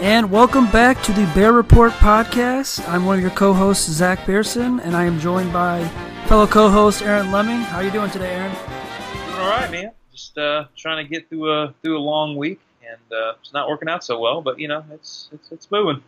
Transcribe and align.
And 0.00 0.30
welcome 0.30 0.70
back 0.70 1.02
to 1.02 1.12
the 1.12 1.26
Bear 1.34 1.52
Report 1.52 1.90
podcast. 1.90 2.88
I'm 2.88 3.04
one 3.04 3.16
of 3.16 3.20
your 3.20 3.32
co-hosts, 3.32 3.90
Zach 3.90 4.20
Pearson, 4.20 4.78
and 4.78 4.96
I 4.96 5.04
am 5.04 5.18
joined 5.18 5.52
by 5.52 5.82
fellow 6.26 6.46
co-host 6.46 7.02
Aaron 7.02 7.32
Leming. 7.32 7.58
How 7.62 7.78
are 7.78 7.82
you 7.82 7.90
doing 7.90 8.08
today, 8.08 8.32
Aaron? 8.32 8.52
Doing 8.52 9.40
all 9.40 9.50
right, 9.50 9.68
man. 9.72 9.90
Just 10.12 10.38
uh, 10.38 10.66
trying 10.76 11.04
to 11.04 11.10
get 11.12 11.28
through 11.28 11.50
a 11.50 11.74
through 11.82 11.98
a 11.98 12.00
long 12.00 12.36
week, 12.36 12.60
and 12.80 13.00
uh, 13.12 13.32
it's 13.40 13.52
not 13.52 13.68
working 13.68 13.88
out 13.88 14.04
so 14.04 14.20
well. 14.20 14.40
But 14.40 14.60
you 14.60 14.68
know, 14.68 14.84
it's 14.92 15.30
it's 15.32 15.50
it's 15.50 15.68
moving. 15.72 16.00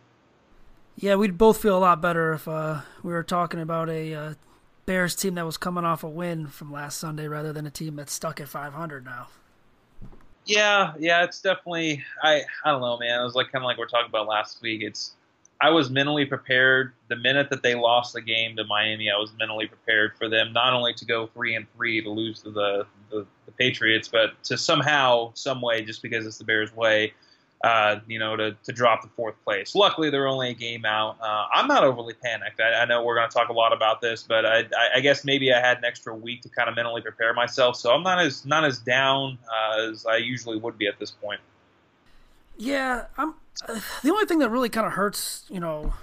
Yeah, 0.95 1.15
we'd 1.15 1.37
both 1.37 1.61
feel 1.61 1.77
a 1.77 1.79
lot 1.79 2.01
better 2.01 2.31
if 2.31 2.47
uh, 2.47 2.81
we 3.03 3.11
were 3.11 3.23
talking 3.23 3.59
about 3.59 3.89
a 3.89 4.13
uh, 4.13 4.33
Bears 4.85 5.15
team 5.15 5.35
that 5.35 5.45
was 5.45 5.57
coming 5.57 5.83
off 5.83 6.01
a 6.05 6.09
win 6.09 6.47
from 6.47 6.71
last 6.71 6.97
Sunday 6.97 7.27
rather 7.27 7.51
than 7.51 7.67
a 7.67 7.71
team 7.71 7.97
that's 7.97 8.13
stuck 8.13 8.39
at 8.39 8.47
500 8.47 9.03
now. 9.03 9.27
Yeah, 10.45 10.93
yeah, 10.99 11.23
it's 11.23 11.41
definitely. 11.41 12.03
I 12.23 12.41
I 12.65 12.71
don't 12.71 12.81
know, 12.81 12.97
man. 12.97 13.19
It 13.19 13.23
was 13.23 13.35
like 13.35 13.51
kind 13.51 13.63
of 13.63 13.67
like 13.67 13.77
we 13.77 13.83
are 13.83 13.87
talking 13.87 14.09
about 14.09 14.27
last 14.27 14.61
week. 14.61 14.81
It's 14.81 15.13
I 15.61 15.69
was 15.69 15.91
mentally 15.91 16.25
prepared 16.25 16.93
the 17.07 17.15
minute 17.15 17.51
that 17.51 17.61
they 17.61 17.75
lost 17.75 18.13
the 18.13 18.21
game 18.21 18.55
to 18.55 18.63
Miami. 18.63 19.11
I 19.11 19.17
was 19.17 19.31
mentally 19.37 19.67
prepared 19.67 20.17
for 20.17 20.27
them 20.27 20.51
not 20.53 20.73
only 20.73 20.91
to 20.95 21.05
go 21.05 21.27
three 21.27 21.53
and 21.53 21.67
three 21.75 22.01
to 22.01 22.09
lose 22.09 22.41
to 22.41 22.49
the, 22.49 22.87
the, 23.11 23.27
the 23.45 23.51
Patriots, 23.51 24.07
but 24.07 24.43
to 24.45 24.57
somehow, 24.57 25.31
some 25.35 25.61
way, 25.61 25.85
just 25.85 26.01
because 26.01 26.25
it's 26.25 26.39
the 26.39 26.45
Bears' 26.45 26.75
way, 26.75 27.13
uh, 27.63 27.97
you 28.07 28.17
know, 28.17 28.35
to, 28.35 28.55
to 28.63 28.71
drop 28.71 29.01
the 29.03 29.09
fourth 29.09 29.35
place. 29.43 29.75
Luckily, 29.75 30.09
they're 30.09 30.27
only 30.27 30.49
a 30.49 30.53
game 30.53 30.83
out. 30.85 31.17
Uh, 31.21 31.45
I'm 31.53 31.67
not 31.67 31.83
overly 31.83 32.13
panicked. 32.13 32.59
I, 32.59 32.73
I 32.73 32.85
know 32.85 33.03
we're 33.03 33.15
going 33.15 33.29
to 33.29 33.33
talk 33.33 33.49
a 33.49 33.53
lot 33.53 33.71
about 33.71 34.01
this, 34.01 34.23
but 34.23 34.45
I, 34.45 34.65
I, 34.95 34.99
guess 34.99 35.23
maybe 35.23 35.53
I 35.53 35.59
had 35.59 35.77
an 35.77 35.85
extra 35.85 36.15
week 36.15 36.41
to 36.41 36.49
kind 36.49 36.69
of 36.69 36.75
mentally 36.75 37.01
prepare 37.01 37.33
myself, 37.33 37.75
so 37.75 37.91
I'm 37.91 38.03
not 38.03 38.19
as 38.19 38.45
not 38.45 38.65
as 38.65 38.79
down 38.79 39.37
uh, 39.51 39.89
as 39.91 40.05
I 40.05 40.17
usually 40.17 40.57
would 40.57 40.77
be 40.77 40.87
at 40.87 40.99
this 40.99 41.11
point. 41.11 41.39
Yeah, 42.57 43.05
I'm. 43.17 43.35
The 43.67 44.09
only 44.09 44.25
thing 44.25 44.39
that 44.39 44.49
really 44.49 44.69
kind 44.69 44.87
of 44.87 44.93
hurts, 44.93 45.45
you 45.49 45.59
know, 45.59 45.93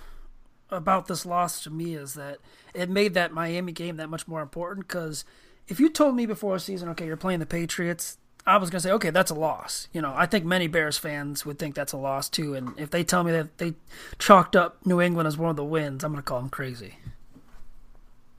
about 0.70 1.06
this 1.06 1.24
loss 1.26 1.62
to 1.64 1.70
me 1.70 1.94
is 1.94 2.14
that 2.14 2.38
it 2.74 2.88
made 2.88 3.14
that 3.14 3.32
Miami 3.32 3.72
game 3.72 3.96
that 3.96 4.08
much 4.08 4.28
more 4.28 4.42
important. 4.42 4.86
Because 4.86 5.24
if 5.66 5.80
you 5.80 5.88
told 5.88 6.14
me 6.14 6.26
before 6.26 6.54
the 6.54 6.60
season, 6.60 6.88
okay, 6.90 7.06
you're 7.06 7.16
playing 7.16 7.40
the 7.40 7.46
Patriots, 7.46 8.18
I 8.48 8.56
was 8.56 8.70
gonna 8.70 8.80
say, 8.80 8.92
okay, 8.92 9.10
that's 9.10 9.30
a 9.30 9.34
loss. 9.34 9.88
You 9.92 10.00
know, 10.00 10.14
I 10.16 10.24
think 10.24 10.46
many 10.46 10.68
Bears 10.68 10.96
fans 10.96 11.44
would 11.44 11.58
think 11.58 11.74
that's 11.74 11.92
a 11.92 11.98
loss 11.98 12.30
too. 12.30 12.54
And 12.54 12.72
if 12.78 12.90
they 12.90 13.04
tell 13.04 13.22
me 13.22 13.30
that 13.32 13.58
they 13.58 13.74
chalked 14.18 14.56
up 14.56 14.84
New 14.86 15.02
England 15.02 15.26
as 15.26 15.36
one 15.36 15.50
of 15.50 15.56
the 15.56 15.64
wins, 15.64 16.02
I'm 16.02 16.12
gonna 16.12 16.22
call 16.22 16.40
them 16.40 16.48
crazy. 16.48 16.96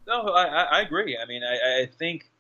No, 0.08 0.22
I, 0.30 0.64
I 0.64 0.82
agree. 0.82 1.16
I 1.22 1.28
mean, 1.28 1.44
I, 1.44 1.84
I 1.84 1.86
think 1.86 2.32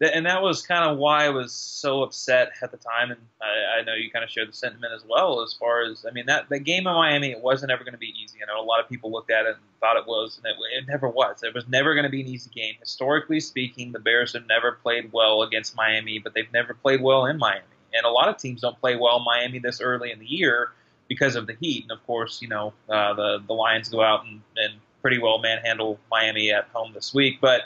and 0.00 0.26
that 0.26 0.42
was 0.42 0.62
kind 0.62 0.90
of 0.90 0.98
why 0.98 1.24
I 1.24 1.28
was 1.28 1.52
so 1.52 2.02
upset 2.02 2.52
at 2.62 2.70
the 2.70 2.76
time, 2.76 3.10
and 3.10 3.20
I, 3.40 3.80
I 3.80 3.82
know 3.84 3.94
you 3.94 4.10
kind 4.10 4.24
of 4.24 4.30
shared 4.30 4.48
the 4.48 4.52
sentiment 4.52 4.92
as 4.94 5.02
well. 5.08 5.42
As 5.42 5.52
far 5.52 5.82
as 5.82 6.04
I 6.08 6.12
mean, 6.12 6.26
that 6.26 6.48
the 6.48 6.58
game 6.58 6.86
in 6.86 6.94
Miami, 6.94 7.30
it 7.30 7.40
wasn't 7.40 7.70
ever 7.70 7.84
going 7.84 7.92
to 7.92 7.98
be 7.98 8.12
easy. 8.22 8.38
I 8.42 8.52
know 8.52 8.60
a 8.60 8.64
lot 8.64 8.80
of 8.80 8.88
people 8.88 9.12
looked 9.12 9.30
at 9.30 9.46
it 9.46 9.50
and 9.50 9.58
thought 9.80 9.96
it 9.96 10.06
was, 10.06 10.38
and 10.38 10.46
it, 10.46 10.56
it 10.76 10.88
never 10.88 11.08
was. 11.08 11.42
It 11.42 11.54
was 11.54 11.68
never 11.68 11.94
going 11.94 12.04
to 12.04 12.10
be 12.10 12.20
an 12.20 12.28
easy 12.28 12.50
game. 12.54 12.74
Historically 12.80 13.40
speaking, 13.40 13.92
the 13.92 14.00
Bears 14.00 14.32
have 14.32 14.46
never 14.48 14.72
played 14.72 15.12
well 15.12 15.42
against 15.42 15.76
Miami, 15.76 16.18
but 16.18 16.34
they've 16.34 16.52
never 16.52 16.74
played 16.74 17.00
well 17.00 17.26
in 17.26 17.38
Miami. 17.38 17.64
And 17.94 18.04
a 18.04 18.10
lot 18.10 18.28
of 18.28 18.36
teams 18.38 18.62
don't 18.62 18.78
play 18.80 18.96
well 18.96 19.18
in 19.18 19.24
Miami 19.24 19.60
this 19.60 19.80
early 19.80 20.10
in 20.10 20.18
the 20.18 20.26
year 20.26 20.72
because 21.08 21.36
of 21.36 21.46
the 21.46 21.54
heat. 21.60 21.84
And 21.84 21.92
of 21.92 22.04
course, 22.06 22.42
you 22.42 22.48
know 22.48 22.72
uh, 22.88 23.14
the 23.14 23.44
the 23.46 23.54
Lions 23.54 23.88
go 23.88 24.02
out 24.02 24.24
and, 24.24 24.40
and 24.56 24.74
pretty 25.00 25.18
well 25.18 25.38
manhandle 25.38 26.00
Miami 26.10 26.50
at 26.50 26.66
home 26.72 26.92
this 26.94 27.12
week, 27.14 27.38
but 27.40 27.62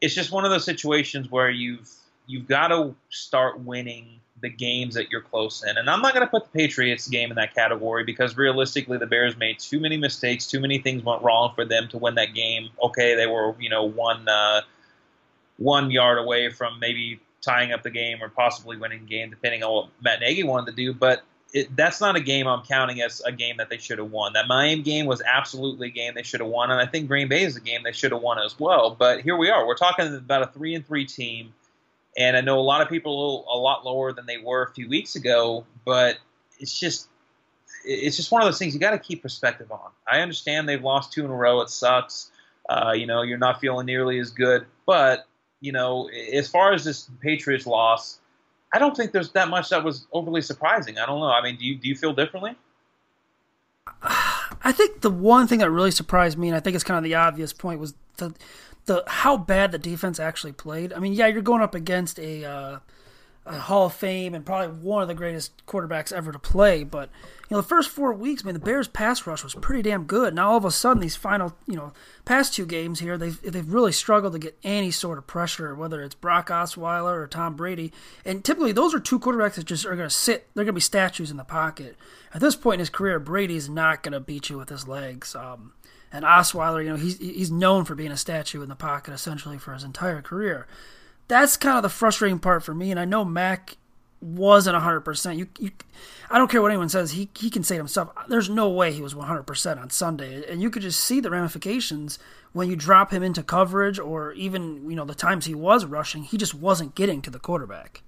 it's 0.00 0.14
just 0.14 0.30
one 0.30 0.44
of 0.44 0.50
those 0.50 0.64
situations 0.64 1.30
where 1.30 1.50
you've 1.50 1.90
you've 2.26 2.46
got 2.46 2.68
to 2.68 2.94
start 3.10 3.60
winning 3.60 4.20
the 4.40 4.48
games 4.48 4.94
that 4.94 5.10
you're 5.10 5.22
close 5.22 5.64
in. 5.64 5.76
And 5.76 5.90
I'm 5.90 6.00
not 6.00 6.14
going 6.14 6.24
to 6.24 6.30
put 6.30 6.44
the 6.44 6.50
Patriots 6.50 7.08
game 7.08 7.30
in 7.30 7.36
that 7.36 7.54
category 7.54 8.04
because 8.04 8.36
realistically, 8.36 8.98
the 8.98 9.06
Bears 9.06 9.36
made 9.36 9.58
too 9.58 9.80
many 9.80 9.96
mistakes, 9.96 10.46
too 10.46 10.60
many 10.60 10.78
things 10.78 11.02
went 11.02 11.22
wrong 11.22 11.52
for 11.54 11.64
them 11.64 11.88
to 11.88 11.98
win 11.98 12.14
that 12.16 12.34
game. 12.34 12.70
Okay, 12.82 13.14
they 13.14 13.26
were 13.26 13.54
you 13.58 13.68
know 13.68 13.84
one 13.84 14.28
uh, 14.28 14.62
one 15.56 15.90
yard 15.90 16.18
away 16.18 16.50
from 16.50 16.78
maybe 16.78 17.20
tying 17.40 17.72
up 17.72 17.82
the 17.82 17.90
game 17.90 18.22
or 18.22 18.28
possibly 18.28 18.76
winning 18.76 19.00
the 19.00 19.08
game, 19.08 19.30
depending 19.30 19.62
on 19.62 19.72
what 19.72 19.88
Matt 20.02 20.20
Nagy 20.20 20.44
wanted 20.44 20.70
to 20.70 20.76
do. 20.76 20.92
But 20.92 21.22
it, 21.52 21.74
that's 21.74 22.00
not 22.00 22.16
a 22.16 22.20
game 22.20 22.46
I'm 22.46 22.62
counting 22.64 23.00
as 23.00 23.22
a 23.24 23.32
game 23.32 23.56
that 23.56 23.70
they 23.70 23.78
should 23.78 23.98
have 23.98 24.10
won. 24.10 24.34
That 24.34 24.48
Miami 24.48 24.82
game 24.82 25.06
was 25.06 25.22
absolutely 25.22 25.88
a 25.88 25.90
game 25.90 26.12
they 26.14 26.22
should 26.22 26.40
have 26.40 26.48
won, 26.48 26.70
and 26.70 26.80
I 26.80 26.86
think 26.86 27.08
Green 27.08 27.28
Bay 27.28 27.42
is 27.42 27.56
a 27.56 27.60
game 27.60 27.82
they 27.84 27.92
should 27.92 28.12
have 28.12 28.20
won 28.20 28.38
as 28.38 28.58
well. 28.58 28.90
But 28.90 29.22
here 29.22 29.36
we 29.36 29.50
are. 29.50 29.66
We're 29.66 29.76
talking 29.76 30.14
about 30.14 30.42
a 30.42 30.46
three 30.46 30.74
and 30.74 30.86
three 30.86 31.06
team, 31.06 31.54
and 32.16 32.36
I 32.36 32.42
know 32.42 32.58
a 32.58 32.60
lot 32.60 32.82
of 32.82 32.88
people 32.88 33.46
a 33.50 33.56
lot 33.56 33.84
lower 33.84 34.12
than 34.12 34.26
they 34.26 34.38
were 34.38 34.62
a 34.62 34.72
few 34.72 34.88
weeks 34.88 35.16
ago, 35.16 35.64
but 35.84 36.18
it's 36.58 36.78
just 36.78 37.08
it's 37.84 38.16
just 38.16 38.30
one 38.30 38.42
of 38.42 38.46
those 38.46 38.58
things 38.58 38.74
you 38.74 38.80
got 38.80 38.90
to 38.90 38.98
keep 38.98 39.22
perspective 39.22 39.72
on. 39.72 39.90
I 40.06 40.20
understand 40.20 40.68
they've 40.68 40.82
lost 40.82 41.12
two 41.12 41.24
in 41.24 41.30
a 41.30 41.34
row. 41.34 41.60
It 41.62 41.70
sucks. 41.70 42.30
Uh, 42.68 42.92
you 42.94 43.06
know, 43.06 43.22
you're 43.22 43.38
not 43.38 43.60
feeling 43.60 43.86
nearly 43.86 44.18
as 44.18 44.30
good, 44.30 44.66
but 44.84 45.26
you 45.60 45.72
know, 45.72 46.08
as 46.08 46.48
far 46.48 46.72
as 46.74 46.84
this 46.84 47.08
Patriots 47.20 47.66
loss 47.66 48.18
I 48.72 48.78
don't 48.78 48.96
think 48.96 49.12
there's 49.12 49.32
that 49.32 49.48
much 49.48 49.70
that 49.70 49.82
was 49.82 50.06
overly 50.12 50.42
surprising. 50.42 50.98
I 50.98 51.06
don't 51.06 51.20
know. 51.20 51.26
I 51.26 51.42
mean, 51.42 51.56
do 51.56 51.64
you 51.64 51.76
do 51.76 51.88
you 51.88 51.94
feel 51.94 52.12
differently? 52.12 52.54
I 54.02 54.72
think 54.72 55.00
the 55.00 55.10
one 55.10 55.46
thing 55.46 55.60
that 55.60 55.70
really 55.70 55.90
surprised 55.90 56.36
me, 56.36 56.48
and 56.48 56.56
I 56.56 56.60
think 56.60 56.74
it's 56.74 56.84
kind 56.84 56.98
of 56.98 57.04
the 57.04 57.14
obvious 57.14 57.52
point, 57.52 57.80
was 57.80 57.94
the 58.18 58.34
the 58.86 59.04
how 59.06 59.36
bad 59.36 59.72
the 59.72 59.78
defense 59.78 60.20
actually 60.20 60.52
played. 60.52 60.92
I 60.92 60.98
mean, 60.98 61.12
yeah, 61.12 61.26
you're 61.26 61.42
going 61.42 61.62
up 61.62 61.74
against 61.74 62.18
a, 62.18 62.44
uh, 62.44 62.78
Hall 63.54 63.86
of 63.86 63.94
Fame 63.94 64.34
and 64.34 64.44
probably 64.44 64.68
one 64.68 65.02
of 65.02 65.08
the 65.08 65.14
greatest 65.14 65.64
quarterbacks 65.66 66.12
ever 66.12 66.32
to 66.32 66.38
play, 66.38 66.84
but 66.84 67.10
you 67.48 67.54
know 67.54 67.60
the 67.60 67.66
first 67.68 67.88
four 67.88 68.12
weeks, 68.12 68.42
I 68.42 68.46
mean, 68.46 68.54
the 68.54 68.60
Bears' 68.60 68.88
pass 68.88 69.26
rush 69.26 69.42
was 69.42 69.54
pretty 69.54 69.82
damn 69.82 70.04
good. 70.04 70.34
Now 70.34 70.50
all 70.50 70.56
of 70.58 70.64
a 70.64 70.70
sudden, 70.70 71.00
these 71.00 71.16
final 71.16 71.56
you 71.66 71.76
know 71.76 71.92
past 72.24 72.54
two 72.54 72.66
games 72.66 73.00
here, 73.00 73.16
they've 73.16 73.40
they've 73.40 73.72
really 73.72 73.92
struggled 73.92 74.34
to 74.34 74.38
get 74.38 74.58
any 74.62 74.90
sort 74.90 75.18
of 75.18 75.26
pressure, 75.26 75.74
whether 75.74 76.02
it's 76.02 76.14
Brock 76.14 76.48
Osweiler 76.48 77.16
or 77.16 77.26
Tom 77.26 77.56
Brady, 77.56 77.92
and 78.24 78.44
typically 78.44 78.72
those 78.72 78.94
are 78.94 79.00
two 79.00 79.18
quarterbacks 79.18 79.54
that 79.54 79.64
just 79.64 79.86
are 79.86 79.96
going 79.96 80.08
to 80.08 80.14
sit. 80.14 80.48
They're 80.54 80.64
going 80.64 80.74
to 80.74 80.74
be 80.74 80.80
statues 80.80 81.30
in 81.30 81.36
the 81.36 81.44
pocket. 81.44 81.96
At 82.34 82.40
this 82.40 82.56
point 82.56 82.74
in 82.74 82.80
his 82.80 82.90
career, 82.90 83.18
Brady's 83.18 83.68
not 83.68 84.02
going 84.02 84.12
to 84.12 84.20
beat 84.20 84.50
you 84.50 84.58
with 84.58 84.68
his 84.68 84.86
legs. 84.86 85.34
Um, 85.34 85.72
and 86.12 86.24
Osweiler, 86.24 86.82
you 86.82 86.90
know, 86.90 86.96
he's 86.96 87.18
he's 87.18 87.50
known 87.50 87.84
for 87.84 87.94
being 87.94 88.12
a 88.12 88.16
statue 88.16 88.62
in 88.62 88.68
the 88.68 88.76
pocket 88.76 89.12
essentially 89.12 89.58
for 89.58 89.74
his 89.74 89.84
entire 89.84 90.22
career. 90.22 90.66
That's 91.28 91.56
kind 91.56 91.76
of 91.76 91.82
the 91.82 91.88
frustrating 91.88 92.38
part 92.38 92.62
for 92.62 92.74
me, 92.74 92.90
and 92.90 92.98
I 92.98 93.04
know 93.04 93.24
Mack 93.24 93.76
wasn't 94.20 94.76
100%. 94.76 95.36
You, 95.36 95.48
you 95.58 95.70
I 96.30 96.38
don't 96.38 96.50
care 96.50 96.60
what 96.60 96.70
anyone 96.70 96.88
says, 96.88 97.12
he 97.12 97.28
he 97.38 97.50
can 97.50 97.62
say 97.62 97.76
it 97.76 97.78
himself. 97.78 98.10
There's 98.28 98.50
no 98.50 98.68
way 98.68 98.92
he 98.92 99.02
was 99.02 99.14
100% 99.14 99.80
on 99.80 99.90
Sunday, 99.90 100.44
and 100.50 100.60
you 100.60 100.70
could 100.70 100.82
just 100.82 101.00
see 101.00 101.20
the 101.20 101.30
ramifications 101.30 102.18
when 102.52 102.68
you 102.68 102.76
drop 102.76 103.12
him 103.12 103.22
into 103.22 103.42
coverage 103.42 103.98
or 103.98 104.32
even, 104.32 104.88
you 104.90 104.96
know, 104.96 105.04
the 105.04 105.14
times 105.14 105.44
he 105.44 105.54
was 105.54 105.84
rushing, 105.84 106.22
he 106.22 106.36
just 106.36 106.54
wasn't 106.54 106.94
getting 106.94 107.22
to 107.22 107.30
the 107.30 107.38
quarterback. 107.38 108.02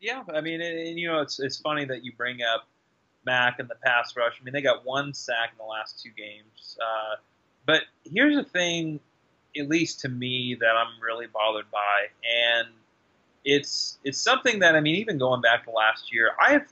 Yeah, 0.00 0.22
I 0.34 0.40
mean, 0.40 0.60
and, 0.60 0.98
you 0.98 1.08
know, 1.08 1.20
it's 1.20 1.38
it's 1.40 1.58
funny 1.58 1.84
that 1.86 2.04
you 2.04 2.12
bring 2.12 2.42
up 2.42 2.66
Mack 3.24 3.58
and 3.58 3.68
the 3.68 3.76
pass 3.84 4.14
rush. 4.16 4.34
I 4.40 4.44
mean, 4.44 4.52
they 4.52 4.62
got 4.62 4.84
one 4.84 5.14
sack 5.14 5.50
in 5.52 5.58
the 5.58 5.64
last 5.64 6.02
two 6.02 6.10
games. 6.16 6.76
Uh, 6.80 7.16
but 7.66 7.82
here's 8.04 8.36
the 8.36 8.44
thing, 8.44 9.00
at 9.58 9.68
least 9.68 10.00
to 10.00 10.08
me, 10.08 10.56
that 10.60 10.76
I'm 10.76 11.00
really 11.02 11.26
bothered 11.26 11.70
by, 11.70 12.08
and 12.24 12.68
it's 13.44 13.98
it's 14.04 14.18
something 14.18 14.60
that 14.60 14.76
I 14.76 14.80
mean, 14.80 14.96
even 14.96 15.18
going 15.18 15.40
back 15.40 15.64
to 15.64 15.70
last 15.70 16.12
year, 16.12 16.32
I 16.40 16.52
have 16.52 16.66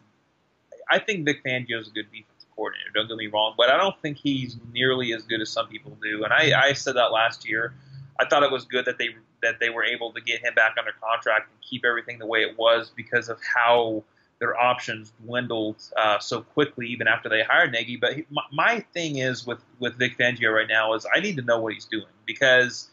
I 0.91 0.99
think 0.99 1.25
Vic 1.25 1.45
Fangio 1.45 1.81
is 1.81 1.89
a 1.89 1.91
good 1.91 2.07
defensive 2.11 2.49
coordinator. 2.55 2.91
Don't 2.95 3.09
get 3.09 3.17
me 3.17 3.29
wrong, 3.29 3.55
but 3.57 3.71
I 3.71 3.77
don't 3.77 3.99
think 4.03 4.19
he's 4.19 4.57
nearly 4.73 5.13
as 5.13 5.23
good 5.23 5.41
as 5.41 5.51
some 5.51 5.69
people 5.69 5.97
do. 6.03 6.25
And 6.25 6.33
I, 6.33 6.69
I 6.69 6.73
said 6.73 6.97
that 6.97 7.13
last 7.13 7.49
year. 7.49 7.75
I 8.19 8.27
thought 8.27 8.43
it 8.43 8.51
was 8.51 8.65
good 8.65 8.85
that 8.85 8.99
they 8.99 9.11
that 9.43 9.61
they 9.61 9.71
were 9.71 9.85
able 9.85 10.13
to 10.13 10.21
get 10.21 10.45
him 10.45 10.55
back 10.55 10.75
under 10.79 10.93
contract 11.03 11.49
and 11.51 11.61
keep 11.63 11.85
everything 11.85 12.19
the 12.19 12.27
way 12.27 12.41
it 12.41 12.59
was 12.59 12.91
because 12.95 13.31
of 13.31 13.39
how 13.43 14.05
their 14.41 14.59
options 14.59 15.13
dwindled 15.23 15.77
uh, 15.97 16.19
so 16.19 16.41
quickly, 16.41 16.89
even 16.89 17.07
after 17.07 17.29
they 17.29 17.43
hired 17.43 17.73
Nagy. 17.73 17.97
But 17.97 18.15
he, 18.15 18.27
my, 18.31 18.43
my, 18.51 18.81
thing 18.95 19.19
is 19.19 19.47
with 19.47 19.61
with 19.79 19.95
Vic 19.95 20.19
Fangio 20.19 20.53
right 20.53 20.67
now 20.69 20.95
is 20.95 21.07
I 21.15 21.21
need 21.21 21.37
to 21.37 21.43
know 21.43 21.61
what 21.61 21.75
he's 21.75 21.85
doing 21.85 22.07
because 22.25 22.89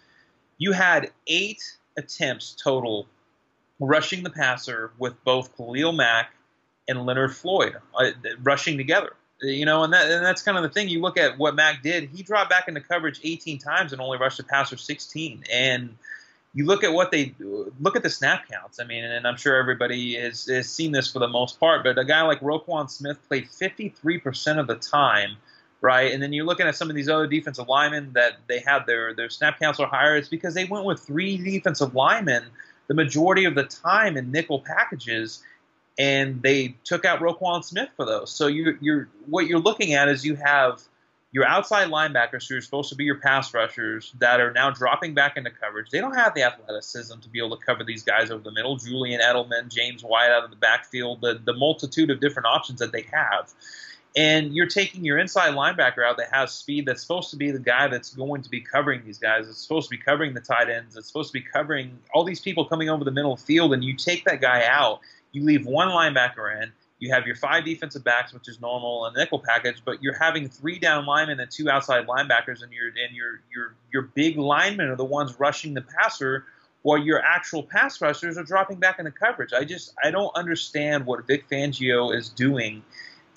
you 0.57 0.73
had 0.73 1.09
eight 1.25 1.63
attempts 1.97 2.55
total 2.61 3.07
rushing 3.79 4.23
the 4.23 4.29
passer 4.29 4.91
with 4.99 5.23
both 5.23 5.55
Khalil 5.55 5.93
Mack 5.93 6.33
and 6.87 7.05
Leonard 7.05 7.35
Floyd 7.35 7.77
uh, 7.97 8.11
rushing 8.43 8.77
together. 8.77 9.13
You 9.41 9.65
know, 9.65 9.83
and, 9.83 9.93
that, 9.93 10.09
and 10.09 10.25
that's 10.25 10.41
kind 10.41 10.57
of 10.57 10.63
the 10.63 10.69
thing. 10.69 10.89
You 10.89 10.99
look 10.99 11.17
at 11.17 11.37
what 11.37 11.55
Mack 11.55 11.81
did; 11.81 12.09
he 12.09 12.23
dropped 12.23 12.49
back 12.49 12.67
into 12.67 12.81
coverage 12.81 13.21
18 13.23 13.59
times 13.59 13.93
and 13.93 14.01
only 14.01 14.17
rushed 14.17 14.37
the 14.37 14.43
passer 14.43 14.77
16. 14.77 15.43
And 15.53 15.95
you 16.53 16.65
look 16.65 16.83
at 16.83 16.91
what 16.91 17.11
they 17.11 17.35
look 17.79 17.95
at 17.95 18.03
the 18.03 18.09
snap 18.09 18.47
counts. 18.49 18.79
I 18.79 18.83
mean, 18.83 19.03
and 19.03 19.27
I'm 19.27 19.37
sure 19.37 19.55
everybody 19.55 20.15
has, 20.15 20.45
has 20.45 20.69
seen 20.69 20.91
this 20.91 21.11
for 21.11 21.19
the 21.19 21.27
most 21.27 21.59
part, 21.59 21.83
but 21.83 21.97
a 21.97 22.05
guy 22.05 22.21
like 22.23 22.39
Roquan 22.39 22.89
Smith 22.89 23.17
played 23.27 23.47
53% 23.47 24.59
of 24.59 24.67
the 24.67 24.75
time, 24.75 25.37
right? 25.81 26.11
And 26.11 26.21
then 26.21 26.33
you're 26.33 26.45
looking 26.45 26.65
at 26.65 26.75
some 26.75 26.89
of 26.89 26.95
these 26.95 27.09
other 27.09 27.27
defensive 27.27 27.67
linemen 27.67 28.11
that 28.13 28.37
they 28.47 28.59
had 28.59 28.85
their 28.87 29.13
their 29.13 29.29
snap 29.29 29.59
counts 29.59 29.79
are 29.79 29.87
higher. 29.87 30.15
It's 30.15 30.29
because 30.29 30.53
they 30.53 30.65
went 30.65 30.85
with 30.85 30.99
three 30.99 31.37
defensive 31.37 31.93
linemen 31.93 32.45
the 32.87 32.93
majority 32.93 33.45
of 33.45 33.55
the 33.55 33.63
time 33.63 34.17
in 34.17 34.31
nickel 34.31 34.61
packages, 34.61 35.43
and 35.99 36.41
they 36.41 36.75
took 36.83 37.05
out 37.05 37.19
Roquan 37.19 37.63
Smith 37.63 37.89
for 37.95 38.05
those. 38.05 38.31
So 38.31 38.47
you, 38.47 38.77
you're 38.81 39.09
what 39.25 39.47
you're 39.47 39.59
looking 39.59 39.93
at 39.93 40.07
is 40.07 40.25
you 40.25 40.35
have 40.35 40.81
your 41.31 41.45
outside 41.45 41.89
linebackers 41.89 42.47
who 42.47 42.55
are 42.55 42.61
supposed 42.61 42.89
to 42.89 42.95
be 42.95 43.03
your 43.03 43.19
pass 43.19 43.53
rushers 43.53 44.13
that 44.19 44.39
are 44.39 44.51
now 44.51 44.71
dropping 44.71 45.13
back 45.13 45.35
into 45.35 45.51
coverage. 45.51 45.89
They 45.89 45.99
don't 45.99 46.15
have 46.15 46.33
the 46.33 46.43
athleticism 46.43 47.19
to 47.19 47.29
be 47.29 47.39
able 47.39 47.57
to 47.57 47.65
cover 47.65 47.83
these 47.83 48.03
guys 48.03 48.31
over 48.31 48.43
the 48.43 48.51
middle. 48.51 48.77
Julian 48.77 49.19
Edelman, 49.19 49.67
James 49.69 50.03
White 50.03 50.31
out 50.31 50.45
of 50.45 50.49
the 50.51 50.55
backfield, 50.55 51.21
the, 51.21 51.39
the 51.43 51.53
multitude 51.53 52.09
of 52.09 52.21
different 52.21 52.47
options 52.47 52.79
that 52.79 52.91
they 52.91 53.05
have. 53.11 53.53
And 54.15 54.55
you're 54.55 54.67
taking 54.67 55.03
your 55.03 55.19
inside 55.19 55.53
linebacker 55.53 56.03
out 56.03 56.17
that 56.17 56.31
has 56.31 56.51
speed 56.51 56.87
that's 56.87 57.01
supposed 57.01 57.29
to 57.31 57.35
be 57.35 57.51
the 57.51 57.59
guy 57.59 57.87
that's 57.87 58.15
going 58.15 58.41
to 58.41 58.49
be 58.49 58.61
covering 58.61 59.03
these 59.05 59.19
guys. 59.19 59.47
It's 59.47 59.61
supposed 59.61 59.89
to 59.89 59.95
be 59.95 60.01
covering 60.01 60.33
the 60.33 60.41
tight 60.41 60.69
ends. 60.69 60.95
It's 60.97 61.07
supposed 61.07 61.29
to 61.29 61.33
be 61.33 61.41
covering 61.41 61.99
all 62.13 62.23
these 62.23 62.39
people 62.39 62.65
coming 62.65 62.89
over 62.89 63.03
the 63.03 63.11
middle 63.11 63.37
field. 63.37 63.73
And 63.73 63.83
you 63.83 63.95
take 63.95 64.25
that 64.25 64.41
guy 64.41 64.65
out, 64.65 65.01
you 65.33 65.43
leave 65.43 65.67
one 65.67 65.89
linebacker 65.89 66.63
in, 66.63 66.71
you 66.99 67.13
have 67.13 67.27
your 67.27 67.35
five 67.35 67.65
defensive 67.65 68.03
backs, 68.03 68.33
which 68.33 68.47
is 68.47 68.59
normal, 68.59 69.05
and 69.05 69.15
nickel 69.15 69.39
package, 69.39 69.81
but 69.85 70.01
you're 70.01 70.17
having 70.17 70.49
three 70.49 70.79
down 70.79 71.05
linemen 71.05 71.39
and 71.39 71.49
two 71.51 71.69
outside 71.69 72.07
linebackers, 72.07 72.63
and 72.63 72.71
your 72.71 72.87
and 72.87 73.15
your 73.15 73.41
your 73.53 73.75
your 73.91 74.01
big 74.03 74.37
linemen 74.37 74.89
are 74.89 74.95
the 74.95 75.05
ones 75.05 75.39
rushing 75.39 75.73
the 75.73 75.81
passer, 75.81 76.45
while 76.81 76.97
your 76.97 77.21
actual 77.21 77.63
pass 77.63 78.01
rushers 78.01 78.37
are 78.37 78.43
dropping 78.43 78.77
back 78.77 78.97
into 78.99 79.11
coverage. 79.11 79.53
I 79.53 79.63
just 79.63 79.93
I 80.03 80.11
don't 80.11 80.35
understand 80.35 81.05
what 81.05 81.25
Vic 81.27 81.47
Fangio 81.49 82.15
is 82.15 82.29
doing, 82.29 82.83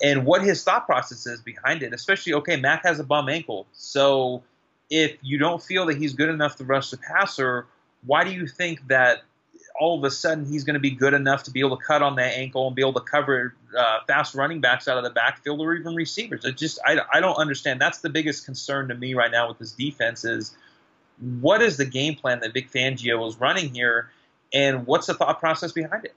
and 0.02 0.24
what 0.24 0.42
his 0.42 0.64
thought 0.64 0.86
process 0.86 1.26
is 1.26 1.42
behind 1.42 1.82
it. 1.82 1.92
Especially, 1.92 2.32
okay, 2.34 2.56
Mack 2.56 2.84
has 2.84 2.98
a 2.98 3.04
bum 3.04 3.28
ankle, 3.28 3.66
so 3.72 4.42
if 4.88 5.16
you 5.22 5.38
don't 5.38 5.62
feel 5.62 5.86
that 5.86 5.98
he's 5.98 6.14
good 6.14 6.30
enough 6.30 6.56
to 6.56 6.64
rush 6.64 6.90
the 6.90 6.96
passer, 6.96 7.66
why 8.06 8.24
do 8.24 8.30
you 8.30 8.46
think 8.46 8.88
that 8.88 9.22
all 9.80 9.98
of 9.98 10.04
a 10.04 10.10
sudden 10.10 10.44
he's 10.44 10.62
going 10.62 10.74
to 10.74 10.80
be 10.80 10.90
good 10.90 11.14
enough 11.14 11.42
to 11.44 11.50
be 11.50 11.58
able 11.60 11.76
to 11.76 11.82
cut 11.82 12.02
on 12.02 12.14
that 12.16 12.36
ankle 12.36 12.66
and 12.66 12.76
be 12.76 12.82
able 12.82 12.92
to 12.92 13.00
cover 13.00 13.54
uh, 13.76 13.98
fast 14.06 14.34
running 14.34 14.60
backs 14.60 14.86
out 14.86 14.98
of 14.98 15.04
the 15.04 15.10
backfield 15.10 15.58
or 15.58 15.74
even 15.74 15.94
receivers. 15.94 16.44
It 16.44 16.56
just 16.56 16.78
I, 16.84 16.98
I 17.12 17.20
don't 17.20 17.36
understand. 17.36 17.80
That's 17.80 17.98
the 17.98 18.10
biggest 18.10 18.44
concern 18.44 18.88
to 18.88 18.94
me 18.94 19.14
right 19.14 19.30
now 19.32 19.48
with 19.48 19.58
this 19.58 19.72
defense 19.72 20.24
is 20.24 20.54
what 21.40 21.62
is 21.62 21.78
the 21.78 21.86
game 21.86 22.14
plan 22.14 22.40
that 22.40 22.52
Vic 22.52 22.70
Fangio 22.70 23.26
is 23.26 23.40
running 23.40 23.74
here, 23.74 24.10
and 24.52 24.86
what's 24.86 25.06
the 25.06 25.14
thought 25.14 25.40
process 25.40 25.72
behind 25.72 26.04
it? 26.04 26.14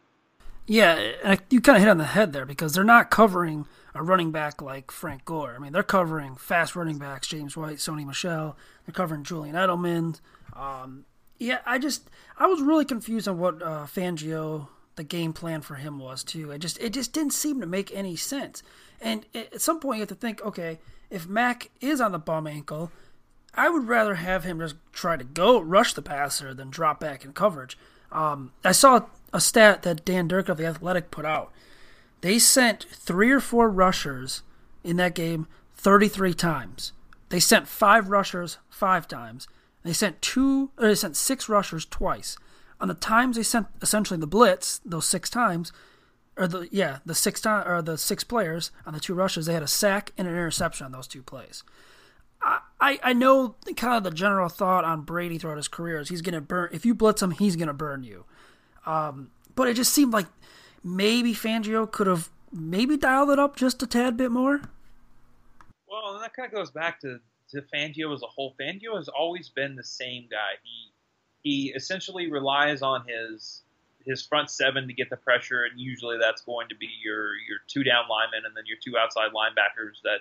Yeah, 0.65 1.37
you 1.49 1.59
kind 1.59 1.75
of 1.75 1.81
hit 1.81 1.89
on 1.89 1.97
the 1.97 2.05
head 2.05 2.31
there 2.31 2.45
because 2.45 2.73
they're 2.73 2.85
not 2.85 3.09
covering 3.09 3.65
a 3.93 4.01
running 4.01 4.31
back 4.31 4.61
like 4.61 4.91
Frank 4.91 5.25
Gore. 5.25 5.55
I 5.55 5.59
mean, 5.59 5.73
they're 5.73 5.83
covering 5.83 6.35
fast 6.35 6.75
running 6.75 6.97
backs, 6.97 7.27
James 7.27 7.57
White, 7.57 7.77
Sony 7.77 8.05
Michel. 8.05 8.57
They're 8.85 8.93
covering 8.93 9.23
Julian 9.23 9.55
Edelman. 9.55 10.19
Um, 10.55 11.05
yeah, 11.43 11.59
I 11.65 11.77
just 11.77 12.09
I 12.37 12.47
was 12.47 12.61
really 12.61 12.85
confused 12.85 13.27
on 13.27 13.37
what 13.37 13.61
uh, 13.61 13.85
Fangio 13.85 14.67
the 14.95 15.03
game 15.03 15.33
plan 15.33 15.61
for 15.61 15.75
him 15.75 15.99
was 15.99 16.23
too. 16.23 16.51
I 16.51 16.57
just 16.57 16.79
it 16.79 16.93
just 16.93 17.11
didn't 17.11 17.33
seem 17.33 17.59
to 17.59 17.67
make 17.67 17.93
any 17.93 18.15
sense. 18.15 18.63
And 19.01 19.25
at 19.35 19.61
some 19.61 19.79
point 19.79 19.97
you 19.97 20.01
have 20.01 20.09
to 20.09 20.15
think, 20.15 20.41
okay, 20.41 20.79
if 21.09 21.27
Mack 21.27 21.69
is 21.81 21.99
on 21.99 22.13
the 22.13 22.19
bum 22.19 22.47
ankle, 22.47 22.91
I 23.53 23.69
would 23.69 23.87
rather 23.87 24.15
have 24.15 24.45
him 24.45 24.59
just 24.59 24.75
try 24.93 25.17
to 25.17 25.23
go 25.25 25.59
rush 25.59 25.93
the 25.93 26.01
passer 26.01 26.53
than 26.53 26.69
drop 26.69 26.99
back 26.99 27.25
in 27.25 27.33
coverage. 27.33 27.77
Um, 28.11 28.53
I 28.63 28.71
saw 28.71 29.01
a 29.33 29.41
stat 29.41 29.83
that 29.83 30.05
Dan 30.05 30.27
Durkin 30.27 30.53
of 30.53 30.57
the 30.57 30.65
Athletic 30.65 31.11
put 31.11 31.25
out. 31.25 31.51
They 32.21 32.39
sent 32.39 32.85
three 32.89 33.31
or 33.31 33.41
four 33.41 33.69
rushers 33.69 34.43
in 34.83 34.95
that 34.95 35.15
game 35.15 35.47
33 35.75 36.33
times. 36.33 36.93
They 37.27 37.41
sent 37.41 37.67
five 37.67 38.09
rushers 38.09 38.59
five 38.69 39.07
times. 39.07 39.47
They 39.83 39.93
sent 39.93 40.21
two, 40.21 40.71
or 40.77 40.87
they 40.87 40.95
sent 40.95 41.15
six 41.15 41.49
rushers 41.49 41.85
twice. 41.85 42.37
On 42.79 42.87
the 42.87 42.93
times 42.93 43.35
they 43.35 43.43
sent 43.43 43.67
essentially 43.81 44.19
the 44.19 44.27
blitz, 44.27 44.79
those 44.85 45.05
six 45.05 45.29
times, 45.29 45.71
or 46.37 46.47
the 46.47 46.67
yeah, 46.71 46.99
the 47.05 47.15
six 47.15 47.41
time 47.41 47.67
or 47.67 47.81
the 47.81 47.97
six 47.97 48.23
players 48.23 48.71
on 48.85 48.93
the 48.93 48.99
two 48.99 49.13
rushes, 49.13 49.45
they 49.45 49.53
had 49.53 49.63
a 49.63 49.67
sack 49.67 50.11
and 50.17 50.27
an 50.27 50.33
interception 50.33 50.85
on 50.85 50.91
those 50.91 51.07
two 51.07 51.21
plays. 51.21 51.63
I, 52.41 52.59
I, 52.79 52.99
I 53.03 53.13
know 53.13 53.55
kind 53.75 53.97
of 53.97 54.03
the 54.03 54.11
general 54.11 54.49
thought 54.49 54.83
on 54.83 55.01
Brady 55.01 55.37
throughout 55.37 55.57
his 55.57 55.67
career 55.67 55.99
is 55.99 56.09
he's 56.09 56.21
gonna 56.21 56.41
burn 56.41 56.69
if 56.71 56.85
you 56.85 56.95
blitz 56.95 57.21
him, 57.21 57.31
he's 57.31 57.55
gonna 57.55 57.73
burn 57.73 58.03
you. 58.03 58.25
Um, 58.85 59.31
but 59.55 59.67
it 59.67 59.75
just 59.75 59.93
seemed 59.93 60.11
like 60.11 60.27
maybe 60.83 61.33
Fangio 61.33 61.89
could 61.89 62.07
have 62.07 62.29
maybe 62.51 62.97
dialed 62.97 63.29
it 63.29 63.39
up 63.39 63.55
just 63.55 63.81
a 63.83 63.87
tad 63.87 64.17
bit 64.17 64.31
more. 64.31 64.61
Well, 65.87 66.15
and 66.15 66.23
that 66.23 66.33
kind 66.33 66.47
of 66.47 66.53
goes 66.53 66.71
back 66.71 66.99
to 67.01 67.19
to 67.53 67.61
Fangio 67.61 68.13
as 68.13 68.21
a 68.21 68.27
whole, 68.27 68.53
Fangio 68.59 68.95
has 68.95 69.07
always 69.07 69.49
been 69.49 69.75
the 69.75 69.83
same 69.83 70.27
guy. 70.29 70.59
He 70.63 70.91
he 71.43 71.73
essentially 71.75 72.31
relies 72.31 72.81
on 72.81 73.05
his 73.07 73.61
his 74.05 74.21
front 74.21 74.49
seven 74.49 74.87
to 74.87 74.93
get 74.93 75.09
the 75.09 75.17
pressure, 75.17 75.63
and 75.63 75.79
usually 75.79 76.17
that's 76.19 76.41
going 76.41 76.69
to 76.69 76.75
be 76.75 76.89
your 77.03 77.35
your 77.47 77.59
two 77.67 77.83
down 77.83 78.05
linemen 78.09 78.45
and 78.45 78.55
then 78.55 78.65
your 78.65 78.77
two 78.83 78.97
outside 78.97 79.31
linebackers. 79.31 80.01
That 80.03 80.19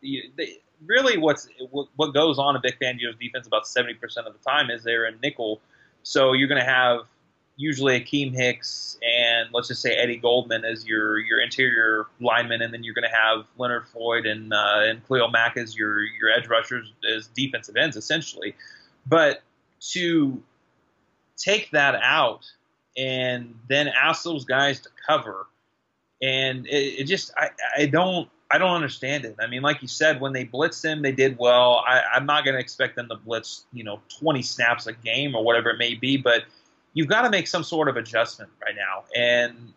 you, 0.00 0.30
they, 0.36 0.58
really 0.86 1.18
what's 1.18 1.48
what 1.96 2.14
goes 2.14 2.38
on 2.38 2.56
in 2.56 2.62
Vic 2.62 2.78
Fangio's 2.80 3.16
defense 3.18 3.46
about 3.46 3.66
seventy 3.66 3.94
percent 3.94 4.26
of 4.26 4.32
the 4.32 4.50
time 4.50 4.70
is 4.70 4.84
they're 4.84 5.06
in 5.06 5.18
nickel. 5.22 5.60
So 6.02 6.32
you're 6.32 6.48
going 6.48 6.60
to 6.60 6.70
have 6.70 7.06
usually 7.56 8.00
Akiem 8.00 8.34
Hicks 8.34 8.98
and 9.02 9.48
let's 9.52 9.68
just 9.68 9.82
say 9.82 9.94
Eddie 9.94 10.16
Goldman 10.16 10.64
as 10.64 10.86
your 10.86 11.18
your 11.18 11.40
interior 11.40 12.06
lineman, 12.20 12.62
and 12.62 12.72
then 12.72 12.82
you're 12.82 12.94
going 12.94 13.08
to 13.08 13.16
have 13.16 13.46
Leonard 13.58 13.86
Floyd 13.88 14.26
and 14.26 14.52
uh, 14.52 14.80
and 14.82 15.06
Khalil 15.06 15.30
Mack 15.30 15.56
as 15.56 15.76
your 15.76 16.02
your 16.02 16.30
edge 16.30 16.48
rushers 16.48 16.92
as 17.14 17.28
defensive 17.28 17.76
ends 17.76 17.96
essentially. 17.96 18.54
But 19.06 19.42
to 19.92 20.42
take 21.36 21.70
that 21.72 21.96
out 22.02 22.44
and 22.96 23.54
then 23.68 23.88
ask 23.88 24.22
those 24.22 24.44
guys 24.44 24.80
to 24.80 24.88
cover. 25.06 25.46
And 26.22 26.66
it, 26.66 27.00
it 27.00 27.04
just, 27.04 27.32
I, 27.36 27.50
I 27.76 27.86
don't, 27.86 28.28
I 28.50 28.58
don't 28.58 28.74
understand 28.74 29.24
it. 29.24 29.36
I 29.40 29.46
mean, 29.46 29.62
like 29.62 29.82
you 29.82 29.88
said, 29.88 30.20
when 30.20 30.32
they 30.32 30.44
blitzed 30.44 30.84
him, 30.84 31.02
they 31.02 31.12
did 31.12 31.38
well. 31.38 31.82
I, 31.86 32.02
I'm 32.14 32.26
not 32.26 32.44
going 32.44 32.54
to 32.54 32.60
expect 32.60 32.94
them 32.94 33.08
to 33.08 33.16
blitz, 33.16 33.64
you 33.72 33.82
know, 33.82 34.00
20 34.20 34.42
snaps 34.42 34.86
a 34.86 34.92
game 34.92 35.34
or 35.34 35.44
whatever 35.44 35.70
it 35.70 35.78
may 35.78 35.94
be, 35.94 36.16
but 36.16 36.44
you've 36.94 37.08
got 37.08 37.22
to 37.22 37.30
make 37.30 37.46
some 37.46 37.62
sort 37.62 37.88
of 37.88 37.96
adjustment 37.96 38.50
right 38.62 38.74
now. 38.74 39.04
And 39.14 39.72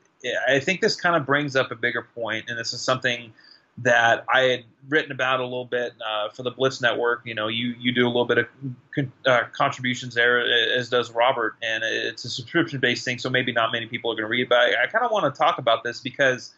I 0.48 0.60
think 0.60 0.82
this 0.82 0.96
kind 0.96 1.16
of 1.16 1.26
brings 1.26 1.56
up 1.56 1.72
a 1.72 1.76
bigger 1.76 2.08
point, 2.16 2.46
and 2.48 2.58
this 2.58 2.74
is 2.74 2.82
something 2.82 3.34
that 3.80 4.26
I 4.34 4.42
had 4.42 4.64
written 4.90 5.12
about 5.12 5.40
a 5.40 5.44
little 5.44 5.66
bit 5.66 5.94
uh, 6.04 6.30
for 6.30 6.42
the 6.42 6.50
Blitz 6.50 6.82
Network. 6.82 7.22
You 7.26 7.36
know, 7.36 7.48
you 7.48 7.76
you 7.80 7.92
do 7.92 8.06
a 8.06 8.08
little 8.08 8.26
bit 8.26 8.40
of 8.40 8.48
con- 8.96 9.12
uh, 9.26 9.44
contributions 9.52 10.16
there, 10.16 10.40
as 10.76 10.90
does 10.90 11.12
Robert, 11.12 11.56
and 11.62 11.84
it's 11.84 12.26
a 12.26 12.30
subscription 12.30 12.80
based 12.80 13.06
thing, 13.06 13.20
so 13.20 13.30
maybe 13.30 13.52
not 13.52 13.72
many 13.72 13.86
people 13.86 14.12
are 14.12 14.16
going 14.16 14.26
to 14.26 14.30
read. 14.30 14.50
But 14.50 14.60
I, 14.60 14.84
I 14.84 14.88
kind 14.88 15.06
of 15.06 15.12
want 15.12 15.34
to 15.34 15.38
talk 15.38 15.60
about 15.60 15.84
this 15.84 16.00
because 16.00 16.54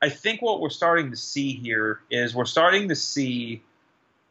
I 0.00 0.08
think 0.08 0.40
what 0.40 0.60
we're 0.60 0.70
starting 0.70 1.10
to 1.10 1.16
see 1.16 1.52
here 1.52 2.00
is 2.10 2.34
we're 2.34 2.44
starting 2.46 2.88
to 2.88 2.96
see 2.96 3.62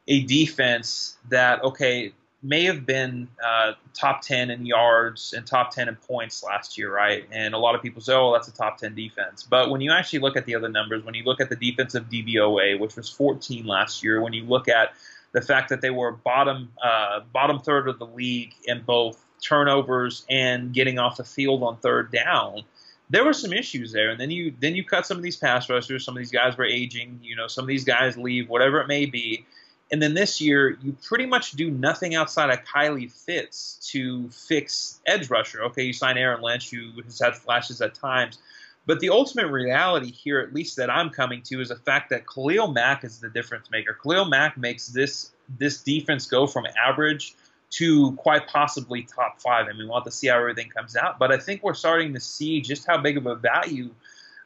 a 0.07 0.23
defense 0.23 1.17
that 1.29 1.63
okay 1.63 2.13
may 2.45 2.63
have 2.65 2.85
been 2.85 3.27
uh, 3.43 3.73
top 3.95 4.21
10 4.21 4.51
in 4.51 4.65
yards 4.67 5.33
and 5.33 5.47
top 5.47 5.71
10 5.71 5.89
in 5.89 5.95
points 5.95 6.43
last 6.43 6.77
year, 6.77 6.93
right? 6.93 7.25
And 7.31 7.55
a 7.55 7.57
lot 7.57 7.73
of 7.73 7.81
people 7.81 8.01
say, 8.01 8.13
oh, 8.13 8.31
that's 8.33 8.47
a 8.47 8.53
top 8.53 8.77
10 8.77 8.93
defense. 8.93 9.43
But 9.43 9.71
when 9.71 9.81
you 9.81 9.91
actually 9.91 10.19
look 10.19 10.37
at 10.37 10.45
the 10.45 10.53
other 10.53 10.69
numbers, 10.69 11.03
when 11.03 11.15
you 11.15 11.23
look 11.23 11.41
at 11.41 11.49
the 11.49 11.55
defensive 11.55 12.07
DVOA, 12.07 12.79
which 12.79 12.95
was 12.95 13.09
14 13.09 13.65
last 13.65 14.03
year, 14.03 14.21
when 14.21 14.33
you 14.33 14.43
look 14.43 14.67
at 14.67 14.93
the 15.31 15.41
fact 15.41 15.69
that 15.69 15.81
they 15.81 15.89
were 15.89 16.11
bottom 16.11 16.71
uh, 16.81 17.21
bottom 17.33 17.59
third 17.59 17.89
of 17.89 17.99
the 17.99 18.05
league 18.05 18.53
in 18.65 18.83
both 18.83 19.25
turnovers 19.41 20.25
and 20.29 20.73
getting 20.73 20.99
off 20.99 21.17
the 21.17 21.23
field 21.23 21.63
on 21.63 21.77
third 21.77 22.11
down, 22.11 22.61
there 23.09 23.25
were 23.25 23.33
some 23.33 23.53
issues 23.53 23.91
there. 23.91 24.11
And 24.11 24.19
then 24.19 24.29
you 24.29 24.53
then 24.59 24.75
you 24.75 24.83
cut 24.83 25.05
some 25.05 25.17
of 25.17 25.23
these 25.23 25.35
pass 25.35 25.67
rushers. 25.67 26.05
Some 26.05 26.15
of 26.15 26.19
these 26.19 26.31
guys 26.31 26.55
were 26.57 26.65
aging. 26.65 27.19
You 27.23 27.35
know, 27.35 27.47
some 27.47 27.63
of 27.63 27.67
these 27.67 27.83
guys 27.83 28.17
leave, 28.17 28.49
whatever 28.49 28.79
it 28.79 28.87
may 28.87 29.05
be. 29.05 29.45
And 29.91 30.01
then 30.01 30.13
this 30.15 30.41
year, 30.41 30.77
you 30.81 30.95
pretty 31.03 31.25
much 31.25 31.51
do 31.51 31.69
nothing 31.69 32.15
outside 32.15 32.49
of 32.49 32.63
Kylie 32.65 33.11
Fitts 33.11 33.77
to 33.91 34.29
fix 34.29 34.99
edge 35.05 35.29
rusher. 35.29 35.63
Okay, 35.65 35.83
you 35.83 35.93
sign 35.93 36.17
Aaron 36.17 36.41
Lynch, 36.41 36.71
who 36.71 37.01
has 37.03 37.19
had 37.19 37.35
flashes 37.35 37.81
at 37.81 37.93
times. 37.93 38.39
But 38.87 38.99
the 38.99 39.09
ultimate 39.09 39.47
reality 39.51 40.11
here, 40.11 40.39
at 40.39 40.53
least 40.53 40.77
that 40.77 40.89
I'm 40.89 41.09
coming 41.09 41.41
to, 41.43 41.61
is 41.61 41.69
the 41.69 41.75
fact 41.75 42.09
that 42.11 42.27
Khalil 42.27 42.71
Mack 42.71 43.03
is 43.03 43.19
the 43.19 43.29
difference 43.29 43.69
maker. 43.71 43.97
Khalil 44.01 44.25
Mack 44.25 44.57
makes 44.57 44.87
this 44.87 45.31
this 45.59 45.81
defense 45.81 46.25
go 46.25 46.47
from 46.47 46.65
average 46.83 47.35
to 47.71 48.13
quite 48.13 48.47
possibly 48.47 49.03
top 49.03 49.41
five. 49.41 49.67
I 49.67 49.73
mean, 49.73 49.87
we'll 49.87 49.97
have 49.97 50.05
to 50.05 50.11
see 50.11 50.27
how 50.27 50.37
everything 50.39 50.69
comes 50.69 50.95
out. 50.95 51.19
But 51.19 51.31
I 51.31 51.37
think 51.37 51.63
we're 51.63 51.73
starting 51.73 52.13
to 52.13 52.19
see 52.19 52.61
just 52.61 52.85
how 52.85 52.97
big 52.97 53.17
of 53.17 53.25
a 53.25 53.35
value 53.35 53.89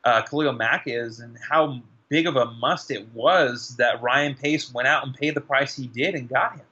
uh, 0.03 0.21
Khalil 0.23 0.53
Mack 0.53 0.83
is 0.87 1.19
and 1.19 1.37
how 1.37 1.81
big 2.09 2.27
of 2.27 2.35
a 2.35 2.45
must 2.45 2.91
it 2.91 3.07
was 3.13 3.75
that 3.77 4.01
Ryan 4.01 4.35
Pace 4.35 4.73
went 4.73 4.87
out 4.87 5.05
and 5.05 5.15
paid 5.15 5.35
the 5.35 5.41
price 5.41 5.75
he 5.75 5.87
did 5.87 6.15
and 6.15 6.27
got 6.27 6.53
him. 6.55 6.65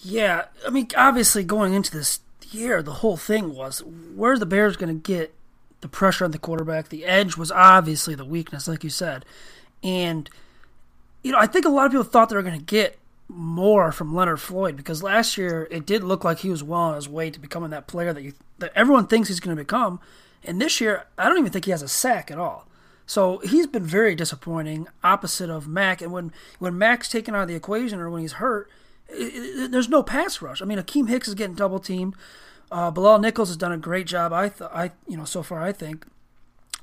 Yeah, 0.00 0.46
I 0.66 0.70
mean, 0.70 0.88
obviously 0.96 1.44
going 1.44 1.74
into 1.74 1.90
this 1.90 2.20
year, 2.50 2.82
the 2.82 2.94
whole 2.94 3.16
thing 3.16 3.54
was 3.54 3.82
where 3.82 4.38
the 4.38 4.46
Bears 4.46 4.76
going 4.76 4.94
to 4.94 5.00
get 5.00 5.34
the 5.80 5.88
pressure 5.88 6.24
on 6.24 6.30
the 6.30 6.38
quarterback. 6.38 6.88
The 6.88 7.04
edge 7.04 7.36
was 7.36 7.50
obviously 7.50 8.14
the 8.14 8.24
weakness, 8.24 8.68
like 8.68 8.84
you 8.84 8.90
said, 8.90 9.24
and 9.82 10.28
you 11.22 11.32
know 11.32 11.38
I 11.38 11.46
think 11.46 11.64
a 11.64 11.70
lot 11.70 11.86
of 11.86 11.92
people 11.92 12.04
thought 12.04 12.28
they 12.28 12.36
were 12.36 12.42
going 12.42 12.58
to 12.58 12.64
get 12.64 12.98
more 13.28 13.90
from 13.90 14.14
Leonard 14.14 14.40
Floyd 14.40 14.76
because 14.76 15.02
last 15.02 15.36
year 15.36 15.66
it 15.70 15.84
did 15.84 16.04
look 16.04 16.24
like 16.24 16.38
he 16.38 16.48
was 16.48 16.62
well 16.62 16.80
on 16.80 16.94
his 16.94 17.08
way 17.08 17.30
to 17.30 17.40
becoming 17.40 17.70
that 17.70 17.88
player 17.88 18.12
that 18.12 18.22
you 18.22 18.32
that 18.58 18.72
everyone 18.74 19.06
thinks 19.06 19.28
he's 19.28 19.40
going 19.40 19.56
to 19.56 19.62
become, 19.62 20.00
and 20.44 20.60
this 20.60 20.80
year 20.80 21.04
I 21.18 21.28
don't 21.28 21.38
even 21.38 21.52
think 21.52 21.64
he 21.64 21.70
has 21.72 21.82
a 21.82 21.88
sack 21.88 22.30
at 22.30 22.38
all. 22.38 22.66
So 23.06 23.38
he's 23.38 23.68
been 23.68 23.84
very 23.84 24.16
disappointing, 24.16 24.88
opposite 25.04 25.48
of 25.48 25.68
Mack. 25.68 26.02
And 26.02 26.12
when 26.12 26.32
when 26.58 26.76
Mack's 26.76 27.08
taken 27.08 27.34
out 27.34 27.42
of 27.42 27.48
the 27.48 27.54
equation 27.54 28.00
or 28.00 28.10
when 28.10 28.22
he's 28.22 28.34
hurt, 28.34 28.68
it, 29.08 29.14
it, 29.34 29.70
there's 29.70 29.88
no 29.88 30.02
pass 30.02 30.42
rush. 30.42 30.60
I 30.60 30.64
mean, 30.64 30.78
Akiem 30.78 31.08
Hicks 31.08 31.28
is 31.28 31.34
getting 31.34 31.54
double 31.54 31.78
teamed. 31.78 32.14
Uh, 32.70 32.90
Bilal 32.90 33.20
Nichols 33.20 33.48
has 33.48 33.56
done 33.56 33.70
a 33.70 33.78
great 33.78 34.08
job. 34.08 34.32
I, 34.32 34.48
th- 34.48 34.70
I, 34.72 34.90
you 35.06 35.16
know, 35.16 35.24
so 35.24 35.44
far 35.44 35.62
I 35.62 35.70
think. 35.70 36.04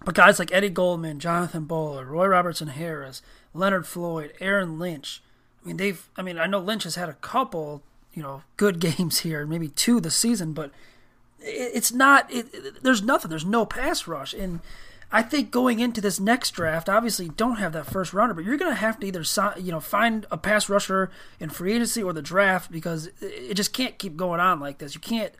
But 0.05 0.15
guys 0.15 0.39
like 0.39 0.53
Eddie 0.53 0.69
Goldman, 0.69 1.19
Jonathan 1.19 1.65
Bullard, 1.65 2.07
Roy 2.07 2.27
Robertson 2.27 2.69
Harris, 2.69 3.21
Leonard 3.53 3.85
Floyd, 3.85 4.33
Aaron 4.39 4.79
Lynch. 4.79 5.21
I 5.63 5.67
mean, 5.67 5.77
they've. 5.77 6.09
I 6.17 6.21
mean, 6.21 6.37
I 6.37 6.45
know 6.45 6.59
Lynch 6.59 6.83
has 6.83 6.95
had 6.95 7.09
a 7.09 7.13
couple, 7.13 7.83
you 8.13 8.21
know, 8.21 8.43
good 8.57 8.79
games 8.97 9.19
here, 9.19 9.45
maybe 9.45 9.67
two 9.69 9.99
this 9.99 10.15
season, 10.15 10.53
but 10.53 10.71
it, 11.39 11.71
it's 11.73 11.91
not. 11.91 12.31
It, 12.31 12.83
there's 12.83 13.01
nothing. 13.01 13.29
There's 13.29 13.45
no 13.45 13.65
pass 13.65 14.07
rush, 14.07 14.33
and 14.33 14.59
I 15.15 15.21
think 15.21 15.51
going 15.51 15.79
into 15.79 16.01
this 16.01 16.19
next 16.19 16.51
draft, 16.51 16.89
obviously 16.89 17.29
don't 17.29 17.57
have 17.57 17.71
that 17.73 17.85
first 17.85 18.13
rounder, 18.13 18.33
but 18.33 18.45
you're 18.45 18.57
going 18.57 18.71
to 18.71 18.79
have 18.79 18.99
to 18.99 19.05
either 19.05 19.23
you 19.61 19.71
know 19.71 19.79
find 19.79 20.25
a 20.31 20.37
pass 20.37 20.67
rusher 20.67 21.11
in 21.39 21.51
free 21.51 21.73
agency 21.73 22.01
or 22.01 22.13
the 22.13 22.21
draft 22.23 22.71
because 22.71 23.11
it 23.21 23.53
just 23.53 23.73
can't 23.73 23.99
keep 23.99 24.17
going 24.17 24.39
on 24.39 24.59
like 24.59 24.79
this. 24.79 24.95
You 24.95 25.01
can't 25.01 25.31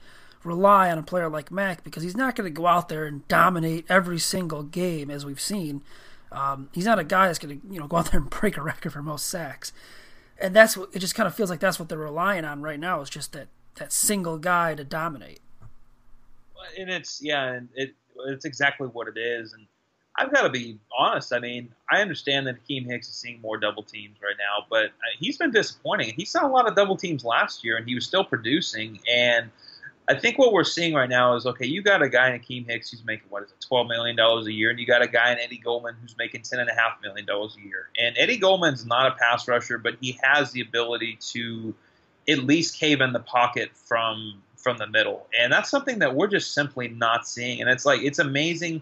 rely 0.44 0.92
on 0.92 1.00
a 1.00 1.04
player 1.04 1.28
like 1.28 1.52
Mack 1.52 1.84
because 1.84 2.04
he's 2.04 2.16
not 2.16 2.36
going 2.36 2.46
to 2.46 2.56
go 2.56 2.68
out 2.68 2.88
there 2.88 3.06
and 3.06 3.28
dominate 3.28 3.86
every 3.90 4.20
single 4.20 4.62
game 4.62 5.10
as 5.10 5.26
we've 5.26 5.42
seen. 5.42 5.82
Um, 6.32 6.70
he's 6.72 6.86
not 6.86 7.00
a 7.00 7.04
guy 7.04 7.26
that's 7.26 7.40
going 7.40 7.60
to 7.60 7.68
you 7.74 7.80
know 7.80 7.88
go 7.88 7.98
out 7.98 8.12
there 8.12 8.20
and 8.20 8.30
break 8.30 8.58
a 8.58 8.62
record 8.62 8.94
for 8.94 9.02
most 9.02 9.28
sacks, 9.28 9.74
and 10.40 10.56
that's 10.56 10.78
what 10.78 10.90
it 10.94 11.00
just 11.00 11.16
kind 11.16 11.26
of 11.26 11.34
feels 11.34 11.50
like 11.50 11.60
that's 11.60 11.80
what 11.80 11.90
they're 11.90 11.98
relying 11.98 12.46
on 12.46 12.62
right 12.62 12.80
now 12.80 13.02
is 13.02 13.10
just 13.10 13.34
that 13.34 13.48
that 13.78 13.92
single 13.92 14.38
guy 14.38 14.76
to 14.76 14.84
dominate. 14.84 15.40
And 16.78 16.92
it's 16.92 17.22
yeah, 17.24 17.54
and 17.54 17.70
it 17.74 17.96
it's 18.28 18.46
exactly 18.46 18.88
what 18.88 19.08
it 19.08 19.18
is. 19.18 19.54
And 19.54 19.66
I've 20.18 20.32
got 20.32 20.44
to 20.44 20.50
be 20.50 20.78
honest. 20.98 21.34
I 21.34 21.40
mean, 21.40 21.74
I 21.90 22.02
understand 22.02 22.48
that 22.48 22.56
Akiem 22.64 22.86
Hicks 22.86 23.10
is 23.10 23.16
seeing 23.16 23.42
more 23.42 23.58
double 23.58 23.84
teams 23.84 24.18
right 24.22 24.36
now, 24.38 24.66
but 24.70 24.86
uh, 24.86 25.14
he's 25.20 25.38
been 25.38 25.52
disappointing. 25.52 26.14
He 26.16 26.26
saw 26.26 26.46
a 26.46 26.50
lot 26.50 26.68
of 26.68 26.76
double 26.76 26.98
teams 26.98 27.24
last 27.24 27.64
year, 27.64 27.78
and 27.78 27.88
he 27.88 27.96
was 27.96 28.06
still 28.06 28.24
producing. 28.24 29.00
And 29.12 29.50
I 30.08 30.20
think 30.20 30.38
what 30.38 30.54
we're 30.54 30.66
seeing 30.66 30.94
right 30.94 31.10
now 31.10 31.36
is 31.36 31.46
okay. 31.48 31.66
You 31.66 31.82
got 31.82 32.04
a 32.04 32.10
guy 32.10 32.30
in 32.30 32.40
Akiem 32.40 32.68
Hicks 32.68 32.92
who's 32.92 33.04
making 33.06 33.26
what 33.30 33.44
is 33.44 33.50
it, 33.50 33.66
twelve 33.66 33.88
million 33.88 34.16
dollars 34.16 34.46
a 34.46 34.52
year, 34.52 34.70
and 34.70 34.80
you 34.80 34.86
got 34.86 35.02
a 35.02 35.08
guy 35.08 35.32
in 35.32 35.40
Eddie 35.40 35.58
Goldman 35.58 35.96
who's 36.02 36.16
making 36.18 36.44
ten 36.44 36.60
and 36.60 36.70
a 36.70 36.74
half 36.74 37.02
million 37.02 37.26
dollars 37.26 37.56
a 37.58 37.66
year. 37.66 37.90
And 37.98 38.16
Eddie 38.18 38.38
Goldman's 38.38 38.86
not 38.86 39.08
a 39.08 39.16
pass 39.16 39.48
rusher, 39.48 39.78
but 39.78 39.96
he 40.00 40.20
has 40.22 40.52
the 40.52 40.62
ability 40.62 41.18
to 41.32 41.74
at 42.28 42.40
least 42.40 42.80
cave 42.80 43.02
in 43.02 43.14
the 43.14 43.20
pocket 43.20 43.72
from 43.74 44.44
from 44.64 44.78
the 44.78 44.88
middle, 44.88 45.28
and 45.38 45.52
that's 45.52 45.70
something 45.70 46.00
that 46.00 46.16
we're 46.16 46.28
just 46.28 46.54
simply 46.54 46.88
not 46.88 47.28
seeing. 47.28 47.62
And 47.62 47.70
it's 47.70 47.86
like 47.86 48.02
it's 48.02 48.20
amazing. 48.20 48.82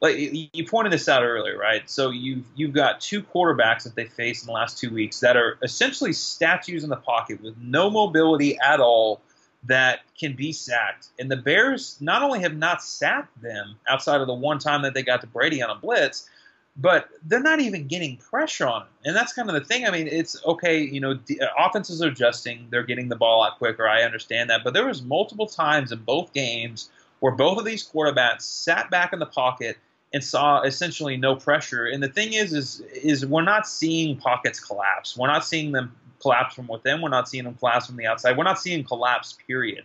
Like 0.00 0.16
you 0.18 0.66
pointed 0.66 0.92
this 0.92 1.08
out 1.08 1.22
earlier, 1.22 1.56
right? 1.56 1.88
So 1.88 2.10
you've 2.10 2.44
you've 2.54 2.72
got 2.72 3.00
two 3.00 3.22
quarterbacks 3.22 3.84
that 3.84 3.94
they 3.94 4.06
faced 4.06 4.42
in 4.42 4.48
the 4.48 4.52
last 4.52 4.78
two 4.78 4.92
weeks 4.92 5.20
that 5.20 5.36
are 5.36 5.56
essentially 5.62 6.12
statues 6.12 6.84
in 6.84 6.90
the 6.90 6.96
pocket 6.96 7.42
with 7.42 7.56
no 7.58 7.88
mobility 7.88 8.58
at 8.58 8.80
all 8.80 9.22
that 9.66 10.00
can 10.18 10.34
be 10.34 10.52
sacked. 10.52 11.08
And 11.18 11.30
the 11.30 11.36
Bears 11.36 11.96
not 12.00 12.22
only 12.22 12.40
have 12.40 12.56
not 12.56 12.82
sacked 12.82 13.40
them 13.40 13.76
outside 13.88 14.20
of 14.20 14.26
the 14.26 14.34
one 14.34 14.58
time 14.58 14.82
that 14.82 14.92
they 14.94 15.02
got 15.02 15.22
to 15.22 15.26
Brady 15.26 15.62
on 15.62 15.70
a 15.70 15.74
blitz, 15.74 16.28
but 16.76 17.08
they're 17.24 17.40
not 17.40 17.60
even 17.60 17.86
getting 17.86 18.16
pressure 18.16 18.66
on 18.66 18.82
him. 18.82 18.88
And 19.04 19.16
that's 19.16 19.32
kind 19.32 19.48
of 19.48 19.54
the 19.54 19.64
thing. 19.64 19.86
I 19.86 19.90
mean, 19.90 20.08
it's 20.08 20.42
okay, 20.44 20.80
you 20.80 21.00
know, 21.00 21.12
uh, 21.12 21.46
offenses 21.58 22.02
are 22.02 22.08
adjusting, 22.08 22.66
they're 22.70 22.82
getting 22.82 23.08
the 23.08 23.16
ball 23.16 23.44
out 23.44 23.58
quicker. 23.58 23.86
I 23.86 24.02
understand 24.02 24.50
that, 24.50 24.62
but 24.64 24.74
there 24.74 24.86
was 24.86 25.02
multiple 25.02 25.46
times 25.46 25.92
in 25.92 26.00
both 26.00 26.32
games 26.32 26.90
where 27.20 27.32
both 27.32 27.58
of 27.58 27.64
these 27.64 27.88
quarterbacks 27.88 28.42
sat 28.42 28.90
back 28.90 29.12
in 29.12 29.18
the 29.18 29.26
pocket 29.26 29.78
and 30.12 30.22
saw 30.22 30.62
essentially 30.62 31.16
no 31.16 31.36
pressure. 31.36 31.86
And 31.86 32.02
the 32.02 32.08
thing 32.08 32.32
is, 32.34 32.52
is, 32.52 32.80
is 32.80 33.26
we're 33.26 33.42
not 33.42 33.66
seeing 33.66 34.16
pockets 34.16 34.60
collapse. 34.60 35.16
We're 35.16 35.28
not 35.28 35.44
seeing 35.44 35.72
them 35.72 35.94
collapse 36.20 36.54
from 36.54 36.68
within. 36.68 37.02
We're 37.02 37.08
not 37.08 37.28
seeing 37.28 37.44
them 37.44 37.54
collapse 37.54 37.86
from 37.86 37.96
the 37.96 38.06
outside. 38.06 38.36
We're 38.36 38.44
not 38.44 38.60
seeing 38.60 38.84
collapse. 38.84 39.36
Period. 39.46 39.84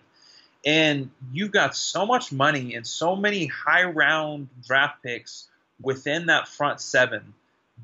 And 0.66 1.10
you've 1.32 1.52
got 1.52 1.76
so 1.76 2.06
much 2.06 2.32
money 2.32 2.76
and 2.76 2.86
so 2.86 3.16
many 3.16 3.48
high 3.48 3.86
round 3.86 4.50
draft 4.66 5.02
picks 5.02 5.48
within 5.82 6.28
that 6.28 6.48
front 6.48 6.82
seven 6.82 7.34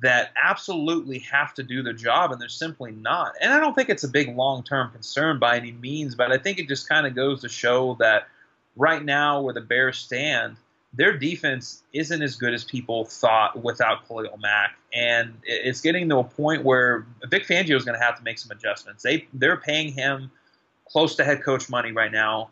that 0.02 0.32
absolutely 0.42 1.20
have 1.20 1.54
to 1.54 1.64
do 1.64 1.82
the 1.82 1.94
job, 1.94 2.32
and 2.32 2.42
they're 2.42 2.50
simply 2.50 2.92
not. 2.92 3.34
And 3.42 3.54
I 3.54 3.60
don't 3.60 3.74
think 3.74 3.90
it's 3.90 4.04
a 4.04 4.10
big 4.10 4.36
long 4.36 4.64
term 4.64 4.92
concern 4.92 5.40
by 5.40 5.58
any 5.58 5.72
means, 5.72 6.16
but 6.16 6.32
I 6.32 6.38
think 6.38 6.60
it 6.60 6.68
just 6.68 6.90
kind 6.90 7.08
of 7.08 7.16
goes 7.16 7.42
to 7.42 7.50
show 7.50 7.96
that 8.00 8.28
right 8.76 9.04
now, 9.04 9.42
where 9.42 9.54
the 9.54 9.62
Bears 9.62 9.98
stand, 9.98 10.58
their 10.94 11.18
defense 11.18 11.84
isn't 11.94 12.22
as 12.22 12.36
good 12.36 12.54
as 12.54 12.64
people 12.64 13.06
thought 13.06 13.62
without 13.62 14.08
Khalil 14.08 14.38
Mack, 14.38 14.76
and 14.94 15.34
it's 15.44 15.82
getting 15.82 16.10
to 16.10 16.18
a 16.18 16.24
point 16.24 16.64
where 16.64 17.06
Vic 17.30 17.46
Fangio 17.48 17.76
is 17.76 17.86
going 17.86 17.98
to 17.98 18.04
have 18.04 18.18
to 18.18 18.24
make 18.24 18.38
some 18.38 18.52
adjustments. 18.52 19.04
They 19.04 19.28
they're 19.34 19.58
paying 19.58 19.94
him 19.94 20.32
close 20.90 21.16
to 21.16 21.24
head 21.24 21.44
coach 21.44 21.70
money 21.70 21.92
right 21.92 22.12
now. 22.12 22.50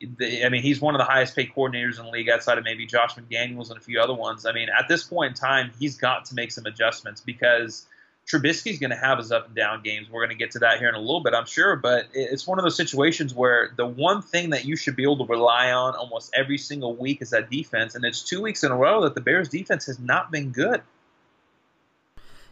I 0.00 0.48
mean, 0.48 0.62
he's 0.62 0.80
one 0.80 0.94
of 0.94 1.00
the 1.00 1.04
highest 1.04 1.34
paid 1.34 1.52
coordinators 1.52 1.98
in 1.98 2.04
the 2.04 2.10
league 2.10 2.28
outside 2.28 2.56
of 2.56 2.64
maybe 2.64 2.86
Josh 2.86 3.16
McDaniels 3.16 3.70
and 3.70 3.78
a 3.78 3.80
few 3.80 4.00
other 4.00 4.14
ones. 4.14 4.46
I 4.46 4.52
mean, 4.52 4.68
at 4.68 4.86
this 4.88 5.02
point 5.02 5.30
in 5.30 5.34
time, 5.34 5.72
he's 5.78 5.96
got 5.96 6.26
to 6.26 6.36
make 6.36 6.52
some 6.52 6.66
adjustments 6.66 7.20
because 7.20 7.84
Trubisky's 8.28 8.78
going 8.78 8.90
to 8.90 8.96
have 8.96 9.18
his 9.18 9.32
up 9.32 9.46
and 9.46 9.56
down 9.56 9.82
games. 9.82 10.08
We're 10.08 10.20
going 10.20 10.36
to 10.36 10.42
get 10.42 10.52
to 10.52 10.60
that 10.60 10.78
here 10.78 10.88
in 10.88 10.94
a 10.94 11.00
little 11.00 11.22
bit, 11.22 11.34
I'm 11.34 11.46
sure. 11.46 11.74
But 11.74 12.06
it's 12.12 12.46
one 12.46 12.58
of 12.58 12.62
those 12.62 12.76
situations 12.76 13.34
where 13.34 13.72
the 13.76 13.86
one 13.86 14.22
thing 14.22 14.50
that 14.50 14.64
you 14.64 14.76
should 14.76 14.94
be 14.94 15.02
able 15.02 15.18
to 15.18 15.32
rely 15.32 15.72
on 15.72 15.96
almost 15.96 16.32
every 16.32 16.58
single 16.58 16.94
week 16.94 17.20
is 17.20 17.30
that 17.30 17.50
defense. 17.50 17.96
And 17.96 18.04
it's 18.04 18.22
two 18.22 18.40
weeks 18.40 18.62
in 18.62 18.70
a 18.70 18.76
row 18.76 19.02
that 19.02 19.16
the 19.16 19.20
Bears' 19.20 19.48
defense 19.48 19.86
has 19.86 19.98
not 19.98 20.30
been 20.30 20.50
good. 20.50 20.82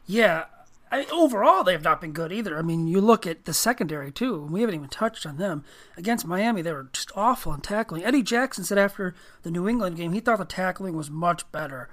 Yeah, 0.06 0.44
I, 0.90 1.05
overall 1.07 1.64
they 1.64 1.73
have 1.73 1.83
not 1.83 2.00
been 2.00 2.12
good 2.12 2.33
either. 2.33 2.59
I 2.59 2.62
mean, 2.62 2.87
you 2.87 3.00
look 3.00 3.26
at 3.26 3.45
the 3.45 3.55
secondary 3.55 4.12
too. 4.12 4.43
We 4.43 4.61
haven't 4.61 4.76
even 4.76 4.88
touched 4.88 5.26
on 5.26 5.37
them 5.37 5.64
against 5.97 6.26
Miami. 6.26 6.62
They 6.62 6.73
were 6.73 6.88
just 6.93 7.11
awful 7.16 7.52
in 7.52 7.61
tackling. 7.61 8.05
Eddie 8.05 8.23
Jackson 8.23 8.64
said 8.64 8.78
after 8.78 9.14
the 9.43 9.50
New 9.50 9.69
England 9.69 9.97
game 9.97 10.12
he 10.12 10.21
thought 10.21 10.38
the 10.38 10.45
tackling 10.45 10.97
was 10.97 11.11
much 11.11 11.50
better. 11.50 11.88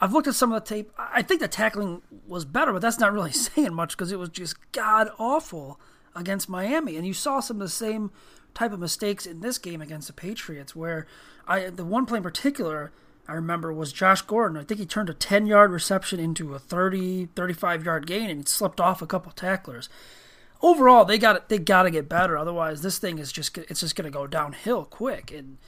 I've 0.00 0.12
looked 0.12 0.28
at 0.28 0.34
some 0.34 0.52
of 0.52 0.62
the 0.62 0.68
tape. 0.68 0.92
I 0.98 1.22
think 1.22 1.40
the 1.40 1.48
tackling 1.48 2.02
was 2.26 2.44
better, 2.44 2.72
but 2.72 2.82
that's 2.82 2.98
not 3.00 3.12
really 3.12 3.32
saying 3.32 3.74
much 3.74 3.96
because 3.96 4.12
it 4.12 4.18
was 4.18 4.28
just 4.28 4.56
god 4.72 5.08
awful 5.18 5.80
against 6.14 6.48
Miami. 6.48 6.96
And 6.96 7.06
you 7.06 7.14
saw 7.14 7.40
some 7.40 7.56
of 7.56 7.62
the 7.62 7.68
same 7.68 8.10
type 8.54 8.72
of 8.72 8.80
mistakes 8.80 9.26
in 9.26 9.40
this 9.40 9.58
game 9.58 9.82
against 9.82 10.06
the 10.06 10.12
Patriots, 10.12 10.76
where 10.76 11.06
I 11.48 11.70
the 11.70 11.84
one 11.84 12.06
play 12.06 12.18
in 12.18 12.22
particular 12.22 12.92
I 13.28 13.34
remember 13.34 13.72
was 13.72 13.92
Josh 13.92 14.22
Gordon. 14.22 14.56
I 14.56 14.64
think 14.64 14.80
he 14.80 14.86
turned 14.86 15.10
a 15.10 15.14
10 15.14 15.46
yard 15.46 15.72
reception 15.72 16.20
into 16.20 16.54
a 16.54 16.58
30, 16.58 17.26
35 17.34 17.84
yard 17.84 18.06
gain 18.06 18.30
and 18.30 18.40
he 18.40 18.46
slipped 18.46 18.80
off 18.80 19.02
a 19.02 19.06
couple 19.06 19.32
tacklers. 19.32 19.88
Overall, 20.62 21.04
they 21.04 21.18
got 21.18 21.48
they 21.48 21.58
got 21.58 21.82
to 21.82 21.90
get 21.90 22.08
better. 22.08 22.36
Otherwise, 22.36 22.82
this 22.82 22.98
thing 22.98 23.18
is 23.18 23.30
just 23.30 23.58
it's 23.58 23.80
just 23.80 23.94
going 23.94 24.10
to 24.10 24.16
go 24.16 24.26
downhill 24.26 24.84
quick. 24.84 25.30
And 25.30 25.58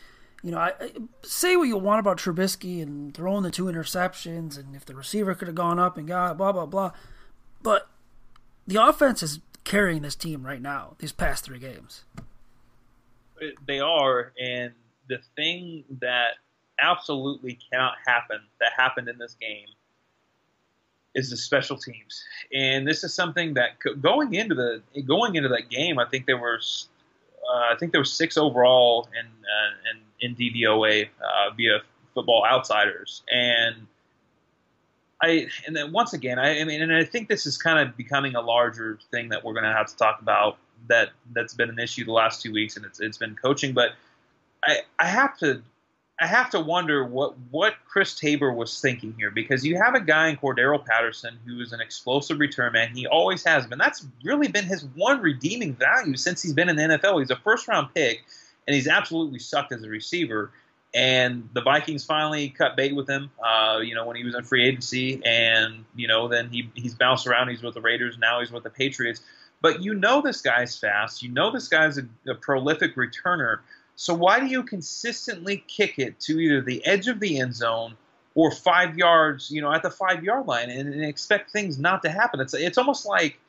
you 0.42 0.50
know, 0.50 0.58
I, 0.58 0.72
I, 0.80 0.92
say 1.22 1.56
what 1.56 1.68
you 1.68 1.76
want 1.76 2.00
about 2.00 2.18
Trubisky 2.18 2.80
and 2.80 3.12
throwing 3.12 3.42
the 3.42 3.50
two 3.50 3.64
interceptions, 3.64 4.56
and 4.56 4.74
if 4.74 4.86
the 4.86 4.94
receiver 4.94 5.34
could 5.34 5.48
have 5.48 5.54
gone 5.54 5.78
up 5.78 5.98
and 5.98 6.08
got 6.08 6.38
blah 6.38 6.52
blah 6.52 6.64
blah, 6.64 6.92
but 7.62 7.88
the 8.66 8.82
offense 8.82 9.22
is 9.22 9.40
carrying 9.64 10.02
this 10.02 10.14
team 10.16 10.46
right 10.46 10.62
now. 10.62 10.94
These 10.98 11.12
past 11.12 11.44
three 11.44 11.58
games, 11.58 12.04
they 13.66 13.80
are, 13.80 14.32
and 14.40 14.72
the 15.08 15.18
thing 15.36 15.84
that 16.00 16.36
absolutely 16.80 17.58
cannot 17.70 17.94
happen 18.06 18.40
that 18.60 18.72
happened 18.76 19.08
in 19.08 19.18
this 19.18 19.34
game 19.40 19.66
is 21.14 21.30
the 21.30 21.36
special 21.36 21.76
teams, 21.76 22.22
and 22.54 22.86
this 22.86 23.02
is 23.02 23.14
something 23.14 23.54
that 23.54 23.70
going 24.00 24.34
into 24.34 24.54
the 24.54 24.82
going 25.02 25.34
into 25.34 25.48
that 25.48 25.68
game, 25.70 25.98
I 25.98 26.04
think 26.04 26.26
there 26.26 26.36
were 26.36 26.60
uh, 27.48 27.72
I 27.72 27.76
think 27.78 27.92
there 27.92 28.00
were 28.00 28.04
six 28.04 28.36
overall 28.36 29.08
in 29.18 29.26
uh, 29.26 29.92
in, 30.20 30.30
in 30.30 30.36
DVOA 30.36 31.06
uh, 31.06 31.54
via 31.56 31.80
Football 32.14 32.44
Outsiders, 32.46 33.22
and 33.30 33.86
I 35.22 35.48
and 35.66 35.74
then 35.74 35.92
once 35.92 36.12
again, 36.12 36.38
I, 36.38 36.60
I 36.60 36.64
mean, 36.64 36.82
and 36.82 36.94
I 36.94 37.04
think 37.04 37.28
this 37.28 37.46
is 37.46 37.58
kind 37.58 37.88
of 37.88 37.96
becoming 37.96 38.36
a 38.36 38.40
larger 38.40 38.98
thing 39.10 39.30
that 39.30 39.44
we're 39.44 39.54
going 39.54 39.64
to 39.64 39.72
have 39.72 39.86
to 39.88 39.96
talk 39.96 40.20
about 40.20 40.58
that 40.88 41.10
that's 41.32 41.54
been 41.54 41.70
an 41.70 41.78
issue 41.78 42.04
the 42.04 42.12
last 42.12 42.42
two 42.42 42.52
weeks, 42.52 42.76
and 42.76 42.84
it's 42.84 43.00
it's 43.00 43.18
been 43.18 43.34
coaching, 43.34 43.72
but 43.72 43.92
I 44.64 44.80
I 44.98 45.06
have 45.06 45.36
to 45.38 45.62
I 46.20 46.26
have 46.26 46.50
to 46.50 46.60
wonder 46.60 47.04
what 47.04 47.38
what 47.50 47.74
Chris 47.86 48.14
Tabor 48.14 48.52
was 48.52 48.80
thinking 48.80 49.14
here 49.16 49.30
because 49.30 49.64
you 49.64 49.76
have 49.76 49.94
a 49.94 50.00
guy 50.00 50.28
in 50.28 50.36
Cordarrelle 50.36 50.84
Patterson 50.84 51.38
who 51.46 51.60
is 51.60 51.72
an 51.72 51.80
explosive 51.80 52.40
return 52.40 52.72
man. 52.72 52.94
He 52.94 53.06
always 53.06 53.44
has 53.44 53.66
been. 53.66 53.78
That's 53.78 54.04
really 54.24 54.48
been 54.48 54.64
his 54.64 54.84
one 54.96 55.20
redeeming 55.20 55.74
value 55.74 56.16
since 56.16 56.42
he's 56.42 56.52
been 56.52 56.68
in 56.68 56.76
the 56.76 56.82
NFL. 56.82 57.20
He's 57.20 57.30
a 57.30 57.36
first 57.36 57.68
round 57.68 57.94
pick, 57.94 58.24
and 58.66 58.74
he's 58.74 58.88
absolutely 58.88 59.38
sucked 59.38 59.72
as 59.72 59.84
a 59.84 59.88
receiver. 59.88 60.50
And 60.92 61.48
the 61.52 61.60
Vikings 61.60 62.04
finally 62.04 62.48
cut 62.48 62.74
bait 62.74 62.96
with 62.96 63.08
him, 63.08 63.30
uh, 63.44 63.78
you 63.78 63.94
know, 63.94 64.06
when 64.06 64.16
he 64.16 64.24
was 64.24 64.34
in 64.34 64.42
free 64.42 64.66
agency, 64.66 65.22
and 65.24 65.84
you 65.94 66.08
know, 66.08 66.26
then 66.26 66.48
he 66.48 66.68
he's 66.74 66.94
bounced 66.94 67.28
around. 67.28 67.48
He's 67.48 67.62
with 67.62 67.74
the 67.74 67.80
Raiders 67.80 68.18
now. 68.18 68.40
He's 68.40 68.50
with 68.50 68.64
the 68.64 68.70
Patriots. 68.70 69.20
But 69.60 69.82
you 69.82 69.94
know 69.94 70.20
this 70.20 70.40
guy's 70.40 70.76
fast. 70.76 71.22
You 71.22 71.30
know 71.30 71.52
this 71.52 71.68
guy's 71.68 71.98
a, 71.98 72.02
a 72.28 72.34
prolific 72.34 72.96
returner. 72.96 73.58
So 74.00 74.14
why 74.14 74.38
do 74.38 74.46
you 74.46 74.62
consistently 74.62 75.64
kick 75.66 75.98
it 75.98 76.20
to 76.20 76.38
either 76.38 76.60
the 76.60 76.86
edge 76.86 77.08
of 77.08 77.18
the 77.18 77.40
end 77.40 77.56
zone 77.56 77.96
or 78.36 78.52
five 78.52 78.96
yards, 78.96 79.50
you 79.50 79.60
know, 79.60 79.72
at 79.72 79.82
the 79.82 79.90
five 79.90 80.22
yard 80.22 80.46
line 80.46 80.70
and, 80.70 80.94
and 80.94 81.04
expect 81.04 81.50
things 81.50 81.80
not 81.80 82.04
to 82.04 82.08
happen? 82.08 82.38
It's 82.38 82.54
it's 82.54 82.78
almost 82.78 83.06
like 83.06 83.40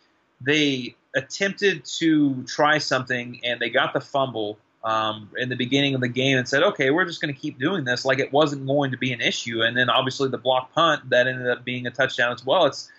they 0.41 0.95
attempted 1.15 1.86
to 2.00 2.43
try 2.45 2.80
something 2.80 3.39
and 3.43 3.60
they 3.60 3.69
got 3.69 3.93
the 3.93 4.02
fumble 4.02 4.58
um, 4.84 5.30
in 5.38 5.50
the 5.50 5.56
beginning 5.56 5.93
of 5.93 6.02
the 6.02 6.08
game 6.08 6.36
and 6.36 6.50
said, 6.50 6.63
okay, 6.63 6.89
we're 6.89 7.06
just 7.06 7.21
going 7.21 7.32
to 7.32 7.39
keep 7.39 7.60
doing 7.60 7.84
this 7.84 8.04
like 8.04 8.17
it 8.17 8.34
wasn't 8.34 8.65
going 8.65 8.89
to 8.89 8.97
be 8.97 9.13
an 9.13 9.21
issue. 9.21 9.62
And 9.62 9.78
then 9.78 9.88
obviously 9.88 10.30
the 10.30 10.39
block 10.39 10.74
punt 10.74 11.12
that 11.12 11.28
ended 11.28 11.47
up 11.47 11.63
being 11.63 11.86
a 11.86 11.91
touchdown 11.91 12.34
as 12.34 12.43
well. 12.43 12.65
It's 12.65 12.89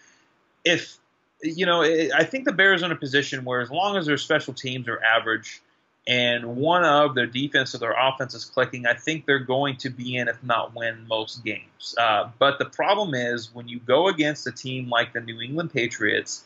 if 0.65 0.99
you 1.43 1.67
know, 1.67 1.83
I 1.83 2.23
think 2.23 2.45
the 2.45 2.53
Bears 2.53 2.85
are 2.85 2.87
in 2.87 2.93
a 2.93 2.97
position 2.97 3.45
where 3.45 3.61
as 3.61 3.73
long 3.73 3.97
as 3.97 4.07
their 4.07 4.19
special 4.19 4.55
teams 4.55 4.87
are 4.87 5.03
average 5.03 5.61
and 6.07 6.57
one 6.57 6.85
of 6.85 7.15
their 7.15 7.27
defense 7.27 7.75
or 7.75 7.79
their 7.79 7.95
offense 7.97 8.35
is 8.35 8.45
clicking, 8.45 8.87
I 8.87 8.95
think 8.95 9.27
they're 9.27 9.39
going 9.39 9.77
to 9.79 9.91
be 9.91 10.17
in, 10.17 10.29
if 10.29 10.43
not 10.43 10.75
win, 10.75 11.07
most 11.07 11.45
games. 11.45 11.95
Uh, 11.97 12.31
but 12.39 12.59
the 12.59 12.65
problem 12.65 13.15
is 13.15 13.55
when 13.55 13.69
you 13.69 13.79
go 13.81 14.09
against 14.09 14.47
a 14.47 14.53
team 14.53 14.89
like 14.89 15.13
the 15.13 15.21
New 15.21 15.41
England 15.41 15.73
Patriots 15.73 16.45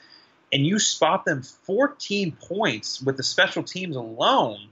and 0.53 0.67
you 0.67 0.79
spot 0.79 1.25
them 1.25 1.43
14 1.43 2.33
points 2.33 3.01
with 3.01 3.17
the 3.17 3.23
special 3.23 3.63
teams 3.63 3.97
alone, 3.97 4.69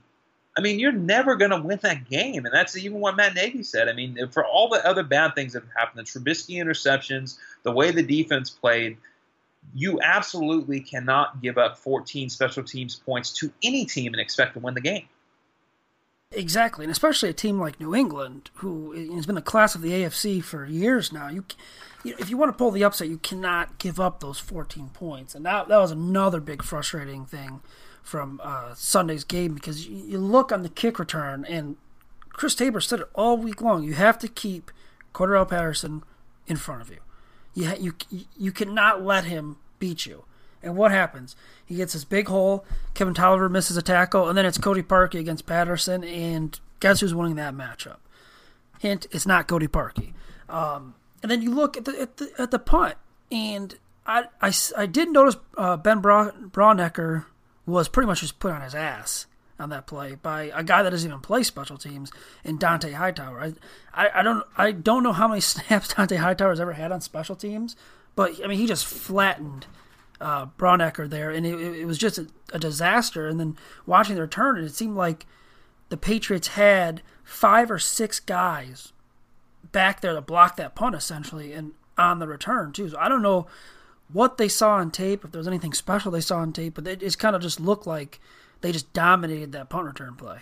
I 0.55 0.61
mean, 0.61 0.79
you're 0.79 0.91
never 0.91 1.37
going 1.37 1.51
to 1.51 1.61
win 1.61 1.79
that 1.81 2.07
game. 2.07 2.45
And 2.45 2.53
that's 2.53 2.77
even 2.77 2.99
what 2.99 3.15
Matt 3.15 3.33
Nagy 3.33 3.63
said. 3.63 3.89
I 3.89 3.93
mean, 3.93 4.27
for 4.31 4.45
all 4.45 4.69
the 4.69 4.85
other 4.85 5.01
bad 5.01 5.33
things 5.33 5.53
that 5.53 5.63
have 5.63 5.71
happened, 5.75 6.05
the 6.05 6.11
Trubisky 6.19 6.63
interceptions, 6.63 7.37
the 7.63 7.71
way 7.71 7.91
the 7.91 8.03
defense 8.03 8.49
played– 8.49 8.97
you 9.73 9.99
absolutely 10.01 10.79
cannot 10.79 11.41
give 11.41 11.57
up 11.57 11.77
14 11.77 12.29
special 12.29 12.63
teams 12.63 12.95
points 12.95 13.31
to 13.33 13.51
any 13.63 13.85
team 13.85 14.13
and 14.13 14.21
expect 14.21 14.53
to 14.53 14.59
win 14.59 14.73
the 14.73 14.81
game. 14.81 15.07
Exactly, 16.31 16.85
and 16.85 16.91
especially 16.91 17.29
a 17.29 17.33
team 17.33 17.59
like 17.59 17.79
New 17.79 17.93
England, 17.93 18.49
who 18.55 18.91
has 19.15 19.25
been 19.25 19.35
the 19.35 19.41
class 19.41 19.75
of 19.75 19.81
the 19.81 19.91
AFC 19.91 20.43
for 20.43 20.65
years 20.65 21.11
now. 21.13 21.29
You, 21.29 21.45
if 22.03 22.29
you 22.29 22.37
want 22.37 22.51
to 22.51 22.57
pull 22.57 22.71
the 22.71 22.83
upset, 22.83 23.07
you 23.07 23.19
cannot 23.19 23.77
give 23.77 23.99
up 23.99 24.19
those 24.19 24.39
14 24.39 24.89
points, 24.89 25.35
and 25.35 25.45
that 25.45 25.67
that 25.67 25.77
was 25.77 25.91
another 25.91 26.39
big 26.39 26.63
frustrating 26.63 27.25
thing 27.25 27.61
from 28.01 28.41
uh, 28.43 28.73
Sunday's 28.73 29.23
game 29.23 29.53
because 29.53 29.87
you, 29.87 29.95
you 29.95 30.17
look 30.17 30.51
on 30.51 30.63
the 30.63 30.69
kick 30.69 30.97
return, 30.97 31.45
and 31.47 31.77
Chris 32.29 32.55
Tabor 32.55 32.81
said 32.81 33.01
it 33.01 33.09
all 33.13 33.37
week 33.37 33.61
long. 33.61 33.83
You 33.83 33.93
have 33.93 34.17
to 34.19 34.27
keep 34.27 34.71
Cordarrelle 35.13 35.49
Patterson 35.49 36.03
in 36.47 36.57
front 36.57 36.81
of 36.81 36.89
you. 36.89 36.99
You 37.53 37.71
you 37.77 37.93
you 38.37 38.51
cannot 38.51 39.03
let 39.03 39.25
him 39.25 39.57
beat 39.79 40.05
you. 40.05 40.25
And 40.61 40.77
what 40.77 40.91
happens? 40.91 41.35
He 41.65 41.75
gets 41.75 41.93
his 41.93 42.05
big 42.05 42.27
hole. 42.27 42.65
Kevin 42.93 43.13
Toliver 43.13 43.51
misses 43.51 43.75
a 43.75 43.81
tackle, 43.81 44.29
and 44.29 44.37
then 44.37 44.45
it's 44.45 44.57
Cody 44.57 44.81
Parkey 44.81 45.19
against 45.19 45.45
Patterson. 45.45 46.03
And 46.03 46.57
guess 46.79 47.01
who's 47.01 47.13
winning 47.13 47.35
that 47.35 47.53
matchup? 47.53 47.97
Hint: 48.79 49.07
It's 49.11 49.25
not 49.25 49.47
Cody 49.47 49.67
Parkey. 49.67 50.13
Um, 50.47 50.95
and 51.21 51.29
then 51.29 51.41
you 51.41 51.51
look 51.53 51.77
at 51.77 51.85
the 51.85 52.01
at 52.01 52.17
the, 52.17 52.31
at 52.37 52.51
the 52.51 52.59
punt, 52.59 52.95
and 53.31 53.77
I, 54.05 54.25
I, 54.41 54.53
I 54.77 54.85
did 54.85 55.11
notice 55.11 55.35
uh, 55.57 55.77
Ben 55.77 55.99
Bra- 55.99 56.31
Braunecker 56.31 57.25
was 57.65 57.87
pretty 57.87 58.07
much 58.07 58.21
just 58.21 58.39
put 58.39 58.51
on 58.51 58.61
his 58.61 58.75
ass 58.75 59.25
on 59.63 59.69
that 59.69 59.87
play 59.87 60.15
by 60.15 60.51
a 60.53 60.63
guy 60.63 60.83
that 60.83 60.91
doesn't 60.91 61.09
even 61.09 61.21
play 61.21 61.41
special 61.41 61.77
teams 61.77 62.11
in 62.43 62.59
Dont'a 62.59 62.93
Hightower. 62.93 63.39
I, 63.39 63.53
I, 63.93 64.19
I 64.19 64.21
don't 64.21 64.45
I 64.57 64.71
don't 64.71 65.01
know 65.01 65.13
how 65.13 65.27
many 65.27 65.41
snaps 65.41 65.93
Dante 65.93 66.17
Hightower 66.17 66.51
has 66.51 66.59
ever 66.59 66.73
had 66.73 66.91
on 66.91 67.01
special 67.01 67.35
teams, 67.35 67.75
but 68.15 68.43
I 68.43 68.47
mean 68.47 68.59
he 68.59 68.67
just 68.67 68.85
flattened 68.85 69.65
uh, 70.21 70.45
Braunecker 70.57 71.09
there, 71.09 71.31
and 71.31 71.45
it, 71.45 71.59
it 71.59 71.85
was 71.85 71.97
just 71.97 72.17
a, 72.17 72.27
a, 72.53 72.59
disaster. 72.59 73.27
And 73.27 73.39
then 73.39 73.57
watching 73.85 74.15
the 74.15 74.21
return, 74.21 74.57
it 74.57 74.69
seemed 74.69 74.95
like 74.95 75.25
the 75.89 75.97
Patriots 75.97 76.49
had 76.49 77.01
five 77.23 77.69
or 77.69 77.79
six 77.79 78.19
guys 78.19 78.93
back 79.71 80.01
there 80.01 80.13
to 80.13 80.21
block 80.21 80.55
that 80.57 80.75
punt 80.75 80.95
essentially, 80.95 81.53
and 81.53 81.71
on 81.97 82.19
the 82.19 82.27
return 82.27 82.71
too. 82.71 82.89
So 82.89 82.97
I 82.97 83.09
don't 83.09 83.21
know 83.21 83.47
what 84.11 84.37
they 84.37 84.47
saw 84.47 84.75
on 84.75 84.91
tape, 84.91 85.25
if 85.25 85.31
there 85.31 85.39
was 85.39 85.47
anything 85.47 85.73
special 85.73 86.11
they 86.11 86.21
saw 86.21 86.37
on 86.37 86.53
tape, 86.53 86.75
but 86.75 86.87
it 86.87 86.99
just 86.99 87.19
kind 87.19 87.35
of 87.35 87.41
just 87.41 87.59
looked 87.59 87.87
like 87.87 88.19
they 88.63 88.71
just 88.71 88.91
dominated 88.93 89.51
that 89.51 89.69
punt 89.69 89.85
return 89.85 90.15
play. 90.15 90.39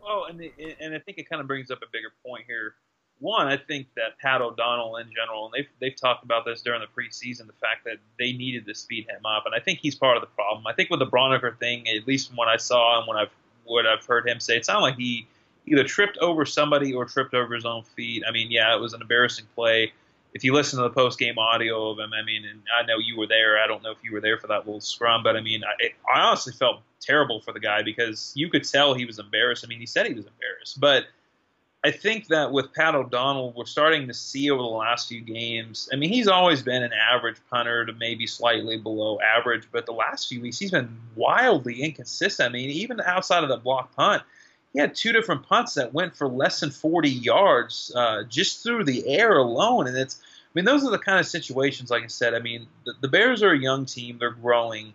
Well, 0.00 0.26
and 0.28 0.38
the, 0.38 0.52
and 0.78 0.94
I 0.94 0.98
think 0.98 1.16
it 1.18 1.28
kind 1.28 1.40
of 1.40 1.48
brings 1.48 1.70
up 1.70 1.78
a 1.78 1.86
bigger 1.90 2.12
point 2.24 2.44
here. 2.46 2.74
One, 3.18 3.46
I 3.46 3.56
think 3.56 3.86
that 3.96 4.18
Pat 4.20 4.42
O'Donnell 4.42 4.96
in 4.96 5.06
general, 5.06 5.46
and 5.46 5.54
they've 5.54 5.68
they've 5.80 5.98
talked 5.98 6.24
about 6.24 6.44
this 6.44 6.60
during 6.60 6.82
the 6.82 6.86
preseason, 6.86 7.46
the 7.46 7.54
fact 7.54 7.84
that 7.86 7.96
they 8.18 8.32
needed 8.32 8.66
to 8.66 8.74
speed 8.74 9.06
him 9.08 9.24
up, 9.24 9.46
and 9.46 9.54
I 9.54 9.60
think 9.60 9.78
he's 9.80 9.94
part 9.94 10.16
of 10.16 10.20
the 10.20 10.26
problem. 10.28 10.66
I 10.66 10.74
think 10.74 10.90
with 10.90 11.00
the 11.00 11.06
Braunecker 11.06 11.58
thing, 11.58 11.88
at 11.88 12.06
least 12.06 12.28
from 12.28 12.36
what 12.36 12.48
I 12.48 12.58
saw 12.58 12.98
and 12.98 13.08
when 13.08 13.16
I've 13.16 13.30
what 13.64 13.86
I've 13.86 14.04
heard 14.04 14.28
him 14.28 14.38
say, 14.38 14.58
it 14.58 14.66
sounded 14.66 14.82
like 14.82 14.96
he 14.96 15.26
either 15.64 15.84
tripped 15.84 16.18
over 16.18 16.44
somebody 16.44 16.92
or 16.92 17.06
tripped 17.06 17.32
over 17.32 17.54
his 17.54 17.64
own 17.64 17.84
feet. 17.96 18.22
I 18.28 18.32
mean, 18.32 18.50
yeah, 18.50 18.76
it 18.76 18.80
was 18.80 18.92
an 18.92 19.00
embarrassing 19.00 19.46
play 19.54 19.92
if 20.34 20.42
you 20.42 20.52
listen 20.52 20.78
to 20.78 20.82
the 20.82 20.90
post 20.90 21.18
game 21.18 21.38
audio 21.38 21.90
of 21.90 21.98
him, 21.98 22.12
I 22.12 22.22
mean, 22.24 22.44
and 22.44 22.60
I 22.76 22.84
know 22.84 22.98
you 22.98 23.16
were 23.16 23.28
there. 23.28 23.62
I 23.62 23.68
don't 23.68 23.82
know 23.82 23.92
if 23.92 23.98
you 24.02 24.12
were 24.12 24.20
there 24.20 24.36
for 24.36 24.48
that 24.48 24.66
little 24.66 24.80
scrum, 24.80 25.22
but 25.22 25.36
I 25.36 25.40
mean, 25.40 25.62
I, 25.64 25.90
I 26.12 26.20
honestly 26.22 26.52
felt 26.52 26.82
terrible 27.04 27.40
for 27.40 27.52
the 27.52 27.60
guy 27.60 27.82
because 27.82 28.32
you 28.34 28.48
could 28.48 28.64
tell 28.64 28.94
he 28.94 29.04
was 29.04 29.18
embarrassed. 29.18 29.64
I 29.64 29.68
mean, 29.68 29.80
he 29.80 29.86
said 29.86 30.06
he 30.06 30.14
was 30.14 30.26
embarrassed, 30.26 30.80
but 30.80 31.06
I 31.84 31.90
think 31.90 32.28
that 32.28 32.50
with 32.50 32.72
Pat 32.72 32.94
O'Donnell, 32.94 33.52
we're 33.54 33.66
starting 33.66 34.08
to 34.08 34.14
see 34.14 34.50
over 34.50 34.62
the 34.62 34.68
last 34.68 35.06
few 35.06 35.20
games. 35.20 35.86
I 35.92 35.96
mean, 35.96 36.10
he's 36.10 36.28
always 36.28 36.62
been 36.62 36.82
an 36.82 36.92
average 36.94 37.36
punter 37.50 37.84
to 37.84 37.92
maybe 37.92 38.26
slightly 38.26 38.78
below 38.78 39.20
average, 39.20 39.68
but 39.70 39.84
the 39.84 39.92
last 39.92 40.30
few 40.30 40.40
weeks 40.40 40.58
he's 40.58 40.70
been 40.70 40.96
wildly 41.14 41.82
inconsistent. 41.82 42.48
I 42.48 42.52
mean, 42.52 42.70
even 42.70 43.02
outside 43.02 43.42
of 43.42 43.50
the 43.50 43.58
block 43.58 43.94
punt, 43.94 44.22
he 44.72 44.80
had 44.80 44.94
two 44.94 45.12
different 45.12 45.46
punts 45.46 45.74
that 45.74 45.92
went 45.92 46.16
for 46.16 46.26
less 46.26 46.60
than 46.60 46.70
40 46.70 47.10
yards 47.10 47.92
uh, 47.94 48.22
just 48.24 48.62
through 48.62 48.84
the 48.84 49.06
air 49.06 49.36
alone, 49.36 49.86
and 49.86 49.96
it's. 49.96 50.20
I 50.22 50.52
mean, 50.54 50.64
those 50.64 50.84
are 50.84 50.90
the 50.90 50.98
kind 50.98 51.18
of 51.18 51.26
situations, 51.26 51.90
like 51.90 52.04
I 52.04 52.06
said. 52.06 52.32
I 52.32 52.38
mean, 52.38 52.68
the, 52.86 52.94
the 53.00 53.08
Bears 53.08 53.42
are 53.42 53.50
a 53.50 53.58
young 53.58 53.86
team; 53.86 54.18
they're 54.18 54.30
growing, 54.30 54.94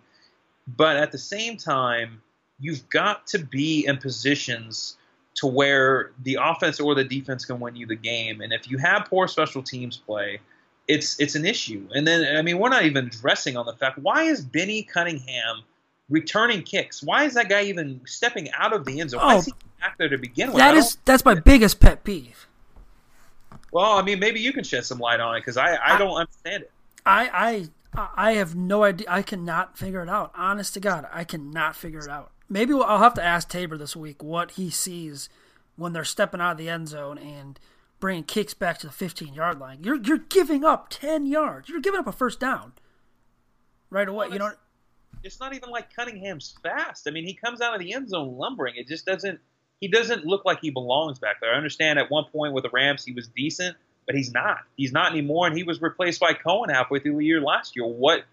but 0.66 0.96
at 0.96 1.12
the 1.12 1.18
same 1.18 1.56
time, 1.56 2.22
you've 2.58 2.88
got 2.88 3.26
to 3.28 3.38
be 3.38 3.86
in 3.86 3.96
positions 3.98 4.96
to 5.34 5.46
where 5.46 6.12
the 6.22 6.38
offense 6.40 6.80
or 6.80 6.94
the 6.94 7.04
defense 7.04 7.44
can 7.44 7.60
win 7.60 7.76
you 7.76 7.86
the 7.86 7.96
game. 7.96 8.40
And 8.40 8.52
if 8.52 8.70
you 8.70 8.78
have 8.78 9.06
poor 9.08 9.28
special 9.28 9.62
teams 9.62 9.96
play, 9.96 10.40
it's 10.88 11.18
it's 11.20 11.34
an 11.34 11.44
issue. 11.44 11.88
And 11.94 12.06
then 12.06 12.36
I 12.36 12.42
mean, 12.42 12.58
we're 12.58 12.68
not 12.68 12.84
even 12.84 13.06
addressing 13.06 13.56
on 13.56 13.66
the 13.66 13.72
fact 13.74 13.98
why 13.98 14.24
is 14.24 14.40
Benny 14.40 14.82
Cunningham 14.82 15.62
returning 16.08 16.62
kicks? 16.62 17.02
Why 17.02 17.24
is 17.24 17.34
that 17.34 17.48
guy 17.48 17.62
even 17.62 18.00
stepping 18.04 18.50
out 18.52 18.72
of 18.72 18.84
the 18.84 19.00
end 19.00 19.10
zone? 19.10 19.20
Why 19.20 19.36
is 19.36 19.48
oh, 19.48 19.52
he 19.56 19.80
back 19.80 19.96
there 19.98 20.08
to 20.08 20.18
begin 20.18 20.48
with? 20.48 20.58
That 20.58 20.74
is 20.74 20.98
that's 21.04 21.24
my 21.24 21.34
biggest 21.34 21.80
pet 21.80 22.04
peeve. 22.04 22.46
Well, 23.72 23.92
I 23.92 24.02
mean, 24.02 24.18
maybe 24.18 24.40
you 24.40 24.52
can 24.52 24.64
shed 24.64 24.84
some 24.84 24.98
light 24.98 25.20
on 25.20 25.36
it 25.36 25.40
because 25.40 25.56
I, 25.56 25.74
I, 25.74 25.94
I 25.94 25.98
don't 25.98 26.16
understand 26.16 26.64
it. 26.64 26.72
I 27.06 27.30
I 27.32 27.68
I 27.94 28.32
have 28.32 28.54
no 28.54 28.84
idea. 28.84 29.06
I 29.10 29.22
cannot 29.22 29.76
figure 29.76 30.02
it 30.02 30.08
out. 30.08 30.32
Honest 30.36 30.74
to 30.74 30.80
God, 30.80 31.08
I 31.12 31.24
cannot 31.24 31.74
figure 31.74 32.00
it 32.00 32.08
out 32.08 32.32
maybe 32.50 32.74
I'll 32.74 32.98
have 32.98 33.14
to 33.14 33.24
ask 33.24 33.48
Tabor 33.48 33.78
this 33.78 33.96
week 33.96 34.22
what 34.22 34.52
he 34.52 34.68
sees 34.68 35.30
when 35.76 35.94
they're 35.94 36.04
stepping 36.04 36.40
out 36.40 36.52
of 36.52 36.58
the 36.58 36.68
end 36.68 36.88
zone 36.88 37.16
and 37.16 37.58
bringing 38.00 38.24
kicks 38.24 38.52
back 38.52 38.78
to 38.78 38.88
the 38.88 38.92
15 38.92 39.32
yard 39.32 39.58
line. 39.58 39.78
You're 39.82 40.02
you're 40.02 40.18
giving 40.18 40.64
up 40.64 40.88
10 40.90 41.24
yards. 41.24 41.68
You're 41.68 41.80
giving 41.80 42.00
up 42.00 42.06
a 42.06 42.12
first 42.12 42.40
down 42.40 42.72
right 43.88 44.08
away. 44.08 44.26
Well, 44.26 44.32
you 44.32 44.38
know, 44.40 44.52
it's 45.22 45.40
not 45.40 45.54
even 45.54 45.70
like 45.70 45.94
Cunningham's 45.94 46.54
fast. 46.62 47.06
I 47.06 47.12
mean, 47.12 47.24
he 47.24 47.34
comes 47.34 47.60
out 47.60 47.72
of 47.72 47.80
the 47.80 47.94
end 47.94 48.10
zone 48.10 48.36
lumbering. 48.36 48.74
It 48.76 48.88
just 48.88 49.06
doesn't. 49.06 49.38
He 49.80 49.88
doesn't 49.88 50.26
look 50.26 50.44
like 50.44 50.60
he 50.60 50.68
belongs 50.68 51.18
back 51.18 51.40
there. 51.40 51.54
I 51.54 51.56
understand 51.56 51.98
at 51.98 52.10
one 52.10 52.24
point 52.30 52.52
with 52.52 52.64
the 52.64 52.70
Rams 52.70 53.02
he 53.02 53.12
was 53.12 53.28
decent, 53.28 53.78
but 54.10 54.16
he's 54.16 54.34
not. 54.34 54.58
He's 54.76 54.90
not 54.90 55.12
anymore, 55.12 55.46
and 55.46 55.56
he 55.56 55.62
was 55.62 55.80
replaced 55.80 56.18
by 56.18 56.32
Cohen 56.32 56.68
halfway 56.68 56.98
through 56.98 57.18
the 57.18 57.24
year 57.24 57.40
last 57.40 57.76
year. 57.76 57.86
What? 57.86 58.24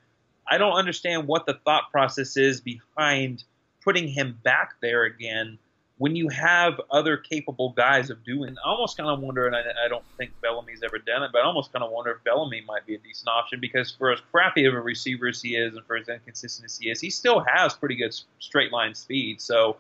I 0.50 0.58
don't 0.58 0.74
understand 0.74 1.28
what 1.28 1.46
the 1.46 1.54
thought 1.54 1.92
process 1.92 2.36
is 2.36 2.62
behind 2.62 3.44
putting 3.84 4.08
him 4.08 4.40
back 4.44 4.74
there 4.82 5.04
again 5.04 5.60
when 6.00 6.16
you 6.16 6.30
have 6.30 6.82
other 6.90 7.16
capable 7.16 7.74
guys 7.78 8.10
of 8.10 8.26
doing. 8.26 8.56
I 8.66 8.70
almost 8.70 8.98
kind 8.98 9.08
of 9.08 9.20
wonder, 9.20 9.46
and 9.46 9.56
I, 9.56 9.60
I 9.86 9.88
don't 9.88 10.04
think 10.18 10.32
Bellamy's 10.42 10.82
ever 10.82 10.98
done 10.98 11.22
it, 11.22 11.30
but 11.32 11.44
I 11.44 11.46
almost 11.46 11.72
kind 11.72 11.86
of 11.86 11.92
wonder 11.92 12.10
if 12.10 12.24
Bellamy 12.24 12.63
might 12.68 12.88
be 12.88 12.96
a 12.96 12.98
decent 12.98 13.28
option 13.28 13.60
because 13.60 13.92
for 13.92 14.12
as 14.12 14.20
crappy 14.32 14.66
of 14.66 14.74
a 14.74 14.82
receiver 14.82 15.28
as 15.28 15.44
he 15.44 15.50
is, 15.50 15.76
and 15.76 15.86
for 15.86 15.98
as 15.98 16.10
inconsistent 16.10 16.66
as 16.66 16.80
he 16.80 16.90
is, 16.90 17.00
he 17.00 17.12
still 17.12 17.40
has 17.42 17.76
pretty 17.76 17.98
good 17.98 18.20
straight 18.40 18.72
line 18.72 18.96
speed. 18.96 19.42
So. 19.42 19.78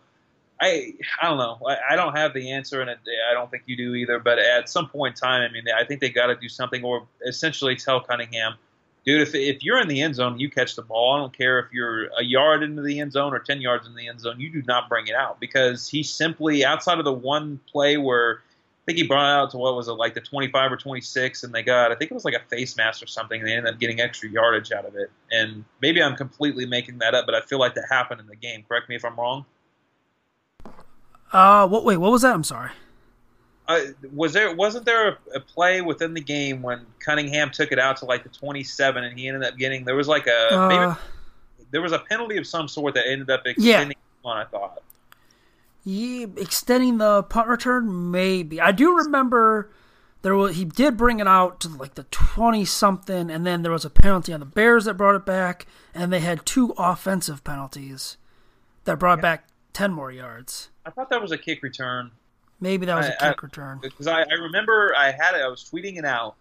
I 0.61 0.93
I 1.21 1.27
don't 1.27 1.37
know. 1.37 1.59
I, 1.67 1.93
I 1.93 1.95
don't 1.95 2.15
have 2.15 2.33
the 2.33 2.51
answer, 2.51 2.81
and 2.81 2.89
I 2.89 3.33
don't 3.33 3.49
think 3.51 3.63
you 3.65 3.77
do 3.77 3.95
either. 3.95 4.19
But 4.19 4.39
at 4.39 4.69
some 4.69 4.89
point 4.89 5.15
in 5.15 5.19
time, 5.19 5.47
I 5.49 5.51
mean, 5.53 5.63
I 5.75 5.83
think 5.83 6.01
they 6.01 6.09
got 6.09 6.27
to 6.27 6.35
do 6.35 6.49
something, 6.49 6.83
or 6.83 7.07
essentially 7.25 7.75
tell 7.75 8.01
Cunningham, 8.01 8.55
dude, 9.07 9.21
if, 9.21 9.33
if 9.33 9.63
you're 9.63 9.79
in 9.79 9.87
the 9.87 10.01
end 10.01 10.15
zone, 10.15 10.37
you 10.37 10.51
catch 10.51 10.75
the 10.75 10.81
ball. 10.81 11.15
I 11.15 11.19
don't 11.19 11.35
care 11.35 11.59
if 11.59 11.71
you're 11.71 12.07
a 12.17 12.23
yard 12.23 12.61
into 12.61 12.81
the 12.81 12.99
end 12.99 13.13
zone 13.13 13.33
or 13.33 13.39
10 13.39 13.61
yards 13.61 13.87
in 13.87 13.95
the 13.95 14.07
end 14.07 14.19
zone, 14.19 14.39
you 14.39 14.51
do 14.51 14.61
not 14.67 14.89
bring 14.89 15.07
it 15.07 15.15
out 15.15 15.39
because 15.39 15.87
he 15.87 16.03
simply, 16.03 16.65
outside 16.65 16.99
of 16.99 17.05
the 17.05 17.13
one 17.13 17.59
play 17.71 17.95
where 17.95 18.39
I 18.39 18.83
think 18.85 18.97
he 18.97 19.07
brought 19.07 19.25
out 19.25 19.51
to 19.51 19.57
what 19.57 19.75
was 19.75 19.87
it, 19.87 19.93
like 19.93 20.13
the 20.13 20.21
25 20.21 20.73
or 20.73 20.77
26, 20.77 21.43
and 21.43 21.53
they 21.53 21.63
got, 21.63 21.91
I 21.91 21.95
think 21.95 22.11
it 22.11 22.13
was 22.13 22.25
like 22.25 22.33
a 22.33 22.41
face 22.49 22.75
mask 22.75 23.01
or 23.01 23.07
something, 23.07 23.39
and 23.39 23.47
they 23.47 23.53
ended 23.53 23.73
up 23.73 23.79
getting 23.79 24.01
extra 24.01 24.29
yardage 24.29 24.73
out 24.73 24.85
of 24.85 24.95
it. 24.95 25.09
And 25.31 25.63
maybe 25.81 26.03
I'm 26.03 26.17
completely 26.17 26.65
making 26.65 26.97
that 26.97 27.15
up, 27.15 27.25
but 27.25 27.33
I 27.33 27.39
feel 27.41 27.59
like 27.59 27.75
that 27.75 27.85
happened 27.89 28.19
in 28.19 28.27
the 28.27 28.35
game. 28.35 28.65
Correct 28.67 28.89
me 28.89 28.95
if 28.95 29.05
I'm 29.05 29.15
wrong. 29.15 29.45
Uh, 31.31 31.67
what? 31.67 31.83
Wait, 31.83 31.97
what 31.97 32.11
was 32.11 32.21
that? 32.21 32.33
I'm 32.33 32.43
sorry. 32.43 32.71
Uh, 33.67 33.81
was 34.13 34.31
there 34.31 34.55
wasn't 34.55 34.85
there 34.85 35.09
a, 35.09 35.17
a, 35.35 35.39
play 35.41 35.81
within 35.81 36.13
the 36.13 36.21
game 36.21 36.61
when 36.61 36.85
Cunningham 36.99 37.51
took 37.51 37.73
it 37.73 37.79
out 37.79 37.97
to 37.97 38.05
like 38.05 38.23
the 38.23 38.29
27 38.29 39.03
and 39.03 39.19
he 39.19 39.27
ended 39.27 39.43
up 39.43 39.57
getting 39.57 39.83
there 39.83 39.95
was 39.95 40.07
like 40.07 40.25
a 40.25 40.55
uh, 40.55 40.67
maybe 40.69 40.99
there 41.71 41.81
was 41.81 41.91
a 41.91 41.99
penalty 41.99 42.37
of 42.37 42.47
some 42.47 42.69
sort 42.69 42.93
that 42.93 43.05
ended 43.05 43.29
up 43.29 43.45
extending 43.45 43.97
yeah. 44.23 44.29
on 44.31 44.37
I 44.37 44.45
thought. 44.45 44.81
Yeah, 45.83 46.27
extending 46.37 46.97
the 46.97 47.23
punt 47.23 47.49
return 47.49 48.09
maybe. 48.09 48.61
I 48.61 48.71
do 48.71 48.95
remember 48.95 49.69
there 50.21 50.35
was 50.35 50.55
he 50.55 50.63
did 50.63 50.95
bring 50.95 51.19
it 51.19 51.27
out 51.27 51.59
to 51.61 51.67
like 51.67 51.95
the 51.95 52.03
20 52.03 52.63
something 52.63 53.29
and 53.29 53.45
then 53.45 53.63
there 53.63 53.71
was 53.73 53.83
a 53.83 53.89
penalty 53.89 54.31
on 54.31 54.39
the 54.39 54.45
Bears 54.45 54.85
that 54.85 54.93
brought 54.93 55.15
it 55.15 55.25
back 55.25 55.67
and 55.93 56.13
they 56.13 56.21
had 56.21 56.45
two 56.45 56.73
offensive 56.77 57.43
penalties 57.43 58.15
that 58.85 58.97
brought 58.97 59.17
yeah. 59.17 59.23
back 59.23 59.47
10 59.73 59.91
more 59.91 60.11
yards. 60.11 60.69
I 60.87 60.89
thought 60.89 61.09
that 61.09 61.21
was 61.21 61.31
a 61.31 61.37
kick 61.37 61.61
return. 61.63 62.11
Maybe 62.61 62.85
that 62.85 62.95
was 62.95 63.05
I, 63.05 63.09
a 63.09 63.11
kick 63.11 63.43
I, 63.43 63.45
return. 63.45 63.79
Because 63.81 64.07
I, 64.07 64.21
I, 64.21 64.33
remember 64.33 64.93
I 64.97 65.11
had 65.11 65.35
it. 65.35 65.41
I 65.41 65.47
was 65.47 65.69
tweeting 65.69 65.97
it 65.97 66.05
out 66.05 66.35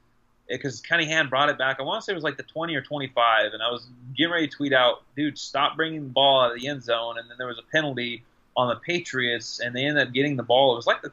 eh, 0.49 0.57
because 0.57 0.81
Kenny 0.81 1.05
Cunningham 1.05 1.29
brought 1.29 1.51
it 1.51 1.59
back. 1.59 1.79
I 1.81 1.83
want 1.83 2.01
to 2.01 2.05
say 2.05 2.13
it 2.13 2.15
was 2.15 2.25
like 2.25 2.37
the 2.37 2.45
20 2.45 2.75
or 2.77 2.83
25, 2.83 3.53
and 3.53 3.63
I 3.63 3.71
was 3.71 3.89
getting 4.17 4.33
ready 4.33 4.49
to 4.49 4.57
tweet 4.57 4.73
out, 4.73 5.03
"Dude, 5.17 5.37
stop 5.37 5.77
bringing 5.77 6.05
the 6.05 6.11
ball 6.11 6.43
out 6.43 6.53
of 6.53 6.61
the 6.61 6.69
end 6.69 6.85
zone." 6.85 7.19
And 7.19 7.29
then 7.29 7.37
there 7.39 7.49
was 7.49 7.59
a 7.59 7.71
penalty 7.73 8.23
on 8.57 8.69
the 8.69 8.77
Patriots, 8.77 9.61
and 9.61 9.75
they 9.75 9.85
ended 9.85 10.07
up 10.07 10.15
getting 10.15 10.37
the 10.37 10.43
ball. 10.43 10.73
It 10.73 10.77
was 10.77 10.87
like 10.87 11.03
the 11.03 11.11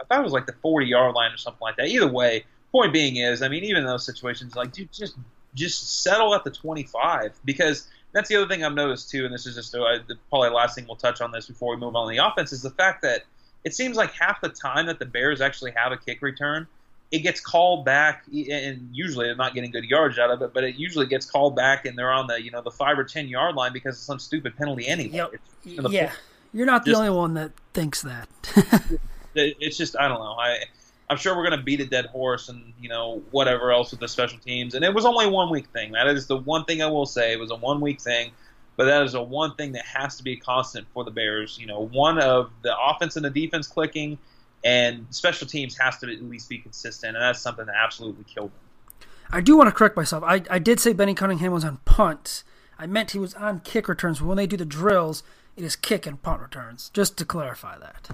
I 0.00 0.04
thought 0.04 0.20
it 0.20 0.24
was 0.24 0.32
like 0.32 0.46
the 0.46 0.54
40 0.62 0.86
yard 0.86 1.14
line 1.14 1.32
or 1.32 1.36
something 1.36 1.60
like 1.60 1.76
that. 1.76 1.88
Either 1.88 2.08
way, 2.08 2.44
point 2.70 2.92
being 2.92 3.16
is, 3.16 3.42
I 3.42 3.48
mean, 3.48 3.64
even 3.64 3.82
in 3.82 3.86
those 3.86 4.04
situations, 4.04 4.54
like, 4.54 4.72
dude, 4.72 4.92
just 4.92 5.16
just 5.54 6.02
settle 6.02 6.34
at 6.34 6.44
the 6.44 6.50
25 6.50 7.32
because 7.44 7.88
that's 8.12 8.28
the 8.28 8.36
other 8.36 8.48
thing 8.48 8.64
I've 8.64 8.74
noticed 8.74 9.10
too. 9.10 9.24
And 9.24 9.34
this 9.34 9.46
is 9.46 9.54
just 9.54 9.74
uh, 9.74 9.98
probably 10.30 10.48
the 10.48 10.54
last 10.54 10.74
thing 10.74 10.86
we'll 10.86 10.96
touch 10.96 11.20
on 11.20 11.30
this 11.32 11.46
before 11.46 11.74
we 11.74 11.80
move 11.80 11.94
on 11.94 12.08
to 12.08 12.16
the 12.16 12.24
offense 12.24 12.52
is 12.52 12.62
the 12.62 12.70
fact 12.70 13.02
that 13.02 13.24
it 13.64 13.74
seems 13.74 13.96
like 13.96 14.12
half 14.12 14.40
the 14.40 14.48
time 14.48 14.86
that 14.86 14.98
the 14.98 15.04
Bears 15.04 15.40
actually 15.40 15.72
have 15.72 15.92
a 15.92 15.96
kick 15.96 16.22
return, 16.22 16.66
it 17.10 17.20
gets 17.20 17.40
called 17.40 17.84
back, 17.84 18.24
and 18.26 18.90
usually 18.92 19.26
they're 19.26 19.36
not 19.36 19.54
getting 19.54 19.70
good 19.70 19.84
yards 19.84 20.18
out 20.18 20.30
of 20.30 20.42
it, 20.42 20.52
but 20.52 20.64
it 20.64 20.76
usually 20.76 21.06
gets 21.06 21.28
called 21.28 21.56
back, 21.56 21.86
and 21.86 21.98
they're 21.98 22.12
on 22.12 22.26
the 22.26 22.42
you 22.42 22.50
know 22.50 22.60
the 22.60 22.70
five 22.70 22.98
or 22.98 23.04
ten 23.04 23.28
yard 23.28 23.54
line 23.54 23.72
because 23.72 23.96
of 23.96 24.02
some 24.02 24.18
stupid 24.18 24.56
penalty 24.56 24.86
anyway. 24.86 25.28
Yep. 25.64 25.86
yeah, 25.90 26.12
you're 26.52 26.66
not 26.66 26.84
the 26.84 26.94
only 26.94 27.10
one 27.10 27.34
that 27.34 27.52
thinks 27.72 28.02
that. 28.02 28.28
it's 29.34 29.76
just 29.76 29.96
I 29.98 30.08
don't 30.08 30.18
know. 30.18 30.36
I 30.38 30.64
I'm 31.10 31.16
sure 31.16 31.36
we're 31.36 31.46
going 31.46 31.58
to 31.58 31.64
beat 31.64 31.80
a 31.80 31.86
dead 31.86 32.06
horse 32.06 32.48
and 32.48 32.72
you 32.80 32.88
know 32.88 33.22
whatever 33.30 33.72
else 33.72 33.90
with 33.90 34.00
the 34.00 34.08
special 34.08 34.38
teams, 34.38 34.74
and 34.74 34.84
it 34.84 34.94
was 34.94 35.04
only 35.04 35.26
one 35.26 35.50
week 35.50 35.66
thing. 35.68 35.92
That 35.92 36.06
is 36.08 36.26
the 36.26 36.36
one 36.36 36.64
thing 36.64 36.82
I 36.82 36.86
will 36.86 37.06
say. 37.06 37.32
It 37.32 37.38
was 37.38 37.50
a 37.50 37.56
one 37.56 37.80
week 37.80 38.00
thing. 38.00 38.32
But 38.78 38.84
that 38.84 39.02
is 39.02 39.14
a 39.14 39.22
one 39.22 39.56
thing 39.56 39.72
that 39.72 39.84
has 39.86 40.18
to 40.18 40.22
be 40.22 40.36
constant 40.36 40.86
for 40.94 41.02
the 41.02 41.10
Bears. 41.10 41.58
You 41.58 41.66
know, 41.66 41.88
one 41.88 42.20
of 42.20 42.52
the 42.62 42.72
offense 42.80 43.16
and 43.16 43.24
the 43.24 43.30
defense 43.30 43.66
clicking, 43.66 44.18
and 44.62 45.04
special 45.10 45.48
teams 45.48 45.76
has 45.78 45.98
to 45.98 46.12
at 46.12 46.22
least 46.22 46.48
be 46.48 46.58
consistent, 46.58 47.16
and 47.16 47.22
that's 47.22 47.40
something 47.40 47.66
that 47.66 47.74
absolutely 47.74 48.22
killed 48.32 48.52
them. 48.52 48.98
I 49.32 49.40
do 49.40 49.56
want 49.56 49.66
to 49.66 49.72
correct 49.72 49.96
myself. 49.96 50.22
I, 50.24 50.42
I 50.48 50.60
did 50.60 50.78
say 50.78 50.92
Benny 50.92 51.14
Cunningham 51.14 51.50
was 51.50 51.64
on 51.64 51.78
punt. 51.84 52.44
I 52.78 52.86
meant 52.86 53.10
he 53.10 53.18
was 53.18 53.34
on 53.34 53.58
kick 53.60 53.88
returns. 53.88 54.20
But 54.20 54.26
when 54.28 54.36
they 54.36 54.46
do 54.46 54.56
the 54.56 54.64
drills, 54.64 55.24
it 55.56 55.64
is 55.64 55.74
kick 55.74 56.06
and 56.06 56.22
punt 56.22 56.40
returns. 56.40 56.90
Just 56.94 57.16
to 57.18 57.24
clarify 57.24 57.78
that. 57.78 58.10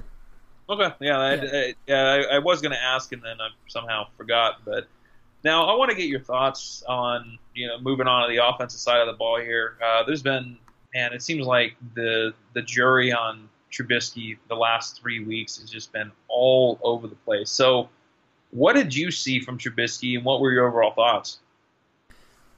Okay, 0.68 0.94
yeah, 1.00 1.18
yeah. 1.18 1.18
I, 1.18 1.32
I, 1.32 1.74
yeah, 1.86 2.02
I, 2.02 2.36
I 2.36 2.38
was 2.38 2.62
going 2.62 2.72
to 2.72 2.82
ask, 2.82 3.12
and 3.12 3.22
then 3.22 3.40
I 3.40 3.48
somehow 3.68 4.06
forgot. 4.16 4.60
But 4.64 4.86
now 5.44 5.66
I 5.66 5.76
want 5.76 5.90
to 5.90 5.96
get 5.96 6.08
your 6.08 6.20
thoughts 6.20 6.82
on 6.88 7.38
you 7.54 7.66
know 7.66 7.78
moving 7.80 8.06
on 8.06 8.28
to 8.28 8.34
the 8.34 8.46
offensive 8.46 8.80
side 8.80 9.00
of 9.00 9.06
the 9.06 9.12
ball 9.12 9.40
here. 9.40 9.76
Uh, 9.84 10.02
there's 10.04 10.22
been 10.22 10.56
and 10.94 11.12
it 11.12 11.22
seems 11.22 11.46
like 11.46 11.74
the 11.94 12.32
the 12.54 12.62
jury 12.62 13.12
on 13.12 13.48
Trubisky 13.72 14.38
the 14.48 14.54
last 14.54 15.00
three 15.00 15.24
weeks 15.24 15.58
has 15.58 15.68
just 15.68 15.92
been 15.92 16.12
all 16.28 16.78
over 16.82 17.08
the 17.08 17.16
place. 17.16 17.50
So, 17.50 17.88
what 18.52 18.74
did 18.74 18.94
you 18.94 19.10
see 19.10 19.40
from 19.40 19.58
Trubisky, 19.58 20.16
and 20.16 20.24
what 20.24 20.40
were 20.40 20.52
your 20.52 20.68
overall 20.68 20.92
thoughts? 20.92 21.38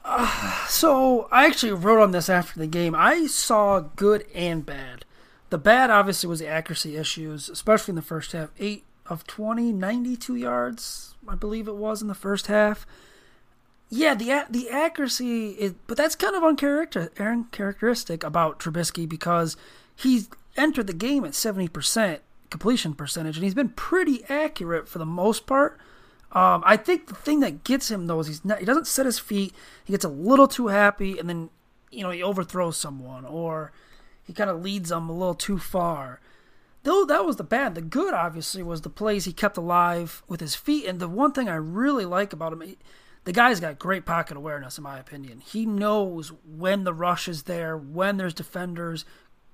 Uh, 0.05 0.67
so 0.67 1.27
I 1.33 1.47
actually 1.47 1.73
wrote 1.73 2.03
on 2.03 2.13
this 2.13 2.29
after 2.29 2.61
the 2.61 2.67
game. 2.67 2.95
I 2.95 3.27
saw 3.27 3.81
good 3.81 4.27
and 4.35 4.65
bad. 4.65 5.05
The 5.51 5.59
bad 5.59 5.91
obviously 5.91 6.29
was 6.29 6.41
the 6.41 6.49
accuracy 6.49 6.97
issues, 6.97 7.49
especially 7.49 7.93
in 7.93 7.97
the 7.97 8.03
first 8.03 8.33
half. 8.33 8.51
Eight 8.59 8.85
of 9.07 9.27
20, 9.27 9.73
92 9.73 10.35
yards, 10.35 11.15
I 11.29 11.35
believe 11.35 11.69
it 11.69 11.77
was 11.77 12.03
in 12.03 12.09
the 12.09 12.15
first 12.15 12.49
half. 12.49 12.87
Yeah, 13.89 14.15
the 14.17 14.45
the 14.51 14.69
accuracy 14.69 15.51
is, 15.51 15.75
but 15.87 15.97
that's 15.97 16.17
kind 16.17 16.35
of 16.35 16.43
uncharacteristic 16.43 18.25
about 18.25 18.59
Trubisky 18.59 19.09
because 19.09 19.57
he's 19.95 20.29
entered 20.57 20.89
the 20.89 20.93
game 20.93 21.25
at 21.25 21.37
seventy 21.37 21.69
percent 21.69 22.21
completion 22.51 22.95
percentage, 22.95 23.37
and 23.37 23.45
he's 23.45 23.55
been 23.55 23.69
pretty 23.69 24.25
accurate 24.29 24.89
for 24.89 24.99
the 24.99 25.07
most 25.07 25.47
part. 25.47 25.79
Um, 26.33 26.65
I 26.67 26.77
think 26.77 27.07
the 27.07 27.15
thing 27.15 27.39
that 27.41 27.63
gets 27.63 27.89
him 27.89 28.09
though 28.09 28.19
is 28.19 28.27
he's 28.27 28.45
not, 28.45 28.59
he 28.59 28.65
doesn't 28.65 28.89
set 28.89 29.07
his 29.07 29.21
feet. 29.21 29.55
He 29.85 29.93
gets 29.93 30.05
a 30.05 30.09
little 30.09 30.49
too 30.49 30.67
happy, 30.67 31.19
and 31.19 31.29
then 31.29 31.51
you 31.93 32.03
know 32.03 32.11
he 32.11 32.25
overthrows 32.25 32.77
someone, 32.77 33.25
or 33.25 33.71
he 34.27 34.33
kind 34.33 34.51
of 34.51 34.63
leads 34.63 34.91
them 34.91 35.09
a 35.09 35.13
little 35.13 35.35
too 35.35 35.59
far 35.59 36.21
though 36.87 37.05
that 37.05 37.27
was 37.27 37.37
the 37.37 37.45
bad. 37.45 37.75
The 37.75 37.83
good, 37.83 38.15
obviously, 38.15 38.63
was 38.63 38.81
the 38.81 38.89
plays 38.89 39.25
he 39.25 39.33
kept 39.33 39.59
alive 39.59 40.23
with 40.29 40.41
his 40.41 40.55
feet. 40.55 40.87
And 40.87 41.01
the 41.01 41.09
one 41.09 41.33
thing 41.33 41.49
I 41.49 41.57
really 41.57 42.05
like 42.05 42.33
about 42.33 42.53
him, 42.53 42.61
he, 42.61 42.79
the 43.25 43.33
guy's 43.33 43.59
got 43.59 43.79
great 43.79 44.07
pocket 44.07 44.37
awareness, 44.37 44.79
in 44.79 44.85
my 44.85 44.99
opinion. 44.99 45.41
He 45.41 45.67
knows 45.67 46.33
when 46.47 46.85
the 46.85 46.95
rush 46.95 47.27
is 47.27 47.43
there, 47.43 47.77
when 47.77 48.17
there's 48.17 48.33
defenders 48.33 49.05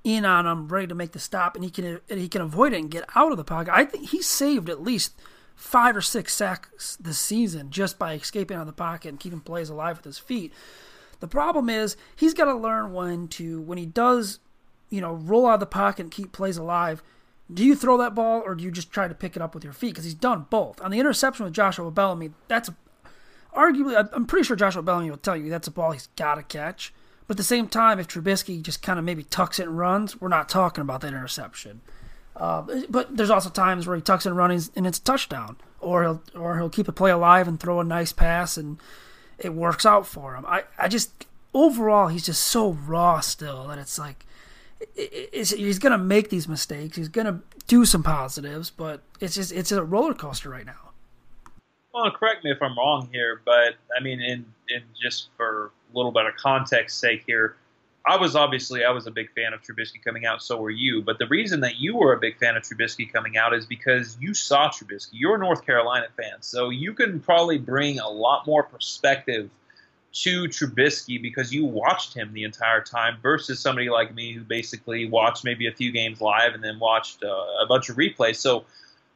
in 0.04 0.26
on 0.26 0.46
him, 0.46 0.68
ready 0.68 0.86
to 0.88 0.94
make 0.94 1.12
the 1.12 1.18
stop, 1.18 1.54
and 1.56 1.64
he 1.64 1.70
can 1.70 2.00
and 2.10 2.20
he 2.20 2.28
can 2.28 2.42
avoid 2.42 2.74
it 2.74 2.80
and 2.80 2.90
get 2.90 3.08
out 3.14 3.32
of 3.32 3.38
the 3.38 3.44
pocket. 3.44 3.72
I 3.74 3.86
think 3.86 4.10
he 4.10 4.20
saved 4.20 4.68
at 4.68 4.82
least 4.82 5.14
five 5.54 5.96
or 5.96 6.02
six 6.02 6.34
sacks 6.34 6.96
this 6.96 7.18
season 7.18 7.70
just 7.70 7.98
by 7.98 8.12
escaping 8.14 8.56
out 8.56 8.62
of 8.62 8.66
the 8.66 8.72
pocket 8.72 9.08
and 9.08 9.20
keeping 9.20 9.40
plays 9.40 9.70
alive 9.70 9.96
with 9.96 10.04
his 10.04 10.18
feet. 10.18 10.52
The 11.20 11.28
problem 11.28 11.70
is 11.70 11.96
he's 12.16 12.34
got 12.34 12.46
to 12.46 12.54
learn 12.54 12.92
when 12.92 13.28
to 13.28 13.62
when 13.62 13.78
he 13.78 13.86
does, 13.86 14.40
you 14.92 15.00
know, 15.00 15.14
roll 15.14 15.46
out 15.46 15.54
of 15.54 15.60
the 15.60 15.66
pocket 15.66 16.02
and 16.02 16.10
keep 16.10 16.32
plays 16.32 16.58
alive. 16.58 17.02
Do 17.52 17.64
you 17.64 17.74
throw 17.74 17.96
that 17.96 18.14
ball 18.14 18.42
or 18.44 18.54
do 18.54 18.62
you 18.62 18.70
just 18.70 18.92
try 18.92 19.08
to 19.08 19.14
pick 19.14 19.36
it 19.36 19.42
up 19.42 19.54
with 19.54 19.64
your 19.64 19.72
feet? 19.72 19.94
Because 19.94 20.04
he's 20.04 20.14
done 20.14 20.46
both. 20.50 20.80
On 20.82 20.90
the 20.90 21.00
interception 21.00 21.44
with 21.44 21.54
Joshua 21.54 21.90
Bellamy, 21.90 22.32
that's 22.46 22.68
arguably 23.56 24.08
I'm 24.12 24.26
pretty 24.26 24.44
sure 24.44 24.54
Joshua 24.54 24.82
Bellamy 24.82 25.10
will 25.10 25.16
tell 25.16 25.36
you 25.36 25.48
that's 25.48 25.66
a 25.66 25.70
ball 25.70 25.92
he's 25.92 26.08
got 26.16 26.34
to 26.34 26.42
catch. 26.42 26.92
But 27.26 27.34
at 27.34 27.38
the 27.38 27.44
same 27.44 27.68
time, 27.68 27.98
if 27.98 28.08
Trubisky 28.08 28.60
just 28.62 28.82
kind 28.82 28.98
of 28.98 29.04
maybe 29.04 29.22
tucks 29.22 29.58
it 29.58 29.66
and 29.66 29.78
runs, 29.78 30.20
we're 30.20 30.28
not 30.28 30.50
talking 30.50 30.82
about 30.82 31.00
that 31.00 31.08
interception. 31.08 31.80
Uh, 32.36 32.82
but 32.90 33.16
there's 33.16 33.30
also 33.30 33.48
times 33.48 33.86
where 33.86 33.96
he 33.96 34.02
tucks 34.02 34.26
it 34.26 34.30
and 34.30 34.38
runs 34.38 34.70
and 34.76 34.86
it's 34.86 34.98
a 34.98 35.02
touchdown, 35.02 35.56
or 35.80 36.02
he'll 36.02 36.22
or 36.34 36.58
he'll 36.58 36.70
keep 36.70 36.88
a 36.88 36.92
play 36.92 37.10
alive 37.10 37.48
and 37.48 37.58
throw 37.58 37.80
a 37.80 37.84
nice 37.84 38.12
pass 38.12 38.58
and 38.58 38.78
it 39.38 39.54
works 39.54 39.86
out 39.86 40.06
for 40.06 40.34
him. 40.34 40.44
I, 40.46 40.64
I 40.78 40.88
just 40.88 41.26
overall 41.54 42.08
he's 42.08 42.26
just 42.26 42.42
so 42.42 42.72
raw 42.72 43.20
still 43.20 43.68
that 43.68 43.78
it's 43.78 43.98
like 43.98 44.26
it's, 44.94 45.50
he's 45.50 45.78
gonna 45.78 45.98
make 45.98 46.30
these 46.30 46.48
mistakes. 46.48 46.96
He's 46.96 47.08
gonna 47.08 47.40
do 47.66 47.84
some 47.84 48.02
positives, 48.02 48.70
but 48.70 49.02
it's 49.20 49.34
just 49.34 49.52
it's 49.52 49.72
a 49.72 49.82
roller 49.82 50.14
coaster 50.14 50.50
right 50.50 50.66
now. 50.66 50.90
Well, 51.92 52.10
correct 52.10 52.44
me 52.44 52.50
if 52.50 52.62
I'm 52.62 52.76
wrong 52.76 53.08
here, 53.12 53.40
but 53.44 53.74
I 53.96 54.02
mean, 54.02 54.20
in 54.20 54.46
in 54.68 54.82
just 55.00 55.28
for 55.36 55.72
a 55.92 55.96
little 55.96 56.12
bit 56.12 56.26
of 56.26 56.34
context 56.36 56.98
sake 56.98 57.24
here, 57.26 57.56
I 58.06 58.16
was 58.16 58.34
obviously 58.34 58.84
I 58.84 58.90
was 58.90 59.06
a 59.06 59.10
big 59.10 59.30
fan 59.34 59.52
of 59.52 59.60
Trubisky 59.62 60.02
coming 60.02 60.24
out. 60.24 60.42
So 60.42 60.56
were 60.56 60.70
you. 60.70 61.02
But 61.02 61.18
the 61.18 61.26
reason 61.26 61.60
that 61.60 61.76
you 61.76 61.96
were 61.96 62.12
a 62.14 62.18
big 62.18 62.38
fan 62.38 62.56
of 62.56 62.62
Trubisky 62.62 63.12
coming 63.12 63.36
out 63.36 63.54
is 63.54 63.66
because 63.66 64.16
you 64.20 64.34
saw 64.34 64.68
Trubisky. 64.70 65.10
You're 65.12 65.36
a 65.36 65.38
North 65.38 65.64
Carolina 65.66 66.06
fan, 66.16 66.40
so 66.40 66.70
you 66.70 66.94
can 66.94 67.20
probably 67.20 67.58
bring 67.58 67.98
a 67.98 68.08
lot 68.08 68.46
more 68.46 68.62
perspective 68.62 69.50
to 70.12 70.44
Trubisky 70.44 71.20
because 71.20 71.52
you 71.52 71.64
watched 71.64 72.14
him 72.14 72.32
the 72.32 72.44
entire 72.44 72.82
time 72.82 73.16
versus 73.22 73.60
somebody 73.60 73.88
like 73.88 74.14
me 74.14 74.32
who 74.32 74.42
basically 74.42 75.08
watched 75.08 75.44
maybe 75.44 75.66
a 75.66 75.72
few 75.72 75.90
games 75.90 76.20
live 76.20 76.54
and 76.54 76.62
then 76.62 76.78
watched 76.78 77.24
uh, 77.24 77.28
a 77.28 77.66
bunch 77.66 77.88
of 77.88 77.96
replays. 77.96 78.36
So, 78.36 78.64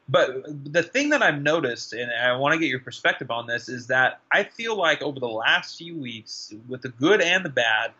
but 0.09 0.44
the 0.72 0.82
thing 0.82 1.11
that 1.11 1.22
I've 1.22 1.42
noticed, 1.42 1.92
and 1.92 2.11
I 2.11 2.35
want 2.37 2.54
to 2.54 2.59
get 2.59 2.68
your 2.68 2.80
perspective 2.80 3.30
on 3.30 3.46
this, 3.46 3.68
is 3.68 3.88
that 3.88 4.20
I 4.32 4.44
feel 4.44 4.76
like 4.76 5.02
over 5.02 5.20
the 5.20 5.28
last 5.28 5.76
few 5.76 5.98
weeks, 5.98 6.54
with 6.68 6.82
the 6.82 6.88
good 6.88 7.20
and 7.20 7.44
the 7.44 7.50
bad, 7.50 7.92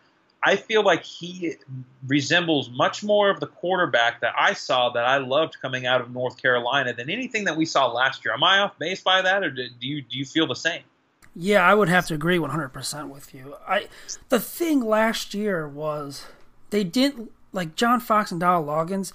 I 0.43 0.55
feel 0.55 0.83
like 0.83 1.03
he 1.03 1.55
resembles 2.07 2.69
much 2.69 3.03
more 3.03 3.29
of 3.29 3.39
the 3.39 3.47
quarterback 3.47 4.21
that 4.21 4.33
I 4.39 4.53
saw 4.53 4.89
that 4.91 5.03
I 5.03 5.17
loved 5.17 5.57
coming 5.61 5.85
out 5.85 5.99
of 5.99 6.11
North 6.11 6.41
Carolina 6.41 6.93
than 6.93 7.09
anything 7.09 7.45
that 7.45 7.57
we 7.57 7.65
saw 7.65 7.87
last 7.91 8.23
year. 8.23 8.33
Am 8.33 8.43
I 8.43 8.59
off 8.59 8.77
base 8.79 9.01
by 9.01 9.21
that, 9.21 9.43
or 9.43 9.51
do 9.51 9.67
you 9.81 10.01
do 10.01 10.17
you 10.17 10.25
feel 10.25 10.47
the 10.47 10.55
same? 10.55 10.83
Yeah, 11.39 11.63
I 11.63 11.75
would 11.75 11.87
have 11.87 12.07
to 12.07 12.15
agree 12.15 12.39
100% 12.39 13.09
with 13.09 13.31
you. 13.31 13.55
I 13.67 13.89
the 14.29 14.39
thing 14.39 14.81
last 14.81 15.35
year 15.35 15.67
was 15.67 16.25
they 16.71 16.83
didn't 16.83 17.31
like 17.53 17.75
John 17.75 17.99
Fox 17.99 18.31
and 18.31 18.41
Dowell 18.41 18.65
Loggains 18.65 19.13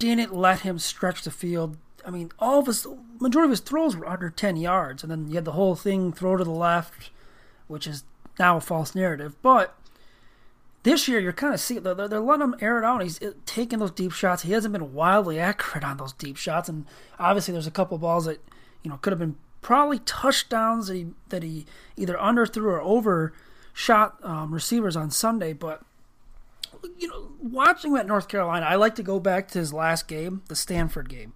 didn't 0.00 0.34
let 0.34 0.60
him 0.60 0.80
stretch 0.80 1.22
the 1.22 1.30
field. 1.30 1.76
I 2.04 2.10
mean, 2.10 2.32
all 2.40 2.58
of 2.58 2.66
his 2.66 2.88
majority 3.20 3.46
of 3.46 3.50
his 3.50 3.60
throws 3.60 3.94
were 3.94 4.08
under 4.08 4.30
10 4.30 4.56
yards, 4.56 5.04
and 5.04 5.12
then 5.12 5.28
you 5.28 5.36
had 5.36 5.44
the 5.44 5.52
whole 5.52 5.76
thing 5.76 6.12
throw 6.12 6.36
to 6.36 6.42
the 6.42 6.50
left, 6.50 7.10
which 7.68 7.86
is 7.86 8.02
now 8.36 8.56
a 8.56 8.60
false 8.60 8.96
narrative. 8.96 9.36
But 9.40 9.76
this 10.82 11.06
year, 11.06 11.20
you're 11.20 11.32
kind 11.32 11.54
of 11.54 11.60
seeing 11.60 11.84
they're, 11.84 11.94
they're 11.94 12.18
letting 12.18 12.48
him 12.48 12.56
air 12.60 12.78
it 12.78 12.84
out. 12.84 13.00
He's 13.00 13.22
uh, 13.22 13.32
taking 13.46 13.78
those 13.78 13.92
deep 13.92 14.10
shots. 14.10 14.42
He 14.42 14.52
hasn't 14.52 14.72
been 14.72 14.92
wildly 14.92 15.38
accurate 15.38 15.84
on 15.84 15.98
those 15.98 16.12
deep 16.14 16.36
shots, 16.36 16.68
and 16.68 16.84
obviously, 17.20 17.52
there's 17.52 17.68
a 17.68 17.70
couple 17.70 17.96
balls 17.96 18.24
that 18.24 18.40
you 18.82 18.90
know 18.90 18.96
could 18.96 19.12
have 19.12 19.20
been 19.20 19.36
probably 19.64 19.98
touchdowns 20.00 20.88
that 20.88 20.94
he 20.94 21.06
that 21.30 21.42
he 21.42 21.66
either 21.96 22.14
underthrew 22.14 22.66
or 22.66 22.82
overshot 22.82 24.22
um, 24.22 24.52
receivers 24.54 24.94
on 24.94 25.10
Sunday. 25.10 25.54
But 25.54 25.82
you 26.98 27.08
know, 27.08 27.30
watching 27.42 27.94
that 27.94 28.06
North 28.06 28.28
Carolina, 28.28 28.66
I 28.66 28.76
like 28.76 28.94
to 28.96 29.02
go 29.02 29.18
back 29.18 29.48
to 29.48 29.58
his 29.58 29.72
last 29.72 30.06
game, 30.06 30.42
the 30.48 30.54
Stanford 30.54 31.08
game. 31.08 31.32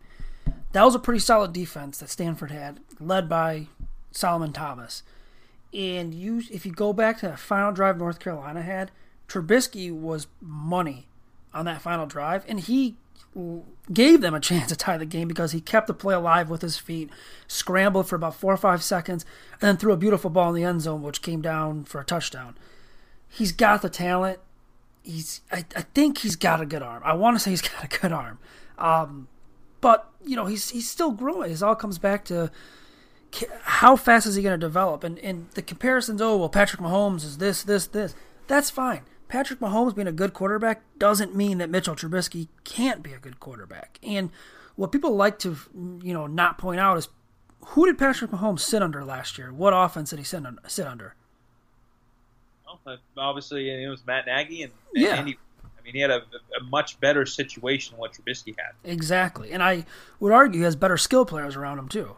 That 0.72 0.84
was 0.84 0.94
a 0.94 0.98
pretty 0.98 1.20
solid 1.20 1.54
defense 1.54 1.98
that 1.98 2.10
Stanford 2.10 2.50
had, 2.50 2.80
led 3.00 3.28
by 3.28 3.68
Solomon 4.12 4.52
Thomas. 4.52 5.02
And 5.72 6.12
you, 6.12 6.42
if 6.50 6.66
you 6.66 6.72
go 6.72 6.92
back 6.92 7.18
to 7.20 7.28
the 7.28 7.36
final 7.38 7.72
drive 7.72 7.96
North 7.96 8.20
Carolina 8.20 8.60
had, 8.60 8.90
Trubisky 9.26 9.90
was 9.90 10.26
money 10.42 11.08
on 11.54 11.64
that 11.64 11.80
final 11.80 12.04
drive, 12.04 12.44
and 12.46 12.60
he 12.60 12.96
gave 13.92 14.20
them 14.20 14.34
a 14.34 14.40
chance 14.40 14.68
to 14.68 14.76
tie 14.76 14.96
the 14.96 15.06
game 15.06 15.28
because 15.28 15.52
he 15.52 15.60
kept 15.60 15.86
the 15.86 15.94
play 15.94 16.14
alive 16.14 16.50
with 16.50 16.62
his 16.62 16.76
feet, 16.78 17.10
scrambled 17.46 18.08
for 18.08 18.16
about 18.16 18.34
four 18.34 18.52
or 18.52 18.56
five 18.56 18.82
seconds, 18.82 19.24
and 19.52 19.60
then 19.60 19.76
threw 19.76 19.92
a 19.92 19.96
beautiful 19.96 20.30
ball 20.30 20.50
in 20.50 20.54
the 20.54 20.64
end 20.64 20.82
zone, 20.82 21.02
which 21.02 21.22
came 21.22 21.40
down 21.40 21.84
for 21.84 22.00
a 22.00 22.04
touchdown. 22.04 22.56
He's 23.28 23.52
got 23.52 23.82
the 23.82 23.88
talent. 23.88 24.40
He's, 25.02 25.40
I, 25.52 25.64
I 25.76 25.82
think 25.82 26.18
he's 26.18 26.36
got 26.36 26.60
a 26.60 26.66
good 26.66 26.82
arm. 26.82 27.02
I 27.04 27.14
want 27.14 27.36
to 27.36 27.40
say 27.40 27.50
he's 27.50 27.62
got 27.68 27.84
a 27.84 27.98
good 27.98 28.12
arm, 28.12 28.38
um, 28.78 29.28
but 29.80 30.10
you 30.24 30.36
know 30.36 30.46
he's 30.46 30.70
he's 30.70 30.88
still 30.88 31.12
growing. 31.12 31.50
It 31.52 31.62
all 31.62 31.74
comes 31.74 31.98
back 31.98 32.24
to 32.26 32.50
how 33.62 33.96
fast 33.96 34.26
is 34.26 34.34
he 34.34 34.42
going 34.42 34.58
to 34.58 34.66
develop, 34.66 35.04
and 35.04 35.18
and 35.20 35.48
the 35.52 35.62
comparisons. 35.62 36.20
Oh 36.20 36.36
well, 36.36 36.48
Patrick 36.48 36.82
Mahomes 36.82 37.24
is 37.24 37.38
this 37.38 37.62
this 37.62 37.86
this. 37.86 38.14
That's 38.46 38.70
fine. 38.70 39.02
Patrick 39.28 39.60
Mahomes 39.60 39.94
being 39.94 40.08
a 40.08 40.12
good 40.12 40.32
quarterback 40.32 40.82
doesn't 40.98 41.34
mean 41.34 41.58
that 41.58 41.70
Mitchell 41.70 41.94
Trubisky 41.94 42.48
can't 42.64 43.02
be 43.02 43.12
a 43.12 43.18
good 43.18 43.38
quarterback. 43.38 43.98
And 44.02 44.30
what 44.76 44.90
people 44.92 45.14
like 45.14 45.38
to, 45.40 45.56
you 46.02 46.14
know, 46.14 46.26
not 46.26 46.56
point 46.58 46.80
out 46.80 46.96
is 46.96 47.08
who 47.66 47.86
did 47.86 47.98
Patrick 47.98 48.30
Mahomes 48.30 48.60
sit 48.60 48.82
under 48.82 49.04
last 49.04 49.36
year? 49.36 49.52
What 49.52 49.72
offense 49.74 50.10
did 50.10 50.18
he 50.18 50.24
sit 50.24 50.44
under? 50.46 50.62
Sit 50.66 50.86
under? 50.86 51.14
Well, 52.84 52.98
obviously, 53.16 53.70
it 53.70 53.88
was 53.88 54.06
Matt 54.06 54.26
Nagy, 54.26 54.62
and, 54.62 54.72
and 54.94 55.04
yeah. 55.04 55.16
Andy, 55.16 55.38
I 55.62 55.82
mean, 55.82 55.94
he 55.94 56.00
had 56.00 56.10
a, 56.10 56.22
a, 56.60 56.64
much 56.64 56.98
better 57.00 57.26
situation 57.26 57.92
than 57.92 58.00
what 58.00 58.12
Trubisky 58.12 58.54
had. 58.58 58.72
Exactly, 58.84 59.52
and 59.52 59.62
I 59.62 59.84
would 60.20 60.32
argue 60.32 60.60
he 60.60 60.64
has 60.64 60.76
better 60.76 60.96
skill 60.96 61.24
players 61.24 61.56
around 61.56 61.78
him 61.78 61.88
too. 61.88 62.16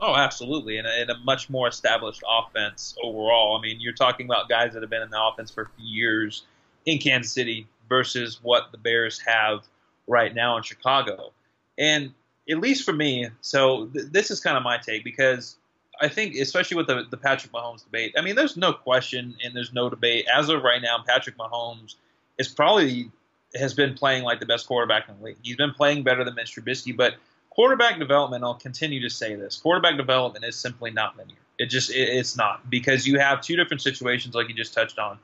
Oh, 0.00 0.14
absolutely, 0.14 0.78
and 0.78 0.86
a, 0.86 1.00
and 1.00 1.10
a, 1.10 1.18
much 1.18 1.50
more 1.50 1.66
established 1.66 2.22
offense 2.28 2.96
overall. 3.02 3.56
I 3.56 3.60
mean, 3.60 3.80
you're 3.80 3.92
talking 3.92 4.26
about 4.26 4.48
guys 4.48 4.72
that 4.74 4.82
have 4.82 4.90
been 4.90 5.02
in 5.02 5.10
the 5.10 5.20
offense 5.20 5.50
for 5.50 5.70
years 5.76 6.44
in 6.86 6.98
Kansas 6.98 7.32
City 7.32 7.66
versus 7.88 8.38
what 8.42 8.70
the 8.70 8.78
Bears 8.78 9.18
have 9.26 9.64
right 10.06 10.32
now 10.34 10.56
in 10.56 10.62
Chicago. 10.62 11.32
And 11.78 12.12
at 12.48 12.58
least 12.58 12.84
for 12.84 12.92
me, 12.92 13.28
so 13.40 13.86
th- 13.86 14.06
this 14.10 14.30
is 14.30 14.40
kind 14.40 14.56
of 14.56 14.62
my 14.62 14.78
take 14.78 15.02
because 15.02 15.56
I 16.00 16.08
think, 16.08 16.36
especially 16.36 16.76
with 16.76 16.86
the, 16.86 17.04
the 17.10 17.16
Patrick 17.16 17.52
Mahomes 17.52 17.82
debate, 17.82 18.14
I 18.16 18.20
mean, 18.20 18.36
there's 18.36 18.56
no 18.56 18.72
question 18.72 19.34
and 19.44 19.54
there's 19.54 19.72
no 19.72 19.90
debate. 19.90 20.26
As 20.32 20.48
of 20.48 20.62
right 20.62 20.80
now, 20.80 21.02
Patrick 21.06 21.36
Mahomes 21.36 21.96
is 22.38 22.46
probably 22.46 23.10
has 23.56 23.74
been 23.74 23.94
playing 23.94 24.22
like 24.22 24.38
the 24.38 24.46
best 24.46 24.68
quarterback 24.68 25.08
in 25.08 25.18
the 25.18 25.24
league. 25.24 25.38
He's 25.42 25.56
been 25.56 25.72
playing 25.72 26.04
better 26.04 26.22
than 26.22 26.36
Mitch 26.36 26.54
Trubisky, 26.54 26.96
but– 26.96 27.14
quarterback 27.58 27.98
development, 27.98 28.44
I'll 28.44 28.54
continue 28.54 29.00
to 29.02 29.10
say 29.10 29.34
this: 29.34 29.56
quarterback 29.56 29.96
development 29.96 30.44
is 30.44 30.54
simply 30.54 30.92
not 30.92 31.18
linear. 31.18 31.36
It 31.58 31.66
just 31.66 31.90
it, 31.90 32.08
it's 32.08 32.36
not 32.36 32.70
because 32.70 33.04
you 33.04 33.18
have 33.18 33.40
two 33.40 33.56
different 33.56 33.82
situations, 33.82 34.36
like 34.36 34.48
you 34.48 34.54
just 34.54 34.72
touched 34.72 35.00
on. 35.00 35.18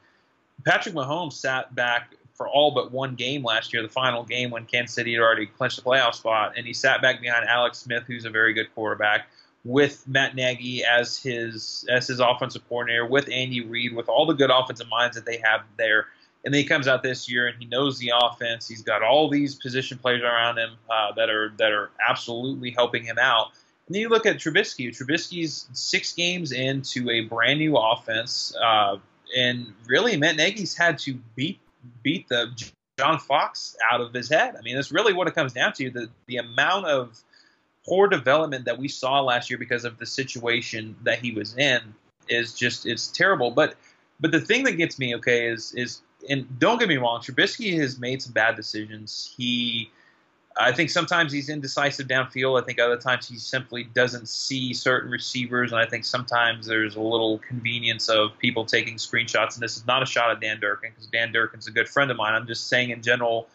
Patrick 0.64 0.96
Mahomes 0.96 1.34
sat 1.34 1.72
back 1.76 2.14
for 2.32 2.48
all 2.48 2.72
but 2.72 2.90
one 2.90 3.14
game 3.14 3.44
last 3.44 3.72
year, 3.72 3.82
the 3.82 3.88
final 3.88 4.24
game 4.24 4.50
when 4.50 4.66
Kansas 4.66 4.96
City 4.96 5.12
had 5.12 5.20
already 5.20 5.46
clinched 5.46 5.76
the 5.76 5.82
playoff 5.82 6.14
spot, 6.14 6.54
and 6.56 6.66
he 6.66 6.72
sat 6.72 7.00
back 7.00 7.20
behind 7.20 7.48
Alex 7.48 7.78
Smith, 7.78 8.02
who's 8.08 8.24
a 8.24 8.30
very 8.30 8.52
good 8.52 8.66
quarterback, 8.74 9.28
with 9.64 10.04
Matt 10.08 10.34
Nagy 10.34 10.84
as 10.84 11.16
his 11.16 11.86
as 11.88 12.08
his 12.08 12.18
offensive 12.18 12.68
coordinator, 12.68 13.06
with 13.06 13.30
Andy 13.30 13.64
Reid, 13.64 13.94
with 13.94 14.08
all 14.08 14.26
the 14.26 14.34
good 14.34 14.50
offensive 14.50 14.88
minds 14.88 15.14
that 15.14 15.24
they 15.24 15.36
have 15.36 15.60
there. 15.76 16.08
And 16.44 16.52
then 16.52 16.60
he 16.60 16.66
comes 16.66 16.86
out 16.86 17.02
this 17.02 17.30
year 17.30 17.46
and 17.46 17.56
he 17.58 17.64
knows 17.66 17.98
the 17.98 18.12
offense. 18.14 18.68
He's 18.68 18.82
got 18.82 19.02
all 19.02 19.30
these 19.30 19.54
position 19.54 19.98
players 19.98 20.22
around 20.22 20.58
him 20.58 20.72
uh, 20.90 21.12
that 21.16 21.30
are 21.30 21.52
that 21.58 21.72
are 21.72 21.90
absolutely 22.06 22.70
helping 22.70 23.04
him 23.04 23.18
out. 23.18 23.52
And 23.86 23.94
then 23.94 24.02
you 24.02 24.08
look 24.08 24.26
at 24.26 24.36
Trubisky. 24.36 24.88
Trubisky's 24.88 25.68
six 25.72 26.12
games 26.12 26.52
into 26.52 27.08
a 27.10 27.22
brand 27.22 27.60
new 27.60 27.76
offense, 27.76 28.54
uh, 28.62 28.96
and 29.36 29.72
really 29.86 30.16
Matt 30.16 30.36
Nagy's 30.36 30.76
had 30.76 30.98
to 31.00 31.18
beat 31.34 31.60
beat 32.02 32.28
the 32.28 32.52
John 32.98 33.18
Fox 33.18 33.76
out 33.90 34.00
of 34.00 34.12
his 34.12 34.28
head. 34.28 34.54
I 34.56 34.62
mean, 34.62 34.76
that's 34.76 34.92
really 34.92 35.12
what 35.12 35.28
it 35.28 35.34
comes 35.34 35.52
down 35.52 35.72
to. 35.74 35.90
The 35.90 36.10
the 36.26 36.36
amount 36.36 36.86
of 36.86 37.18
poor 37.86 38.08
development 38.08 38.66
that 38.66 38.78
we 38.78 38.88
saw 38.88 39.20
last 39.20 39.50
year 39.50 39.58
because 39.58 39.84
of 39.84 39.98
the 39.98 40.06
situation 40.06 40.96
that 41.02 41.18
he 41.18 41.32
was 41.32 41.56
in 41.56 41.80
is 42.28 42.54
just 42.54 42.86
it's 42.86 43.08
terrible. 43.08 43.50
But 43.50 43.74
but 44.20 44.30
the 44.30 44.40
thing 44.40 44.64
that 44.64 44.72
gets 44.72 44.98
me 44.98 45.16
okay 45.16 45.48
is 45.48 45.72
is 45.74 46.02
and 46.28 46.58
don't 46.58 46.78
get 46.78 46.88
me 46.88 46.96
wrong, 46.96 47.20
Trubisky 47.20 47.78
has 47.78 47.98
made 47.98 48.22
some 48.22 48.32
bad 48.32 48.56
decisions. 48.56 49.34
He 49.36 49.90
I 50.56 50.70
think 50.70 50.90
sometimes 50.90 51.32
he's 51.32 51.48
indecisive 51.48 52.06
downfield. 52.06 52.60
I 52.60 52.64
think 52.64 52.78
other 52.78 52.96
times 52.96 53.26
he 53.26 53.38
simply 53.38 53.84
doesn't 53.84 54.28
see 54.28 54.72
certain 54.72 55.10
receivers, 55.10 55.72
and 55.72 55.80
I 55.80 55.86
think 55.86 56.04
sometimes 56.04 56.66
there's 56.66 56.94
a 56.94 57.00
little 57.00 57.38
convenience 57.38 58.08
of 58.08 58.38
people 58.38 58.64
taking 58.64 58.94
screenshots. 58.94 59.54
And 59.54 59.62
this 59.62 59.76
is 59.76 59.84
not 59.86 60.02
a 60.02 60.06
shot 60.06 60.30
at 60.30 60.40
Dan 60.40 60.60
Durkin 60.60 60.92
because 60.92 61.08
Dan 61.08 61.32
Durkin's 61.32 61.66
a 61.66 61.72
good 61.72 61.88
friend 61.88 62.10
of 62.10 62.16
mine. 62.16 62.34
I'm 62.34 62.46
just 62.46 62.68
saying 62.68 62.90
in 62.90 63.02
general, 63.02 63.48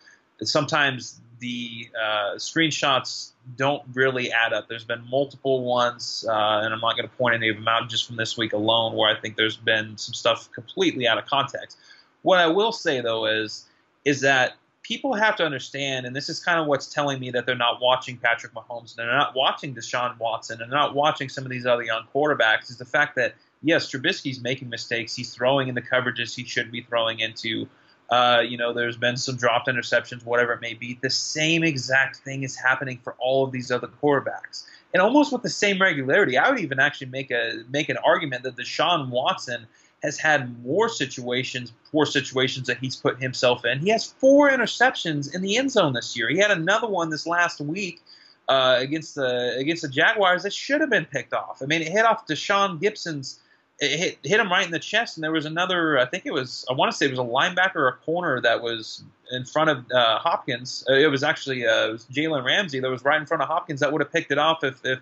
sometimes 0.43 1.21
the 1.39 1.89
uh, 1.97 2.35
screenshots 2.35 3.31
don't 3.55 3.81
really 3.93 4.29
add 4.33 4.51
up. 4.51 4.67
There's 4.67 4.83
been 4.83 5.03
multiple 5.09 5.63
ones, 5.63 6.25
uh, 6.27 6.61
and 6.63 6.73
I'm 6.73 6.81
not 6.81 6.97
going 6.97 7.07
to 7.07 7.15
point 7.15 7.33
any 7.33 7.47
of 7.47 7.55
them 7.55 7.67
out 7.69 7.89
just 7.89 8.07
from 8.07 8.17
this 8.17 8.37
week 8.37 8.51
alone, 8.51 8.93
where 8.93 9.09
I 9.09 9.17
think 9.17 9.37
there's 9.37 9.55
been 9.55 9.97
some 9.97 10.13
stuff 10.13 10.51
completely 10.51 11.07
out 11.07 11.17
of 11.17 11.25
context. 11.27 11.77
What 12.21 12.39
I 12.39 12.47
will 12.47 12.71
say 12.71 13.01
though 13.01 13.25
is 13.25 13.65
is 14.05 14.21
that 14.21 14.53
people 14.83 15.13
have 15.13 15.35
to 15.35 15.43
understand, 15.43 16.05
and 16.05 16.15
this 16.15 16.29
is 16.29 16.39
kind 16.39 16.59
of 16.59 16.65
what's 16.65 16.87
telling 16.87 17.19
me 17.19 17.29
that 17.31 17.45
they're 17.45 17.55
not 17.55 17.81
watching 17.81 18.17
Patrick 18.17 18.53
Mahomes, 18.53 18.89
and 18.89 18.97
they're 18.97 19.15
not 19.15 19.35
watching 19.35 19.75
Deshaun 19.75 20.17
Watson, 20.17 20.61
and 20.61 20.71
they're 20.71 20.79
not 20.79 20.95
watching 20.95 21.29
some 21.29 21.43
of 21.43 21.51
these 21.51 21.65
other 21.65 21.83
young 21.83 22.03
quarterbacks, 22.13 22.69
is 22.69 22.77
the 22.77 22.85
fact 22.85 23.15
that 23.15 23.35
yes, 23.61 23.91
Trubisky's 23.91 24.41
making 24.41 24.69
mistakes. 24.69 25.15
He's 25.15 25.33
throwing 25.33 25.67
in 25.67 25.75
the 25.75 25.81
coverages 25.81 26.35
he 26.35 26.43
should 26.43 26.71
be 26.71 26.81
throwing 26.81 27.19
into. 27.19 27.67
Uh, 28.09 28.41
you 28.43 28.57
know, 28.57 28.73
there's 28.73 28.97
been 28.97 29.17
some 29.17 29.35
dropped 29.35 29.67
interceptions, 29.67 30.25
whatever 30.25 30.53
it 30.53 30.61
may 30.61 30.73
be. 30.73 30.97
The 30.99 31.11
same 31.11 31.63
exact 31.63 32.17
thing 32.17 32.41
is 32.41 32.55
happening 32.55 32.99
for 33.03 33.15
all 33.19 33.43
of 33.43 33.51
these 33.51 33.69
other 33.69 33.87
quarterbacks, 33.87 34.65
and 34.93 35.01
almost 35.01 35.31
with 35.31 35.43
the 35.43 35.49
same 35.49 35.79
regularity. 35.79 36.35
I 36.37 36.49
would 36.49 36.59
even 36.59 36.79
actually 36.79 37.07
make 37.07 37.29
a 37.29 37.63
make 37.69 37.89
an 37.89 37.97
argument 37.97 38.43
that 38.43 38.55
Deshaun 38.55 39.09
Watson 39.09 39.67
has 40.03 40.17
had 40.17 40.63
more 40.63 40.89
situations, 40.89 41.73
poor 41.91 42.05
situations 42.05 42.67
that 42.67 42.77
he's 42.77 42.95
put 42.95 43.21
himself 43.21 43.65
in. 43.65 43.79
He 43.79 43.89
has 43.89 44.05
four 44.05 44.49
interceptions 44.49 45.33
in 45.33 45.41
the 45.41 45.57
end 45.57 45.71
zone 45.71 45.93
this 45.93 46.15
year. 46.15 46.29
He 46.29 46.37
had 46.37 46.51
another 46.51 46.87
one 46.87 47.09
this 47.09 47.27
last 47.27 47.59
week 47.59 48.01
uh, 48.47 48.77
against 48.79 49.15
the 49.15 49.55
against 49.57 49.81
the 49.81 49.89
Jaguars 49.89 50.43
that 50.43 50.53
should 50.53 50.81
have 50.81 50.89
been 50.89 51.05
picked 51.05 51.33
off. 51.33 51.61
I 51.61 51.65
mean, 51.65 51.81
it 51.81 51.89
hit 51.89 52.05
off 52.05 52.25
Tashaun 52.25 52.79
Gipson's. 52.79 53.39
It 53.81 53.97
hit, 53.97 54.17
hit 54.23 54.41
him 54.41 54.51
right 54.51 54.65
in 54.65 54.71
the 54.71 54.79
chest, 54.79 55.15
and 55.15 55.23
there 55.23 55.31
was 55.31 55.45
another. 55.45 55.97
I 55.99 56.05
think 56.05 56.25
it 56.25 56.33
was. 56.33 56.65
I 56.69 56.73
want 56.73 56.91
to 56.91 56.97
say 56.97 57.05
it 57.05 57.11
was 57.11 57.19
a 57.19 57.21
linebacker 57.21 57.75
or 57.75 57.87
a 57.87 57.93
corner 57.93 58.41
that 58.41 58.61
was 58.61 59.03
in 59.31 59.45
front 59.45 59.69
of 59.69 59.85
uh, 59.91 60.19
Hopkins. 60.19 60.83
Uh, 60.89 60.95
it 60.95 61.07
was 61.07 61.23
actually 61.23 61.65
uh, 61.65 61.95
Jalen 62.11 62.43
Ramsey 62.43 62.81
that 62.81 62.89
was 62.89 63.05
right 63.05 63.19
in 63.19 63.25
front 63.25 63.41
of 63.41 63.47
Hopkins 63.47 63.79
that 63.79 63.91
would 63.91 64.01
have 64.01 64.11
picked 64.11 64.31
it 64.31 64.37
off 64.37 64.65
if, 64.65 64.83
if 64.83 64.99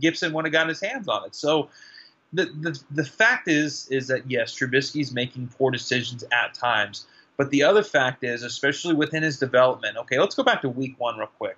Gibson 0.00 0.34
would 0.34 0.44
have 0.44 0.52
gotten 0.52 0.68
his 0.68 0.80
hands 0.80 1.08
on 1.08 1.24
it. 1.24 1.34
So 1.34 1.70
the, 2.32 2.44
the 2.46 2.80
the 2.90 3.04
fact 3.04 3.48
is 3.48 3.88
is 3.88 4.08
that 4.08 4.30
yes, 4.30 4.54
Trubisky's 4.54 5.12
making 5.12 5.48
poor 5.58 5.70
decisions 5.70 6.24
at 6.32 6.54
times, 6.54 7.06
but 7.36 7.50
the 7.50 7.62
other 7.62 7.82
fact 7.82 8.22
is, 8.24 8.42
especially 8.42 8.94
within 8.94 9.22
his 9.22 9.38
development. 9.38 9.96
Okay, 9.96 10.18
let's 10.18 10.34
go 10.34 10.42
back 10.42 10.62
to 10.62 10.68
Week 10.68 10.94
One 10.98 11.18
real 11.18 11.30
quick. 11.38 11.56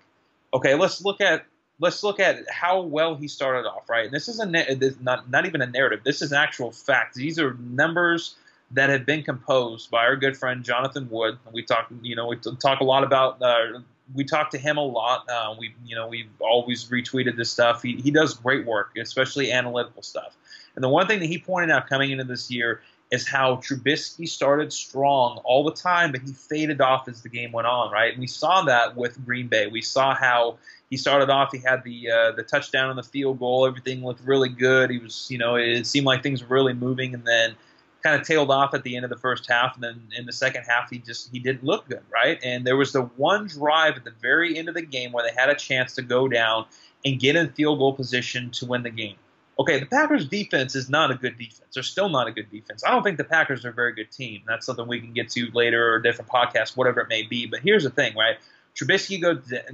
Okay, 0.54 0.74
let's 0.74 1.04
look 1.04 1.20
at 1.20 1.44
let's 1.80 2.02
look 2.02 2.20
at 2.20 2.48
how 2.50 2.80
well 2.82 3.16
he 3.16 3.28
started 3.28 3.68
off. 3.68 3.88
Right, 3.88 4.06
and 4.06 4.14
this 4.14 4.28
is 4.28 4.40
a 4.40 4.46
this 4.74 4.96
not 5.00 5.30
not 5.30 5.46
even 5.46 5.60
a 5.60 5.66
narrative. 5.66 6.00
This 6.04 6.22
is 6.22 6.32
actual 6.32 6.72
facts. 6.72 7.16
These 7.16 7.38
are 7.38 7.54
numbers 7.54 8.36
that 8.72 8.88
have 8.88 9.04
been 9.04 9.22
composed 9.22 9.90
by 9.90 9.98
our 10.04 10.16
good 10.16 10.36
friend 10.36 10.64
Jonathan 10.64 11.08
Wood. 11.10 11.38
We 11.52 11.62
talk, 11.62 11.92
you 12.00 12.16
know, 12.16 12.28
we 12.28 12.36
talk 12.36 12.80
a 12.80 12.84
lot 12.84 13.04
about. 13.04 13.40
Uh, 13.42 13.80
we 14.14 14.24
talk 14.24 14.50
to 14.50 14.58
him 14.58 14.76
a 14.76 14.84
lot. 14.84 15.28
Uh, 15.28 15.54
we, 15.58 15.74
you 15.86 15.94
know, 15.94 16.08
we've 16.08 16.28
always 16.40 16.84
retweeted 16.88 17.36
this 17.36 17.50
stuff. 17.50 17.82
He, 17.82 17.96
he 17.96 18.10
does 18.10 18.34
great 18.34 18.66
work, 18.66 18.90
especially 18.98 19.52
analytical 19.52 20.02
stuff. 20.02 20.36
And 20.74 20.82
the 20.82 20.88
one 20.88 21.06
thing 21.06 21.20
that 21.20 21.26
he 21.26 21.38
pointed 21.38 21.70
out 21.70 21.88
coming 21.88 22.10
into 22.10 22.24
this 22.24 22.50
year 22.50 22.82
is 23.12 23.28
how 23.28 23.56
Trubisky 23.56 24.26
started 24.26 24.72
strong 24.72 25.38
all 25.44 25.64
the 25.64 25.74
time, 25.74 26.12
but 26.12 26.22
he 26.22 26.32
faded 26.32 26.80
off 26.80 27.06
as 27.08 27.20
the 27.20 27.28
game 27.28 27.52
went 27.52 27.66
on, 27.66 27.92
right? 27.92 28.12
And 28.12 28.20
we 28.20 28.26
saw 28.26 28.62
that 28.62 28.96
with 28.96 29.22
Green 29.24 29.48
Bay. 29.48 29.66
We 29.66 29.82
saw 29.82 30.14
how 30.14 30.56
he 30.88 30.96
started 30.96 31.28
off. 31.28 31.50
He 31.52 31.58
had 31.58 31.84
the 31.84 32.10
uh, 32.10 32.32
the 32.32 32.42
touchdown 32.42 32.88
and 32.88 32.98
the 32.98 33.02
field 33.02 33.38
goal. 33.38 33.66
Everything 33.66 34.02
looked 34.02 34.22
really 34.26 34.48
good. 34.48 34.90
He 34.90 34.98
was, 34.98 35.26
you 35.30 35.36
know, 35.36 35.56
it 35.56 35.86
seemed 35.86 36.06
like 36.06 36.22
things 36.22 36.42
were 36.42 36.56
really 36.56 36.72
moving, 36.72 37.12
and 37.12 37.24
then 37.26 37.54
kind 38.02 38.18
of 38.18 38.26
tailed 38.26 38.50
off 38.50 38.72
at 38.72 38.82
the 38.82 38.96
end 38.96 39.04
of 39.04 39.10
the 39.10 39.16
first 39.18 39.48
half. 39.48 39.74
And 39.74 39.84
then 39.84 40.02
in 40.16 40.24
the 40.24 40.32
second 40.32 40.64
half, 40.66 40.88
he 40.88 40.98
just 40.98 41.30
he 41.30 41.38
didn't 41.38 41.64
look 41.64 41.86
good, 41.88 42.02
right? 42.10 42.38
And 42.42 42.66
there 42.66 42.78
was 42.78 42.92
the 42.92 43.02
one 43.02 43.46
drive 43.46 43.96
at 43.96 44.04
the 44.04 44.14
very 44.22 44.56
end 44.56 44.70
of 44.70 44.74
the 44.74 44.82
game 44.82 45.12
where 45.12 45.22
they 45.22 45.38
had 45.38 45.50
a 45.50 45.54
chance 45.54 45.94
to 45.96 46.02
go 46.02 46.28
down 46.28 46.64
and 47.04 47.20
get 47.20 47.36
in 47.36 47.50
field 47.50 47.78
goal 47.78 47.92
position 47.92 48.50
to 48.52 48.64
win 48.64 48.82
the 48.82 48.90
game 48.90 49.16
okay, 49.62 49.78
the 49.78 49.86
Packers 49.86 50.26
defense 50.26 50.74
is 50.74 50.88
not 50.88 51.10
a 51.10 51.14
good 51.14 51.38
defense. 51.38 51.62
They're 51.72 51.82
still 51.82 52.08
not 52.08 52.28
a 52.28 52.32
good 52.32 52.50
defense. 52.50 52.84
I 52.84 52.90
don't 52.90 53.02
think 53.02 53.16
the 53.16 53.24
Packers 53.24 53.64
are 53.64 53.70
a 53.70 53.72
very 53.72 53.94
good 53.94 54.10
team. 54.10 54.42
That's 54.46 54.66
something 54.66 54.86
we 54.86 55.00
can 55.00 55.12
get 55.12 55.30
to 55.30 55.50
later 55.54 55.92
or 55.92 55.96
a 55.96 56.02
different 56.02 56.30
podcast, 56.30 56.76
whatever 56.76 57.00
it 57.00 57.08
may 57.08 57.22
be. 57.22 57.46
But 57.46 57.60
here's 57.60 57.84
the 57.84 57.90
thing, 57.90 58.14
right? 58.16 58.36
Trubisky 58.76 59.20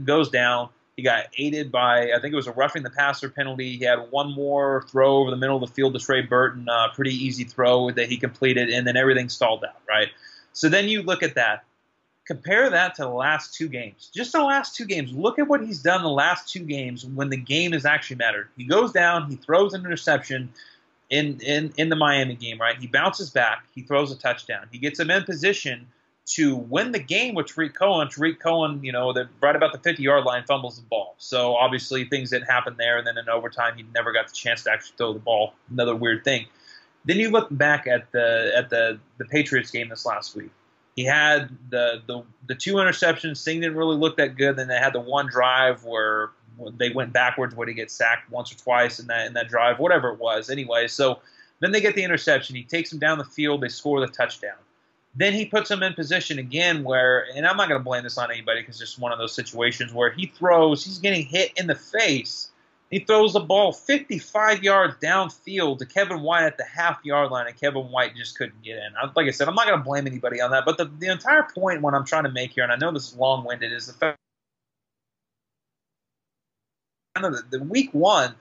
goes 0.04 0.30
down. 0.30 0.68
He 0.96 1.02
got 1.02 1.26
aided 1.36 1.70
by, 1.70 2.10
I 2.12 2.20
think 2.20 2.32
it 2.32 2.36
was 2.36 2.48
a 2.48 2.52
roughing 2.52 2.82
the 2.82 2.90
passer 2.90 3.30
penalty. 3.30 3.76
He 3.76 3.84
had 3.84 4.10
one 4.10 4.34
more 4.34 4.84
throw 4.90 5.18
over 5.18 5.30
the 5.30 5.36
middle 5.36 5.62
of 5.62 5.68
the 5.68 5.72
field 5.72 5.94
to 5.94 6.00
Trey 6.00 6.22
Burton, 6.22 6.68
uh, 6.68 6.88
pretty 6.92 7.14
easy 7.14 7.44
throw 7.44 7.90
that 7.92 8.08
he 8.08 8.16
completed, 8.16 8.68
and 8.68 8.84
then 8.84 8.96
everything 8.96 9.28
stalled 9.28 9.64
out, 9.64 9.80
right? 9.88 10.08
So 10.52 10.68
then 10.68 10.88
you 10.88 11.02
look 11.02 11.22
at 11.22 11.36
that. 11.36 11.64
Compare 12.28 12.68
that 12.68 12.94
to 12.96 13.02
the 13.02 13.08
last 13.08 13.54
two 13.54 13.68
games. 13.68 14.10
Just 14.14 14.32
the 14.32 14.42
last 14.42 14.76
two 14.76 14.84
games. 14.84 15.12
Look 15.12 15.38
at 15.38 15.48
what 15.48 15.62
he's 15.62 15.80
done 15.80 16.02
the 16.02 16.10
last 16.10 16.52
two 16.52 16.60
games 16.60 17.06
when 17.06 17.30
the 17.30 17.38
game 17.38 17.72
has 17.72 17.86
actually 17.86 18.16
mattered. 18.16 18.48
He 18.54 18.64
goes 18.64 18.92
down, 18.92 19.30
he 19.30 19.36
throws 19.36 19.72
an 19.72 19.86
interception 19.86 20.52
in, 21.08 21.40
in, 21.40 21.72
in 21.78 21.88
the 21.88 21.96
Miami 21.96 22.34
game, 22.34 22.60
right? 22.60 22.76
He 22.76 22.86
bounces 22.86 23.30
back, 23.30 23.64
he 23.74 23.80
throws 23.80 24.12
a 24.12 24.18
touchdown. 24.18 24.66
He 24.70 24.76
gets 24.76 25.00
him 25.00 25.10
in 25.10 25.24
position 25.24 25.86
to 26.26 26.54
win 26.54 26.92
the 26.92 26.98
game 26.98 27.34
with 27.34 27.46
Tarik 27.46 27.74
Cohen. 27.74 28.10
Tarik 28.10 28.40
Cohen, 28.40 28.84
you 28.84 28.92
know, 28.92 29.14
right 29.40 29.56
about 29.56 29.72
the 29.72 29.78
50 29.78 30.02
yard 30.02 30.24
line, 30.24 30.44
fumbles 30.46 30.76
the 30.76 30.86
ball. 30.86 31.14
So 31.16 31.56
obviously 31.56 32.04
things 32.04 32.28
didn't 32.28 32.48
happen 32.48 32.74
there. 32.76 32.98
And 32.98 33.06
then 33.06 33.16
in 33.16 33.30
overtime, 33.30 33.74
he 33.74 33.86
never 33.94 34.12
got 34.12 34.28
the 34.28 34.34
chance 34.34 34.64
to 34.64 34.70
actually 34.70 34.96
throw 34.98 35.14
the 35.14 35.18
ball. 35.18 35.54
Another 35.70 35.96
weird 35.96 36.24
thing. 36.24 36.44
Then 37.06 37.16
you 37.16 37.30
look 37.30 37.48
back 37.50 37.86
at 37.86 38.12
the 38.12 38.52
at 38.54 38.68
the 38.68 38.98
the 39.16 39.24
Patriots 39.24 39.70
game 39.70 39.88
this 39.88 40.04
last 40.04 40.36
week. 40.36 40.50
He 40.98 41.04
had 41.04 41.56
the, 41.70 42.02
the 42.08 42.24
the 42.48 42.56
two 42.56 42.74
interceptions. 42.74 43.44
Thing 43.44 43.60
didn't 43.60 43.76
really 43.76 43.96
look 43.96 44.16
that 44.16 44.36
good. 44.36 44.56
Then 44.56 44.66
they 44.66 44.78
had 44.78 44.92
the 44.92 44.98
one 45.00 45.28
drive 45.28 45.84
where 45.84 46.30
they 46.76 46.90
went 46.90 47.12
backwards 47.12 47.54
where 47.54 47.68
he 47.68 47.72
gets 47.72 47.94
sacked 47.94 48.28
once 48.32 48.50
or 48.50 48.56
twice 48.56 48.98
in 48.98 49.06
that 49.06 49.28
in 49.28 49.32
that 49.34 49.46
drive, 49.46 49.78
whatever 49.78 50.08
it 50.08 50.18
was. 50.18 50.50
Anyway, 50.50 50.88
so 50.88 51.20
then 51.60 51.70
they 51.70 51.80
get 51.80 51.94
the 51.94 52.02
interception. 52.02 52.56
He 52.56 52.64
takes 52.64 52.90
them 52.90 52.98
down 52.98 53.18
the 53.18 53.24
field. 53.24 53.60
They 53.60 53.68
score 53.68 54.00
the 54.00 54.08
touchdown. 54.08 54.56
Then 55.14 55.34
he 55.34 55.44
puts 55.44 55.68
them 55.68 55.84
in 55.84 55.94
position 55.94 56.40
again 56.40 56.82
where, 56.82 57.28
and 57.32 57.46
I'm 57.46 57.56
not 57.56 57.68
going 57.68 57.80
to 57.80 57.84
blame 57.84 58.02
this 58.02 58.18
on 58.18 58.32
anybody 58.32 58.62
because 58.62 58.80
it's 58.80 58.90
just 58.90 58.98
one 58.98 59.12
of 59.12 59.20
those 59.20 59.32
situations 59.32 59.94
where 59.94 60.10
he 60.10 60.26
throws, 60.26 60.84
he's 60.84 60.98
getting 60.98 61.26
hit 61.26 61.52
in 61.56 61.68
the 61.68 61.76
face 61.76 62.50
he 62.90 63.00
throws 63.00 63.34
the 63.34 63.40
ball 63.40 63.72
55 63.72 64.62
yards 64.62 64.96
downfield 65.02 65.78
to 65.78 65.86
Kevin 65.86 66.22
White 66.22 66.44
at 66.44 66.56
the 66.56 66.64
half 66.64 67.04
yard 67.04 67.30
line, 67.30 67.46
and 67.46 67.56
Kevin 67.56 67.84
White 67.90 68.16
just 68.16 68.38
couldn't 68.38 68.62
get 68.62 68.76
in. 68.76 68.92
Like 69.14 69.26
I 69.26 69.30
said, 69.30 69.48
I'm 69.48 69.54
not 69.54 69.66
going 69.66 69.78
to 69.78 69.84
blame 69.84 70.06
anybody 70.06 70.40
on 70.40 70.50
that, 70.52 70.64
but 70.64 70.78
the, 70.78 70.86
the 70.98 71.08
entire 71.08 71.46
point, 71.54 71.82
what 71.82 71.94
I'm 71.94 72.04
trying 72.04 72.24
to 72.24 72.30
make 72.30 72.52
here, 72.52 72.64
and 72.64 72.72
I 72.72 72.76
know 72.76 72.92
this 72.92 73.12
is 73.12 73.16
long 73.16 73.44
winded, 73.44 73.72
is 73.72 73.86
the 73.86 73.92
fact 73.92 74.18
the, 77.16 77.42
the 77.50 77.62
week 77.62 77.90
one 77.92 78.34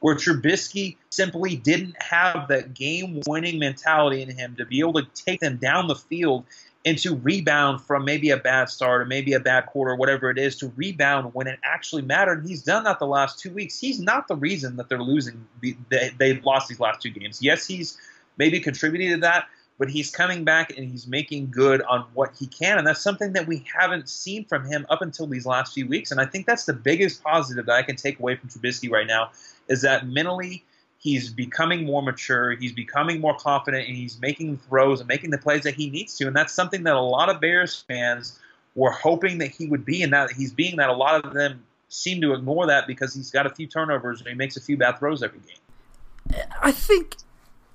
where 0.00 0.14
Trubisky 0.14 0.96
simply 1.10 1.56
didn't 1.56 2.00
have 2.00 2.48
that 2.48 2.74
game 2.74 3.20
winning 3.26 3.58
mentality 3.58 4.22
in 4.22 4.30
him 4.30 4.54
to 4.56 4.64
be 4.64 4.80
able 4.80 4.94
to 4.94 5.06
take 5.14 5.40
them 5.40 5.56
down 5.56 5.88
the 5.88 5.96
field 5.96 6.44
and 6.88 6.96
to 6.96 7.16
rebound 7.16 7.82
from 7.82 8.06
maybe 8.06 8.30
a 8.30 8.36
bad 8.38 8.70
start 8.70 9.02
or 9.02 9.04
maybe 9.04 9.34
a 9.34 9.40
bad 9.40 9.66
quarter, 9.66 9.94
whatever 9.94 10.30
it 10.30 10.38
is, 10.38 10.56
to 10.56 10.72
rebound 10.74 11.34
when 11.34 11.46
it 11.46 11.58
actually 11.62 12.00
mattered. 12.00 12.46
He's 12.46 12.62
done 12.62 12.84
that 12.84 12.98
the 12.98 13.06
last 13.06 13.38
two 13.38 13.50
weeks. 13.50 13.78
He's 13.78 14.00
not 14.00 14.26
the 14.26 14.36
reason 14.36 14.76
that 14.76 14.88
they're 14.88 15.02
losing. 15.02 15.46
They, 15.60 16.12
they 16.16 16.40
lost 16.40 16.66
these 16.68 16.80
last 16.80 17.02
two 17.02 17.10
games. 17.10 17.42
Yes, 17.42 17.66
he's 17.66 17.98
maybe 18.38 18.58
contributed 18.58 19.16
to 19.16 19.20
that, 19.20 19.48
but 19.76 19.90
he's 19.90 20.10
coming 20.10 20.44
back 20.44 20.74
and 20.78 20.88
he's 20.88 21.06
making 21.06 21.50
good 21.50 21.82
on 21.82 22.06
what 22.14 22.30
he 22.38 22.46
can. 22.46 22.78
And 22.78 22.86
that's 22.86 23.02
something 23.02 23.34
that 23.34 23.46
we 23.46 23.66
haven't 23.78 24.08
seen 24.08 24.46
from 24.46 24.64
him 24.64 24.86
up 24.88 25.02
until 25.02 25.26
these 25.26 25.44
last 25.44 25.74
few 25.74 25.86
weeks. 25.86 26.10
And 26.10 26.18
I 26.18 26.24
think 26.24 26.46
that's 26.46 26.64
the 26.64 26.72
biggest 26.72 27.22
positive 27.22 27.66
that 27.66 27.74
I 27.74 27.82
can 27.82 27.96
take 27.96 28.18
away 28.18 28.36
from 28.36 28.48
Trubisky 28.48 28.90
right 28.90 29.06
now 29.06 29.32
is 29.68 29.82
that 29.82 30.06
mentally– 30.06 30.64
he's 30.98 31.30
becoming 31.30 31.84
more 31.84 32.02
mature, 32.02 32.52
he's 32.56 32.72
becoming 32.72 33.20
more 33.20 33.36
confident, 33.36 33.86
and 33.88 33.96
he's 33.96 34.20
making 34.20 34.58
throws 34.58 35.00
and 35.00 35.08
making 35.08 35.30
the 35.30 35.38
plays 35.38 35.62
that 35.62 35.74
he 35.74 35.88
needs 35.90 36.16
to. 36.18 36.26
And 36.26 36.36
that's 36.36 36.52
something 36.52 36.82
that 36.84 36.94
a 36.94 37.00
lot 37.00 37.28
of 37.28 37.40
Bears 37.40 37.84
fans 37.88 38.38
were 38.74 38.90
hoping 38.90 39.38
that 39.38 39.50
he 39.50 39.66
would 39.66 39.84
be, 39.84 40.02
and 40.02 40.10
now 40.10 40.26
that 40.26 40.34
he's 40.34 40.52
being 40.52 40.76
that 40.76 40.90
a 40.90 40.94
lot 40.94 41.24
of 41.24 41.32
them 41.32 41.64
seem 41.88 42.20
to 42.20 42.34
ignore 42.34 42.66
that 42.66 42.86
because 42.86 43.14
he's 43.14 43.30
got 43.30 43.46
a 43.46 43.50
few 43.50 43.66
turnovers 43.66 44.20
and 44.20 44.28
he 44.28 44.34
makes 44.34 44.56
a 44.56 44.60
few 44.60 44.76
bad 44.76 44.98
throws 44.98 45.22
every 45.22 45.40
game. 45.40 46.44
I 46.60 46.72
think 46.72 47.16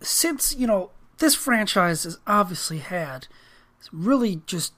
since, 0.02 0.56
you 0.56 0.68
know, 0.68 0.92
this 1.18 1.36
franchise 1.36 2.04
has 2.04 2.20
obviously 2.28 2.80
had 2.80 3.28
really 3.92 4.42
just 4.46 4.74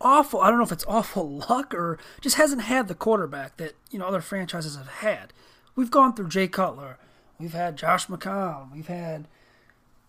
awful 0.00 0.40
I 0.40 0.48
don't 0.48 0.58
know 0.58 0.64
if 0.64 0.72
it's 0.72 0.84
awful 0.88 1.28
luck 1.48 1.74
or 1.74 1.98
just 2.20 2.36
hasn't 2.36 2.62
had 2.62 2.88
the 2.88 2.94
quarterback 2.94 3.56
that, 3.58 3.74
you 3.90 3.98
know, 3.98 4.06
other 4.06 4.20
franchises 4.20 4.76
have 4.76 4.88
had. 4.88 5.32
We've 5.76 5.90
gone 5.90 6.14
through 6.14 6.28
Jay 6.28 6.48
Cutler, 6.48 6.98
We've 7.44 7.52
had 7.52 7.76
Josh 7.76 8.06
McCown. 8.06 8.72
We've 8.72 8.86
had 8.86 9.28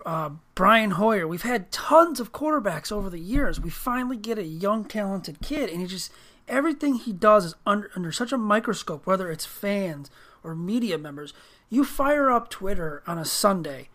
uh, 0.06 0.30
Brian 0.56 0.92
Hoyer. 0.92 1.28
We've 1.28 1.42
had 1.42 1.70
tons 1.70 2.22
of 2.22 2.32
quarterbacks 2.32 2.94
over 2.94 3.10
the 3.10 3.20
years. 3.20 3.60
We 3.60 3.70
finally 3.70 4.16
get 4.16 4.38
a 4.38 4.46
young, 4.46 4.86
talented 4.86 5.42
kid, 5.42 5.70
and 5.70 5.82
he 5.82 5.86
just 5.86 6.14
everything 6.48 6.94
he 6.96 7.12
does 7.12 7.44
is 7.44 7.56
under 7.66 7.92
under 7.94 8.14
such 8.14 8.32
a 8.32 8.38
microscope, 8.38 9.06
whether 9.06 9.30
it's 9.30 9.44
fans 9.46 10.10
or 10.46 10.56
media 10.56 10.98
members. 10.98 11.34
You 11.70 11.84
fire 11.84 12.32
up 12.32 12.50
Twitter 12.50 13.04
on 13.06 13.18
a 13.18 13.26
Sunday, 13.26 13.90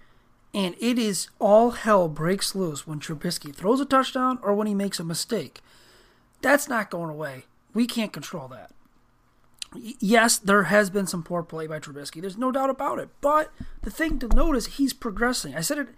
and 0.52 0.74
it 0.78 0.98
is 0.98 1.28
all 1.38 1.70
hell 1.70 2.10
breaks 2.10 2.54
loose 2.54 2.86
when 2.86 3.00
Trubisky 3.00 3.54
throws 3.54 3.80
a 3.80 3.86
touchdown 3.86 4.38
or 4.42 4.52
when 4.52 4.66
he 4.66 4.74
makes 4.74 5.00
a 5.00 5.04
mistake. 5.04 5.62
That's 6.42 6.68
not 6.68 6.90
going 6.90 7.08
away. 7.08 7.44
We 7.72 7.86
can't 7.86 8.12
control 8.12 8.48
that. 8.48 8.72
Yes, 9.74 10.38
there 10.38 10.64
has 10.64 10.90
been 10.90 11.06
some 11.06 11.22
poor 11.22 11.42
play 11.42 11.66
by 11.66 11.78
Trubisky. 11.78 12.20
There's 12.20 12.36
no 12.36 12.50
doubt 12.50 12.70
about 12.70 12.98
it. 12.98 13.08
But 13.20 13.52
the 13.82 13.90
thing 13.90 14.18
to 14.18 14.28
note 14.28 14.56
is 14.56 14.66
he's 14.66 14.92
progressing. 14.92 15.54
I 15.54 15.60
said 15.60 15.78
it 15.78 15.88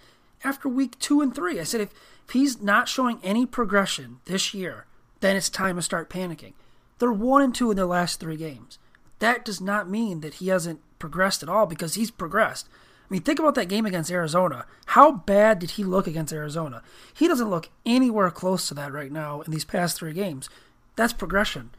after 0.45 0.69
week 0.69 0.99
two 0.99 1.21
and 1.21 1.35
three. 1.35 1.59
I 1.59 1.65
said 1.65 1.81
if, 1.81 1.91
if 2.27 2.33
he's 2.33 2.61
not 2.61 2.89
showing 2.89 3.19
any 3.23 3.47
progression 3.47 4.19
this 4.27 4.53
year, 4.53 4.87
then 5.21 5.37
it's 5.37 5.49
time 5.49 5.77
to 5.77 5.83
start 5.83 6.11
panicking. 6.11 6.53
They're 6.99 7.13
one 7.13 7.43
and 7.43 7.55
two 7.55 7.71
in 7.71 7.77
their 7.77 7.87
last 7.87 8.21
three 8.21 8.37
games. 8.37 8.79
That 9.21 9.45
does 9.45 9.61
not 9.61 9.89
mean 9.89 10.21
that 10.21 10.35
he 10.35 10.49
hasn't 10.49 10.81
progressed 10.99 11.43
at 11.43 11.49
all 11.49 11.67
because 11.67 11.95
he's 11.95 12.11
progressed. 12.11 12.69
I 12.71 13.07
mean, 13.09 13.23
think 13.23 13.39
about 13.39 13.55
that 13.57 13.69
game 13.69 13.87
against 13.87 14.11
Arizona. 14.11 14.67
How 14.87 15.13
bad 15.13 15.59
did 15.59 15.73
he 15.73 15.85
look 15.85 16.07
against 16.07 16.33
Arizona? 16.33 16.83
He 17.15 17.29
doesn't 17.29 17.51
look 17.51 17.71
anywhere 17.87 18.31
close 18.31 18.69
to 18.69 18.75
that 18.75 18.93
right 18.93 19.13
now 19.13 19.41
in 19.41 19.51
these 19.51 19.65
past 19.65 19.97
three 19.97 20.13
games. 20.13 20.49
That's 20.97 21.13
progression. 21.13 21.71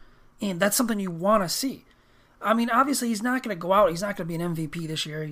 And 0.43 0.59
that's 0.59 0.75
something 0.75 0.99
you 0.99 1.09
want 1.09 1.43
to 1.43 1.49
see. 1.49 1.85
I 2.41 2.53
mean, 2.53 2.69
obviously, 2.69 3.07
he's 3.07 3.23
not 3.23 3.41
going 3.43 3.55
to 3.55 3.59
go 3.59 3.71
out. 3.71 3.89
He's 3.89 4.01
not 4.01 4.17
going 4.17 4.27
to 4.27 4.37
be 4.37 4.43
an 4.43 4.55
MVP 4.55 4.87
this 4.87 5.05
year. 5.05 5.31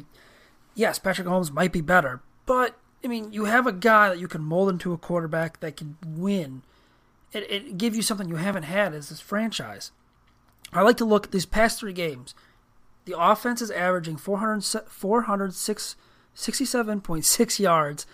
Yes, 0.74 1.00
Patrick 1.00 1.28
Mahomes 1.28 1.52
might 1.52 1.74
be 1.74 1.82
better. 1.82 2.22
But, 2.46 2.78
I 3.04 3.08
mean, 3.08 3.34
you 3.34 3.46
have 3.46 3.68
a 3.68 3.74
guy 3.74 4.10
that 4.10 4.20
you 4.20 4.30
can 4.30 4.42
mold 4.42 4.70
into 4.70 4.94
a 4.94 4.98
quarterback 4.98 5.60
that 5.60 5.76
can 5.76 5.98
win. 6.06 6.64
It, 7.34 7.52
it 7.52 7.96
you 7.96 8.02
something 8.02 8.30
you 8.30 8.38
haven't 8.38 8.64
had 8.64 8.94
as 8.94 9.10
this 9.10 9.20
franchise. 9.20 9.92
I 10.72 10.82
like 10.82 10.98
to 10.98 11.06
look 11.06 11.26
at 11.26 11.32
these 11.32 11.46
past 11.46 11.80
three 11.80 11.94
games. 11.94 12.34
The 13.04 13.20
offense 13.20 13.62
is 13.62 13.72
averaging 13.72 14.18
400, 14.18 14.64
406, 14.88 15.96
67.6 16.36 17.60
yards, 17.60 18.06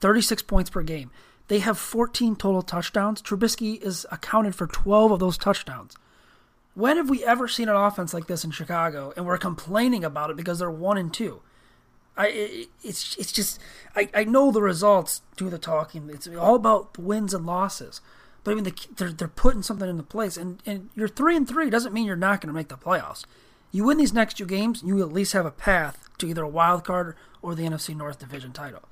36 0.00 0.42
points 0.42 0.68
per 0.68 0.82
game. 0.82 1.10
They 1.48 1.60
have 1.60 1.78
14 1.78 2.36
total 2.36 2.62
touchdowns. 2.62 3.22
Trubisky 3.22 3.80
is 3.80 4.04
accounted 4.10 4.54
for 4.54 4.66
12 4.66 5.12
of 5.12 5.20
those 5.20 5.38
touchdowns. 5.38 5.96
When 6.76 6.98
have 6.98 7.08
we 7.08 7.24
ever 7.24 7.48
seen 7.48 7.70
an 7.70 7.74
offense 7.74 8.12
like 8.12 8.26
this 8.26 8.44
in 8.44 8.50
Chicago 8.50 9.10
and 9.16 9.24
we're 9.24 9.38
complaining 9.38 10.04
about 10.04 10.28
it 10.28 10.36
because 10.36 10.58
they're 10.58 10.70
one 10.70 10.98
and 10.98 11.12
two? 11.12 11.40
I 12.18 12.26
it, 12.26 12.68
it's 12.84 13.16
it's 13.16 13.32
just 13.32 13.58
I, 13.94 14.10
I 14.12 14.24
know 14.24 14.52
the 14.52 14.60
results 14.60 15.22
do 15.38 15.48
the 15.48 15.56
talking. 15.56 16.10
It's 16.12 16.28
all 16.28 16.54
about 16.54 16.92
the 16.92 17.00
wins 17.00 17.32
and 17.32 17.46
losses. 17.46 18.02
But 18.44 18.50
I 18.50 18.54
mean, 18.56 18.64
the, 18.64 18.74
they're 18.94 19.10
they're 19.10 19.26
putting 19.26 19.62
something 19.62 19.88
into 19.88 20.02
place, 20.02 20.36
and 20.36 20.62
and 20.66 20.90
you're 20.94 21.08
three 21.08 21.34
and 21.34 21.48
three 21.48 21.70
doesn't 21.70 21.94
mean 21.94 22.04
you're 22.04 22.14
not 22.14 22.42
going 22.42 22.48
to 22.48 22.54
make 22.54 22.68
the 22.68 22.76
playoffs. 22.76 23.24
You 23.72 23.84
win 23.84 23.96
these 23.96 24.12
next 24.12 24.34
two 24.34 24.44
games, 24.44 24.82
you 24.84 25.00
at 25.00 25.10
least 25.10 25.32
have 25.32 25.46
a 25.46 25.50
path 25.50 26.10
to 26.18 26.26
either 26.26 26.42
a 26.42 26.48
wild 26.48 26.84
card 26.84 27.16
or 27.40 27.54
the 27.54 27.62
NFC 27.62 27.96
North 27.96 28.18
Division 28.18 28.52
title. 28.52 28.82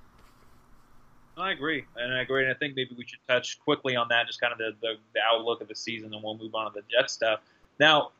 I 1.37 1.53
agree, 1.53 1.85
and 1.97 2.15
I 2.15 2.23
agree, 2.23 2.45
and 2.45 2.51
I 2.51 2.55
think 2.55 2.77
maybe 2.77 2.95
we 2.97 3.05
should 3.07 3.19
touch 3.29 3.59
quickly 3.61 3.95
on 3.95 4.09
that, 4.09 4.27
just 4.27 4.41
kind 4.41 4.53
of 4.53 4.59
the, 4.59 4.73
the, 4.81 4.95
the 5.15 5.21
outlook 5.21 5.61
of 5.61 5.69
the 5.69 5.75
season, 5.75 6.15
and 6.15 6.23
we'll 6.23 6.39
move 6.39 6.55
on 6.55 6.73
to 6.73 6.81
the 6.81 6.87
Jet 6.89 7.11
stuff. 7.11 7.41
Now, 7.79 8.11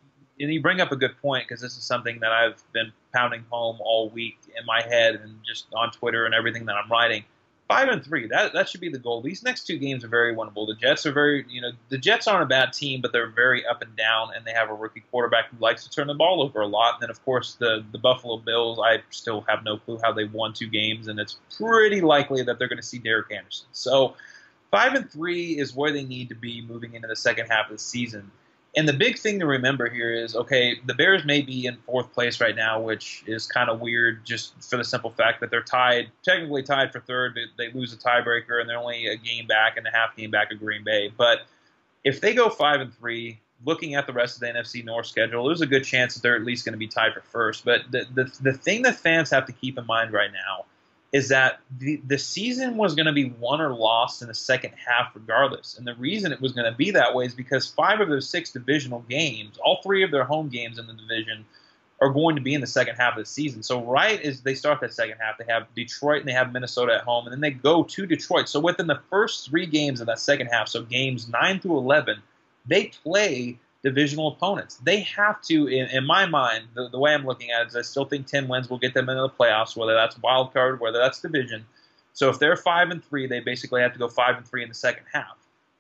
and 0.41 0.53
you 0.53 0.61
bring 0.61 0.81
up 0.81 0.93
a 0.93 0.97
good 0.97 1.17
point 1.23 1.47
because 1.47 1.61
this 1.61 1.77
is 1.77 1.85
something 1.85 2.21
that 2.21 2.33
I've 2.33 2.63
been 2.73 2.93
pounding 3.15 3.45
home 3.51 3.79
all 3.81 4.11
week 4.11 4.39
in 4.59 4.67
my 4.67 4.83
head 4.83 5.17
and 5.17 5.39
just 5.47 5.67
on 5.75 5.91
Twitter 5.93 6.27
and 6.27 6.35
everything 6.35 6.67
that 6.67 6.77
I'm 6.77 6.91
writing. 6.91 7.25
Five 7.69 7.89
and 7.89 8.05
three, 8.05 8.27
that 8.29 8.53
that 8.53 8.69
should 8.69 8.83
be 8.83 8.91
the 8.91 8.99
goal. 8.99 9.23
These 9.23 9.43
next 9.43 9.67
two 9.67 9.79
games 9.79 10.05
are 10.05 10.09
very 10.09 10.35
winnable. 10.35 10.67
The 10.67 10.75
Jets 10.75 11.07
are 11.07 11.13
very, 11.13 11.47
you 11.49 11.63
know, 11.63 11.71
the 11.89 11.97
Jets 11.97 12.27
aren't 12.27 12.43
a 12.43 12.47
bad 12.47 12.75
team, 12.75 13.01
but 13.01 13.11
they're 13.11 13.31
very 13.31 13.65
up 13.65 13.81
and 13.81 13.97
down, 13.97 14.33
and 14.37 14.45
they 14.45 14.53
have 14.53 14.69
a 14.69 14.75
rookie 14.75 15.03
quarterback 15.11 15.47
who 15.49 15.57
likes 15.61 15.83
to 15.85 15.91
turn 15.91 16.09
the 16.09 16.15
ball 16.15 16.43
over 16.43 16.61
a 16.61 16.67
lot. 16.67 16.95
And 16.95 17.03
then, 17.03 17.11
of 17.11 17.25
course, 17.25 17.55
the 17.55 17.83
the 17.91 17.97
Buffalo 17.97 18.37
Bills. 18.37 18.79
I 18.85 18.99
still 19.09 19.47
have 19.49 19.65
no 19.65 19.79
clue 19.79 19.99
how 20.03 20.13
they 20.13 20.25
won 20.25 20.53
two 20.53 20.69
games, 20.69 21.09
and 21.09 21.19
it's 21.19 21.39
pretty 21.57 22.03
likely 22.03 22.43
that 22.43 22.59
they're 22.59 22.69
going 22.69 22.77
to 22.77 22.83
see 22.83 22.99
Derek 22.99 23.33
Anderson. 23.33 23.69
So, 23.73 24.15
five 24.71 24.93
and 24.93 25.11
three 25.11 25.59
is 25.59 25.75
where 25.75 25.91
they 25.91 26.05
need 26.05 26.29
to 26.29 26.35
be 26.35 26.61
moving 26.61 26.93
into 26.93 27.09
the 27.09 27.17
second 27.17 27.47
half 27.47 27.71
of 27.71 27.79
the 27.79 27.83
season. 27.83 28.31
And 28.77 28.89
the 28.89 28.93
big 28.93 29.19
thing 29.19 29.39
to 29.39 29.47
remember 29.47 29.89
here 29.89 30.13
is 30.13 30.35
okay, 30.35 30.81
the 30.85 30.95
Bears 30.95 31.25
may 31.25 31.43
be 31.43 31.67
in 31.67 31.77
fourth 31.87 32.13
place 32.13 32.41
right 32.41 32.57
now, 32.57 32.81
which 32.81 33.23
is 33.27 33.47
kind 33.47 33.71
of 33.71 33.81
weird 33.81 34.25
just 34.25 34.53
for 34.69 34.77
the 34.77 34.85
simple 34.85 35.11
fact 35.11 35.41
that 35.41 35.51
they're 35.51 35.63
tied, 35.63 36.09
technically 36.25 36.63
tied 36.65 36.91
for 36.93 37.01
third. 37.01 37.39
They, 37.57 37.71
lose 37.71 37.93
a 37.93 37.97
tiebreaker 37.97 38.61
and 38.61 38.69
they're 38.69 38.79
only 38.79 39.07
a 39.07 39.17
game 39.17 39.47
back 39.47 39.77
and 39.77 39.87
a 39.87 39.91
half 39.91 40.17
game 40.17 40.31
back 40.31 40.53
of 40.53 40.59
Green 40.59 40.83
Bay. 40.83 41.13
But 41.17 41.47
if 42.03 42.21
they 42.21 42.35
go 42.35 42.49
five 42.49 42.81
and 42.81 42.93
three, 42.95 43.39
looking 43.65 43.95
at 43.95 44.07
the 44.07 44.13
rest 44.13 44.37
of 44.37 44.41
the 44.41 44.47
NFC 44.47 44.85
North 44.85 45.07
schedule, 45.07 45.47
there's 45.47 45.61
a 45.61 45.67
good 45.67 45.85
chance 45.85 46.15
that 46.15 46.23
they're 46.23 46.37
at 46.37 46.45
least 46.45 46.65
going 46.65 46.73
to 46.73 46.79
be 46.79 46.89
tied 46.89 47.15
for 47.15 47.21
first. 47.21 47.65
But 47.65 47.83
the, 47.91 48.07
the, 48.13 48.25
the 48.43 48.53
thing 48.53 48.83
that 48.83 48.97
fans 48.97 49.31
have 49.31 49.47
to 49.47 49.53
keep 49.53 49.79
in 49.79 49.87
mind 49.87 50.13
right 50.13 50.33
now 50.33 50.65
is 51.15 51.29
that 51.29 51.61
the, 51.79 52.03
the 52.09 52.19
season 52.19 52.77
was 52.77 52.97
going 52.97 53.07
to 53.07 53.13
be 53.13 53.33
won 53.39 53.61
or 53.61 53.73
lost 53.73 54.21
in 54.21 54.27
the 54.27 54.35
second 54.35 54.73
half 54.85 55.15
regardless. 55.15 55.79
And 55.79 55.87
the 55.87 55.95
reason 55.95 56.33
it 56.33 56.41
was 56.41 56.51
going 56.51 56.69
to 56.69 56.77
be 56.77 56.91
that 56.91 57.15
way 57.15 57.25
is 57.25 57.35
because 57.35 57.69
five 57.69 58.01
of 58.01 58.09
those 58.09 58.29
six 58.29 58.51
divisional 58.51 59.05
games, 59.09 59.57
all 59.65 59.79
three 59.85 60.03
of 60.03 60.11
their 60.11 60.25
home 60.25 60.49
games 60.49 60.77
in 60.77 60.89
the 60.89 60.93
division, 60.93 61.45
are 62.01 62.11
going 62.11 62.35
to 62.35 62.43
be 62.43 62.53
in 62.53 62.61
the 62.61 62.67
second 62.67 62.97
half 62.97 63.13
of 63.17 63.21
the 63.21 63.31
season. 63.31 63.63
So 63.63 63.81
right 63.85 64.21
as 64.23 64.41
they 64.41 64.57
start 64.57 64.81
that 64.81 64.93
second 64.93 65.19
half, 65.21 65.39
they 65.39 65.45
have 65.49 65.73
Detroit 65.77 66.19
and 66.19 66.29
they 66.29 66.33
have 66.33 66.53
Minnesota 66.53 66.97
at 66.97 67.03
home, 67.03 67.27
and 67.27 67.33
then 67.33 67.41
they 67.41 67.53
go 67.53 67.85
to 67.85 68.07
Detroit. 68.07 68.49
So 68.49 68.59
within 68.59 68.89
the 68.89 69.01
first 69.09 69.49
three 69.49 69.67
games 69.67 70.01
of 70.01 70.09
that 70.09 70.19
second 70.19 70.49
half, 70.49 70.67
so 70.67 70.83
games 70.83 71.29
nine 71.29 71.61
through 71.61 71.79
eleven, 71.79 72.17
they 72.67 72.87
play 73.05 73.61
divisional 73.85 74.29
opponents. 74.29 74.77
They 74.77 75.01
have 75.01 75.41
to, 75.43 75.67
in, 75.67 75.89
in 75.91 76.07
my 76.07 76.27
mind, 76.27 76.65
the, 76.75 76.89
the, 76.89 76.99
way 76.99 77.13
I'm 77.13 77.27
looking 77.27 77.51
at 77.51 77.63
it 77.63 77.69
is 77.69 77.77
I 77.77 77.83
still 77.83 78.07
think 78.07 78.27
10 78.27 78.49
wins 78.49 78.69
will 78.69 78.79
get 78.79 78.95
them 78.95 79.11
into 79.11 79.23
the 79.23 79.29
playoffs, 79.29 79.77
whether 79.77 79.95
that's 79.95 80.19
wild 80.19 80.55
card, 80.55 80.81
whether 80.81 80.99
that's 80.99 81.21
division. 81.21 81.67
So 82.15 82.31
if 82.31 82.39
they're 82.39 82.57
five 82.57 82.91
and 82.91 83.05
three, 83.05 83.27
they 83.27 83.41
basically 83.41 83.83
have 83.83 83.93
to 83.93 83.99
go 83.99 84.09
five 84.09 84.39
and 84.39 84.49
three 84.49 84.63
in 84.63 84.71
the 84.71 84.75
second 84.75 85.05
half. 85.13 85.37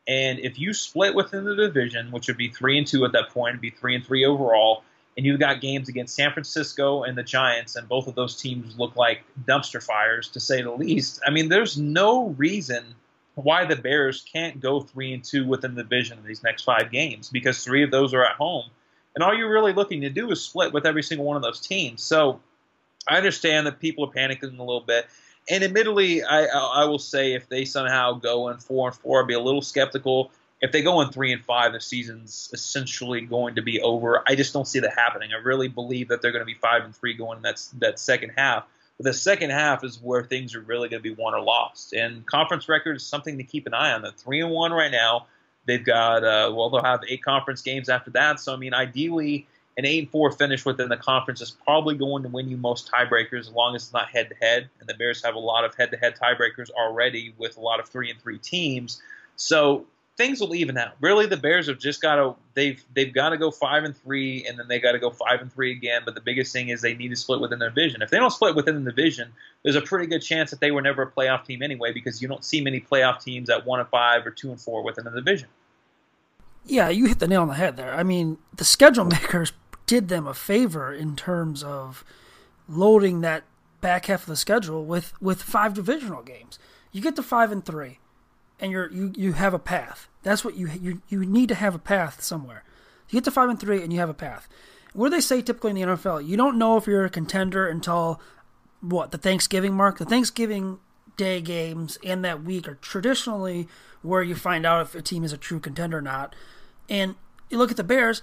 And 0.06 0.38
if 0.38 0.58
you 0.58 0.74
split 0.74 1.14
within 1.14 1.44
the 1.44 1.56
division, 1.56 2.10
which 2.10 2.28
would 2.28 2.36
be 2.36 2.48
three 2.48 2.76
and 2.76 2.86
two 2.86 3.06
at 3.06 3.12
that 3.12 3.30
point, 3.30 3.60
be 3.62 3.70
three 3.70 3.94
and 3.94 4.04
three 4.04 4.26
overall, 4.26 4.84
and 5.16 5.24
you've 5.24 5.40
got 5.40 5.62
games 5.62 5.88
against 5.88 6.14
San 6.14 6.32
Francisco 6.32 7.04
and 7.04 7.16
the 7.16 7.22
Giants, 7.22 7.76
and 7.76 7.88
both 7.88 8.06
of 8.06 8.14
those 8.14 8.36
teams 8.36 8.78
look 8.78 8.96
like 8.96 9.22
dumpster 9.46 9.82
fires 9.82 10.28
to 10.30 10.40
say 10.40 10.60
the 10.60 10.72
least. 10.72 11.20
I 11.26 11.30
mean, 11.30 11.48
there's 11.48 11.78
no 11.78 12.28
reason 12.30 12.84
why 13.34 13.64
the 13.64 13.76
Bears 13.76 14.24
can't 14.32 14.60
go 14.60 14.80
three 14.80 15.12
and 15.12 15.24
two 15.24 15.46
within 15.46 15.74
the 15.74 15.82
division 15.82 16.18
in 16.18 16.24
these 16.24 16.42
next 16.42 16.62
five 16.62 16.90
games 16.90 17.30
because 17.30 17.64
three 17.64 17.82
of 17.82 17.90
those 17.90 18.14
are 18.14 18.24
at 18.24 18.36
home, 18.36 18.66
and 19.14 19.24
all 19.24 19.34
you're 19.34 19.52
really 19.52 19.72
looking 19.72 20.02
to 20.02 20.10
do 20.10 20.30
is 20.30 20.42
split 20.42 20.72
with 20.72 20.86
every 20.86 21.02
single 21.02 21.26
one 21.26 21.36
of 21.36 21.42
those 21.42 21.60
teams. 21.60 22.02
So 22.02 22.40
I 23.08 23.16
understand 23.16 23.66
that 23.66 23.80
people 23.80 24.04
are 24.04 24.12
panicking 24.12 24.58
a 24.58 24.62
little 24.62 24.80
bit, 24.80 25.06
and 25.48 25.64
admittedly, 25.64 26.22
I 26.22 26.44
I 26.46 26.84
will 26.84 26.98
say 26.98 27.34
if 27.34 27.48
they 27.48 27.64
somehow 27.64 28.12
go 28.12 28.48
in 28.48 28.58
four 28.58 28.88
and 28.88 28.96
four, 28.96 29.22
I'd 29.22 29.28
be 29.28 29.34
a 29.34 29.40
little 29.40 29.62
skeptical. 29.62 30.30
If 30.60 30.72
they 30.72 30.82
go 30.82 31.00
in 31.02 31.10
three 31.10 31.32
and 31.32 31.44
five, 31.44 31.72
the 31.72 31.80
season's 31.80 32.48
essentially 32.52 33.20
going 33.20 33.56
to 33.56 33.62
be 33.62 33.82
over. 33.82 34.22
I 34.26 34.34
just 34.34 34.54
don't 34.54 34.66
see 34.66 34.78
that 34.78 34.94
happening. 34.96 35.30
I 35.32 35.42
really 35.42 35.68
believe 35.68 36.08
that 36.08 36.22
they're 36.22 36.32
going 36.32 36.40
to 36.40 36.46
be 36.46 36.54
five 36.54 36.84
and 36.84 36.94
three 36.96 37.14
going 37.14 37.38
in 37.38 37.42
that 37.42 37.62
that 37.80 37.98
second 37.98 38.30
half. 38.36 38.64
The 39.00 39.12
second 39.12 39.50
half 39.50 39.82
is 39.82 40.00
where 40.00 40.22
things 40.22 40.54
are 40.54 40.60
really 40.60 40.88
going 40.88 41.02
to 41.02 41.08
be 41.08 41.14
won 41.14 41.34
or 41.34 41.40
lost. 41.40 41.92
And 41.92 42.24
conference 42.26 42.68
record 42.68 42.96
is 42.96 43.04
something 43.04 43.38
to 43.38 43.44
keep 43.44 43.66
an 43.66 43.74
eye 43.74 43.92
on. 43.92 44.02
They're 44.02 44.12
three 44.12 44.40
and 44.40 44.50
one 44.50 44.72
right 44.72 44.90
now. 44.90 45.26
They've 45.66 45.84
got 45.84 46.22
uh, 46.22 46.52
well, 46.54 46.70
they'll 46.70 46.82
have 46.82 47.00
eight 47.08 47.24
conference 47.24 47.62
games 47.62 47.88
after 47.88 48.10
that. 48.12 48.38
So 48.38 48.52
I 48.52 48.56
mean, 48.56 48.74
ideally, 48.74 49.46
an 49.76 49.84
eight 49.84 49.98
and 49.98 50.10
four 50.10 50.30
finish 50.30 50.64
within 50.64 50.88
the 50.88 50.96
conference 50.96 51.40
is 51.40 51.50
probably 51.50 51.96
going 51.96 52.22
to 52.22 52.28
win 52.28 52.48
you 52.48 52.56
most 52.56 52.90
tiebreakers, 52.90 53.40
as 53.40 53.50
long 53.50 53.74
as 53.74 53.84
it's 53.84 53.92
not 53.92 54.08
head 54.10 54.28
to 54.28 54.34
head. 54.36 54.68
And 54.78 54.88
the 54.88 54.94
Bears 54.94 55.24
have 55.24 55.34
a 55.34 55.40
lot 55.40 55.64
of 55.64 55.74
head 55.74 55.90
to 55.90 55.96
head 55.96 56.16
tiebreakers 56.16 56.70
already 56.70 57.34
with 57.36 57.56
a 57.56 57.60
lot 57.60 57.80
of 57.80 57.88
three 57.88 58.10
and 58.10 58.20
three 58.20 58.38
teams. 58.38 59.02
So 59.36 59.86
things 60.16 60.40
will 60.40 60.54
even 60.54 60.76
out. 60.78 60.92
Really, 61.00 61.26
the 61.26 61.36
Bears 61.36 61.66
have 61.66 61.78
just 61.78 62.00
got 62.00 62.16
to 62.16 62.34
they've 62.54 62.82
they've 62.94 63.12
got 63.12 63.30
to 63.30 63.36
go 63.36 63.50
five 63.50 63.84
and 63.84 63.96
three, 63.96 64.44
and 64.46 64.58
then 64.58 64.68
they 64.68 64.78
got 64.78 64.92
to 64.92 64.98
go 64.98 65.10
five 65.10 65.40
and 65.40 65.52
three 65.52 65.72
again. 65.72 66.02
But 66.04 66.14
the 66.14 66.20
biggest 66.20 66.52
thing 66.52 66.68
is 66.68 66.80
they 66.80 66.94
need 66.94 67.08
to 67.08 67.16
split 67.16 67.40
within 67.40 67.58
their 67.58 67.70
division. 67.70 68.02
If 68.02 68.10
they 68.10 68.18
don't 68.18 68.30
split 68.30 68.54
within 68.54 68.84
the 68.84 68.90
division, 68.90 69.32
there's 69.62 69.76
a 69.76 69.82
pretty 69.82 70.06
good 70.06 70.22
chance 70.22 70.50
that 70.50 70.60
they 70.60 70.70
were 70.70 70.82
never 70.82 71.02
a 71.02 71.10
playoff 71.10 71.44
team 71.44 71.62
anyway, 71.62 71.92
because 71.92 72.22
you 72.22 72.28
don't 72.28 72.44
see 72.44 72.60
many 72.60 72.80
playoff 72.80 73.22
teams 73.22 73.50
at 73.50 73.66
one 73.66 73.80
and 73.80 73.88
five 73.88 74.26
or 74.26 74.30
two 74.30 74.50
and 74.50 74.60
four 74.60 74.82
within 74.82 75.04
the 75.04 75.10
division. 75.10 75.48
Yeah, 76.66 76.88
you 76.88 77.06
hit 77.06 77.18
the 77.18 77.28
nail 77.28 77.42
on 77.42 77.48
the 77.48 77.54
head 77.54 77.76
there. 77.76 77.94
I 77.94 78.02
mean, 78.02 78.38
the 78.54 78.64
schedule 78.64 79.04
makers 79.04 79.52
did 79.86 80.08
them 80.08 80.26
a 80.26 80.34
favor 80.34 80.92
in 80.92 81.16
terms 81.16 81.62
of 81.62 82.04
loading 82.68 83.20
that 83.20 83.44
back 83.82 84.06
half 84.06 84.22
of 84.22 84.28
the 84.28 84.36
schedule 84.36 84.82
with 84.86 85.12
with 85.20 85.42
five 85.42 85.74
divisional 85.74 86.22
games. 86.22 86.58
You 86.90 87.02
get 87.02 87.16
to 87.16 87.22
five 87.22 87.52
and 87.52 87.64
three 87.64 87.98
and 88.60 88.72
you're 88.72 88.90
you, 88.92 89.12
you 89.16 89.32
have 89.32 89.54
a 89.54 89.58
path. 89.58 90.08
That's 90.22 90.44
what 90.44 90.56
you 90.56 90.68
you 90.68 91.02
you 91.08 91.24
need 91.24 91.48
to 91.48 91.54
have 91.54 91.74
a 91.74 91.78
path 91.78 92.22
somewhere. 92.22 92.64
You 93.08 93.18
get 93.18 93.24
to 93.24 93.30
five 93.30 93.48
and 93.48 93.60
three, 93.60 93.82
and 93.82 93.92
you 93.92 93.98
have 93.98 94.08
a 94.08 94.14
path. 94.14 94.48
What 94.92 95.10
do 95.10 95.16
they 95.16 95.20
say 95.20 95.42
typically 95.42 95.70
in 95.70 95.76
the 95.76 95.94
NFL? 95.94 96.26
You 96.26 96.36
don't 96.36 96.58
know 96.58 96.76
if 96.76 96.86
you're 96.86 97.04
a 97.04 97.10
contender 97.10 97.66
until 97.66 98.20
what 98.80 99.10
the 99.10 99.18
Thanksgiving 99.18 99.74
mark. 99.74 99.98
The 99.98 100.04
Thanksgiving 100.04 100.78
Day 101.16 101.40
games 101.40 101.96
in 102.02 102.22
that 102.22 102.42
week 102.42 102.66
are 102.66 102.74
traditionally 102.74 103.68
where 104.02 104.22
you 104.22 104.34
find 104.34 104.66
out 104.66 104.82
if 104.82 104.94
a 104.94 105.02
team 105.02 105.22
is 105.22 105.32
a 105.32 105.38
true 105.38 105.60
contender 105.60 105.98
or 105.98 106.02
not. 106.02 106.34
And 106.88 107.14
you 107.50 107.58
look 107.58 107.70
at 107.70 107.76
the 107.76 107.84
Bears, 107.84 108.20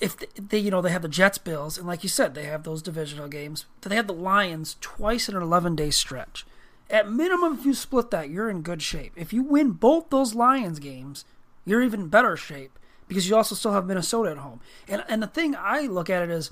if 0.00 0.16
they, 0.36 0.58
you 0.58 0.70
know, 0.70 0.80
they 0.80 0.90
have 0.90 1.02
the 1.02 1.08
Jets, 1.08 1.38
Bills, 1.38 1.76
and 1.76 1.86
like 1.86 2.02
you 2.02 2.08
said, 2.08 2.34
they 2.34 2.44
have 2.44 2.64
those 2.64 2.82
divisional 2.82 3.28
games. 3.28 3.66
They 3.82 3.96
have 3.96 4.06
the 4.06 4.14
Lions 4.14 4.76
twice 4.80 5.28
in 5.28 5.36
an 5.36 5.42
11 5.42 5.76
day 5.76 5.90
stretch. 5.90 6.46
At 6.92 7.10
minimum, 7.10 7.58
if 7.58 7.64
you 7.64 7.72
split 7.72 8.10
that, 8.10 8.28
you're 8.28 8.50
in 8.50 8.60
good 8.60 8.82
shape. 8.82 9.14
If 9.16 9.32
you 9.32 9.42
win 9.42 9.70
both 9.70 10.10
those 10.10 10.34
Lions 10.34 10.78
games, 10.78 11.24
you're 11.64 11.82
even 11.82 12.08
better 12.08 12.36
shape 12.36 12.78
because 13.08 13.28
you 13.28 13.34
also 13.34 13.54
still 13.54 13.72
have 13.72 13.86
Minnesota 13.86 14.30
at 14.30 14.38
home. 14.38 14.60
And 14.86 15.02
and 15.08 15.22
the 15.22 15.26
thing 15.26 15.56
I 15.56 15.86
look 15.86 16.10
at 16.10 16.22
it 16.22 16.30
is, 16.30 16.50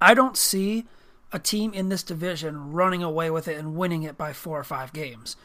I 0.00 0.12
don't 0.12 0.36
see 0.36 0.84
a 1.32 1.38
team 1.38 1.72
in 1.72 1.88
this 1.88 2.02
division 2.02 2.72
running 2.72 3.02
away 3.02 3.30
with 3.30 3.48
it 3.48 3.58
and 3.58 3.74
winning 3.74 4.02
it 4.02 4.16
by 4.18 4.32
four 4.32 4.58
or 4.60 4.64
five 4.64 4.92
games. 4.92 5.36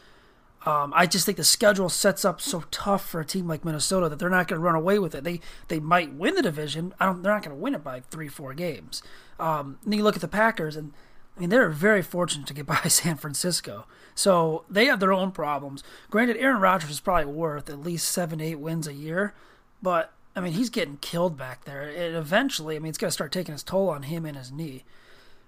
Um, 0.66 0.92
I 0.96 1.06
just 1.06 1.26
think 1.26 1.36
the 1.36 1.44
schedule 1.44 1.90
sets 1.90 2.24
up 2.24 2.40
so 2.40 2.64
tough 2.70 3.06
for 3.06 3.20
a 3.20 3.24
team 3.24 3.46
like 3.46 3.66
Minnesota 3.66 4.08
that 4.08 4.18
they're 4.18 4.30
not 4.30 4.48
going 4.48 4.58
to 4.58 4.64
run 4.64 4.74
away 4.74 4.98
with 4.98 5.14
it. 5.14 5.24
They 5.24 5.40
they 5.68 5.80
might 5.80 6.14
win 6.14 6.34
the 6.34 6.42
division. 6.42 6.94
I 7.00 7.06
don't. 7.06 7.22
They're 7.22 7.32
not 7.32 7.42
going 7.42 7.56
to 7.56 7.62
win 7.62 7.74
it 7.74 7.84
by 7.84 8.00
three 8.00 8.28
four 8.28 8.54
games. 8.54 9.02
Um, 9.38 9.78
then 9.84 9.98
you 9.98 10.04
look 10.04 10.14
at 10.14 10.22
the 10.22 10.28
Packers, 10.28 10.76
and 10.76 10.92
I 11.36 11.40
mean 11.40 11.50
they're 11.50 11.68
very 11.70 12.02
fortunate 12.02 12.46
to 12.48 12.54
get 12.54 12.66
by 12.66 12.82
San 12.88 13.16
Francisco. 13.16 13.86
So 14.14 14.64
they 14.70 14.86
have 14.86 15.00
their 15.00 15.12
own 15.12 15.32
problems. 15.32 15.82
Granted, 16.10 16.36
Aaron 16.36 16.60
Rodgers 16.60 16.90
is 16.90 17.00
probably 17.00 17.32
worth 17.32 17.68
at 17.68 17.80
least 17.80 18.08
seven 18.08 18.40
eight 18.40 18.60
wins 18.60 18.86
a 18.86 18.94
year, 18.94 19.34
but 19.82 20.12
I 20.36 20.40
mean 20.40 20.52
he's 20.52 20.70
getting 20.70 20.98
killed 20.98 21.36
back 21.36 21.64
there. 21.64 21.82
And 21.82 22.16
eventually, 22.16 22.76
I 22.76 22.78
mean 22.78 22.90
it's 22.90 22.98
going 22.98 23.08
to 23.08 23.12
start 23.12 23.32
taking 23.32 23.54
its 23.54 23.62
toll 23.62 23.88
on 23.88 24.04
him 24.04 24.24
and 24.24 24.36
his 24.36 24.52
knee. 24.52 24.84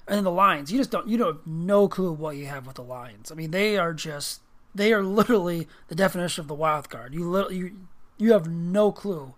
And 0.08 0.16
then 0.16 0.24
the 0.24 0.30
Lions, 0.30 0.70
you 0.70 0.78
just 0.78 0.90
don't 0.90 1.08
you 1.08 1.16
don't 1.18 1.36
have 1.36 1.46
no 1.46 1.88
clue 1.88 2.12
what 2.12 2.36
you 2.36 2.46
have 2.46 2.66
with 2.66 2.76
the 2.76 2.82
Lions. 2.82 3.30
I 3.30 3.34
mean 3.34 3.50
they 3.50 3.76
are 3.76 3.92
just 3.92 4.40
they 4.74 4.92
are 4.92 5.02
literally 5.04 5.68
the 5.88 5.94
definition 5.94 6.42
of 6.42 6.48
the 6.48 6.54
wild 6.54 6.90
card. 6.90 7.14
You 7.14 7.50
you 7.50 7.76
you 8.18 8.32
have 8.32 8.48
no 8.48 8.92
clue 8.92 9.34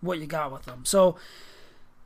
what 0.00 0.18
you 0.18 0.26
got 0.26 0.52
with 0.52 0.64
them. 0.64 0.84
So, 0.84 1.16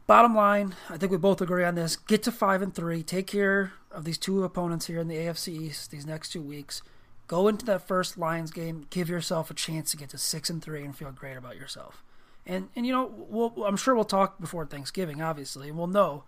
bottom 0.07 0.35
line, 0.35 0.75
I 0.89 0.97
think 0.97 1.13
we 1.13 1.19
both 1.19 1.41
agree 1.41 1.65
on 1.65 1.75
this. 1.75 1.97
Get 1.97 2.23
to 2.25 2.33
five 2.33 2.63
and 2.63 2.75
three. 2.75 3.03
Take 3.03 3.27
care 3.27 3.73
of 3.91 4.05
these 4.05 4.19
two 4.19 4.45
opponents 4.45 4.87
here 4.87 5.01
in 5.01 5.09
the 5.09 5.17
AFC 5.17 5.49
East 5.49 5.91
these 5.91 6.07
next 6.07 6.31
two 6.31 6.43
weeks. 6.43 6.83
Go 7.27 7.49
into 7.49 7.65
that 7.67 7.87
first 7.87 8.19
Lions 8.19 8.51
game. 8.51 8.87
Give 8.91 9.09
yourself 9.09 9.51
a 9.51 9.55
chance 9.55 9.91
to 9.93 9.97
get 9.97 10.11
to 10.11 10.19
six 10.19 10.51
and 10.51 10.63
three 10.63 10.85
and 10.85 10.97
feel 10.97 11.11
great 11.11 11.37
about 11.37 11.57
yourself. 11.57 12.03
And 12.47 12.69
and 12.77 12.87
you 12.87 12.93
know, 12.93 13.13
we'll, 13.29 13.65
I'm 13.65 13.77
sure 13.77 13.95
we'll 13.95 14.05
talk 14.05 14.39
before 14.39 14.67
Thanksgiving, 14.67 15.23
obviously, 15.23 15.69
and 15.69 15.79
we'll 15.79 15.87
know 15.87 16.25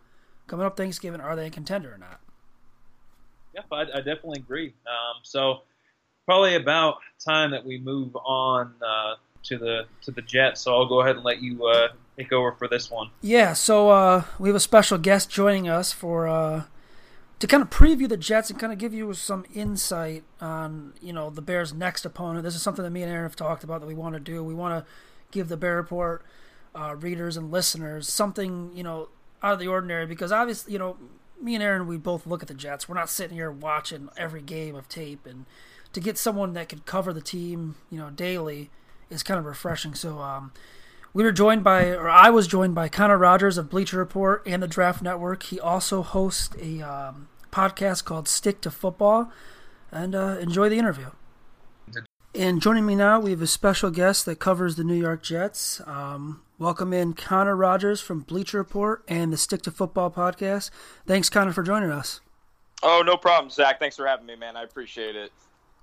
coming 0.46 0.64
up 0.64 0.76
Thanksgiving 0.76 1.20
are 1.20 1.36
they 1.36 1.46
a 1.46 1.50
contender 1.50 1.92
or 1.92 1.98
not. 1.98 2.20
Yep, 3.54 3.64
I, 3.72 3.80
I 3.80 3.98
definitely 3.98 4.40
agree. 4.40 4.74
Um, 4.86 5.20
so 5.22 5.62
probably 6.24 6.54
about 6.54 6.96
time 7.24 7.50
that 7.50 7.64
we 7.64 7.78
move 7.78 8.16
on 8.16 8.74
uh, 8.86 9.14
to 9.44 9.58
the 9.58 9.82
to 10.02 10.10
the 10.10 10.22
Jets. 10.22 10.62
So 10.62 10.74
I'll 10.74 10.88
go 10.88 11.00
ahead 11.00 11.16
and 11.16 11.24
let 11.24 11.42
you 11.42 11.66
uh, 11.66 11.88
take 12.16 12.32
over 12.32 12.52
for 12.52 12.68
this 12.68 12.90
one. 12.90 13.10
Yeah. 13.20 13.52
So 13.52 13.90
uh, 13.90 14.24
we 14.38 14.48
have 14.48 14.56
a 14.56 14.60
special 14.60 14.98
guest 14.98 15.30
joining 15.30 15.68
us 15.68 15.92
for 15.92 16.28
uh, 16.28 16.64
to 17.38 17.46
kind 17.46 17.62
of 17.62 17.70
preview 17.70 18.08
the 18.08 18.16
Jets 18.16 18.50
and 18.50 18.58
kind 18.58 18.72
of 18.72 18.78
give 18.78 18.94
you 18.94 19.12
some 19.14 19.44
insight 19.54 20.24
on 20.40 20.94
you 21.00 21.12
know 21.12 21.30
the 21.30 21.42
Bears' 21.42 21.72
next 21.74 22.04
opponent. 22.04 22.44
This 22.44 22.54
is 22.54 22.62
something 22.62 22.82
that 22.82 22.90
me 22.90 23.02
and 23.02 23.12
Aaron 23.12 23.24
have 23.24 23.36
talked 23.36 23.64
about 23.64 23.80
that 23.80 23.86
we 23.86 23.94
want 23.94 24.14
to 24.14 24.20
do. 24.20 24.42
We 24.42 24.54
want 24.54 24.84
to 24.84 24.90
give 25.30 25.48
the 25.48 25.56
Bear 25.56 25.76
Report 25.76 26.24
uh, 26.74 26.94
readers 26.96 27.36
and 27.36 27.50
listeners 27.50 28.08
something 28.08 28.70
you 28.74 28.82
know 28.82 29.08
out 29.42 29.54
of 29.54 29.58
the 29.58 29.66
ordinary 29.68 30.06
because 30.06 30.32
obviously 30.32 30.72
you 30.72 30.78
know 30.78 30.96
me 31.40 31.54
and 31.54 31.62
Aaron 31.62 31.86
we 31.86 31.96
both 31.96 32.26
look 32.26 32.42
at 32.42 32.48
the 32.48 32.54
Jets. 32.54 32.88
We're 32.88 32.94
not 32.94 33.10
sitting 33.10 33.36
here 33.36 33.50
watching 33.50 34.08
every 34.16 34.42
game 34.42 34.74
of 34.74 34.88
tape 34.88 35.26
and 35.26 35.46
to 35.92 36.00
get 36.00 36.18
someone 36.18 36.52
that 36.52 36.68
could 36.68 36.84
cover 36.84 37.12
the 37.12 37.22
team, 37.22 37.76
you 37.90 37.98
know, 37.98 38.10
daily 38.10 38.70
is 39.08 39.22
kind 39.22 39.38
of 39.38 39.46
refreshing. 39.46 39.94
So 39.94 40.18
um, 40.18 40.52
we 41.16 41.24
were 41.24 41.32
joined 41.32 41.64
by, 41.64 41.86
or 41.86 42.10
I 42.10 42.28
was 42.28 42.46
joined 42.46 42.74
by 42.74 42.90
Connor 42.90 43.16
Rogers 43.16 43.56
of 43.56 43.70
Bleacher 43.70 43.96
Report 43.96 44.42
and 44.44 44.62
the 44.62 44.68
Draft 44.68 45.00
Network. 45.00 45.44
He 45.44 45.58
also 45.58 46.02
hosts 46.02 46.54
a 46.60 46.82
um, 46.82 47.28
podcast 47.50 48.04
called 48.04 48.28
Stick 48.28 48.60
to 48.60 48.70
Football, 48.70 49.32
and 49.90 50.14
uh, 50.14 50.36
enjoy 50.38 50.68
the 50.68 50.76
interview. 50.76 51.06
And 52.34 52.60
joining 52.60 52.84
me 52.84 52.94
now, 52.94 53.18
we 53.18 53.30
have 53.30 53.40
a 53.40 53.46
special 53.46 53.90
guest 53.90 54.26
that 54.26 54.38
covers 54.40 54.76
the 54.76 54.84
New 54.84 54.94
York 54.94 55.22
Jets. 55.22 55.80
Um, 55.86 56.42
welcome 56.58 56.92
in 56.92 57.14
Connor 57.14 57.56
Rogers 57.56 58.02
from 58.02 58.20
Bleacher 58.20 58.58
Report 58.58 59.02
and 59.08 59.32
the 59.32 59.38
Stick 59.38 59.62
to 59.62 59.70
Football 59.70 60.10
podcast. 60.10 60.68
Thanks, 61.06 61.30
Connor, 61.30 61.54
for 61.54 61.62
joining 61.62 61.90
us. 61.90 62.20
Oh, 62.82 63.02
no 63.02 63.16
problem, 63.16 63.48
Zach. 63.48 63.78
Thanks 63.78 63.96
for 63.96 64.06
having 64.06 64.26
me, 64.26 64.36
man. 64.36 64.54
I 64.54 64.64
appreciate 64.64 65.16
it. 65.16 65.32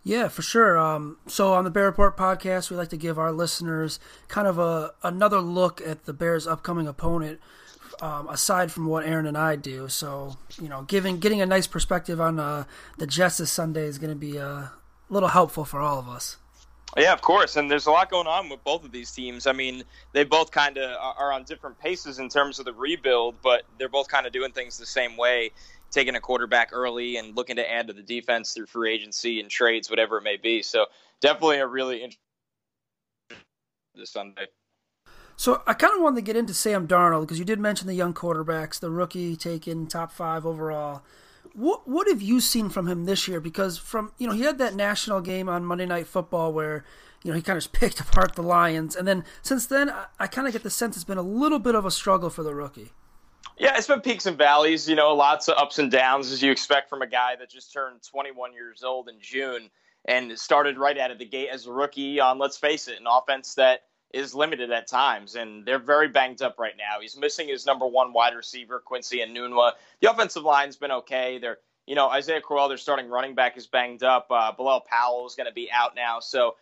Yeah, 0.04 0.28
for 0.28 0.41
sure. 0.41 0.78
Um, 0.78 1.18
so 1.28 1.54
on 1.54 1.64
the 1.64 1.70
Bear 1.70 1.86
Report 1.86 2.18
podcast, 2.18 2.70
we 2.70 2.76
like 2.76 2.89
to 2.89 2.97
give 2.97 3.18
our 3.18 3.32
listeners 3.32 3.99
kind 4.28 4.47
of 4.47 4.60
a 4.60 4.93
another 5.01 5.39
look 5.39 5.82
at 5.86 6.06
the 6.06 6.14
Bears' 6.14 6.45
upcoming 6.45 6.88
opponent, 6.88 7.39
um, 8.01 8.28
aside 8.28 8.72
from 8.72 8.86
what 8.86 9.06
Aaron 9.06 9.26
and 9.26 9.38
I 9.38 9.56
do. 9.56 9.88
So 9.88 10.38
you 10.62 10.68
know, 10.68 10.82
giving 10.82 11.20
getting 11.20 11.41
a 11.41 11.45
nice 11.45 11.68
perspective 11.68 12.20
on 12.20 12.38
uh, 12.38 12.66
the 12.97 13.08
Jets 13.08 13.38
this 13.38 13.51
Sunday 13.51 13.86
is 13.86 13.97
going 13.97 14.10
to 14.10 14.16
be 14.16 14.36
a 14.36 14.74
little 15.10 15.30
helpful 15.30 15.64
for 15.64 15.80
all 15.80 15.99
of 15.99 16.10
us. 16.10 16.36
Yeah, 16.97 17.14
of 17.14 17.22
course. 17.22 17.56
And 17.56 17.72
there's 17.72 17.88
a 17.88 17.91
lot 17.91 18.12
going 18.12 18.28
on 18.28 18.49
with 18.49 18.64
both 18.64 18.84
of 18.84 18.91
these 18.91 19.12
teams. 19.12 19.47
I 19.47 19.51
mean, 19.51 19.84
they 20.12 20.24
both 20.24 20.51
kind 20.51 20.78
of 20.78 20.95
are 21.18 21.32
on 21.32 21.43
different 21.43 21.80
paces 21.80 22.20
in 22.20 22.30
terms 22.30 22.60
of 22.60 22.66
the 22.66 22.74
rebuild, 22.74 23.36
but 23.41 23.64
they're 23.80 23.89
both 23.89 24.10
kind 24.10 24.28
of 24.28 24.34
doing 24.34 24.51
things 24.51 24.78
the 24.78 24.86
same 24.86 25.18
way 25.18 25.51
taking 25.94 26.16
a 26.16 26.20
quarterback 26.20 26.72
early 26.74 27.18
and 27.18 27.38
looking 27.38 27.56
to 27.58 27.72
add 27.72 27.88
to 27.88 27.94
the 27.94 28.02
defense 28.02 28.54
through 28.54 28.66
free 28.66 28.94
agency 28.94 29.39
and 29.39 29.50
trades, 29.50 29.89
whatever 29.89 30.18
it 30.18 30.24
may 30.24 30.38
be. 30.38 30.64
So 30.64 30.88
definitely 31.22 31.60
a 31.60 31.68
really 31.68 31.98
interesting 31.98 32.20
this 33.96 34.12
Sunday. 34.12 34.48
So 35.36 35.62
I 35.66 35.74
kind 35.74 35.94
of 35.94 36.02
wanted 36.02 36.18
to 36.18 36.22
get 36.22 36.36
into 36.36 36.54
Sam 36.54 36.88
Darnold 36.88 37.22
because 37.22 37.39
you 37.39 37.46
did 37.46 37.60
mention 37.60 37.88
the 37.88 37.94
young 37.94 38.14
quarterbacks, 38.14 38.80
the 38.80 38.89
rookie 38.89 39.36
taken 39.36 39.88
top 39.88 40.12
five 40.12 40.46
overall. 40.46 41.04
What 41.54 41.88
what 41.88 42.08
have 42.08 42.22
you 42.22 42.39
seen 42.39 42.70
from 42.70 42.88
him 42.88 43.06
this 43.06 43.28
year? 43.28 43.39
Because 43.39 43.78
from 43.78 44.14
you 44.18 44.28
know 44.28 44.34
he 44.34 44.41
had 44.41 44.58
that 44.58 44.76
national 44.76 45.22
game 45.22 45.50
on 45.50 45.66
Monday 45.66 45.86
Night 45.86 46.08
Football 46.08 46.54
where 46.54 46.84
you 47.24 47.32
know 47.32 47.36
he 47.36 47.44
kind 47.44 47.58
of 47.58 47.72
picked 47.72 48.00
apart 48.00 48.36
the 48.36 48.41
Lions, 48.41 48.96
and 48.96 49.08
then 49.08 49.24
since 49.41 49.66
then 49.66 49.89
I, 49.89 50.06
I 50.20 50.28
kind 50.28 50.48
of 50.48 50.54
get 50.54 50.64
the 50.64 50.70
sense 50.70 50.96
it's 50.96 51.04
been 51.04 51.18
a 51.18 51.24
little 51.24 51.60
bit 51.60 51.76
of 51.76 51.86
a 51.86 51.91
struggle 51.91 52.30
for 52.30 52.44
the 52.44 52.56
rookie. 52.56 52.91
Yeah, 53.64 53.78
it's 53.78 53.88
been 53.88 54.01
peaks 54.01 54.26
and 54.26 54.38
valleys, 54.38 54.89
you 54.89 54.95
know, 54.97 55.16
lots 55.16 55.47
of 55.47 55.57
ups 55.57 55.80
and 55.80 55.89
downs 55.89 56.34
as 56.34 56.43
you 56.43 56.51
expect 56.51 56.89
from 56.89 57.01
a 57.01 57.07
guy 57.07 57.38
that 57.39 57.49
just 57.49 57.72
turned 57.72 58.03
21 58.03 58.51
years 58.51 58.84
old 58.84 59.07
in 59.07 59.16
June 59.22 59.70
and 60.03 60.38
started 60.38 60.78
right 60.78 60.97
out 60.97 61.11
of 61.11 61.18
the 61.18 61.24
gate 61.24 61.47
as 61.49 61.66
a 61.66 61.72
rookie 61.72 62.20
on, 62.20 62.39
let's 62.39 62.57
face 62.57 62.89
it, 62.89 62.99
an 62.99 63.07
offense 63.09 63.55
that 63.55 63.84
is 64.14 64.36
limited 64.36 64.70
at 64.72 64.89
times. 64.89 65.36
And 65.36 65.66
they're 65.66 65.80
very 65.80 66.09
banged 66.09 66.41
up 66.41 66.59
right 66.59 66.74
now. 66.78 66.99
He's 66.99 67.16
missing 67.16 67.47
his 67.47 67.66
number 67.66 67.88
one 67.88 68.11
wide 68.11 68.36
receiver, 68.36 68.82
Quincy 68.82 69.20
Enunwa. 69.20 69.72
The 70.01 70.11
offensive 70.11 70.43
line's 70.43 70.76
been 70.76 70.91
okay. 70.91 71.38
They're, 71.38 71.59
you 71.88 71.95
know, 71.95 72.09
Isaiah 72.09 72.41
Crowell, 72.41 72.68
their 72.68 72.76
starting 72.76 73.07
running 73.07 73.34
back, 73.34 73.55
is 73.55 73.66
banged 73.66 74.03
up. 74.03 74.28
Uh, 74.30 74.51
Bilal 74.51 74.82
Powell 74.82 75.26
is 75.26 75.36
going 75.36 75.47
to 75.47 75.53
be 75.53 75.72
out 75.72 75.95
now. 75.95 76.20
So 76.20 76.55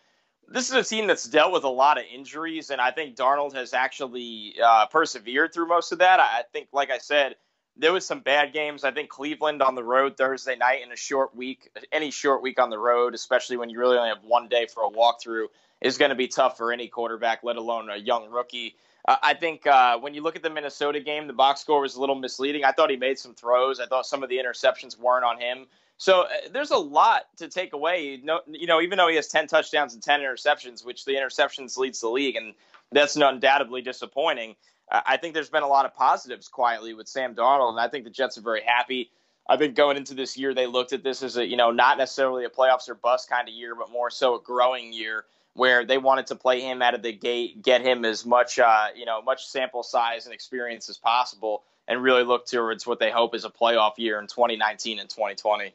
this 0.48 0.68
is 0.68 0.74
a 0.74 0.82
team 0.82 1.06
that's 1.06 1.24
dealt 1.24 1.52
with 1.52 1.64
a 1.64 1.68
lot 1.68 1.98
of 1.98 2.04
injuries, 2.12 2.70
and 2.70 2.80
I 2.80 2.90
think 2.90 3.16
Darnold 3.16 3.54
has 3.54 3.72
actually 3.72 4.56
uh, 4.62 4.86
persevered 4.86 5.54
through 5.54 5.68
most 5.68 5.92
of 5.92 5.98
that. 5.98 6.20
I 6.20 6.42
think, 6.52 6.68
like 6.72 6.90
I 6.90 6.98
said, 6.98 7.36
there 7.76 7.92
was 7.92 8.04
some 8.04 8.20
bad 8.20 8.52
games. 8.52 8.84
I 8.84 8.90
think 8.90 9.08
Cleveland 9.08 9.62
on 9.62 9.74
the 9.74 9.84
road 9.84 10.16
Thursday 10.16 10.56
night 10.56 10.82
in 10.84 10.92
a 10.92 10.96
short 10.96 11.34
week, 11.34 11.70
any 11.90 12.10
short 12.10 12.42
week 12.42 12.60
on 12.60 12.70
the 12.70 12.78
road, 12.78 13.14
especially 13.14 13.56
when 13.56 13.70
you 13.70 13.78
really 13.78 13.96
only 13.96 14.10
have 14.10 14.24
one 14.24 14.48
day 14.48 14.66
for 14.66 14.84
a 14.84 14.90
walkthrough, 14.90 15.46
is 15.80 15.96
going 15.98 16.10
to 16.10 16.14
be 16.14 16.28
tough 16.28 16.58
for 16.58 16.72
any 16.72 16.88
quarterback, 16.88 17.42
let 17.42 17.56
alone 17.56 17.88
a 17.88 17.96
young 17.96 18.30
rookie. 18.30 18.76
Uh, 19.06 19.16
I 19.22 19.34
think 19.34 19.66
uh, 19.66 19.98
when 19.98 20.14
you 20.14 20.22
look 20.22 20.36
at 20.36 20.42
the 20.42 20.50
Minnesota 20.50 21.00
game, 21.00 21.26
the 21.26 21.32
box 21.32 21.60
score 21.60 21.80
was 21.80 21.96
a 21.96 22.00
little 22.00 22.14
misleading. 22.14 22.64
I 22.64 22.72
thought 22.72 22.90
he 22.90 22.96
made 22.96 23.18
some 23.18 23.34
throws. 23.34 23.80
I 23.80 23.86
thought 23.86 24.06
some 24.06 24.22
of 24.22 24.28
the 24.28 24.36
interceptions 24.36 24.98
weren't 24.98 25.24
on 25.24 25.40
him. 25.40 25.66
So 26.02 26.22
uh, 26.22 26.28
there's 26.52 26.72
a 26.72 26.76
lot 26.76 27.28
to 27.36 27.46
take 27.46 27.74
away. 27.74 28.18
No, 28.24 28.40
you 28.48 28.66
know, 28.66 28.80
even 28.80 28.98
though 28.98 29.06
he 29.06 29.14
has 29.14 29.28
10 29.28 29.46
touchdowns 29.46 29.94
and 29.94 30.02
10 30.02 30.18
interceptions, 30.18 30.84
which 30.84 31.04
the 31.04 31.12
interceptions 31.12 31.76
leads 31.76 32.00
the 32.00 32.08
league, 32.08 32.34
and 32.34 32.54
that's 32.90 33.14
undoubtedly 33.14 33.82
disappointing. 33.82 34.56
Uh, 34.90 35.02
I 35.06 35.16
think 35.16 35.32
there's 35.32 35.48
been 35.48 35.62
a 35.62 35.68
lot 35.68 35.86
of 35.86 35.94
positives 35.94 36.48
quietly 36.48 36.92
with 36.92 37.06
Sam 37.06 37.36
Darnold, 37.36 37.70
and 37.70 37.78
I 37.78 37.86
think 37.86 38.02
the 38.02 38.10
Jets 38.10 38.36
are 38.36 38.40
very 38.40 38.62
happy. 38.66 39.12
I 39.48 39.56
think 39.56 39.76
going 39.76 39.96
into 39.96 40.14
this 40.14 40.36
year, 40.36 40.54
they 40.54 40.66
looked 40.66 40.92
at 40.92 41.04
this 41.04 41.22
as 41.22 41.36
a, 41.36 41.46
you 41.46 41.56
know, 41.56 41.70
not 41.70 41.98
necessarily 41.98 42.44
a 42.46 42.50
playoffs 42.50 42.88
or 42.88 42.96
bust 42.96 43.30
kind 43.30 43.48
of 43.48 43.54
year, 43.54 43.76
but 43.76 43.88
more 43.88 44.10
so 44.10 44.34
a 44.34 44.42
growing 44.42 44.92
year 44.92 45.24
where 45.54 45.84
they 45.84 45.98
wanted 45.98 46.26
to 46.26 46.34
play 46.34 46.62
him 46.62 46.82
out 46.82 46.94
of 46.94 47.02
the 47.02 47.12
gate, 47.12 47.62
get 47.62 47.80
him 47.80 48.04
as 48.04 48.26
much, 48.26 48.58
uh, 48.58 48.86
you 48.96 49.04
know, 49.04 49.22
much 49.22 49.46
sample 49.46 49.84
size 49.84 50.24
and 50.24 50.34
experience 50.34 50.88
as 50.88 50.98
possible, 50.98 51.62
and 51.86 52.02
really 52.02 52.24
look 52.24 52.44
towards 52.44 52.88
what 52.88 52.98
they 52.98 53.12
hope 53.12 53.36
is 53.36 53.44
a 53.44 53.50
playoff 53.50 53.98
year 53.98 54.18
in 54.18 54.26
2019 54.26 54.98
and 54.98 55.08
2020. 55.08 55.72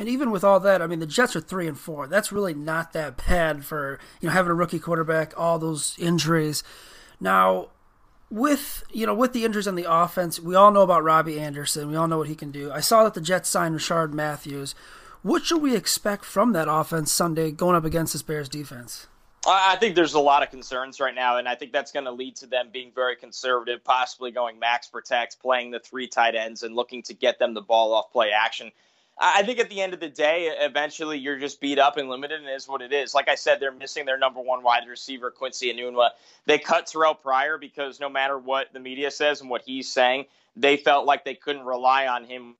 And 0.00 0.08
even 0.08 0.30
with 0.30 0.42
all 0.42 0.58
that, 0.60 0.80
I 0.80 0.86
mean, 0.86 0.98
the 0.98 1.06
Jets 1.06 1.36
are 1.36 1.42
three 1.42 1.68
and 1.68 1.78
four. 1.78 2.06
That's 2.06 2.32
really 2.32 2.54
not 2.54 2.94
that 2.94 3.18
bad 3.28 3.66
for 3.66 3.98
you 4.22 4.28
know 4.28 4.32
having 4.32 4.50
a 4.50 4.54
rookie 4.54 4.78
quarterback, 4.78 5.38
all 5.38 5.58
those 5.58 5.94
injuries. 5.98 6.62
Now, 7.20 7.68
with 8.30 8.82
you 8.90 9.04
know 9.04 9.12
with 9.12 9.34
the 9.34 9.44
injuries 9.44 9.68
on 9.68 9.74
the 9.74 9.84
offense, 9.86 10.40
we 10.40 10.54
all 10.54 10.70
know 10.70 10.80
about 10.80 11.04
Robbie 11.04 11.38
Anderson. 11.38 11.90
We 11.90 11.96
all 11.96 12.08
know 12.08 12.16
what 12.16 12.28
he 12.28 12.34
can 12.34 12.50
do. 12.50 12.72
I 12.72 12.80
saw 12.80 13.04
that 13.04 13.12
the 13.12 13.20
Jets 13.20 13.50
signed 13.50 13.76
Rishard 13.76 14.14
Matthews. 14.14 14.74
What 15.20 15.44
should 15.44 15.60
we 15.60 15.76
expect 15.76 16.24
from 16.24 16.54
that 16.54 16.66
offense 16.66 17.12
Sunday 17.12 17.50
going 17.50 17.76
up 17.76 17.84
against 17.84 18.14
this 18.14 18.22
Bears 18.22 18.48
defense? 18.48 19.06
I 19.46 19.76
think 19.76 19.96
there's 19.96 20.14
a 20.14 20.20
lot 20.20 20.42
of 20.42 20.50
concerns 20.50 20.98
right 20.98 21.14
now, 21.14 21.36
and 21.36 21.46
I 21.46 21.56
think 21.56 21.72
that's 21.72 21.92
going 21.92 22.06
to 22.06 22.10
lead 22.10 22.36
to 22.36 22.46
them 22.46 22.70
being 22.72 22.90
very 22.94 23.16
conservative, 23.16 23.84
possibly 23.84 24.30
going 24.30 24.58
max 24.58 24.86
protect, 24.86 25.40
playing 25.40 25.72
the 25.72 25.78
three 25.78 26.06
tight 26.06 26.34
ends, 26.34 26.62
and 26.62 26.74
looking 26.74 27.02
to 27.02 27.14
get 27.14 27.38
them 27.38 27.52
the 27.52 27.60
ball 27.60 27.92
off 27.92 28.10
play 28.12 28.30
action. 28.32 28.70
I 29.22 29.42
think 29.42 29.58
at 29.58 29.68
the 29.68 29.82
end 29.82 29.92
of 29.92 30.00
the 30.00 30.08
day, 30.08 30.46
eventually 30.60 31.18
you're 31.18 31.38
just 31.38 31.60
beat 31.60 31.78
up 31.78 31.98
and 31.98 32.08
limited, 32.08 32.40
and 32.40 32.48
is 32.48 32.66
what 32.66 32.80
it 32.80 32.90
is. 32.90 33.14
Like 33.14 33.28
I 33.28 33.34
said, 33.34 33.60
they're 33.60 33.70
missing 33.70 34.06
their 34.06 34.16
number 34.16 34.40
one 34.40 34.62
wide 34.62 34.88
receiver, 34.88 35.30
Quincy 35.30 35.70
Enunwa. 35.70 36.10
They 36.46 36.58
cut 36.58 36.86
Terrell 36.86 37.14
Pryor 37.14 37.58
because 37.58 38.00
no 38.00 38.08
matter 38.08 38.38
what 38.38 38.72
the 38.72 38.80
media 38.80 39.10
says 39.10 39.42
and 39.42 39.50
what 39.50 39.60
he's 39.60 39.92
saying, 39.92 40.24
they 40.56 40.78
felt 40.78 41.04
like 41.04 41.26
they 41.26 41.34
couldn't 41.34 41.66
rely 41.66 42.06
on 42.06 42.24
him 42.24 42.56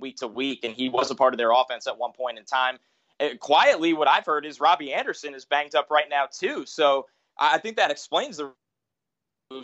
week 0.00 0.16
to 0.18 0.26
week, 0.26 0.64
and 0.64 0.74
he 0.74 0.88
was 0.88 1.10
a 1.10 1.14
part 1.14 1.34
of 1.34 1.38
their 1.38 1.52
offense 1.52 1.86
at 1.86 1.98
one 1.98 2.12
point 2.12 2.38
in 2.38 2.44
time. 2.44 2.78
And 3.20 3.38
quietly, 3.38 3.92
what 3.92 4.08
I've 4.08 4.24
heard 4.24 4.46
is 4.46 4.60
Robbie 4.60 4.94
Anderson 4.94 5.34
is 5.34 5.44
banged 5.44 5.74
up 5.74 5.90
right 5.90 6.08
now 6.08 6.26
too. 6.30 6.64
So 6.64 7.06
I 7.38 7.58
think 7.58 7.76
that 7.76 7.90
explains 7.90 8.38
the. 8.38 8.50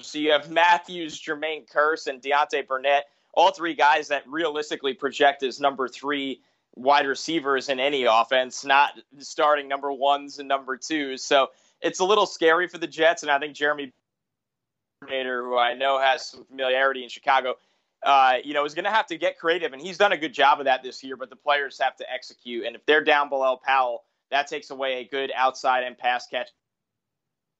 So 0.03 0.19
you 0.19 0.31
have 0.33 0.51
Matthews, 0.51 1.21
Jermaine 1.21 1.67
Kearse, 1.69 2.07
and 2.07 2.21
Deontay 2.21 2.69
Burnett 2.69 3.07
all 3.35 3.53
three 3.53 3.75
guys 3.75 4.09
that 4.09 4.29
realistically 4.29 4.95
project 4.95 5.43
as 5.43 5.61
number 5.61 5.89
three 5.89 6.41
wide 6.75 7.07
receivers 7.07 7.69
in 7.69 7.81
any 7.81 8.05
offense, 8.05 8.65
not 8.65 8.93
starting 9.19 9.69
number 9.69 9.93
ones 9.93 10.39
and 10.39 10.49
number 10.49 10.77
twos. 10.77 11.23
So 11.23 11.49
it's 11.81 12.01
a 12.01 12.05
little 12.05 12.27
scary 12.27 12.69
for 12.69 12.79
the 12.79 12.87
Jets, 12.87 13.23
and 13.23 13.31
I 13.31 13.39
think 13.39 13.55
Jeremy 13.55 13.93
who 15.09 15.57
I 15.57 15.75
know 15.75 15.99
has 15.99 16.27
some 16.27 16.45
familiarity 16.45 17.03
in 17.03 17.09
Chicago, 17.09 17.55
uh, 18.03 18.35
you 18.45 18.53
know, 18.53 18.65
is 18.65 18.75
going 18.75 18.85
to 18.85 18.91
have 18.91 19.07
to 19.07 19.17
get 19.17 19.39
creative, 19.39 19.73
and 19.73 19.81
he's 19.81 19.97
done 19.97 20.13
a 20.13 20.17
good 20.17 20.35
job 20.35 20.59
of 20.59 20.67
that 20.67 20.83
this 20.83 21.03
year. 21.03 21.17
But 21.17 21.31
the 21.31 21.37
players 21.37 21.79
have 21.81 21.97
to 21.97 22.13
execute, 22.13 22.67
and 22.67 22.77
if 22.77 22.85
they're 22.87 23.03
down 23.03 23.29
Bilal 23.29 23.59
Powell, 23.65 24.05
that 24.31 24.47
takes 24.47 24.71
away 24.71 25.01
a 25.01 25.05
good 25.05 25.33
outside 25.35 25.85
and 25.85 25.97
pass 25.97 26.27
catch. 26.27 26.51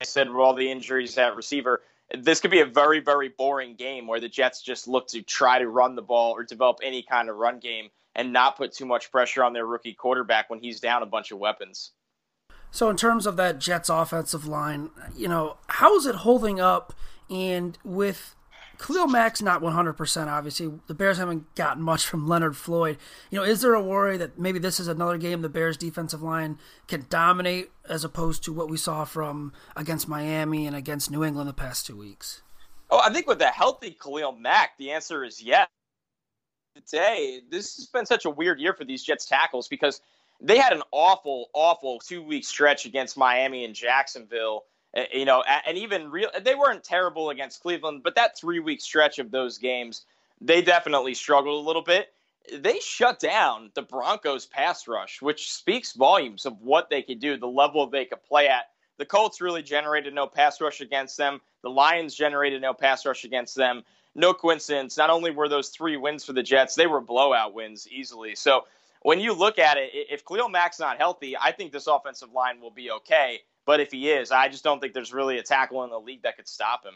I 0.01 0.03
said 0.03 0.29
with 0.29 0.37
all 0.37 0.53
the 0.53 0.71
injuries 0.71 1.17
at 1.17 1.35
receiver, 1.35 1.81
this 2.17 2.39
could 2.39 2.51
be 2.51 2.59
a 2.59 2.65
very, 2.65 2.99
very 2.99 3.29
boring 3.29 3.75
game 3.75 4.07
where 4.07 4.19
the 4.19 4.29
Jets 4.29 4.61
just 4.61 4.87
look 4.87 5.07
to 5.09 5.21
try 5.21 5.59
to 5.59 5.67
run 5.67 5.95
the 5.95 6.01
ball 6.01 6.33
or 6.33 6.43
develop 6.43 6.79
any 6.83 7.03
kind 7.03 7.29
of 7.29 7.37
run 7.37 7.59
game 7.59 7.89
and 8.15 8.33
not 8.33 8.57
put 8.57 8.73
too 8.73 8.85
much 8.85 9.11
pressure 9.11 9.43
on 9.43 9.53
their 9.53 9.65
rookie 9.65 9.93
quarterback 9.93 10.49
when 10.49 10.59
he's 10.59 10.79
down 10.79 11.03
a 11.03 11.05
bunch 11.05 11.31
of 11.31 11.39
weapons. 11.39 11.91
So, 12.71 12.89
in 12.89 12.97
terms 12.97 13.25
of 13.25 13.35
that 13.37 13.59
Jets 13.59 13.89
offensive 13.89 14.47
line, 14.47 14.91
you 15.15 15.27
know, 15.27 15.57
how 15.67 15.95
is 15.95 16.05
it 16.05 16.15
holding 16.15 16.59
up? 16.59 16.93
And 17.29 17.77
with 17.83 18.35
Khalil 18.81 19.07
Mack's 19.07 19.43
not 19.43 19.61
100%, 19.61 20.27
obviously. 20.27 20.71
The 20.87 20.95
Bears 20.95 21.19
haven't 21.19 21.53
gotten 21.53 21.83
much 21.83 22.07
from 22.07 22.27
Leonard 22.27 22.57
Floyd. 22.57 22.97
You 23.29 23.37
know, 23.37 23.43
is 23.43 23.61
there 23.61 23.75
a 23.75 23.81
worry 23.81 24.17
that 24.17 24.39
maybe 24.39 24.57
this 24.57 24.79
is 24.79 24.87
another 24.87 25.19
game 25.19 25.43
the 25.43 25.49
Bears 25.49 25.77
defensive 25.77 26.23
line 26.23 26.57
can 26.87 27.05
dominate 27.07 27.69
as 27.87 28.03
opposed 28.03 28.43
to 28.45 28.53
what 28.53 28.69
we 28.69 28.77
saw 28.77 29.05
from 29.05 29.53
against 29.75 30.07
Miami 30.07 30.65
and 30.65 30.75
against 30.75 31.11
New 31.11 31.23
England 31.23 31.47
the 31.47 31.53
past 31.53 31.85
two 31.85 31.95
weeks? 31.95 32.41
Oh, 32.89 32.99
I 32.99 33.13
think 33.13 33.27
with 33.27 33.39
a 33.41 33.47
healthy 33.47 33.91
Khalil 33.91 34.31
Mack, 34.31 34.77
the 34.79 34.91
answer 34.91 35.23
is 35.23 35.41
yes. 35.41 35.67
Today, 36.87 37.41
this 37.51 37.75
has 37.75 37.85
been 37.85 38.07
such 38.07 38.25
a 38.25 38.31
weird 38.31 38.59
year 38.59 38.73
for 38.73 38.83
these 38.83 39.03
Jets 39.03 39.27
tackles 39.27 39.67
because 39.67 40.01
they 40.41 40.57
had 40.57 40.73
an 40.73 40.81
awful, 40.91 41.49
awful 41.53 41.99
two 41.99 42.23
week 42.23 42.45
stretch 42.45 42.87
against 42.87 43.15
Miami 43.15 43.63
and 43.63 43.75
Jacksonville 43.75 44.63
Eh, 44.93 45.05
you 45.13 45.25
know, 45.25 45.43
and 45.65 45.77
even 45.77 46.11
real, 46.11 46.29
they 46.41 46.55
weren't 46.55 46.83
terrible 46.83 47.29
against 47.29 47.61
Cleveland, 47.61 48.01
but 48.03 48.15
that 48.15 48.37
three 48.37 48.59
week 48.59 48.81
stretch 48.81 49.19
of 49.19 49.31
those 49.31 49.57
games, 49.57 50.05
they 50.41 50.61
definitely 50.61 51.13
struggled 51.13 51.63
a 51.63 51.67
little 51.67 51.81
bit. 51.81 52.13
They 52.53 52.79
shut 52.79 53.19
down 53.19 53.71
the 53.75 53.83
Broncos 53.83 54.47
pass 54.47 54.87
rush, 54.87 55.21
which 55.21 55.51
speaks 55.51 55.93
volumes 55.93 56.45
of 56.45 56.59
what 56.61 56.89
they 56.89 57.01
could 57.01 57.19
do, 57.19 57.37
the 57.37 57.47
level 57.47 57.87
they 57.87 58.05
could 58.05 58.23
play 58.23 58.47
at. 58.47 58.65
The 58.97 59.05
Colts 59.05 59.41
really 59.41 59.63
generated 59.63 60.13
no 60.13 60.27
pass 60.27 60.59
rush 60.59 60.81
against 60.81 61.17
them. 61.17 61.39
The 61.63 61.69
Lions 61.69 62.15
generated 62.15 62.61
no 62.61 62.73
pass 62.73 63.05
rush 63.05 63.23
against 63.23 63.55
them. 63.55 63.83
No 64.15 64.33
coincidence. 64.33 64.97
Not 64.97 65.09
only 65.09 65.31
were 65.31 65.47
those 65.47 65.69
three 65.69 65.97
wins 65.97 66.25
for 66.25 66.33
the 66.33 66.43
Jets, 66.43 66.75
they 66.75 66.87
were 66.87 66.99
blowout 66.99 67.53
wins 67.53 67.87
easily. 67.87 68.35
So 68.35 68.65
when 69.03 69.19
you 69.19 69.33
look 69.33 69.57
at 69.57 69.77
it, 69.77 69.91
if 69.93 70.25
Khalil 70.25 70.49
Mack's 70.49 70.79
not 70.79 70.97
healthy, 70.97 71.37
I 71.37 71.51
think 71.51 71.71
this 71.71 71.87
offensive 71.87 72.31
line 72.33 72.59
will 72.59 72.71
be 72.71 72.91
okay. 72.91 73.41
But 73.65 73.79
if 73.79 73.91
he 73.91 74.09
is, 74.09 74.31
I 74.31 74.49
just 74.49 74.63
don't 74.63 74.79
think 74.79 74.93
there's 74.93 75.13
really 75.13 75.37
a 75.37 75.43
tackle 75.43 75.83
in 75.83 75.89
the 75.89 75.99
league 75.99 76.23
that 76.23 76.35
could 76.35 76.47
stop 76.47 76.85
him. 76.85 76.95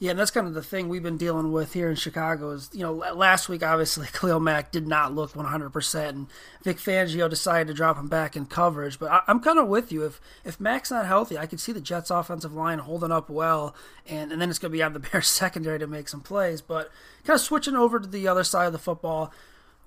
Yeah, 0.00 0.10
and 0.10 0.20
that's 0.20 0.30
kind 0.30 0.46
of 0.46 0.54
the 0.54 0.62
thing 0.62 0.88
we've 0.88 1.02
been 1.02 1.16
dealing 1.16 1.50
with 1.50 1.72
here 1.72 1.90
in 1.90 1.96
Chicago. 1.96 2.52
Is 2.52 2.70
you 2.72 2.82
know, 2.82 2.92
last 2.92 3.48
week 3.48 3.64
obviously 3.64 4.06
Khalil 4.12 4.38
Mack 4.38 4.70
did 4.70 4.86
not 4.86 5.12
look 5.12 5.34
100, 5.34 5.70
percent 5.70 6.16
and 6.16 6.26
Vic 6.62 6.76
Fangio 6.76 7.28
decided 7.28 7.66
to 7.66 7.74
drop 7.74 7.98
him 7.98 8.06
back 8.06 8.36
in 8.36 8.46
coverage. 8.46 9.00
But 9.00 9.10
I, 9.10 9.22
am 9.26 9.40
kind 9.40 9.58
of 9.58 9.66
with 9.66 9.90
you. 9.90 10.04
If 10.04 10.20
if 10.44 10.60
Mack's 10.60 10.92
not 10.92 11.06
healthy, 11.06 11.36
I 11.36 11.46
could 11.46 11.58
see 11.58 11.72
the 11.72 11.80
Jets' 11.80 12.10
offensive 12.10 12.54
line 12.54 12.78
holding 12.78 13.10
up 13.10 13.28
well, 13.28 13.74
and 14.06 14.30
and 14.30 14.40
then 14.40 14.50
it's 14.50 14.60
going 14.60 14.70
to 14.70 14.76
be 14.78 14.84
on 14.84 14.92
the 14.92 15.00
Bears 15.12 15.26
secondary 15.26 15.80
to 15.80 15.88
make 15.88 16.08
some 16.08 16.20
plays. 16.20 16.62
But 16.62 16.92
kind 17.24 17.34
of 17.34 17.40
switching 17.40 17.74
over 17.74 17.98
to 17.98 18.08
the 18.08 18.28
other 18.28 18.44
side 18.44 18.66
of 18.66 18.72
the 18.72 18.78
football, 18.78 19.32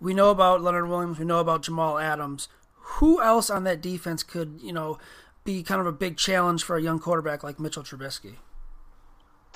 we 0.01 0.13
know 0.13 0.29
about 0.29 0.61
Leonard 0.61 0.89
Williams, 0.89 1.19
we 1.19 1.25
know 1.25 1.39
about 1.39 1.63
Jamal 1.63 1.97
Adams. 1.97 2.49
Who 2.95 3.21
else 3.21 3.49
on 3.49 3.63
that 3.63 3.81
defense 3.81 4.23
could 4.23 4.59
you 4.61 4.73
know 4.73 4.97
be 5.43 5.63
kind 5.63 5.81
of 5.81 5.87
a 5.87 5.91
big 5.91 6.17
challenge 6.17 6.63
for 6.63 6.75
a 6.75 6.81
young 6.81 6.99
quarterback 6.99 7.43
like 7.43 7.59
Mitchell 7.59 7.83
Trubisky? 7.83 8.35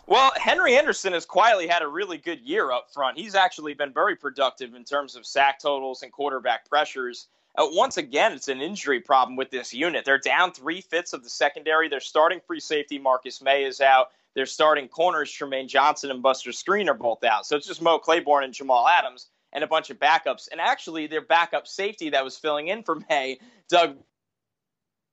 Well, 0.08 0.32
Henry 0.36 0.76
Anderson 0.78 1.14
has 1.14 1.26
quietly 1.26 1.68
had 1.68 1.82
a 1.82 1.88
really 1.88 2.18
good 2.18 2.40
year 2.42 2.72
up 2.72 2.92
front. 2.94 3.18
He's 3.18 3.34
actually 3.34 3.74
been 3.74 3.92
very 3.92 4.16
productive 4.16 4.76
in 4.76 4.84
terms 4.84 5.16
of 5.16 5.26
sack 5.26 5.60
totals 5.60 6.04
and 6.04 6.12
quarterback 6.12 6.70
pressures. 6.70 7.28
Uh, 7.58 7.68
once 7.72 7.98
again, 7.98 8.34
it's 8.34 8.48
an 8.48 8.62
injury 8.62 9.00
problem 9.00 9.36
with 9.36 9.50
this 9.50 9.74
unit. 9.74 10.06
They're 10.06 10.20
down 10.20 10.52
three 10.52 10.82
fifths 10.82 11.14
of 11.14 11.24
the 11.24 11.30
secondary. 11.30 11.90
They're 11.90 12.00
starting 12.00 12.40
free 12.46 12.60
safety 12.60 13.00
Marcus 13.00 13.42
Maye 13.42 13.64
is 13.64 13.82
out. 13.82 14.12
They're 14.36 14.46
starting 14.46 14.90
corners 14.90 15.32
Trumaine 15.32 15.68
Johnson 15.68 16.12
and 16.12 16.22
Buster 16.22 16.52
Skrine 16.52 16.90
are 16.90 16.94
both 16.94 17.24
out. 17.24 17.46
So 17.48 17.56
it's 17.56 17.66
just 17.66 17.82
Mo 17.82 17.98
Claiborne 17.98 18.44
and 18.44 18.54
Jamal 18.54 18.88
Adams 18.88 19.30
and 19.54 19.64
a 19.64 19.68
bunch 19.68 19.90
of 19.90 19.98
backups. 19.98 20.50
And 20.52 20.60
actually, 20.60 21.08
their 21.08 21.22
backup 21.22 21.66
safety 21.66 22.10
that 22.10 22.24
was 22.24 22.38
filling 22.38 22.68
in 22.68 22.84
for 22.84 22.96
Maye, 23.10 23.40
Doug 23.70 23.96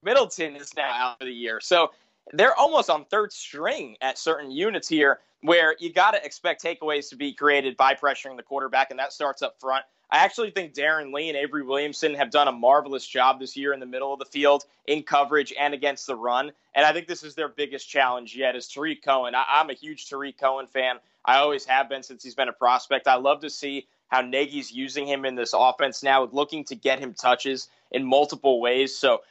Middleton 0.02 0.56
is 0.56 0.74
now 0.76 0.90
out 0.92 1.18
for 1.18 1.24
the 1.24 1.32
year. 1.32 1.60
So 1.60 1.90
they're 2.32 2.56
almost 2.56 2.90
on 2.90 3.04
third 3.06 3.32
string 3.32 3.96
at 4.00 4.18
certain 4.18 4.50
units 4.50 4.88
here 4.88 5.20
where 5.42 5.76
you 5.80 5.92
got 5.92 6.12
to 6.12 6.24
expect 6.24 6.62
takeaways 6.62 7.08
to 7.10 7.16
be 7.16 7.32
created 7.32 7.76
by 7.76 7.94
pressuring 7.94 8.36
the 8.36 8.42
quarterback, 8.42 8.90
and 8.90 8.98
that 8.98 9.12
starts 9.12 9.42
up 9.42 9.58
front. 9.60 9.84
I 10.10 10.18
actually 10.18 10.50
think 10.50 10.74
Darron 10.74 11.12
Lee 11.12 11.30
and 11.30 11.38
Avery 11.38 11.62
Williamson 11.62 12.14
have 12.14 12.30
done 12.30 12.46
a 12.46 12.52
marvelous 12.52 13.06
job 13.06 13.40
this 13.40 13.56
year 13.56 13.72
in 13.72 13.80
the 13.80 13.86
middle 13.86 14.12
of 14.12 14.18
the 14.18 14.26
field 14.26 14.64
in 14.86 15.02
coverage 15.02 15.54
and 15.58 15.72
against 15.72 16.06
the 16.06 16.14
run. 16.14 16.52
And 16.74 16.84
I 16.84 16.92
think 16.92 17.08
this 17.08 17.22
is 17.22 17.34
their 17.34 17.48
biggest 17.48 17.88
challenge 17.88 18.36
yet 18.36 18.54
is 18.54 18.68
Tarik 18.68 19.02
Cohen. 19.02 19.34
I- 19.34 19.60
am 19.60 19.70
a 19.70 19.74
huge 19.74 20.08
Tarik 20.08 20.38
Cohen 20.38 20.66
fan. 20.66 20.98
I 21.24 21.38
always 21.38 21.64
have 21.64 21.88
been 21.88 22.02
since 22.02 22.22
he's 22.22 22.34
been 22.34 22.48
a 22.48 22.52
prospect. 22.52 23.08
I 23.08 23.14
love 23.14 23.40
to 23.40 23.50
see 23.50 23.88
how 24.08 24.20
Nagy's 24.20 24.70
using 24.70 25.06
him 25.06 25.24
in 25.24 25.34
this 25.34 25.54
offense 25.56 26.02
now, 26.02 26.28
looking 26.30 26.64
to 26.64 26.74
get 26.74 27.00
him 27.00 27.14
touches 27.14 27.68
in 27.90 28.04
multiple 28.04 28.60
ways. 28.60 28.94
So 28.94 29.22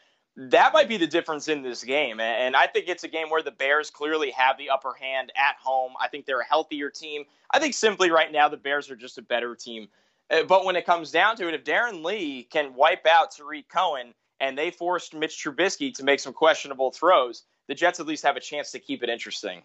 that 0.49 0.73
might 0.73 0.89
be 0.89 0.97
the 0.97 1.07
difference 1.07 1.47
in 1.47 1.61
this 1.61 1.83
game. 1.83 2.19
And 2.19 2.55
I 2.55 2.65
think 2.65 2.87
it's 2.87 3.03
a 3.03 3.07
game 3.07 3.29
where 3.29 3.43
the 3.43 3.51
Bears 3.51 3.91
clearly 3.91 4.31
have 4.31 4.57
the 4.57 4.71
upper 4.71 4.93
hand 4.93 5.31
at 5.35 5.55
home. 5.61 5.93
I 5.99 6.07
think 6.07 6.25
they're 6.25 6.39
a 6.39 6.45
healthier 6.45 6.89
team. 6.89 7.25
I 7.51 7.59
think 7.59 7.75
simply 7.75 8.09
right 8.09 8.31
now 8.31 8.49
the 8.49 8.57
Bears 8.57 8.89
are 8.89 8.95
just 8.95 9.19
a 9.19 9.21
better 9.21 9.55
team. 9.55 9.87
Uh, 10.31 10.43
but 10.43 10.65
when 10.65 10.75
it 10.75 10.85
comes 10.85 11.11
down 11.11 11.35
to 11.35 11.47
it, 11.47 11.53
if 11.53 11.63
Darron 11.63 12.03
Lee 12.03 12.43
can 12.43 12.73
wipe 12.73 13.05
out 13.05 13.35
Tarik 13.35 13.69
Cohen 13.69 14.13
and 14.39 14.57
they 14.57 14.71
forced 14.71 15.13
Mitch 15.13 15.43
Trubisky 15.43 15.93
to 15.95 16.03
make 16.03 16.19
some 16.19 16.33
questionable 16.33 16.91
throws, 16.91 17.43
the 17.67 17.75
Jets 17.75 17.99
at 17.99 18.07
least 18.07 18.23
have 18.23 18.37
a 18.37 18.41
chance 18.41 18.71
to 18.71 18.79
keep 18.79 19.03
it 19.03 19.09
interesting. 19.09 19.61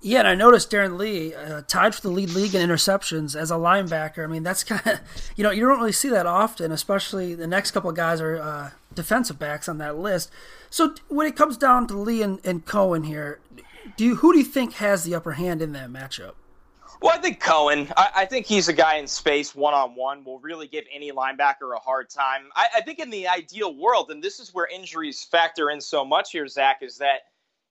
Yeah, 0.00 0.20
and 0.20 0.28
I 0.28 0.34
noticed 0.34 0.70
Darron 0.70 0.96
Lee 0.96 1.34
uh, 1.34 1.62
tied 1.66 1.94
for 1.94 2.02
the 2.02 2.10
lead 2.10 2.30
league 2.30 2.54
in 2.54 2.66
interceptions 2.66 3.34
as 3.34 3.50
a 3.50 3.54
linebacker. 3.54 4.22
I 4.22 4.26
mean, 4.26 4.42
that's 4.42 4.62
kind 4.62 4.86
of 4.86 5.00
you 5.36 5.44
know 5.44 5.50
you 5.50 5.66
don't 5.66 5.78
really 5.78 5.92
see 5.92 6.08
that 6.10 6.26
often, 6.26 6.72
especially 6.72 7.34
the 7.34 7.46
next 7.46 7.72
couple 7.72 7.90
of 7.90 7.96
guys 7.96 8.20
are 8.20 8.38
uh, 8.38 8.70
defensive 8.94 9.38
backs 9.38 9.68
on 9.68 9.78
that 9.78 9.98
list. 9.98 10.30
So 10.70 10.94
when 11.08 11.26
it 11.26 11.34
comes 11.34 11.56
down 11.56 11.86
to 11.88 11.96
Lee 11.96 12.22
and, 12.22 12.40
and 12.44 12.64
Cohen 12.64 13.04
here, 13.04 13.40
do 13.96 14.04
you, 14.04 14.16
who 14.16 14.32
do 14.32 14.38
you 14.38 14.44
think 14.44 14.74
has 14.74 15.04
the 15.04 15.14
upper 15.14 15.32
hand 15.32 15.62
in 15.62 15.72
that 15.72 15.90
matchup? 15.90 16.34
Well, 17.00 17.12
I 17.16 17.18
think 17.18 17.40
Cohen. 17.40 17.88
I, 17.96 18.10
I 18.16 18.24
think 18.26 18.46
he's 18.46 18.68
a 18.68 18.72
guy 18.72 18.96
in 18.96 19.06
space 19.06 19.54
one 19.54 19.72
on 19.72 19.94
one 19.94 20.24
will 20.24 20.40
really 20.40 20.66
give 20.66 20.84
any 20.92 21.12
linebacker 21.12 21.74
a 21.74 21.78
hard 21.78 22.10
time. 22.10 22.48
I, 22.56 22.66
I 22.76 22.80
think 22.80 22.98
in 22.98 23.08
the 23.08 23.28
ideal 23.28 23.74
world, 23.74 24.10
and 24.10 24.22
this 24.22 24.40
is 24.40 24.52
where 24.52 24.66
injuries 24.66 25.24
factor 25.24 25.70
in 25.70 25.80
so 25.80 26.04
much 26.04 26.32
here, 26.32 26.46
Zach, 26.48 26.78
is 26.82 26.98
that 26.98 27.20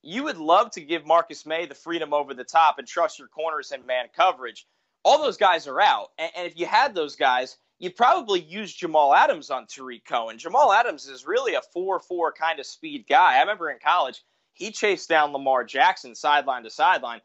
you 0.07 0.23
would 0.23 0.37
love 0.37 0.71
to 0.71 0.81
give 0.81 1.05
Marcus 1.05 1.45
Maye 1.45 1.65
the 1.65 1.75
freedom 1.75 2.13
over 2.13 2.33
the 2.33 2.45
top 2.45 2.79
and 2.79 2.87
trust 2.87 3.19
your 3.19 3.27
corners 3.27 3.73
and 3.73 3.85
man 3.85 4.05
coverage. 4.15 4.65
All 5.03 5.21
those 5.21 5.35
guys 5.35 5.67
are 5.67 5.81
out. 5.81 6.11
And, 6.17 6.31
and 6.33 6.47
if 6.47 6.57
you 6.57 6.65
had 6.65 6.95
those 6.95 7.17
guys, 7.17 7.57
you'd 7.77 7.97
probably 7.97 8.39
use 8.39 8.73
Jamal 8.73 9.13
Adams 9.13 9.51
on 9.51 9.67
Tarik 9.67 10.05
Cohen. 10.05 10.37
Jamal 10.37 10.71
Adams 10.71 11.07
is 11.07 11.27
really 11.27 11.55
a 11.55 11.61
4 11.73 11.99
4 11.99 12.31
kind 12.31 12.57
of 12.61 12.65
speed 12.65 13.05
guy. 13.09 13.35
I 13.35 13.41
remember 13.41 13.69
in 13.69 13.79
college, 13.83 14.23
he 14.53 14.71
chased 14.71 15.09
down 15.09 15.33
Lamar 15.33 15.65
Jackson 15.65 16.15
sideline 16.15 16.63
to 16.63 16.69
sideline. 16.69 17.19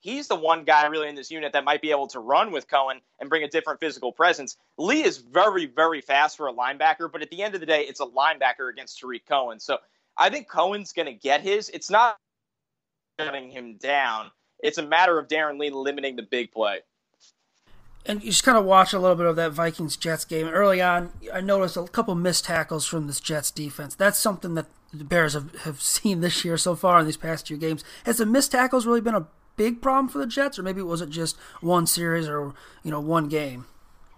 he's 0.00 0.28
the 0.28 0.36
one 0.36 0.64
guy 0.64 0.86
really 0.86 1.08
in 1.08 1.14
this 1.14 1.30
unit 1.30 1.54
that 1.54 1.64
might 1.64 1.80
be 1.80 1.90
able 1.90 2.08
to 2.08 2.20
run 2.20 2.52
with 2.52 2.68
Cohen 2.68 3.00
and 3.18 3.30
bring 3.30 3.44
a 3.44 3.48
different 3.48 3.80
physical 3.80 4.12
presence. 4.12 4.58
Lee 4.76 5.04
is 5.04 5.16
very, 5.18 5.64
very 5.64 6.02
fast 6.02 6.36
for 6.36 6.48
a 6.48 6.52
linebacker, 6.52 7.10
but 7.10 7.22
at 7.22 7.30
the 7.30 7.42
end 7.42 7.54
of 7.54 7.60
the 7.60 7.66
day, 7.66 7.82
it's 7.82 8.00
a 8.00 8.06
linebacker 8.06 8.70
against 8.70 8.98
Tarik 8.98 9.26
Cohen. 9.26 9.58
So 9.58 9.78
I 10.20 10.28
think 10.28 10.48
Cohen's 10.48 10.92
going 10.92 11.06
to 11.06 11.14
get 11.14 11.40
his. 11.40 11.70
It's 11.70 11.90
not 11.90 12.18
shutting 13.18 13.50
him 13.50 13.78
down. 13.78 14.30
It's 14.62 14.76
a 14.76 14.86
matter 14.86 15.18
of 15.18 15.28
Darron 15.28 15.58
Lee 15.58 15.70
limiting 15.70 16.16
the 16.16 16.22
big 16.22 16.52
play. 16.52 16.80
And 18.04 18.22
you 18.22 18.30
just 18.30 18.44
kind 18.44 18.58
of 18.58 18.66
watch 18.66 18.92
a 18.92 18.98
little 18.98 19.16
bit 19.16 19.26
of 19.26 19.36
that 19.36 19.52
Vikings 19.52 19.96
Jets 19.96 20.26
game. 20.26 20.46
Early 20.46 20.82
on, 20.82 21.10
I 21.32 21.40
noticed 21.40 21.76
a 21.76 21.84
couple 21.84 22.14
missed 22.14 22.44
tackles 22.44 22.86
from 22.86 23.06
this 23.06 23.18
Jets 23.18 23.50
defense. 23.50 23.94
That's 23.94 24.18
something 24.18 24.54
that 24.54 24.66
the 24.92 25.04
Bears 25.04 25.32
have, 25.32 25.54
have 25.62 25.80
seen 25.82 26.20
this 26.20 26.44
year 26.44 26.58
so 26.58 26.74
far 26.74 27.00
in 27.00 27.06
these 27.06 27.16
past 27.16 27.46
two 27.46 27.56
games. 27.56 27.82
Has 28.04 28.18
the 28.18 28.26
missed 28.26 28.52
tackles 28.52 28.86
really 28.86 29.00
been 29.00 29.14
a 29.14 29.26
big 29.56 29.80
problem 29.80 30.08
for 30.08 30.18
the 30.18 30.26
Jets, 30.26 30.58
or 30.58 30.62
maybe 30.62 30.80
it 30.80 30.84
was 30.84 31.00
it 31.00 31.08
just 31.08 31.38
one 31.62 31.86
series 31.86 32.28
or 32.28 32.54
you 32.82 32.90
know 32.90 33.00
one 33.00 33.28
game? 33.28 33.66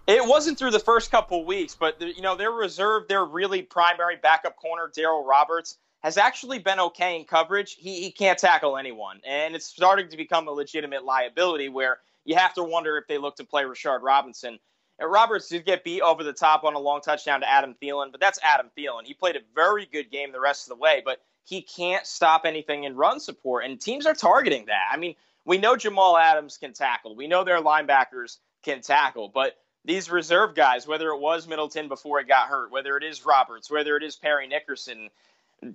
It 0.05 0.25
wasn't 0.27 0.57
through 0.57 0.71
the 0.71 0.79
first 0.79 1.11
couple 1.11 1.45
weeks, 1.45 1.75
but 1.75 2.01
you 2.01 2.21
know 2.21 2.35
their 2.35 2.51
reserve, 2.51 3.07
their 3.07 3.23
really 3.23 3.61
primary 3.61 4.17
backup 4.17 4.57
corner, 4.57 4.91
Darryl 4.93 5.25
Roberts, 5.25 5.77
has 6.03 6.17
actually 6.17 6.59
been 6.59 6.79
okay 6.79 7.15
in 7.15 7.25
coverage. 7.25 7.75
He 7.75 8.01
he 8.01 8.11
can't 8.11 8.37
tackle 8.37 8.77
anyone, 8.77 9.21
and 9.25 9.55
it's 9.55 9.65
starting 9.65 10.09
to 10.09 10.17
become 10.17 10.47
a 10.47 10.51
legitimate 10.51 11.05
liability 11.05 11.69
where 11.69 11.99
you 12.25 12.35
have 12.35 12.53
to 12.55 12.63
wonder 12.63 12.97
if 12.97 13.07
they 13.07 13.17
look 13.17 13.37
to 13.37 13.43
play 13.43 13.63
Rashard 13.63 14.01
Robinson. 14.01 14.59
And 14.99 15.11
Roberts 15.11 15.49
did 15.49 15.65
get 15.65 15.83
beat 15.83 16.01
over 16.01 16.23
the 16.23 16.33
top 16.33 16.63
on 16.63 16.75
a 16.75 16.79
long 16.79 17.01
touchdown 17.01 17.41
to 17.41 17.49
Adam 17.49 17.75
Thielen, 17.81 18.11
but 18.11 18.21
that's 18.21 18.39
Adam 18.43 18.69
Thielen. 18.77 19.05
He 19.05 19.13
played 19.13 19.35
a 19.35 19.41
very 19.55 19.87
good 19.91 20.11
game 20.11 20.31
the 20.31 20.39
rest 20.39 20.65
of 20.65 20.77
the 20.77 20.81
way, 20.81 21.01
but 21.03 21.19
he 21.45 21.61
can't 21.61 22.05
stop 22.05 22.43
anything 22.45 22.83
in 22.83 22.95
run 22.95 23.19
support, 23.19 23.65
and 23.65 23.79
teams 23.81 24.05
are 24.05 24.13
targeting 24.13 24.65
that. 24.67 24.89
I 24.91 24.97
mean, 24.97 25.15
we 25.45 25.57
know 25.57 25.75
Jamal 25.75 26.17
Adams 26.17 26.57
can 26.57 26.73
tackle. 26.73 27.15
We 27.15 27.27
know 27.27 27.43
their 27.43 27.61
linebackers 27.61 28.37
can 28.61 28.81
tackle, 28.81 29.29
but 29.29 29.57
these 29.85 30.09
reserve 30.09 30.55
guys, 30.55 30.87
whether 30.87 31.09
it 31.09 31.19
was 31.19 31.47
Middleton 31.47 31.89
before 31.89 32.19
he 32.19 32.25
got 32.25 32.47
hurt, 32.47 32.71
whether 32.71 32.95
it 32.95 33.03
is 33.03 33.25
Roberts, 33.25 33.69
whether 33.69 33.97
it 33.97 34.03
is 34.03 34.15
Parry 34.15 34.47
Nickerson, 34.47 35.09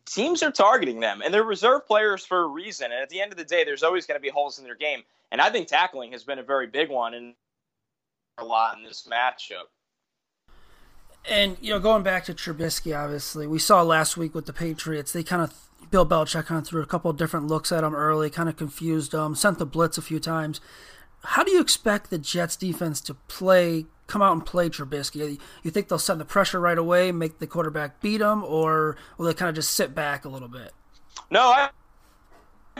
teams 0.06 0.42
are 0.42 0.50
targeting 0.50 1.00
them, 1.00 1.22
and 1.22 1.32
they're 1.32 1.44
reserve 1.44 1.86
players 1.86 2.24
for 2.24 2.44
a 2.44 2.46
reason. 2.46 2.86
And 2.86 3.00
at 3.00 3.08
the 3.08 3.20
end 3.20 3.32
of 3.32 3.38
the 3.38 3.44
day, 3.44 3.64
there's 3.64 3.82
always 3.82 4.06
going 4.06 4.18
to 4.18 4.22
be 4.22 4.30
holes 4.30 4.58
in 4.58 4.64
their 4.64 4.74
game, 4.74 5.02
and 5.30 5.40
I 5.40 5.50
think 5.50 5.68
tackling 5.68 6.12
has 6.12 6.24
been 6.24 6.38
a 6.38 6.42
very 6.42 6.66
big 6.66 6.90
one 6.90 7.14
and 7.14 7.34
a 8.38 8.44
lot 8.44 8.76
in 8.76 8.84
this 8.84 9.08
matchup. 9.10 9.66
And 11.28 11.56
you 11.60 11.70
know, 11.70 11.80
going 11.80 12.02
back 12.02 12.24
to 12.24 12.34
Trubisky, 12.34 12.96
obviously, 12.96 13.46
we 13.46 13.58
saw 13.58 13.82
last 13.82 14.16
week 14.16 14.34
with 14.34 14.46
the 14.46 14.52
Patriots, 14.52 15.12
they 15.12 15.22
kind 15.22 15.42
of 15.42 15.52
Bill 15.90 16.06
Belichick 16.06 16.46
kind 16.46 16.60
of 16.60 16.66
threw 16.66 16.82
a 16.82 16.86
couple 16.86 17.12
different 17.12 17.46
looks 17.46 17.72
at 17.72 17.84
him 17.84 17.94
early, 17.94 18.30
kind 18.30 18.48
of 18.48 18.56
confused 18.56 19.12
him, 19.14 19.34
sent 19.34 19.58
the 19.58 19.66
blitz 19.66 19.98
a 19.98 20.02
few 20.02 20.20
times. 20.20 20.60
How 21.24 21.42
do 21.42 21.50
you 21.50 21.60
expect 21.60 22.10
the 22.10 22.18
Jets 22.18 22.56
defense 22.56 23.00
to 23.02 23.14
play, 23.14 23.86
come 24.08 24.20
out 24.20 24.32
and 24.32 24.44
play 24.44 24.68
Trubisky? 24.68 25.38
You 25.62 25.70
think 25.70 25.88
they'll 25.88 25.98
send 25.98 26.20
the 26.20 26.24
pressure 26.24 26.58
right 26.58 26.76
away, 26.76 27.12
make 27.12 27.38
the 27.38 27.46
quarterback 27.46 28.00
beat 28.00 28.20
him, 28.20 28.42
or 28.42 28.96
will 29.16 29.26
they 29.26 29.34
kind 29.34 29.48
of 29.48 29.54
just 29.54 29.70
sit 29.70 29.94
back 29.94 30.24
a 30.24 30.28
little 30.28 30.48
bit? 30.48 30.72
No, 31.30 31.42
I 31.42 31.70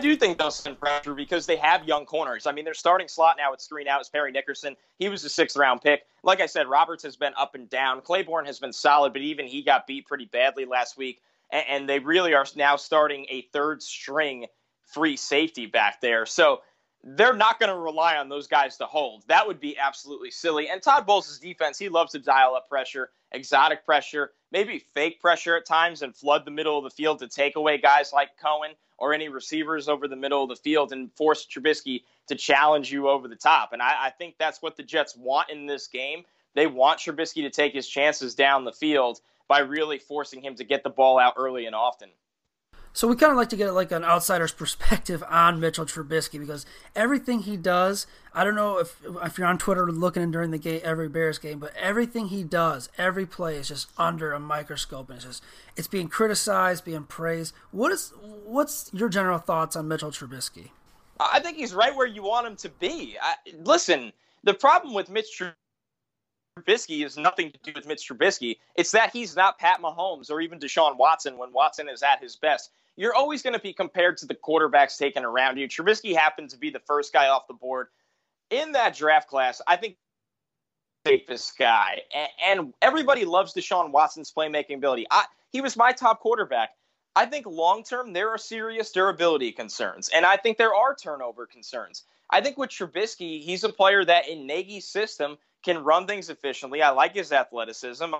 do 0.00 0.16
think 0.16 0.38
they'll 0.38 0.50
send 0.50 0.80
pressure 0.80 1.14
because 1.14 1.46
they 1.46 1.56
have 1.56 1.86
young 1.86 2.04
corners. 2.04 2.46
I 2.46 2.52
mean, 2.52 2.64
their 2.64 2.74
starting 2.74 3.06
slot 3.06 3.36
now 3.38 3.52
it's 3.52 3.66
three 3.66 3.84
now 3.84 4.00
is 4.00 4.08
Parry 4.08 4.32
Nickerson. 4.32 4.76
He 4.98 5.08
was 5.08 5.24
a 5.24 5.28
sixth 5.28 5.56
round 5.56 5.82
pick. 5.82 6.02
Like 6.24 6.40
I 6.40 6.46
said, 6.46 6.66
Roberts 6.66 7.04
has 7.04 7.14
been 7.14 7.32
up 7.38 7.54
and 7.54 7.70
down. 7.70 8.00
Claiborne 8.00 8.46
has 8.46 8.58
been 8.58 8.72
solid, 8.72 9.12
but 9.12 9.22
even 9.22 9.46
he 9.46 9.62
got 9.62 9.86
beat 9.86 10.06
pretty 10.06 10.26
badly 10.26 10.64
last 10.64 10.96
week 10.96 11.20
and 11.50 11.88
they 11.88 11.98
really 11.98 12.34
are 12.34 12.46
now 12.56 12.76
starting 12.76 13.26
a 13.30 13.42
third 13.52 13.82
string 13.82 14.46
free 14.84 15.16
safety 15.16 15.66
back 15.66 16.00
there. 16.00 16.26
So 16.26 16.60
they're 17.16 17.34
not 17.34 17.60
going 17.60 17.70
to 17.70 17.78
rely 17.78 18.16
on 18.16 18.28
those 18.28 18.46
guys 18.46 18.76
to 18.76 18.86
hold. 18.86 19.24
That 19.28 19.46
would 19.46 19.60
be 19.60 19.78
absolutely 19.78 20.30
silly. 20.30 20.68
And 20.68 20.82
Todd 20.82 21.06
Bowles' 21.06 21.38
defense, 21.38 21.78
he 21.78 21.88
loves 21.88 22.12
to 22.12 22.18
dial 22.18 22.54
up 22.54 22.68
pressure, 22.68 23.10
exotic 23.32 23.84
pressure, 23.84 24.32
maybe 24.50 24.78
fake 24.94 25.20
pressure 25.20 25.56
at 25.56 25.66
times, 25.66 26.02
and 26.02 26.14
flood 26.14 26.44
the 26.44 26.50
middle 26.50 26.76
of 26.76 26.84
the 26.84 26.90
field 26.90 27.20
to 27.20 27.28
take 27.28 27.56
away 27.56 27.78
guys 27.78 28.12
like 28.12 28.30
Cohen 28.42 28.72
or 28.98 29.14
any 29.14 29.28
receivers 29.28 29.88
over 29.88 30.08
the 30.08 30.16
middle 30.16 30.42
of 30.42 30.48
the 30.48 30.56
field 30.56 30.92
and 30.92 31.12
force 31.12 31.46
Trubisky 31.46 32.02
to 32.26 32.34
challenge 32.34 32.90
you 32.90 33.08
over 33.08 33.28
the 33.28 33.36
top. 33.36 33.72
And 33.72 33.80
I, 33.80 34.06
I 34.06 34.10
think 34.10 34.34
that's 34.38 34.60
what 34.60 34.76
the 34.76 34.82
Jets 34.82 35.16
want 35.16 35.50
in 35.50 35.66
this 35.66 35.86
game. 35.86 36.24
They 36.54 36.66
want 36.66 36.98
Trubisky 36.98 37.42
to 37.42 37.50
take 37.50 37.72
his 37.74 37.88
chances 37.88 38.34
down 38.34 38.64
the 38.64 38.72
field 38.72 39.20
by 39.46 39.60
really 39.60 39.98
forcing 39.98 40.42
him 40.42 40.56
to 40.56 40.64
get 40.64 40.82
the 40.82 40.90
ball 40.90 41.18
out 41.18 41.34
early 41.36 41.66
and 41.66 41.74
often. 41.74 42.10
So 42.92 43.06
we 43.06 43.16
kind 43.16 43.30
of 43.30 43.36
like 43.36 43.50
to 43.50 43.56
get 43.56 43.70
like 43.72 43.92
an 43.92 44.04
outsider's 44.04 44.52
perspective 44.52 45.22
on 45.28 45.60
Mitchell 45.60 45.86
Trubisky 45.86 46.40
because 46.40 46.66
everything 46.96 47.40
he 47.40 47.56
does, 47.56 48.06
I 48.34 48.44
don't 48.44 48.54
know 48.54 48.78
if 48.78 49.00
if 49.22 49.38
you're 49.38 49.46
on 49.46 49.58
Twitter 49.58 49.90
looking 49.90 50.30
during 50.30 50.50
the 50.50 50.58
game 50.58 50.80
every 50.82 51.08
Bears 51.08 51.38
game, 51.38 51.58
but 51.58 51.74
everything 51.76 52.28
he 52.28 52.42
does, 52.42 52.88
every 52.98 53.26
play 53.26 53.56
is 53.56 53.68
just 53.68 53.90
under 53.98 54.32
a 54.32 54.40
microscope 54.40 55.08
and 55.10 55.16
it's 55.16 55.26
just 55.26 55.44
it's 55.76 55.88
being 55.88 56.08
criticized, 56.08 56.84
being 56.84 57.04
praised. 57.04 57.54
What 57.70 57.92
is 57.92 58.12
what's 58.44 58.90
your 58.92 59.08
general 59.08 59.38
thoughts 59.38 59.76
on 59.76 59.88
Mitchell 59.88 60.10
Trubisky? 60.10 60.70
I 61.20 61.40
think 61.40 61.56
he's 61.56 61.74
right 61.74 61.94
where 61.94 62.06
you 62.06 62.22
want 62.22 62.46
him 62.46 62.56
to 62.56 62.68
be. 62.68 63.16
I, 63.20 63.34
listen, 63.64 64.12
the 64.44 64.54
problem 64.54 64.94
with 64.94 65.10
Mitch 65.10 65.42
Trubisky 66.58 67.04
is 67.04 67.16
nothing 67.16 67.52
to 67.52 67.58
do 67.62 67.72
with 67.74 67.86
Mitch 67.86 68.08
Trubisky. 68.08 68.58
It's 68.74 68.90
that 68.92 69.12
he's 69.12 69.36
not 69.36 69.58
Pat 69.58 69.80
Mahomes 69.80 70.30
or 70.30 70.40
even 70.40 70.58
Deshaun 70.58 70.96
Watson 70.96 71.36
when 71.38 71.52
Watson 71.52 71.88
is 71.88 72.02
at 72.02 72.22
his 72.22 72.36
best. 72.36 72.70
You're 72.96 73.14
always 73.14 73.42
going 73.42 73.54
to 73.54 73.60
be 73.60 73.72
compared 73.72 74.16
to 74.18 74.26
the 74.26 74.34
quarterbacks 74.34 74.98
taken 74.98 75.24
around 75.24 75.56
you. 75.56 75.68
Trubisky 75.68 76.16
happened 76.16 76.50
to 76.50 76.58
be 76.58 76.70
the 76.70 76.80
first 76.80 77.12
guy 77.12 77.28
off 77.28 77.46
the 77.46 77.54
board 77.54 77.88
in 78.50 78.72
that 78.72 78.96
draft 78.96 79.28
class. 79.28 79.60
I 79.66 79.76
think 79.76 79.96
safest 81.06 81.56
guy, 81.56 82.02
and, 82.44 82.74
everybody 82.82 83.24
loves 83.24 83.54
Deshaun 83.54 83.92
Watson's 83.92 84.32
playmaking 84.32 84.76
ability. 84.76 85.06
I, 85.10 85.24
he 85.50 85.60
was 85.60 85.76
my 85.76 85.92
top 85.92 86.20
quarterback. 86.20 86.70
I 87.16 87.26
think 87.26 87.46
long 87.46 87.82
term 87.82 88.12
there 88.12 88.30
are 88.30 88.38
serious 88.38 88.92
durability 88.92 89.52
concerns, 89.52 90.08
and 90.08 90.26
I 90.26 90.36
think 90.36 90.58
there 90.58 90.74
are 90.74 90.94
turnover 90.94 91.46
concerns. 91.46 92.04
I 92.30 92.40
think 92.40 92.58
with 92.58 92.70
Trubisky, 92.70 93.42
he's 93.42 93.64
a 93.64 93.70
player 93.70 94.04
that 94.04 94.28
in 94.28 94.46
Nagy's 94.46 94.86
system 94.86 95.38
can 95.64 95.82
run 95.82 96.06
things 96.06 96.30
efficiently. 96.30 96.82
I 96.82 96.90
like 96.90 97.14
his 97.14 97.32
athleticism. 97.32 98.14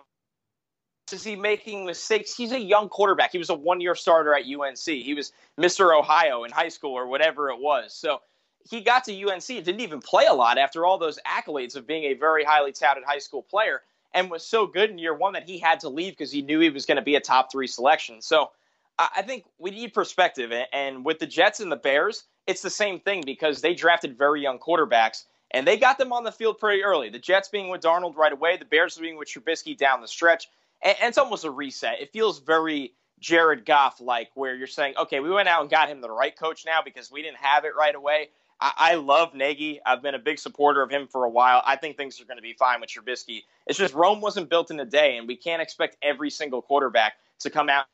Is 1.12 1.24
he 1.24 1.36
making 1.36 1.86
mistakes? 1.86 2.36
He's 2.36 2.52
a 2.52 2.60
young 2.60 2.88
quarterback. 2.88 3.32
He 3.32 3.38
was 3.38 3.50
a 3.50 3.54
one 3.54 3.80
year 3.80 3.94
starter 3.94 4.34
at 4.34 4.42
UNC. 4.44 4.78
He 4.78 5.14
was 5.14 5.32
Mr. 5.58 5.98
Ohio 5.98 6.44
in 6.44 6.50
high 6.50 6.68
school 6.68 6.92
or 6.92 7.06
whatever 7.06 7.48
it 7.50 7.58
was. 7.58 7.94
So 7.94 8.20
he 8.68 8.82
got 8.82 9.04
to 9.04 9.28
UNC, 9.28 9.46
didn't 9.46 9.80
even 9.80 10.00
play 10.00 10.26
a 10.26 10.34
lot 10.34 10.58
after 10.58 10.84
all 10.84 10.98
those 10.98 11.18
accolades 11.26 11.76
of 11.76 11.86
being 11.86 12.04
a 12.04 12.14
very 12.14 12.44
highly 12.44 12.72
touted 12.72 13.04
high 13.04 13.18
school 13.18 13.42
player, 13.42 13.82
and 14.12 14.30
was 14.30 14.44
so 14.44 14.66
good 14.66 14.90
in 14.90 14.98
year 14.98 15.14
one 15.14 15.32
that 15.32 15.48
he 15.48 15.58
had 15.58 15.80
to 15.80 15.88
leave 15.88 16.12
because 16.12 16.32
he 16.32 16.42
knew 16.42 16.60
he 16.60 16.70
was 16.70 16.84
going 16.84 16.96
to 16.96 17.02
be 17.02 17.14
a 17.14 17.20
top 17.20 17.50
three 17.50 17.66
selection. 17.66 18.20
So 18.20 18.50
I 18.98 19.22
think 19.22 19.44
we 19.58 19.70
need 19.70 19.94
perspective. 19.94 20.52
And 20.72 21.04
with 21.04 21.20
the 21.20 21.26
Jets 21.26 21.60
and 21.60 21.70
the 21.70 21.76
Bears, 21.76 22.24
it's 22.46 22.62
the 22.62 22.70
same 22.70 23.00
thing 23.00 23.22
because 23.24 23.60
they 23.60 23.74
drafted 23.74 24.18
very 24.18 24.42
young 24.42 24.58
quarterbacks 24.58 25.24
and 25.50 25.66
they 25.66 25.76
got 25.76 25.98
them 25.98 26.12
on 26.12 26.24
the 26.24 26.32
field 26.32 26.58
pretty 26.58 26.82
early. 26.82 27.08
The 27.08 27.18
Jets 27.18 27.48
being 27.48 27.68
with 27.68 27.80
Darnold 27.80 28.16
right 28.16 28.32
away, 28.32 28.56
the 28.56 28.64
Bears 28.64 28.96
being 28.96 29.16
with 29.16 29.28
Trubisky 29.28 29.76
down 29.76 30.00
the 30.00 30.08
stretch. 30.08 30.48
And, 30.82 30.96
and 31.00 31.08
it's 31.08 31.18
almost 31.18 31.44
a 31.44 31.50
reset. 31.50 32.00
It 32.00 32.12
feels 32.12 32.40
very 32.40 32.94
Jared 33.20 33.64
Goff 33.64 34.00
like, 34.00 34.30
where 34.34 34.54
you're 34.54 34.66
saying, 34.66 34.94
okay, 34.98 35.20
we 35.20 35.30
went 35.30 35.48
out 35.48 35.62
and 35.62 35.70
got 35.70 35.88
him 35.88 36.00
the 36.00 36.10
right 36.10 36.36
coach 36.36 36.64
now 36.66 36.80
because 36.84 37.10
we 37.10 37.22
didn't 37.22 37.38
have 37.38 37.64
it 37.64 37.72
right 37.76 37.94
away. 37.94 38.28
I, 38.60 38.72
I 38.76 38.94
love 38.94 39.34
Nagy. 39.34 39.80
I've 39.84 40.02
been 40.02 40.14
a 40.14 40.18
big 40.18 40.38
supporter 40.38 40.82
of 40.82 40.90
him 40.90 41.06
for 41.06 41.24
a 41.24 41.30
while. 41.30 41.62
I 41.64 41.76
think 41.76 41.96
things 41.96 42.20
are 42.20 42.24
going 42.24 42.38
to 42.38 42.42
be 42.42 42.52
fine 42.52 42.80
with 42.80 42.90
Trubisky. 42.90 43.42
It's 43.66 43.78
just 43.78 43.94
Rome 43.94 44.20
wasn't 44.20 44.50
built 44.50 44.70
in 44.70 44.78
a 44.80 44.84
day, 44.84 45.16
and 45.16 45.26
we 45.26 45.36
can't 45.36 45.62
expect 45.62 45.96
every 46.02 46.30
single 46.30 46.62
quarterback 46.62 47.14
to 47.40 47.50
come 47.50 47.68
out 47.68 47.86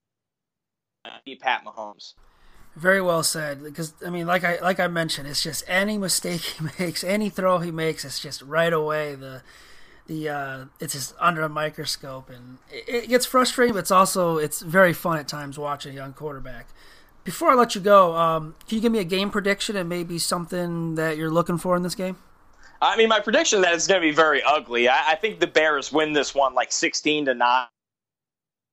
and 1.05 1.15
be 1.25 1.37
Pat 1.37 1.65
Mahomes. 1.65 2.15
Very 2.77 3.01
well 3.01 3.23
said. 3.23 3.63
Because 3.63 3.95
I 4.05 4.11
mean, 4.11 4.27
like 4.27 4.45
I 4.45 4.59
like 4.61 4.81
I 4.81 4.89
mentioned, 4.89 5.29
it's 5.29 5.43
just 5.43 5.65
any 5.69 5.99
mistake 5.99 6.41
he 6.59 6.65
makes, 6.79 7.05
any 7.05 7.31
throw 7.31 7.59
he 7.59 7.71
makes, 7.71 8.05
it's 8.05 8.21
just 8.21 8.43
right 8.43 8.73
away 8.73 9.15
the 9.15 9.43
the 10.07 10.29
uh, 10.29 10.65
it's 10.81 10.93
just 10.93 11.15
under 11.21 11.43
a 11.43 11.49
microscope, 11.49 12.29
and 12.29 12.59
it, 12.71 13.05
it 13.05 13.09
gets 13.09 13.27
frustrating. 13.27 13.75
But 13.75 13.81
it's 13.81 13.91
also 13.91 14.39
it's 14.39 14.61
very 14.61 14.93
fun 14.93 15.19
at 15.19 15.29
times 15.29 15.59
watching 15.59 15.93
a 15.93 15.95
young 15.95 16.13
quarterback. 16.13 16.69
Before 17.23 17.51
I 17.51 17.55
let 17.55 17.75
you 17.75 17.81
go, 17.81 18.15
um, 18.17 18.55
can 18.69 18.77
you 18.77 18.83
give 18.83 18.93
me 18.93 18.99
a 18.99 19.05
game 19.05 19.31
prediction 19.31 19.77
and 19.77 19.89
maybe 19.89 20.19
something 20.19 20.97
that 20.97 21.17
you're 21.17 21.31
looking 21.31 21.57
for 21.57 21.75
in 21.75 21.83
this 21.83 21.95
game? 21.95 22.19
I 22.83 22.99
mean, 22.99 23.09
my 23.09 23.21
prediction 23.21 23.63
that 23.63 23.73
it's 23.73 23.87
going 23.87 24.03
to 24.03 24.07
be 24.07 24.15
very 24.15 24.43
ugly. 24.43 24.89
I, 24.89 25.13
I 25.13 25.15
think 25.15 25.41
the 25.41 25.47
Bears 25.47 25.91
win 25.91 26.13
this 26.13 26.35
one 26.35 26.55
like 26.55 26.71
sixteen 26.73 27.25
to 27.27 27.35
nine 27.35 27.67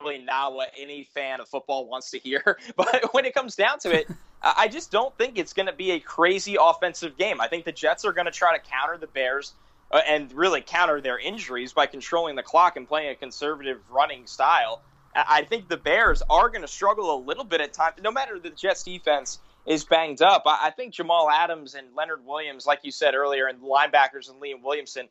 really 0.01 0.19
not 0.19 0.53
what 0.53 0.71
any 0.77 1.03
fan 1.03 1.39
of 1.39 1.47
football 1.47 1.87
wants 1.87 2.11
to 2.11 2.19
hear. 2.19 2.57
But 2.75 3.13
when 3.13 3.25
it 3.25 3.33
comes 3.33 3.55
down 3.55 3.79
to 3.79 3.91
it, 3.91 4.07
I 4.41 4.67
just 4.67 4.91
don't 4.91 5.15
think 5.17 5.37
it's 5.37 5.53
going 5.53 5.67
to 5.67 5.73
be 5.73 5.91
a 5.91 5.99
crazy 5.99 6.57
offensive 6.59 7.17
game. 7.17 7.39
I 7.39 7.47
think 7.47 7.65
the 7.65 7.71
Jets 7.71 8.05
are 8.05 8.13
going 8.13 8.25
to 8.25 8.31
try 8.31 8.57
to 8.57 8.63
counter 8.63 8.97
the 8.97 9.07
Bears 9.07 9.53
uh, 9.91 10.01
and 10.07 10.31
really 10.33 10.61
counter 10.61 10.99
their 10.99 11.19
injuries 11.19 11.73
by 11.73 11.85
controlling 11.85 12.35
the 12.35 12.43
clock 12.43 12.75
and 12.75 12.87
playing 12.87 13.09
a 13.09 13.15
conservative 13.15 13.79
running 13.89 14.25
style. 14.25 14.81
I 15.13 15.43
think 15.43 15.67
the 15.67 15.77
Bears 15.77 16.23
are 16.29 16.49
going 16.49 16.61
to 16.61 16.67
struggle 16.67 17.15
a 17.15 17.19
little 17.19 17.43
bit 17.43 17.61
at 17.61 17.73
times. 17.73 17.97
No 18.01 18.11
matter 18.11 18.39
the 18.39 18.49
Jets 18.49 18.83
defense 18.83 19.39
is 19.65 19.83
banged 19.83 20.21
up. 20.21 20.43
I, 20.45 20.71
think 20.71 20.93
Jamal 20.93 21.29
Adams 21.29 21.75
and 21.75 21.87
Leonard 21.95 22.25
Williams, 22.25 22.65
like 22.65 22.79
you 22.83 22.91
said 22.91 23.13
earlier, 23.13 23.47
and 23.47 23.61
the 23.61 23.67
linebackers 23.67 24.29
and 24.29 24.41
Liam 24.41 24.63
Williamson 24.63 25.07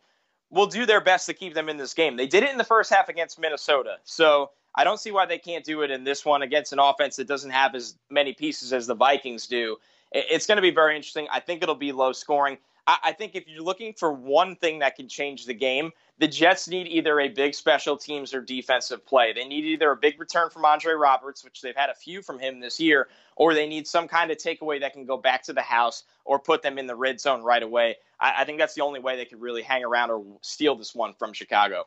will 0.51 0.67
do 0.67 0.87
their 0.87 1.01
best 1.01 1.27
to 1.27 1.35
keep 1.35 1.55
them 1.55 1.69
in 1.69 1.77
this 1.77 1.95
game. 1.95 2.17
They 2.17 2.27
did 2.27 2.43
it 2.43 2.51
in 2.51 2.59
the 2.59 2.65
first 2.65 2.91
half 2.91 3.09
against 3.09 3.39
Minnesota. 3.39 3.99
So 4.05 4.51
I 4.75 4.85
don't 4.85 5.01
see 5.01 5.11
why 5.11 5.27
they 5.27 5.39
can't 5.39 5.65
do 5.65 5.83
it 5.83 5.91
in 5.91 6.05
this 6.05 6.25
one 6.25 6.43
against 6.43 6.73
an 6.73 6.79
offense 6.79 7.17
that 7.17 7.27
doesn't 7.27 7.51
have 7.51 7.75
as 7.75 7.97
many 8.09 8.33
pieces 8.33 8.73
as 8.73 8.87
the 8.87 8.95
Vikings 8.95 9.47
do. 9.47 9.77
It's 10.13 10.47
going 10.47 10.57
to 10.57 10.63
be 10.63 10.71
very 10.71 10.97
interesting. 10.97 11.29
I 11.31 11.41
think 11.41 11.63
it'll 11.63 11.75
be 11.75 11.93
low 11.93 12.13
scoring. 12.13 12.59
I 12.87 13.13
think 13.13 13.35
if 13.35 13.47
you're 13.47 13.63
looking 13.63 13.93
for 13.93 14.13
one 14.13 14.57
thing 14.57 14.81
that 14.81 14.97
can 14.97 15.09
change 15.09 15.47
the 15.47 15.55
game, 15.55 15.93
the 16.19 16.27
Jets 16.27 16.67
need 16.67 16.89
either 16.89 17.21
a 17.21 17.29
big 17.29 17.55
special 17.55 17.97
teams 17.97 18.35
or 18.35 18.41
defensive 18.41 19.07
play. 19.07 19.33
They 19.33 19.45
need 19.45 19.65
either 19.65 19.93
a 19.93 19.97
big 19.97 20.19
return 20.19 20.51
from 20.51 20.65
Andre 20.65 20.95
Roberts, 20.95 21.45
which 21.45 21.61
they've 21.61 21.77
had 21.77 21.91
a 21.91 21.95
few 21.95 22.21
from 22.21 22.41
him 22.41 22.59
this 22.59 22.81
year, 22.81 23.09
or 23.37 23.55
they 23.55 23.69
need 23.69 23.87
some 23.87 24.09
kind 24.09 24.31
of 24.31 24.39
takeaway 24.39 24.81
that 24.81 24.93
can 24.93 25.05
go 25.05 25.17
back 25.17 25.45
to 25.45 25.53
the 25.53 25.63
house 25.63 26.05
or 26.25 26.39
put 26.39 26.63
them 26.63 26.79
in 26.79 26.87
the 26.87 26.97
red 26.97 27.21
zone 27.21 27.43
right 27.43 27.63
away. 27.63 27.97
I, 28.19 28.45
think 28.45 28.59
that's 28.59 28.75
the 28.75 28.83
only 28.83 29.01
way 29.01 29.17
they 29.17 29.25
could 29.25 29.41
really 29.41 29.63
hang 29.63 29.85
around 29.85 30.11
or 30.11 30.25
steal 30.43 30.75
this 30.75 30.95
one 30.95 31.15
from 31.15 31.33
Chicago. 31.33 31.85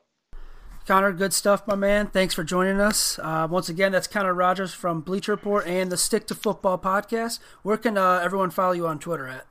Connor, 0.85 1.13
good 1.13 1.33
stuff, 1.33 1.65
my 1.65 1.75
man. 1.75 2.07
Thanks 2.07 2.33
for 2.33 2.43
joining 2.43 2.81
us. 2.81 3.17
Uh, 3.17 3.47
once 3.49 3.69
again, 3.69 3.93
that's 3.93 4.07
Connor 4.07 4.33
Rogers 4.33 4.73
from 4.73 4.99
Bleacher 4.99 5.31
Report 5.31 5.65
and 5.65 5.89
the 5.89 5.95
Stick 5.95 6.27
to 6.27 6.35
Football 6.35 6.77
podcast. 6.77 7.39
Where 7.61 7.77
can 7.77 7.97
uh, 7.97 8.19
everyone 8.21 8.49
follow 8.49 8.73
you 8.73 8.85
on 8.85 8.99
Twitter 8.99 9.27
at? 9.27 9.45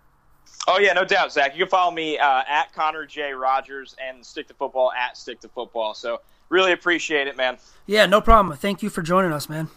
Oh 0.68 0.78
yeah, 0.78 0.92
no 0.92 1.04
doubt, 1.04 1.32
Zach. 1.32 1.54
You 1.54 1.64
can 1.64 1.70
follow 1.70 1.90
me 1.90 2.18
uh, 2.18 2.42
at 2.46 2.72
Connor 2.74 3.06
J 3.06 3.32
Rogers 3.32 3.96
and 4.06 4.24
Stick 4.24 4.46
to 4.48 4.54
Football 4.54 4.92
at 4.92 5.16
Stick 5.16 5.40
to 5.40 5.48
Football. 5.48 5.94
So 5.94 6.20
really 6.50 6.72
appreciate 6.72 7.26
it, 7.26 7.36
man. 7.36 7.56
Yeah, 7.86 8.06
no 8.06 8.20
problem. 8.20 8.56
Thank 8.56 8.82
you 8.82 8.90
for 8.90 9.00
joining 9.00 9.32
us, 9.32 9.48
man. 9.48 9.68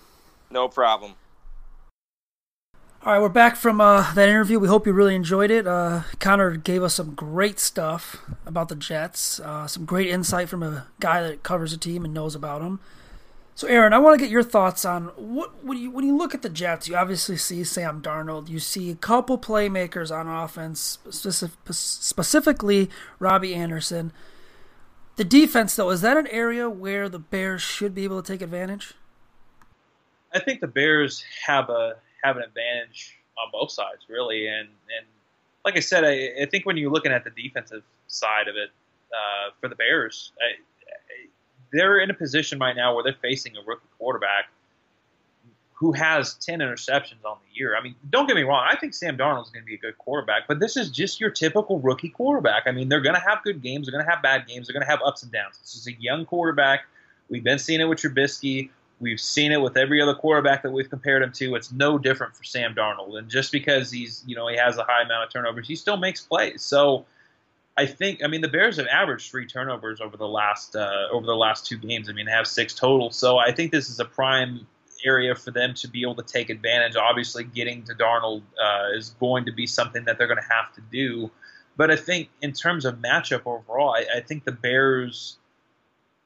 No 0.52 0.68
problem. 0.68 1.14
All 3.06 3.12
right, 3.14 3.22
we're 3.22 3.30
back 3.30 3.56
from 3.56 3.80
uh, 3.82 4.16
that 4.16 4.30
interview. 4.30 4.58
We 4.58 4.68
hope 4.68 4.88
you 4.88 4.94
really 4.94 5.14
enjoyed 5.14 5.52
it. 5.52 5.68
Uh, 5.68 6.02
Connor 6.18 6.58
gave 6.58 6.82
us 6.82 6.96
some 6.96 7.14
great 7.14 7.60
stuff 7.60 8.18
about 8.48 8.68
the 8.68 8.76
Jets, 8.76 9.40
uh, 9.40 9.68
some 9.68 9.86
great 9.86 10.08
insight 10.08 10.50
from 10.50 10.64
a 10.64 10.88
guy 11.00 11.22
that 11.22 11.44
covers 11.44 11.70
the 11.70 11.78
team 11.78 12.04
and 12.04 12.16
knows 12.16 12.34
about 12.34 12.62
them. 12.64 12.80
So, 13.54 13.68
Aaron, 13.68 13.94
I 13.94 14.00
want 14.00 14.18
to 14.18 14.26
get 14.26 14.32
your 14.32 14.42
thoughts 14.42 14.86
on 14.86 15.10
what 15.18 15.64
when 15.64 15.78
you 15.78 15.92
when 15.92 16.04
you 16.04 16.18
look 16.18 16.34
at 16.34 16.42
the 16.42 16.50
Jets. 16.50 16.88
You 16.88 16.96
obviously 16.96 17.38
see 17.38 17.64
Sam 17.64 18.02
Darnold. 18.02 18.50
You 18.50 18.58
see 18.58 18.90
a 18.90 18.96
couple 18.96 19.38
playmakers 19.38 20.10
on 20.10 20.28
offense, 20.28 20.98
specific, 21.12 21.60
specifically 21.70 22.90
Robbie 23.20 23.54
Anderson. 23.54 24.14
The 25.18 25.26
defense, 25.26 25.76
though, 25.76 25.92
is 25.92 26.02
that 26.02 26.18
an 26.18 26.26
area 26.32 26.72
where 26.72 27.08
the 27.08 27.20
Bears 27.20 27.62
should 27.62 27.94
be 27.94 28.04
able 28.04 28.20
to 28.20 28.34
take 28.34 28.42
advantage? 28.42 28.96
I 30.34 30.40
think 30.40 30.60
the 30.60 30.68
Bears 30.68 31.24
have 31.46 31.70
a 31.70 31.98
have 32.26 32.38
an 32.38 32.44
advantage 32.44 33.18
on 33.38 33.50
both 33.52 33.72
sides, 33.72 34.06
really. 34.10 34.48
And 34.48 34.68
and 34.68 35.06
like 35.64 35.78
I 35.78 35.82
said, 35.82 36.04
I, 36.04 36.44
I 36.44 36.46
think 36.46 36.66
when 36.66 36.78
you're 36.78 36.92
looking 36.92 37.12
at 37.12 37.24
the 37.24 37.32
defensive 37.32 37.84
side 38.08 38.48
of 38.48 38.56
it 38.56 38.70
uh, 39.12 39.52
for 39.60 39.68
the 39.68 39.76
Bears, 39.76 40.32
I, 40.40 40.46
I, 40.46 41.28
they're 41.72 42.00
in 42.00 42.10
a 42.10 42.14
position 42.14 42.60
right 42.60 42.76
now 42.76 42.94
where 42.94 43.04
they're 43.04 43.18
facing 43.22 43.58
a 43.58 43.62
rookie 43.66 43.88
quarterback 43.98 44.46
who 45.74 45.92
has 45.92 46.36
10 46.36 46.60
interceptions 46.60 47.26
on 47.26 47.38
the 47.46 47.60
year. 47.60 47.76
I 47.76 47.84
mean, 47.84 47.96
don't 48.10 48.28
get 48.28 48.36
me 48.38 48.44
wrong. 48.44 48.66
I 48.70 48.78
think 48.78 48.94
Sam 48.94 49.18
Darnold 49.18 49.44
is 49.44 49.50
going 49.50 49.64
to 49.64 49.68
be 49.68 49.76
a 49.76 49.78
good 49.78 49.98
quarterback, 49.98 50.48
but 50.48 50.60
this 50.60 50.78
is 50.78 50.90
just 50.90 51.20
your 51.20 51.30
typical 51.30 51.80
rookie 51.80 52.10
quarterback. 52.10 52.64
I 52.66 52.72
mean, 52.72 52.88
they're 52.88 53.02
going 53.02 53.16
to 53.16 53.22
have 53.22 53.44
good 53.44 53.62
games. 53.62 53.86
They're 53.86 53.92
going 53.92 54.06
to 54.06 54.10
have 54.10 54.24
bad 54.24 54.48
games. 54.48 54.68
They're 54.68 54.74
going 54.74 54.86
to 54.86 54.90
have 54.90 55.02
ups 55.06 55.24
and 55.24 55.34
downs. 55.34 55.58
This 55.60 55.76
is 55.76 55.88
a 55.88 55.94
young 56.00 56.26
quarterback. 56.26 56.86
We've 57.30 57.44
been 57.44 57.60
seeing 57.60 57.82
it 57.82 57.86
with 57.86 58.00
Trubisky. 58.00 58.70
We've 59.00 59.20
seen 59.20 59.52
it 59.52 59.60
with 59.60 59.76
every 59.76 60.02
other 60.02 60.16
quarterback 60.16 60.64
that 60.64 60.72
we've 60.72 60.90
compared 60.90 61.22
him 61.22 61.32
to. 61.34 61.56
It's 61.56 61.72
no 61.72 61.98
different 61.98 62.36
for 62.36 62.44
Sam 62.44 62.74
Darnold. 62.74 63.18
And 63.18 63.30
just 63.30 63.52
because 63.52 63.92
he's, 63.92 64.24
you 64.26 64.36
know, 64.36 64.48
he 64.48 64.58
has 64.58 64.78
a 64.78 64.84
high 64.84 65.02
amount 65.02 65.26
of 65.26 65.34
turnovers, 65.34 65.68
he 65.68 65.76
still 65.76 65.98
makes 65.98 66.22
plays. 66.22 66.62
So 66.62 67.06
I 67.78 67.86
think, 67.86 68.24
I 68.24 68.28
mean, 68.28 68.42
the 68.42 68.48
Bears 68.48 68.78
have 68.78 68.88
averaged 68.88 69.30
three 69.30 69.46
turnovers 69.46 70.00
over 70.00 70.16
the 70.16 70.28
last 70.28 70.76
uh, 70.76 71.08
over 71.12 71.26
the 71.26 71.36
last 71.36 71.66
two 71.66 71.78
games. 71.78 72.10
I 72.10 72.14
mean, 72.14 72.26
they 72.26 72.32
have 72.32 72.48
six 72.48 72.74
total. 72.74 73.12
So 73.12 73.38
I 73.38 73.52
think 73.52 73.72
this 73.72 73.90
is 73.90 74.00
a 74.00 74.06
prime 74.06 74.66
area 75.04 75.36
for 75.36 75.52
them 75.52 75.74
to 75.76 75.88
be 75.90 76.02
able 76.02 76.16
to 76.16 76.24
take 76.24 76.50
advantage. 76.50 76.96
Obviously, 76.96 77.44
getting 77.44 77.84
to 77.84 77.94
Darnold 77.94 78.44
uh, 78.62 78.96
is 78.96 79.10
going 79.20 79.46
to 79.46 79.52
be 79.52 79.68
something 79.68 80.06
that 80.06 80.18
they're 80.18 80.28
going 80.28 80.42
to 80.42 80.54
have 80.54 80.74
to 80.76 80.82
do. 80.90 81.30
But 81.78 81.92
I 81.92 81.98
think 81.98 82.30
in 82.42 82.54
terms 82.54 82.86
of 82.86 82.96
matchup 82.96 83.42
overall, 83.46 83.94
I, 83.94 84.06
I 84.18 84.22
think 84.22 84.46
the 84.46 84.54
Bears 84.54 85.38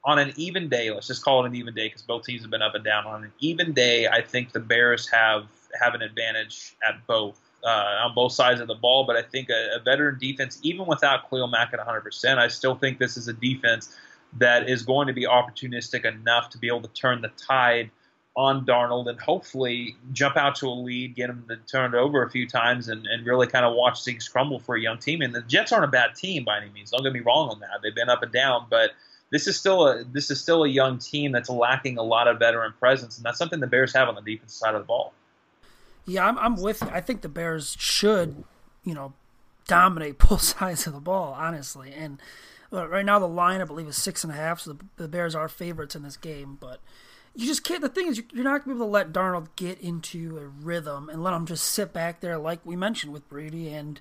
on 0.04 0.18
an 0.18 0.32
even 0.36 0.68
day, 0.68 0.90
let's 0.90 1.06
just 1.06 1.22
call 1.22 1.44
it 1.44 1.48
an 1.48 1.54
even 1.54 1.74
day 1.74 1.88
because 1.88 2.02
both 2.02 2.24
teams 2.24 2.42
have 2.42 2.50
been 2.50 2.62
up 2.62 2.74
and 2.74 2.84
down. 2.84 3.06
On 3.06 3.24
an 3.24 3.32
even 3.40 3.72
day, 3.72 4.08
I 4.08 4.22
think 4.22 4.52
the 4.52 4.60
Bears 4.60 5.08
have 5.08 5.46
have 5.80 5.94
an 5.94 6.02
advantage 6.02 6.74
at 6.86 7.06
both 7.06 7.38
uh, 7.62 8.04
on 8.04 8.14
both 8.14 8.32
sides 8.32 8.60
of 8.60 8.68
the 8.68 8.74
ball. 8.74 9.04
But 9.04 9.16
I 9.16 9.22
think 9.22 9.50
a, 9.50 9.76
a 9.76 9.78
veteran 9.80 10.18
defense, 10.18 10.58
even 10.62 10.86
without 10.86 11.28
Khalil 11.28 11.48
Mack 11.48 11.74
at 11.74 11.80
100%, 11.80 12.38
I 12.38 12.48
still 12.48 12.74
think 12.74 12.98
this 12.98 13.16
is 13.16 13.28
a 13.28 13.32
defense 13.32 13.94
that 14.38 14.68
is 14.68 14.82
going 14.82 15.08
to 15.08 15.12
be 15.12 15.26
opportunistic 15.26 16.04
enough 16.04 16.50
to 16.50 16.58
be 16.58 16.68
able 16.68 16.82
to 16.82 16.88
turn 16.88 17.20
the 17.20 17.30
tide 17.36 17.90
on 18.36 18.64
Darnold 18.64 19.08
and 19.08 19.20
hopefully 19.20 19.96
jump 20.12 20.36
out 20.36 20.54
to 20.54 20.68
a 20.68 20.70
lead, 20.70 21.16
get 21.16 21.28
him 21.28 21.44
to 21.48 21.56
turn 21.70 21.94
it 21.94 21.98
over 21.98 22.22
a 22.22 22.30
few 22.30 22.46
times, 22.46 22.88
and, 22.88 23.04
and 23.06 23.26
really 23.26 23.48
kind 23.48 23.66
of 23.66 23.74
watch 23.74 24.04
things 24.04 24.28
crumble 24.28 24.60
for 24.60 24.76
a 24.76 24.80
young 24.80 24.98
team. 24.98 25.20
And 25.20 25.34
the 25.34 25.42
Jets 25.42 25.72
aren't 25.72 25.84
a 25.84 25.88
bad 25.88 26.14
team 26.14 26.44
by 26.44 26.58
any 26.58 26.70
means. 26.70 26.92
Don't 26.92 27.02
get 27.02 27.12
me 27.12 27.20
wrong 27.20 27.50
on 27.50 27.60
that. 27.60 27.80
They've 27.82 27.94
been 27.94 28.08
up 28.08 28.22
and 28.22 28.32
down, 28.32 28.66
but– 28.70 28.92
this 29.30 29.46
is 29.46 29.56
still 29.56 29.86
a 29.86 30.04
this 30.04 30.30
is 30.30 30.40
still 30.40 30.64
a 30.64 30.68
young 30.68 30.98
team 30.98 31.32
that's 31.32 31.48
lacking 31.48 31.98
a 31.98 32.02
lot 32.02 32.28
of 32.28 32.38
veteran 32.38 32.72
presence, 32.78 33.16
and 33.16 33.24
that's 33.24 33.38
something 33.38 33.60
the 33.60 33.66
Bears 33.66 33.94
have 33.94 34.08
on 34.08 34.14
the 34.14 34.22
defensive 34.22 34.56
side 34.56 34.74
of 34.74 34.82
the 34.82 34.86
ball. 34.86 35.12
Yeah, 36.06 36.26
I'm, 36.26 36.38
I'm 36.38 36.56
with 36.56 36.82
you. 36.82 36.88
I 36.90 37.00
think 37.00 37.20
the 37.20 37.28
Bears 37.28 37.76
should, 37.78 38.44
you 38.84 38.94
know, 38.94 39.12
dominate 39.66 40.18
both 40.28 40.42
sides 40.42 40.86
of 40.86 40.92
the 40.92 41.00
ball, 41.00 41.34
honestly. 41.38 41.92
And 41.92 42.20
right 42.72 43.04
now 43.04 43.18
the 43.18 43.28
line, 43.28 43.60
I 43.60 43.64
believe, 43.64 43.88
is 43.88 43.96
six 43.96 44.24
and 44.24 44.32
a 44.32 44.36
half, 44.36 44.60
so 44.60 44.72
the, 44.72 44.84
the 44.96 45.08
Bears 45.08 45.34
are 45.34 45.48
favorites 45.48 45.94
in 45.94 46.02
this 46.02 46.16
game. 46.16 46.58
But 46.60 46.80
you 47.34 47.46
just 47.46 47.62
can't. 47.62 47.80
The 47.80 47.88
thing 47.88 48.08
is, 48.08 48.22
you're 48.32 48.44
not 48.44 48.64
going 48.64 48.76
to 48.76 48.80
be 48.80 48.84
able 48.84 48.86
to 48.86 48.90
let 48.90 49.12
Darnold 49.12 49.48
get 49.56 49.80
into 49.80 50.38
a 50.38 50.46
rhythm 50.46 51.08
and 51.08 51.22
let 51.22 51.34
him 51.34 51.46
just 51.46 51.64
sit 51.64 51.92
back 51.92 52.20
there, 52.20 52.38
like 52.38 52.60
we 52.64 52.76
mentioned 52.76 53.12
with 53.12 53.28
Brady 53.28 53.68
and 53.68 54.00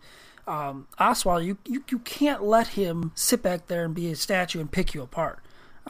um, 0.50 0.88
Osweiler, 1.00 1.46
you, 1.46 1.58
you 1.66 1.84
you 1.90 2.00
can't 2.00 2.44
let 2.44 2.70
him 2.70 3.12
sit 3.14 3.44
back 3.44 3.68
there 3.68 3.86
and 3.86 3.94
be 3.94 4.12
a 4.12 4.16
statue 4.16 4.60
and 4.60 4.72
pick 4.72 4.96
you 4.96 5.04
apart. 5.04 5.40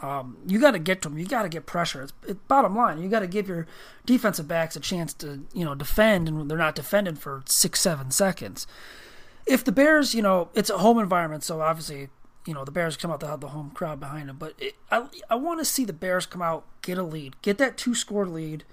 Um, 0.01 0.38
you 0.45 0.60
got 0.60 0.72
to 0.72 0.80
get 0.80 1.01
to 1.01 1.10
him. 1.10 1.18
You 1.18 1.26
got 1.26 1.43
to 1.43 1.49
get 1.49 1.66
pressure. 1.66 2.03
It's, 2.03 2.14
it, 2.28 2.45
bottom 2.49 2.76
line. 2.76 3.01
You 3.01 3.07
got 3.07 3.22
to 3.22 3.28
give 3.28 3.47
your 3.47 3.68
defensive 4.05 4.49
backs 4.49 4.76
a 4.76 4.82
chance 4.82 5.14
to 5.16 5.45
you 5.53 5.64
know 5.64 5.76
defend, 5.76 6.28
and 6.28 6.51
they're 6.51 6.57
not 6.57 6.76
defending 6.76 7.16
for 7.16 7.41
six 7.45 7.80
seven 7.80 8.12
seconds. 8.12 8.68
If 9.45 9.64
the 9.64 9.72
Bears, 9.72 10.14
you 10.14 10.22
know, 10.22 10.49
it's 10.53 10.70
a 10.70 10.80
home 10.80 10.99
environment, 10.99 11.45
so 11.45 11.62
obviously 11.62 12.10
you 12.45 12.53
know 12.53 12.66
the 12.66 12.72
Bears 12.72 12.97
come 12.97 13.12
out 13.12 13.22
to 13.22 13.28
have 13.28 13.39
the 13.39 13.49
home 13.49 13.72
crowd 13.72 14.01
behind 14.01 14.28
them. 14.28 14.36
But 14.38 14.55
it, 14.57 14.76
I 14.91 15.05
I 15.30 15.36
want 15.36 15.60
to 15.60 15.66
see 15.66 15.86
the 15.86 15.93
Bears 15.93 16.26
come 16.26 16.41
out, 16.41 16.66
get 16.82 16.97
a 16.97 17.03
lead, 17.03 17.41
get 17.41 17.57
that 17.60 17.78
two 17.78 17.95
score 17.95 18.26
lead, 18.26 18.66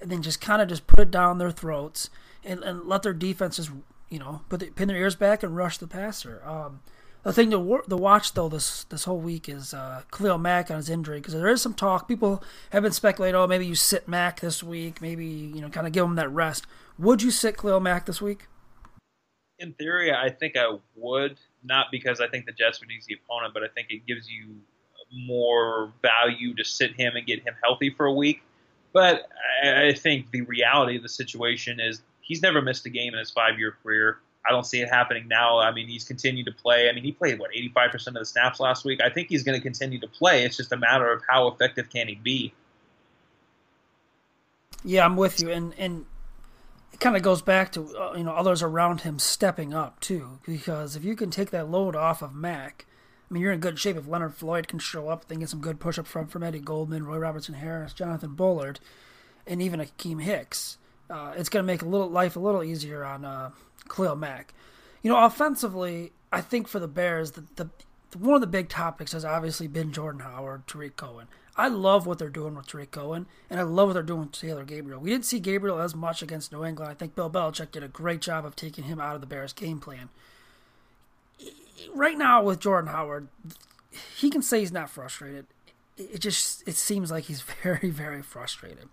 and 0.00 0.10
then 0.10 0.22
just 0.22 0.40
kind 0.40 0.62
of 0.62 0.68
just 0.68 0.86
put 0.86 1.00
it 1.00 1.10
down 1.10 1.36
their 1.36 1.50
throats 1.50 2.08
and, 2.42 2.62
and 2.62 2.86
let 2.86 3.02
their 3.02 3.12
defenses 3.12 3.70
you 4.08 4.18
know, 4.18 4.42
put 4.48 4.60
the, 4.60 4.70
pin 4.70 4.88
their 4.88 4.96
ears 4.96 5.14
back 5.14 5.42
and 5.42 5.56
rush 5.56 5.78
the 5.78 5.86
passer. 5.86 6.42
Um, 6.44 6.80
the 7.24 7.32
thing 7.32 7.50
to, 7.50 7.82
to 7.88 7.96
watch 7.96 8.34
though 8.34 8.48
this 8.48 8.84
this 8.84 9.04
whole 9.04 9.18
week 9.18 9.48
is 9.48 9.72
uh, 9.72 10.02
Khalil 10.12 10.38
Mack 10.38 10.70
on 10.70 10.76
his 10.76 10.90
injury 10.90 11.20
because 11.20 11.32
there 11.32 11.48
is 11.48 11.62
some 11.62 11.72
talk. 11.72 12.06
People 12.06 12.42
have 12.70 12.82
been 12.82 12.92
speculating, 12.92 13.34
oh, 13.34 13.46
maybe 13.46 13.66
you 13.66 13.74
sit 13.74 14.06
Mack 14.06 14.40
this 14.40 14.62
week, 14.62 15.00
maybe 15.00 15.24
you 15.26 15.60
know, 15.60 15.70
kind 15.70 15.86
of 15.86 15.92
give 15.92 16.04
him 16.04 16.16
that 16.16 16.30
rest. 16.30 16.66
Would 16.98 17.22
you 17.22 17.30
sit 17.30 17.56
Khalil 17.56 17.80
Mack 17.80 18.06
this 18.06 18.20
week? 18.20 18.46
In 19.58 19.72
theory, 19.72 20.12
I 20.12 20.30
think 20.30 20.56
I 20.56 20.76
would. 20.96 21.38
Not 21.62 21.86
because 21.90 22.20
I 22.20 22.28
think 22.28 22.44
the 22.44 22.52
Jets 22.52 22.80
would 22.80 22.90
ease 22.90 23.06
the 23.06 23.14
opponent, 23.24 23.54
but 23.54 23.62
I 23.62 23.68
think 23.68 23.88
it 23.90 24.06
gives 24.06 24.28
you 24.28 24.56
more 25.26 25.92
value 26.02 26.54
to 26.54 26.64
sit 26.64 26.94
him 26.94 27.16
and 27.16 27.26
get 27.26 27.42
him 27.42 27.54
healthy 27.62 27.88
for 27.88 28.04
a 28.06 28.12
week. 28.12 28.42
But 28.92 29.28
I, 29.62 29.88
I 29.88 29.92
think 29.94 30.30
the 30.30 30.42
reality 30.42 30.96
of 30.96 31.02
the 31.02 31.08
situation 31.08 31.80
is 31.80 32.02
he's 32.24 32.42
never 32.42 32.60
missed 32.60 32.84
a 32.86 32.90
game 32.90 33.12
in 33.12 33.18
his 33.18 33.30
five 33.30 33.58
year 33.58 33.76
career. 33.82 34.18
I 34.46 34.50
don't 34.50 34.66
see 34.66 34.80
it 34.80 34.88
happening 34.88 35.26
now. 35.28 35.58
I 35.58 35.72
mean, 35.72 35.88
he's 35.88 36.04
continued 36.04 36.46
to 36.46 36.52
play. 36.52 36.88
I 36.88 36.92
mean, 36.92 37.04
he 37.04 37.12
played 37.12 37.38
what 37.38 37.50
85% 37.52 38.08
of 38.08 38.14
the 38.14 38.26
snaps 38.26 38.60
last 38.60 38.84
week. 38.84 39.00
I 39.02 39.08
think 39.08 39.28
he's 39.28 39.42
going 39.42 39.58
to 39.58 39.62
continue 39.62 39.98
to 40.00 40.08
play. 40.08 40.44
It's 40.44 40.56
just 40.56 40.72
a 40.72 40.76
matter 40.76 41.10
of 41.10 41.22
how 41.28 41.48
effective 41.48 41.88
can 41.88 42.08
he 42.08 42.16
be. 42.16 42.52
Yeah, 44.82 45.06
I'm 45.06 45.16
with 45.16 45.40
you, 45.40 45.50
and 45.50 45.72
and 45.78 46.04
it 46.92 47.00
kind 47.00 47.16
of 47.16 47.22
goes 47.22 47.40
back 47.40 47.72
to 47.72 47.96
uh, 47.96 48.14
you 48.18 48.24
know 48.24 48.32
others 48.32 48.62
around 48.62 49.00
him 49.00 49.18
stepping 49.18 49.72
up 49.72 49.98
too, 50.00 50.40
because 50.44 50.94
if 50.94 51.04
you 51.04 51.16
can 51.16 51.30
take 51.30 51.50
that 51.52 51.70
load 51.70 51.96
off 51.96 52.20
of 52.20 52.34
Mack, 52.34 52.84
I 53.30 53.32
mean, 53.32 53.42
you're 53.42 53.52
in 53.52 53.60
good 53.60 53.78
shape. 53.78 53.96
If 53.96 54.06
Leonard 54.06 54.34
Floyd 54.34 54.68
can 54.68 54.78
show 54.78 55.08
up, 55.08 55.28
then 55.28 55.38
get 55.38 55.48
some 55.48 55.62
good 55.62 55.80
push 55.80 55.98
up 55.98 56.06
from 56.06 56.26
from 56.26 56.42
Eddie 56.42 56.58
Goldman, 56.58 57.06
Roy 57.06 57.16
Robertson 57.16 57.54
Harris, 57.54 57.94
Jonathan 57.94 58.34
Bullard, 58.34 58.78
and 59.46 59.62
even 59.62 59.80
Akiem 59.80 60.20
Hicks 60.20 60.76
uh, 61.10 61.32
it's 61.36 61.48
going 61.48 61.62
to 61.62 61.66
make 61.66 61.82
a 61.82 61.86
little 61.86 62.08
life 62.08 62.36
a 62.36 62.40
little 62.40 62.62
easier 62.62 63.04
on 63.04 63.24
uh, 63.24 63.50
Khalil 63.88 64.16
Mack. 64.16 64.54
You 65.02 65.10
know, 65.10 65.24
offensively, 65.24 66.12
I 66.32 66.40
think 66.40 66.66
for 66.68 66.78
the 66.78 66.88
Bears, 66.88 67.32
the, 67.32 67.44
the 67.56 67.68
one 68.18 68.34
of 68.34 68.40
the 68.40 68.46
big 68.46 68.68
topics 68.68 69.12
has 69.12 69.24
obviously 69.24 69.66
been 69.66 69.92
Jordan 69.92 70.20
Howard, 70.20 70.66
Tarik 70.66 70.96
Cohen. 70.96 71.26
I 71.56 71.68
love 71.68 72.06
what 72.06 72.18
they're 72.18 72.28
doing 72.28 72.56
with 72.56 72.66
Tarik 72.66 72.90
Cohen, 72.90 73.26
and 73.48 73.60
I 73.60 73.62
love 73.62 73.88
what 73.88 73.94
they're 73.94 74.02
doing 74.02 74.22
with 74.22 74.32
Taylor 74.32 74.64
Gabriel. 74.64 75.00
We 75.00 75.10
didn't 75.10 75.24
see 75.24 75.38
Gabriel 75.38 75.80
as 75.80 75.94
much 75.94 76.20
against 76.22 76.52
New 76.52 76.64
England. 76.64 76.90
I 76.90 76.94
think 76.94 77.14
Bill 77.14 77.30
Belichick 77.30 77.70
did 77.70 77.84
a 77.84 77.88
great 77.88 78.20
job 78.20 78.44
of 78.44 78.56
taking 78.56 78.84
him 78.84 79.00
out 79.00 79.14
of 79.14 79.20
the 79.20 79.26
Bears' 79.26 79.52
game 79.52 79.78
plan. 79.78 80.08
Right 81.94 82.18
now 82.18 82.42
with 82.42 82.60
Jordan 82.60 82.90
Howard, 82.90 83.28
he 84.16 84.30
can 84.30 84.42
say 84.42 84.60
he's 84.60 84.72
not 84.72 84.90
frustrated. 84.90 85.46
It 85.96 86.20
just 86.20 86.66
it 86.66 86.74
seems 86.74 87.10
like 87.10 87.24
he's 87.24 87.40
very 87.62 87.90
very 87.90 88.22
frustrated. 88.22 88.88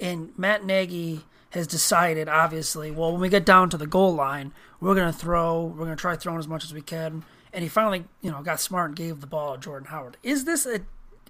And 0.00 0.36
Matt 0.38 0.64
Nagy 0.64 1.24
has 1.50 1.66
decided, 1.66 2.28
obviously, 2.28 2.90
well, 2.90 3.12
when 3.12 3.20
we 3.20 3.28
get 3.28 3.46
down 3.46 3.70
to 3.70 3.76
the 3.76 3.86
goal 3.86 4.14
line, 4.14 4.52
we're 4.80 4.94
going 4.94 5.12
to 5.12 5.18
throw, 5.18 5.64
we're 5.64 5.84
going 5.84 5.96
to 5.96 6.00
try 6.00 6.16
throwing 6.16 6.38
as 6.38 6.48
much 6.48 6.64
as 6.64 6.74
we 6.74 6.82
can. 6.82 7.24
And 7.52 7.62
he 7.62 7.68
finally, 7.68 8.04
you 8.20 8.30
know, 8.30 8.42
got 8.42 8.60
smart 8.60 8.90
and 8.90 8.96
gave 8.96 9.20
the 9.20 9.26
ball 9.26 9.54
to 9.54 9.60
Jordan 9.60 9.88
Howard. 9.88 10.16
Is 10.22 10.44
this 10.44 10.66
a, 10.66 10.80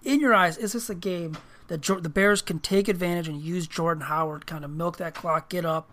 in 0.03 0.21
your 0.21 0.33
eyes, 0.33 0.57
is 0.57 0.73
this 0.73 0.89
a 0.89 0.95
game 0.95 1.37
that 1.69 1.83
the 1.83 2.09
Bears 2.09 2.41
can 2.43 2.59
take 2.59 2.89
advantage 2.89 3.29
and 3.29 3.41
use 3.41 3.67
Jordan 3.67 4.05
Howard, 4.05 4.47
kind 4.47 4.65
of 4.65 4.71
milk 4.71 4.97
that 4.97 5.15
clock, 5.15 5.51
get 5.51 5.65
up, 5.65 5.91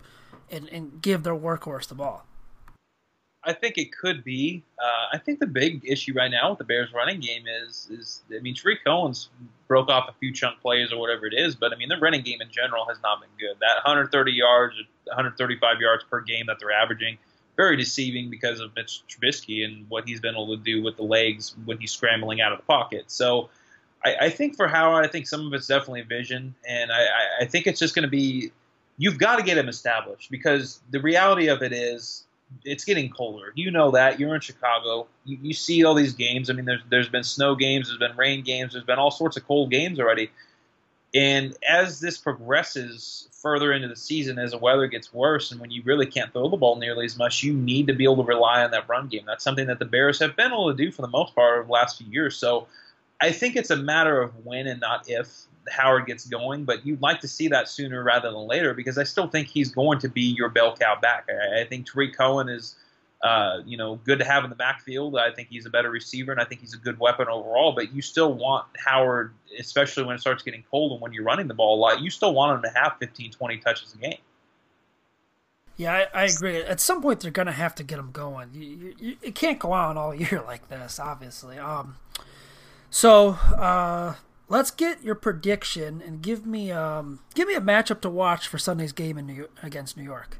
and, 0.50 0.68
and 0.70 1.02
give 1.02 1.22
their 1.22 1.34
workhorse 1.34 1.86
the 1.88 1.94
ball? 1.94 2.26
I 3.44 3.52
think 3.52 3.76
it 3.76 3.92
could 3.92 4.22
be. 4.22 4.62
Uh, 4.80 5.16
I 5.16 5.18
think 5.18 5.40
the 5.40 5.46
big 5.46 5.82
issue 5.84 6.12
right 6.14 6.30
now 6.30 6.50
with 6.50 6.58
the 6.58 6.64
Bears' 6.64 6.92
running 6.92 7.20
game 7.20 7.44
is, 7.46 7.88
is 7.90 8.22
I 8.34 8.38
mean, 8.38 8.54
Tarik 8.54 8.84
Cohen's 8.84 9.30
broke 9.66 9.88
off 9.88 10.08
a 10.08 10.12
few 10.20 10.32
chunk 10.32 10.60
plays 10.60 10.92
or 10.92 11.00
whatever 11.00 11.26
it 11.26 11.34
is, 11.34 11.56
but 11.56 11.72
I 11.72 11.76
mean, 11.76 11.88
the 11.88 11.98
running 11.98 12.22
game 12.22 12.40
in 12.40 12.50
general 12.50 12.86
has 12.86 12.98
not 13.02 13.20
been 13.20 13.30
good. 13.38 13.56
That 13.60 13.76
130 13.84 14.32
yards, 14.32 14.76
135 15.06 15.80
yards 15.80 16.04
per 16.04 16.20
game 16.20 16.46
that 16.46 16.58
they're 16.60 16.72
averaging, 16.72 17.18
very 17.56 17.76
deceiving 17.76 18.30
because 18.30 18.60
of 18.60 18.74
Mitch 18.76 19.02
Trubisky 19.08 19.64
and 19.64 19.86
what 19.90 20.06
he's 20.06 20.20
been 20.20 20.34
able 20.34 20.56
to 20.56 20.62
do 20.62 20.82
with 20.82 20.96
the 20.96 21.02
legs 21.02 21.56
when 21.64 21.78
he's 21.78 21.90
scrambling 21.90 22.40
out 22.40 22.52
of 22.52 22.58
the 22.58 22.64
pocket. 22.64 23.04
So, 23.08 23.50
I, 24.04 24.16
I 24.22 24.30
think 24.30 24.56
for 24.56 24.68
Howard, 24.68 25.04
I 25.04 25.08
think 25.08 25.26
some 25.26 25.46
of 25.46 25.52
it's 25.52 25.66
definitely 25.66 26.02
vision, 26.02 26.54
and 26.68 26.92
I, 26.92 27.06
I 27.40 27.44
think 27.44 27.66
it's 27.66 27.78
just 27.78 27.94
going 27.94 28.04
to 28.04 28.10
be 28.10 28.52
you've 28.98 29.18
got 29.18 29.36
to 29.36 29.42
get 29.42 29.58
him 29.58 29.68
established 29.68 30.30
because 30.30 30.80
the 30.90 31.00
reality 31.00 31.48
of 31.48 31.62
it 31.62 31.72
is 31.72 32.24
it's 32.64 32.84
getting 32.84 33.10
colder. 33.10 33.52
You 33.54 33.70
know 33.70 33.90
that. 33.92 34.20
You're 34.20 34.34
in 34.34 34.40
Chicago. 34.40 35.06
You, 35.24 35.38
you, 35.42 35.52
see 35.52 35.84
all 35.84 35.94
these 35.94 36.12
games. 36.12 36.50
I 36.50 36.52
mean, 36.52 36.64
there's 36.64 36.82
there's 36.88 37.08
been 37.08 37.24
snow 37.24 37.54
games, 37.54 37.88
there's 37.88 37.98
been 37.98 38.16
rain 38.16 38.42
games, 38.42 38.72
there's 38.72 38.84
been 38.84 38.98
all 38.98 39.10
sorts 39.10 39.36
of 39.36 39.46
cold 39.46 39.70
games 39.70 39.98
already. 39.98 40.30
And 41.14 41.54
as 41.68 42.00
this 42.00 42.16
progresses 42.16 43.28
further 43.32 43.72
into 43.72 43.88
the 43.88 43.96
season, 43.96 44.38
as 44.38 44.52
the 44.52 44.58
weather 44.58 44.86
gets 44.86 45.12
worse, 45.12 45.52
and 45.52 45.60
when 45.60 45.70
you 45.70 45.82
really 45.84 46.06
can't 46.06 46.32
throw 46.32 46.48
the 46.48 46.56
ball 46.56 46.76
nearly 46.76 47.04
as 47.04 47.18
much, 47.18 47.42
you 47.42 47.52
need 47.52 47.88
to 47.88 47.92
be 47.92 48.04
able 48.04 48.16
to 48.16 48.22
rely 48.22 48.64
on 48.64 48.70
that 48.70 48.88
run 48.88 49.08
game. 49.08 49.24
That's 49.26 49.44
something 49.44 49.66
that 49.66 49.78
the 49.78 49.84
Bears 49.84 50.18
have 50.20 50.36
been 50.36 50.52
able 50.52 50.70
to 50.70 50.76
do 50.76 50.90
for 50.90 51.02
the 51.02 51.08
most 51.08 51.34
part 51.34 51.58
over 51.58 51.66
the 51.66 51.72
last 51.72 51.98
few 51.98 52.10
years. 52.10 52.36
So 52.36 52.66
I 53.20 53.30
think 53.30 53.56
it's 53.56 53.70
a 53.70 53.76
matter 53.76 54.22
of 54.22 54.46
when 54.46 54.66
and 54.66 54.80
not 54.80 55.08
if 55.08 55.28
Howard 55.70 56.06
gets 56.06 56.26
going, 56.26 56.64
but 56.64 56.84
you'd 56.84 57.02
like 57.02 57.20
to 57.20 57.28
see 57.28 57.48
that 57.48 57.68
sooner 57.68 58.02
rather 58.02 58.30
than 58.30 58.46
later 58.46 58.74
because 58.74 58.98
I 58.98 59.04
still 59.04 59.28
think 59.28 59.48
he's 59.48 59.70
going 59.70 59.98
to 60.00 60.08
be 60.08 60.22
your 60.22 60.48
bell 60.48 60.76
cow 60.76 60.98
back. 61.00 61.28
I, 61.28 61.62
I 61.62 61.64
think 61.64 61.90
Tarik 61.90 62.16
Cohen 62.16 62.48
is, 62.48 62.76
uh, 63.22 63.58
you 63.64 63.76
know, 63.76 63.96
good 63.96 64.18
to 64.18 64.24
have 64.24 64.44
in 64.44 64.50
the 64.50 64.56
backfield. 64.56 65.16
I 65.16 65.32
think 65.32 65.48
he's 65.48 65.66
a 65.66 65.70
better 65.70 65.90
receiver, 65.90 66.32
and 66.32 66.40
I 66.40 66.44
think 66.44 66.60
he's 66.60 66.74
a 66.74 66.78
good 66.78 66.98
weapon 66.98 67.28
overall. 67.28 67.72
But 67.72 67.94
you 67.94 68.02
still 68.02 68.34
want 68.34 68.66
Howard, 68.84 69.32
especially 69.58 70.04
when 70.04 70.16
it 70.16 70.20
starts 70.20 70.42
getting 70.42 70.64
cold 70.70 70.92
and 70.92 71.00
when 71.00 71.12
you're 71.12 71.24
running 71.24 71.48
the 71.48 71.54
ball 71.54 71.78
a 71.78 71.80
lot, 71.80 72.00
you 72.00 72.10
still 72.10 72.34
want 72.34 72.56
him 72.56 72.70
to 72.70 72.78
have 72.78 72.96
15, 72.98 73.30
20 73.30 73.58
touches 73.58 73.94
a 73.94 73.98
game. 73.98 74.18
Yeah, 75.76 76.06
I, 76.14 76.22
I 76.22 76.24
agree. 76.24 76.62
At 76.62 76.80
some 76.80 77.00
point, 77.00 77.20
they're 77.20 77.30
going 77.30 77.46
to 77.46 77.52
have 77.52 77.74
to 77.76 77.82
get 77.82 77.98
him 77.98 78.10
going. 78.12 78.50
You, 78.52 78.62
you, 78.62 78.94
you, 78.98 79.16
it 79.22 79.34
can't 79.34 79.58
go 79.58 79.72
on 79.72 79.96
all 79.96 80.14
year 80.14 80.42
like 80.46 80.68
this, 80.68 80.98
obviously. 80.98 81.58
Um, 81.58 81.96
so, 82.90 83.30
uh, 83.56 84.14
let's 84.52 84.70
get 84.70 85.02
your 85.02 85.14
prediction 85.14 86.02
and 86.06 86.20
give 86.20 86.44
me 86.44 86.70
um, 86.70 87.20
give 87.34 87.48
me 87.48 87.54
a 87.54 87.60
matchup 87.60 88.02
to 88.02 88.10
watch 88.10 88.46
for 88.46 88.58
Sunday's 88.58 88.92
game 88.92 89.16
in 89.16 89.26
New, 89.26 89.48
against 89.62 89.96
New 89.96 90.02
York. 90.02 90.36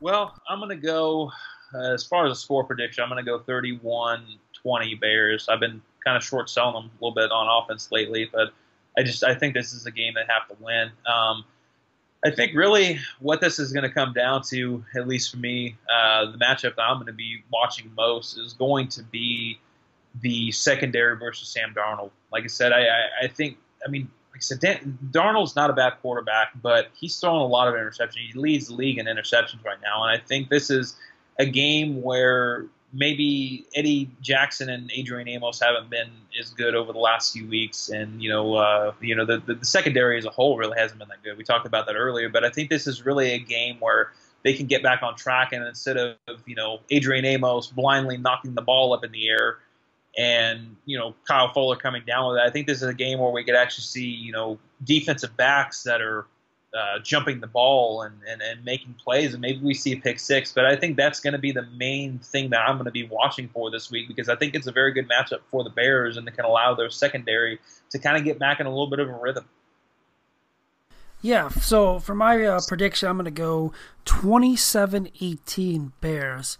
Well, 0.00 0.34
I'm 0.48 0.58
going 0.58 0.70
to 0.70 0.86
go 0.86 1.30
uh, 1.72 1.94
as 1.94 2.04
far 2.04 2.26
as 2.26 2.32
a 2.32 2.40
score 2.40 2.64
prediction. 2.64 3.04
I'm 3.04 3.08
going 3.08 3.24
to 3.24 3.30
go 3.30 3.38
31-20 3.40 5.00
Bears. 5.00 5.48
I've 5.48 5.60
been 5.60 5.80
kind 6.04 6.16
of 6.16 6.24
short 6.24 6.50
selling 6.50 6.74
them 6.74 6.90
a 6.90 7.04
little 7.04 7.14
bit 7.14 7.30
on 7.30 7.62
offense 7.62 7.92
lately, 7.92 8.28
but 8.32 8.52
I 8.98 9.04
just 9.04 9.22
I 9.22 9.36
think 9.36 9.54
this 9.54 9.72
is 9.72 9.86
a 9.86 9.92
game 9.92 10.14
they 10.16 10.32
have 10.32 10.48
to 10.48 10.62
win. 10.62 10.90
Um, 11.06 11.44
I 12.24 12.30
think 12.30 12.56
really 12.56 12.98
what 13.20 13.40
this 13.40 13.60
is 13.60 13.72
going 13.72 13.84
to 13.84 13.94
come 13.94 14.12
down 14.12 14.42
to, 14.48 14.84
at 14.96 15.06
least 15.06 15.30
for 15.30 15.36
me, 15.36 15.76
uh, 15.88 16.32
the 16.32 16.38
matchup 16.38 16.74
that 16.74 16.82
I'm 16.82 16.96
going 16.96 17.06
to 17.06 17.12
be 17.12 17.44
watching 17.52 17.92
most 17.96 18.36
is 18.36 18.52
going 18.52 18.88
to 18.88 19.04
be 19.04 19.60
the 20.20 20.50
secondary 20.52 21.16
versus 21.16 21.48
Sam 21.48 21.74
Darnold. 21.74 22.10
Like 22.32 22.44
I 22.44 22.48
said, 22.48 22.72
I, 22.72 22.80
I, 22.80 23.24
I 23.24 23.28
think, 23.28 23.58
I 23.86 23.90
mean, 23.90 24.10
like 24.32 24.38
I 24.38 24.40
said, 24.40 24.60
Dan, 24.60 24.98
Darnold's 25.10 25.56
not 25.56 25.70
a 25.70 25.72
bad 25.72 25.94
quarterback, 26.02 26.52
but 26.60 26.88
he's 26.94 27.18
throwing 27.18 27.40
a 27.40 27.46
lot 27.46 27.68
of 27.68 27.74
interceptions. 27.74 28.32
He 28.32 28.38
leads 28.38 28.68
the 28.68 28.74
league 28.74 28.98
in 28.98 29.06
interceptions 29.06 29.64
right 29.64 29.78
now, 29.82 30.04
and 30.04 30.10
I 30.10 30.22
think 30.22 30.48
this 30.48 30.70
is 30.70 30.96
a 31.38 31.46
game 31.46 32.02
where 32.02 32.66
maybe 32.92 33.66
Eddie 33.74 34.10
Jackson 34.20 34.68
and 34.68 34.90
Adrian 34.92 35.28
Amos 35.28 35.60
haven't 35.60 35.90
been 35.90 36.10
as 36.40 36.50
good 36.50 36.74
over 36.74 36.92
the 36.92 36.98
last 36.98 37.32
few 37.32 37.46
weeks, 37.46 37.88
and 37.88 38.22
you 38.22 38.28
know, 38.28 38.54
uh, 38.54 38.92
you 39.00 39.14
know, 39.14 39.24
the, 39.24 39.38
the, 39.38 39.54
the 39.54 39.64
secondary 39.64 40.18
as 40.18 40.24
a 40.24 40.30
whole 40.30 40.56
really 40.56 40.78
hasn't 40.78 40.98
been 40.98 41.08
that 41.08 41.22
good. 41.22 41.36
We 41.36 41.44
talked 41.44 41.66
about 41.66 41.86
that 41.86 41.96
earlier, 41.96 42.28
but 42.28 42.44
I 42.44 42.50
think 42.50 42.70
this 42.70 42.86
is 42.86 43.04
really 43.04 43.32
a 43.32 43.38
game 43.38 43.76
where 43.80 44.12
they 44.42 44.54
can 44.54 44.66
get 44.66 44.82
back 44.82 45.02
on 45.02 45.16
track, 45.16 45.52
and 45.52 45.64
instead 45.66 45.96
of 45.96 46.16
you 46.46 46.54
know 46.54 46.80
Adrian 46.90 47.24
Amos 47.24 47.68
blindly 47.68 48.16
knocking 48.16 48.54
the 48.54 48.62
ball 48.62 48.92
up 48.92 49.04
in 49.04 49.12
the 49.12 49.28
air 49.28 49.58
and 50.20 50.76
you 50.84 50.98
know 50.98 51.14
Kyle 51.26 51.50
Fuller 51.52 51.76
coming 51.76 52.02
down 52.06 52.30
with 52.30 52.38
it. 52.38 52.42
I 52.46 52.50
think 52.50 52.66
this 52.66 52.82
is 52.82 52.88
a 52.88 52.94
game 52.94 53.18
where 53.18 53.30
we 53.30 53.42
could 53.42 53.54
actually 53.54 53.84
see 53.84 54.04
you 54.04 54.32
know 54.32 54.58
defensive 54.84 55.34
backs 55.36 55.82
that 55.84 56.02
are 56.02 56.26
uh, 56.74 56.98
jumping 57.02 57.40
the 57.40 57.46
ball 57.46 58.02
and, 58.02 58.14
and, 58.28 58.42
and 58.42 58.62
making 58.62 58.94
plays, 58.94 59.32
and 59.32 59.40
maybe 59.40 59.60
we 59.60 59.72
see 59.72 59.92
a 59.92 59.96
pick 59.96 60.18
six. 60.18 60.52
But 60.52 60.66
I 60.66 60.76
think 60.76 60.98
that's 60.98 61.20
going 61.20 61.32
to 61.32 61.38
be 61.38 61.52
the 61.52 61.66
main 61.74 62.18
thing 62.18 62.50
that 62.50 62.60
I'm 62.60 62.76
going 62.76 62.84
to 62.84 62.90
be 62.90 63.06
watching 63.06 63.48
for 63.48 63.70
this 63.70 63.90
week 63.90 64.08
because 64.08 64.28
I 64.28 64.36
think 64.36 64.54
it's 64.54 64.66
a 64.66 64.72
very 64.72 64.92
good 64.92 65.08
matchup 65.08 65.40
for 65.50 65.64
the 65.64 65.70
Bears 65.70 66.18
and 66.18 66.28
it 66.28 66.32
can 66.32 66.44
allow 66.44 66.74
their 66.74 66.90
secondary 66.90 67.58
to 67.90 67.98
kind 67.98 68.18
of 68.18 68.24
get 68.24 68.38
back 68.38 68.60
in 68.60 68.66
a 68.66 68.70
little 68.70 68.90
bit 68.90 69.00
of 69.00 69.08
a 69.08 69.14
rhythm. 69.14 69.46
Yeah, 71.22 71.48
so 71.48 71.98
for 71.98 72.14
my 72.14 72.42
uh, 72.44 72.60
prediction, 72.68 73.08
I'm 73.08 73.16
going 73.16 73.24
to 73.24 73.30
go 73.30 73.72
27 74.04 75.08
18 75.20 75.92
Bears. 76.00 76.56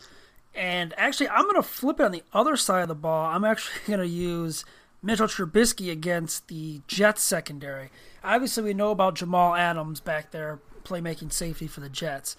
And 0.54 0.94
actually, 0.96 1.28
I'm 1.28 1.44
going 1.44 1.56
to 1.56 1.62
flip 1.62 2.00
it 2.00 2.04
on 2.04 2.12
the 2.12 2.24
other 2.32 2.56
side 2.56 2.82
of 2.82 2.88
the 2.88 2.94
ball. 2.94 3.26
I'm 3.26 3.44
actually 3.44 3.80
going 3.86 4.00
to 4.00 4.06
use 4.06 4.64
Mitchell 5.02 5.26
Trubisky 5.26 5.90
against 5.90 6.48
the 6.48 6.82
Jets 6.86 7.22
secondary. 7.22 7.90
Obviously, 8.22 8.62
we 8.64 8.74
know 8.74 8.90
about 8.90 9.14
Jamal 9.14 9.54
Adams 9.54 10.00
back 10.00 10.30
there, 10.30 10.60
playmaking 10.84 11.32
safety 11.32 11.66
for 11.66 11.80
the 11.80 11.88
Jets. 11.88 12.36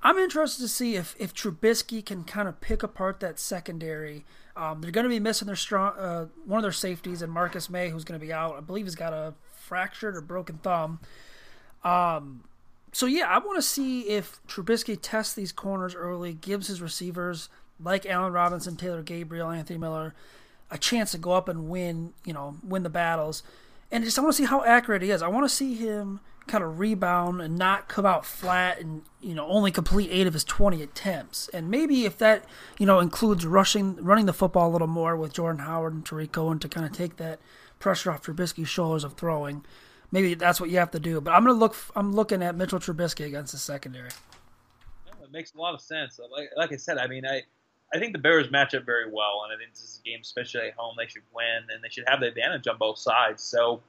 I'm 0.00 0.16
interested 0.16 0.62
to 0.62 0.68
see 0.68 0.94
if, 0.94 1.16
if 1.18 1.34
Trubisky 1.34 2.04
can 2.04 2.22
kind 2.22 2.46
of 2.46 2.60
pick 2.60 2.84
apart 2.84 3.18
that 3.20 3.38
secondary. 3.38 4.24
Um, 4.56 4.80
they're 4.80 4.92
going 4.92 5.04
to 5.04 5.10
be 5.10 5.18
missing 5.18 5.46
their 5.46 5.56
strong 5.56 5.98
uh, 5.98 6.26
one 6.44 6.58
of 6.58 6.62
their 6.62 6.72
safeties, 6.72 7.20
and 7.22 7.32
Marcus 7.32 7.68
Maye, 7.68 7.90
who's 7.90 8.04
going 8.04 8.18
to 8.18 8.24
be 8.24 8.32
out. 8.32 8.56
I 8.56 8.60
believe 8.60 8.86
he's 8.86 8.94
got 8.94 9.12
a 9.12 9.34
fractured 9.56 10.16
or 10.16 10.20
broken 10.20 10.58
thumb. 10.58 11.00
Um, 11.82 12.44
so 12.92 13.06
yeah, 13.06 13.26
I 13.28 13.38
want 13.38 13.56
to 13.56 13.62
see 13.62 14.02
if 14.02 14.40
Trubisky 14.46 14.98
tests 15.00 15.34
these 15.34 15.52
corners 15.52 15.94
early, 15.94 16.32
gives 16.32 16.68
his 16.68 16.80
receivers 16.80 17.48
like 17.80 18.06
Allen 18.06 18.32
Robinson, 18.32 18.76
Taylor 18.76 19.02
Gabriel, 19.02 19.50
Anthony 19.50 19.78
Miller 19.78 20.14
a 20.70 20.78
chance 20.78 21.12
to 21.12 21.18
go 21.18 21.32
up 21.32 21.48
and 21.48 21.68
win, 21.68 22.12
you 22.24 22.32
know, 22.32 22.56
win 22.62 22.82
the 22.82 22.90
battles. 22.90 23.42
And 23.90 24.04
just 24.04 24.18
I 24.18 24.22
want 24.22 24.34
to 24.34 24.42
see 24.42 24.46
how 24.46 24.64
accurate 24.64 25.02
he 25.02 25.10
is. 25.10 25.22
I 25.22 25.28
want 25.28 25.48
to 25.48 25.54
see 25.54 25.74
him 25.74 26.20
kind 26.46 26.64
of 26.64 26.78
rebound 26.78 27.40
and 27.40 27.56
not 27.56 27.88
come 27.88 28.06
out 28.06 28.24
flat 28.24 28.80
and 28.80 29.02
you 29.20 29.34
know 29.34 29.46
only 29.48 29.70
complete 29.70 30.08
eight 30.10 30.26
of 30.26 30.34
his 30.34 30.44
20 30.44 30.82
attempts. 30.82 31.48
And 31.52 31.70
maybe 31.70 32.04
if 32.04 32.18
that 32.18 32.44
you 32.78 32.86
know 32.86 33.00
includes 33.00 33.46
rushing, 33.46 33.96
running 33.96 34.26
the 34.26 34.32
football 34.32 34.68
a 34.68 34.72
little 34.72 34.88
more 34.88 35.16
with 35.16 35.32
Jordan 35.32 35.64
Howard 35.64 35.94
and 35.94 36.04
Tarik 36.04 36.32
Cohen 36.32 36.58
to 36.60 36.68
kind 36.68 36.86
of 36.86 36.92
take 36.92 37.16
that 37.16 37.38
pressure 37.78 38.10
off 38.10 38.22
Trubisky's 38.22 38.68
shoulders 38.68 39.04
of 39.04 39.14
throwing 39.14 39.64
maybe 40.10 40.34
that's 40.34 40.60
what 40.60 40.70
you 40.70 40.78
have 40.78 40.90
to 40.92 41.00
do. 41.00 41.20
But 41.20 41.32
I'm 41.32 41.44
gonna 41.44 41.58
look. 41.58 41.76
I'm 41.94 42.12
looking 42.12 42.42
at 42.42 42.56
Mitchell 42.56 42.78
Trubisky 42.78 43.26
against 43.26 43.52
the 43.52 43.58
secondary. 43.58 44.10
Yeah, 45.06 45.24
it 45.24 45.32
makes 45.32 45.54
a 45.54 45.58
lot 45.58 45.74
of 45.74 45.80
sense. 45.80 46.18
Like, 46.30 46.50
like 46.56 46.72
I 46.72 46.76
said, 46.76 46.98
I 46.98 47.06
mean, 47.06 47.26
I 47.26 47.42
I 47.94 47.98
think 47.98 48.12
the 48.12 48.18
Bears 48.18 48.50
match 48.50 48.74
up 48.74 48.84
very 48.84 49.10
well, 49.10 49.42
and 49.44 49.52
I 49.52 49.56
think 49.56 49.72
this 49.72 49.82
is 49.82 50.00
a 50.04 50.08
game, 50.08 50.18
especially 50.20 50.68
at 50.68 50.74
home, 50.74 50.94
they 50.98 51.06
should 51.06 51.22
win, 51.34 51.64
and 51.72 51.82
they 51.82 51.88
should 51.88 52.04
have 52.06 52.20
the 52.20 52.28
advantage 52.28 52.66
on 52.66 52.76
both 52.78 52.98
sides. 52.98 53.42
So 53.42 53.80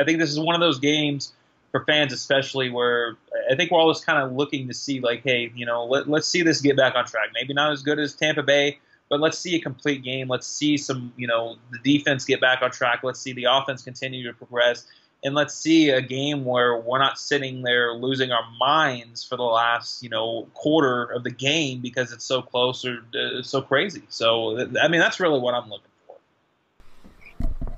I 0.00 0.04
think 0.04 0.18
this 0.18 0.30
is 0.30 0.38
one 0.38 0.54
of 0.54 0.60
those 0.60 0.78
games 0.78 1.32
for 1.72 1.84
fans, 1.84 2.12
especially 2.12 2.70
where 2.70 3.16
I 3.50 3.56
think 3.56 3.72
we're 3.72 3.80
always 3.80 4.00
kind 4.00 4.22
of 4.22 4.32
looking 4.32 4.68
to 4.68 4.74
see, 4.74 5.00
like, 5.00 5.22
hey, 5.24 5.50
you 5.56 5.66
know, 5.66 5.84
let, 5.84 6.08
let's 6.08 6.28
see 6.28 6.42
this 6.42 6.60
get 6.60 6.76
back 6.76 6.94
on 6.94 7.04
track. 7.06 7.30
Maybe 7.34 7.52
not 7.52 7.72
as 7.72 7.82
good 7.82 7.98
as 7.98 8.14
Tampa 8.14 8.44
Bay, 8.44 8.78
but 9.08 9.18
let's 9.18 9.38
see 9.38 9.56
a 9.56 9.60
complete 9.60 10.04
game. 10.04 10.28
Let's 10.28 10.46
see 10.46 10.76
some, 10.76 11.12
you 11.16 11.26
know, 11.26 11.56
the 11.72 11.98
defense 11.98 12.24
get 12.24 12.40
back 12.40 12.62
on 12.62 12.70
track. 12.70 13.00
Let's 13.02 13.20
see 13.20 13.32
the 13.32 13.46
offense 13.50 13.82
continue 13.82 14.24
to 14.28 14.32
progress 14.32 14.86
and 15.24 15.34
let's 15.34 15.54
see 15.54 15.88
a 15.88 16.02
game 16.02 16.44
where 16.44 16.78
we're 16.78 16.98
not 16.98 17.18
sitting 17.18 17.62
there 17.62 17.94
losing 17.94 18.30
our 18.30 18.44
minds 18.60 19.24
for 19.24 19.36
the 19.36 19.42
last 19.42 20.02
you 20.02 20.10
know 20.10 20.46
quarter 20.54 21.04
of 21.04 21.24
the 21.24 21.30
game 21.30 21.80
because 21.80 22.12
it's 22.12 22.24
so 22.24 22.42
close 22.42 22.84
or 22.84 22.98
uh, 23.18 23.42
so 23.42 23.62
crazy. 23.62 24.02
So 24.08 24.68
I 24.80 24.88
mean 24.88 25.00
that's 25.00 25.18
really 25.18 25.40
what 25.40 25.54
I'm 25.54 25.68
looking 25.68 25.90
for. 26.06 26.16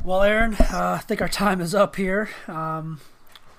Well, 0.05 0.23
Aaron, 0.23 0.55
uh, 0.55 0.99
I 0.99 1.05
think 1.05 1.21
our 1.21 1.29
time 1.29 1.61
is 1.61 1.75
up 1.75 1.97
here. 1.97 2.29
Um, 2.49 3.01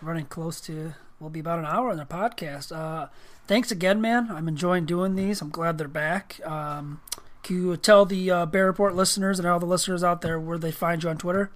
running 0.02 0.26
close 0.26 0.62
to 0.62 0.94
will 1.20 1.30
be 1.30 1.40
about 1.40 1.60
an 1.60 1.66
hour 1.66 1.90
on 1.90 1.98
the 1.98 2.06
podcast. 2.06 2.76
Uh, 2.76 3.08
thanks 3.48 3.72
again, 3.72 4.00
man. 4.02 4.30
I'm 4.30 4.48
enjoying 4.48 4.86
doing 4.86 5.16
these. 5.16 5.42
I'm 5.42 5.50
glad 5.50 5.78
they're 5.78 5.88
back. 5.88 6.40
Um, 6.46 7.02
can 7.44 7.56
you 7.56 7.78
tell 7.78 8.06
the 8.06 8.30
uh, 8.30 8.46
Bear 8.46 8.66
Report 8.66 8.96
listeners 8.96 9.40
and 9.40 9.48
all 9.48 9.60
the 9.60 9.66
listeners 9.66 10.04
out 10.04 10.22
there 10.22 10.40
where 10.40 10.58
they 10.58 10.72
find 10.72 11.02
you 11.04 11.10
on 11.10 11.18
Twitter? 11.18 11.50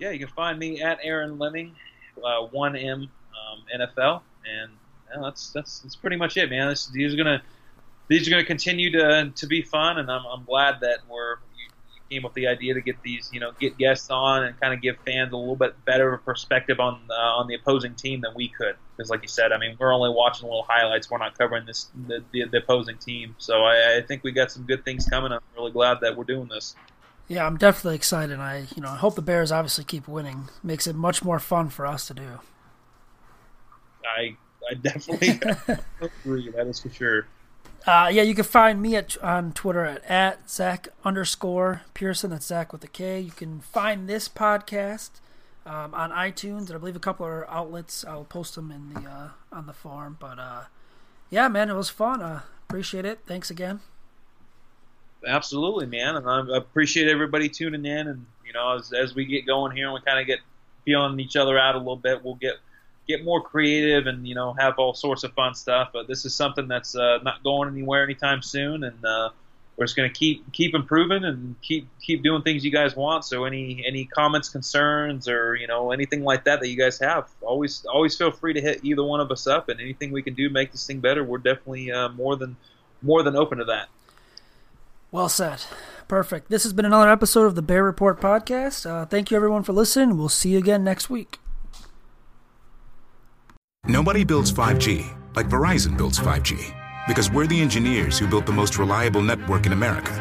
Yeah, 0.00 0.10
you 0.10 0.18
can 0.18 0.28
find 0.28 0.58
me 0.58 0.82
at 0.82 0.98
Aaron 1.02 1.38
Leming, 1.38 1.76
uh, 2.24 2.46
one 2.46 2.74
M 2.74 3.02
um, 3.02 3.62
NFL, 3.80 4.22
and 4.44 4.72
that's 5.22 5.52
that's 5.52 5.80
that's 5.80 5.96
pretty 5.96 6.16
much 6.16 6.36
it, 6.36 6.50
man. 6.50 6.68
This, 6.68 6.86
these 6.88 7.14
are 7.14 7.16
gonna 7.16 7.42
these 8.08 8.26
are 8.26 8.30
gonna 8.30 8.44
continue 8.44 8.90
to 8.92 9.30
to 9.36 9.46
be 9.46 9.62
fun, 9.62 9.98
and 9.98 10.10
I'm 10.10 10.24
I'm 10.26 10.44
glad 10.44 10.80
that 10.80 11.00
we're 11.08 11.36
came 12.10 12.24
up 12.24 12.32
with 12.32 12.34
the 12.34 12.48
idea 12.48 12.74
to 12.74 12.80
get 12.80 13.00
these 13.02 13.30
you 13.32 13.40
know 13.40 13.52
get 13.58 13.78
guests 13.78 14.10
on 14.10 14.44
and 14.44 14.58
kind 14.60 14.74
of 14.74 14.82
give 14.82 14.96
fans 15.06 15.32
a 15.32 15.36
little 15.36 15.56
bit 15.56 15.82
better 15.84 16.16
perspective 16.18 16.80
on 16.80 17.00
uh, 17.08 17.38
on 17.38 17.46
the 17.46 17.54
opposing 17.54 17.94
team 17.94 18.20
than 18.20 18.32
we 18.34 18.48
could, 18.48 18.76
because 18.96 19.10
like 19.10 19.22
you 19.22 19.28
said, 19.28 19.52
I 19.52 19.58
mean 19.58 19.76
we're 19.78 19.94
only 19.94 20.10
watching 20.10 20.48
little 20.48 20.66
highlights, 20.68 21.10
we're 21.10 21.18
not 21.18 21.38
covering 21.38 21.66
this 21.66 21.88
the, 22.08 22.22
the, 22.32 22.44
the 22.46 22.58
opposing 22.58 22.98
team, 22.98 23.36
so 23.38 23.62
I, 23.62 23.98
I 23.98 24.02
think 24.02 24.24
we 24.24 24.32
got 24.32 24.50
some 24.50 24.64
good 24.64 24.84
things 24.84 25.06
coming. 25.06 25.32
I'm 25.32 25.40
really 25.56 25.72
glad 25.72 25.98
that 26.02 26.16
we're 26.16 26.24
doing 26.24 26.48
this. 26.48 26.74
Yeah, 27.30 27.46
I'm 27.46 27.58
definitely 27.58 27.94
excited. 27.94 28.40
I, 28.40 28.66
you 28.74 28.82
know, 28.82 28.88
I 28.88 28.96
hope 28.96 29.14
the 29.14 29.22
Bears 29.22 29.52
obviously 29.52 29.84
keep 29.84 30.08
winning. 30.08 30.48
Makes 30.64 30.88
it 30.88 30.96
much 30.96 31.22
more 31.22 31.38
fun 31.38 31.68
for 31.68 31.86
us 31.86 32.08
to 32.08 32.14
do. 32.14 32.40
I 34.04 34.36
I 34.68 34.74
definitely 34.74 35.38
agree. 36.00 36.50
That 36.50 36.66
is 36.66 36.80
for 36.80 36.90
sure. 36.90 37.28
Uh, 37.86 38.10
yeah, 38.12 38.22
you 38.22 38.34
can 38.34 38.42
find 38.42 38.82
me 38.82 38.96
at 38.96 39.16
on 39.22 39.52
Twitter 39.52 39.84
at, 39.84 40.04
at 40.06 40.50
Zach 40.50 40.88
underscore 41.04 41.82
Pearson. 41.94 42.30
That's 42.30 42.46
Zach 42.46 42.72
with 42.72 42.82
a 42.82 42.88
K. 42.88 43.20
You 43.20 43.30
can 43.30 43.60
find 43.60 44.08
this 44.08 44.28
podcast 44.28 45.10
um, 45.64 45.94
on 45.94 46.10
iTunes 46.10 46.66
and 46.66 46.72
I 46.72 46.78
believe 46.78 46.96
a 46.96 46.98
couple 46.98 47.26
of 47.26 47.44
outlets. 47.48 48.04
I'll 48.04 48.24
post 48.24 48.56
them 48.56 48.72
in 48.72 48.92
the 48.92 49.08
uh, 49.08 49.28
on 49.52 49.66
the 49.66 49.72
forum. 49.72 50.16
But 50.18 50.40
uh, 50.40 50.62
yeah, 51.30 51.46
man, 51.46 51.70
it 51.70 51.74
was 51.74 51.90
fun. 51.90 52.22
Uh, 52.22 52.40
appreciate 52.68 53.04
it. 53.04 53.20
Thanks 53.24 53.52
again. 53.52 53.78
Absolutely, 55.26 55.86
man, 55.86 56.16
and 56.16 56.28
I 56.28 56.56
appreciate 56.56 57.08
everybody 57.08 57.48
tuning 57.48 57.84
in. 57.84 58.08
And 58.08 58.26
you 58.46 58.52
know, 58.52 58.76
as, 58.76 58.92
as 58.92 59.14
we 59.14 59.26
get 59.26 59.46
going 59.46 59.76
here 59.76 59.86
and 59.86 59.94
we 59.94 60.00
kind 60.00 60.18
of 60.18 60.26
get 60.26 60.40
feeling 60.84 61.20
each 61.20 61.36
other 61.36 61.58
out 61.58 61.74
a 61.74 61.78
little 61.78 61.96
bit, 61.96 62.24
we'll 62.24 62.36
get 62.36 62.54
get 63.06 63.24
more 63.24 63.42
creative 63.42 64.06
and 64.06 64.26
you 64.26 64.34
know 64.34 64.52
have 64.54 64.78
all 64.78 64.94
sorts 64.94 65.24
of 65.24 65.32
fun 65.34 65.54
stuff. 65.54 65.90
But 65.92 66.08
this 66.08 66.24
is 66.24 66.34
something 66.34 66.68
that's 66.68 66.96
uh, 66.96 67.18
not 67.22 67.42
going 67.42 67.68
anywhere 67.68 68.02
anytime 68.02 68.42
soon, 68.42 68.84
and 68.84 69.04
uh, 69.04 69.30
we're 69.76 69.86
just 69.86 69.96
going 69.96 70.10
to 70.10 70.14
keep 70.14 70.50
keep 70.52 70.74
improving 70.74 71.24
and 71.24 71.54
keep 71.62 71.88
keep 72.00 72.22
doing 72.22 72.42
things 72.42 72.64
you 72.64 72.70
guys 72.70 72.96
want. 72.96 73.24
So 73.24 73.44
any 73.44 73.84
any 73.86 74.04
comments, 74.04 74.48
concerns, 74.48 75.28
or 75.28 75.54
you 75.56 75.66
know 75.66 75.90
anything 75.90 76.22
like 76.22 76.44
that 76.44 76.60
that 76.60 76.68
you 76.68 76.76
guys 76.76 76.98
have, 77.00 77.28
always 77.40 77.84
always 77.86 78.16
feel 78.16 78.30
free 78.30 78.54
to 78.54 78.60
hit 78.60 78.80
either 78.82 79.02
one 79.02 79.20
of 79.20 79.30
us 79.30 79.46
up. 79.46 79.68
And 79.68 79.80
anything 79.80 80.12
we 80.12 80.22
can 80.22 80.34
do 80.34 80.50
make 80.50 80.72
this 80.72 80.86
thing 80.86 81.00
better, 81.00 81.24
we're 81.24 81.38
definitely 81.38 81.92
uh, 81.92 82.08
more 82.10 82.36
than 82.36 82.56
more 83.02 83.22
than 83.22 83.36
open 83.36 83.58
to 83.58 83.64
that. 83.64 83.88
Well 85.12 85.28
said. 85.28 85.64
Perfect. 86.06 86.50
This 86.50 86.62
has 86.62 86.72
been 86.72 86.84
another 86.84 87.10
episode 87.10 87.46
of 87.46 87.56
the 87.56 87.62
Bear 87.62 87.82
Report 87.82 88.20
podcast. 88.20 88.88
Uh, 88.88 89.06
thank 89.06 89.30
you, 89.30 89.36
everyone, 89.36 89.64
for 89.64 89.72
listening. 89.72 90.16
We'll 90.16 90.28
see 90.28 90.50
you 90.50 90.58
again 90.58 90.84
next 90.84 91.10
week. 91.10 91.38
Nobody 93.86 94.24
builds 94.24 94.52
5G 94.52 95.16
like 95.34 95.48
Verizon 95.48 95.96
builds 95.96 96.18
5G 96.18 96.74
because 97.08 97.30
we're 97.30 97.46
the 97.46 97.60
engineers 97.60 98.18
who 98.18 98.28
built 98.28 98.46
the 98.46 98.52
most 98.52 98.78
reliable 98.78 99.22
network 99.22 99.66
in 99.66 99.72
America. 99.72 100.12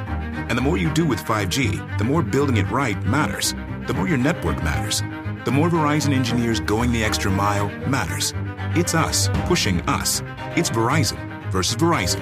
And 0.50 0.58
the 0.58 0.62
more 0.62 0.78
you 0.78 0.92
do 0.92 1.06
with 1.06 1.20
5G, 1.20 2.00
the 2.00 2.04
more 2.04 2.24
building 2.24 2.58
it 2.58 2.70
right 2.72 3.02
matters. 3.06 3.54
The 3.86 3.94
more 3.94 4.08
your 4.08 4.18
network 4.18 4.64
matters. 4.64 5.02
The 5.46 5.52
more 5.52 5.70
Verizon 5.70 6.14
engineers 6.14 6.60
going 6.60 6.92
the 6.92 7.04
extra 7.04 7.30
mile 7.30 7.70
matters. 7.88 8.34
It's 8.76 8.96
us 8.96 9.30
pushing 9.46 9.82
us. 9.82 10.24
It's 10.56 10.72
Verizon 10.72 11.29
versus 11.52 11.76
Verizon. 11.76 12.22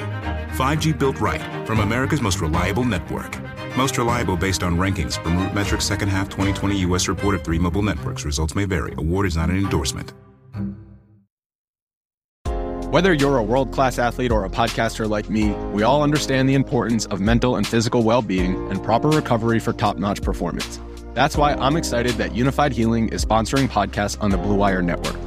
5G 0.55 0.97
built 0.97 1.19
right 1.19 1.41
from 1.67 1.80
America's 1.80 2.21
most 2.21 2.41
reliable 2.41 2.84
network. 2.84 3.38
Most 3.78 3.97
reliable 3.97 4.36
based 4.36 4.63
on 4.63 4.78
rankings 4.78 5.21
from 5.21 5.38
RootMetrics 5.38 5.84
second 5.84 6.09
half 6.09 6.30
2020 6.30 6.80
U.S. 6.80 7.07
report 7.07 7.36
of 7.36 7.43
three 7.43 7.59
mobile 7.59 7.84
networks. 7.84 8.25
Results 8.25 8.55
may 8.55 8.65
vary. 8.65 8.93
Award 8.97 9.28
is 9.28 9.38
not 9.38 9.49
an 9.49 9.57
endorsement. 9.57 10.13
Whether 12.89 13.13
you're 13.13 13.38
a 13.38 13.43
world 13.43 13.73
class 13.73 13.99
athlete 13.99 14.32
or 14.32 14.45
a 14.45 14.49
podcaster 14.49 15.09
like 15.09 15.30
me, 15.30 15.51
we 15.73 15.84
all 15.84 16.01
understand 16.01 16.47
the 16.47 16.55
importance 16.55 17.05
of 17.07 17.19
mental 17.19 17.57
and 17.57 17.67
physical 17.67 18.01
well 18.01 18.21
being 18.21 18.55
and 18.71 18.82
proper 18.82 19.09
recovery 19.09 19.59
for 19.59 19.73
top 19.73 19.97
notch 19.97 20.21
performance. 20.21 20.80
That's 21.13 21.36
why 21.36 21.53
I'm 21.55 21.75
excited 21.75 22.13
that 22.13 22.32
Unifyd 22.32 22.71
Healing 22.71 23.09
is 23.09 23.25
sponsoring 23.25 23.67
podcasts 23.67 24.17
on 24.21 24.32
the 24.32 24.38
Blue 24.38 24.55
Wire 24.55 24.82
Network. 24.82 25.26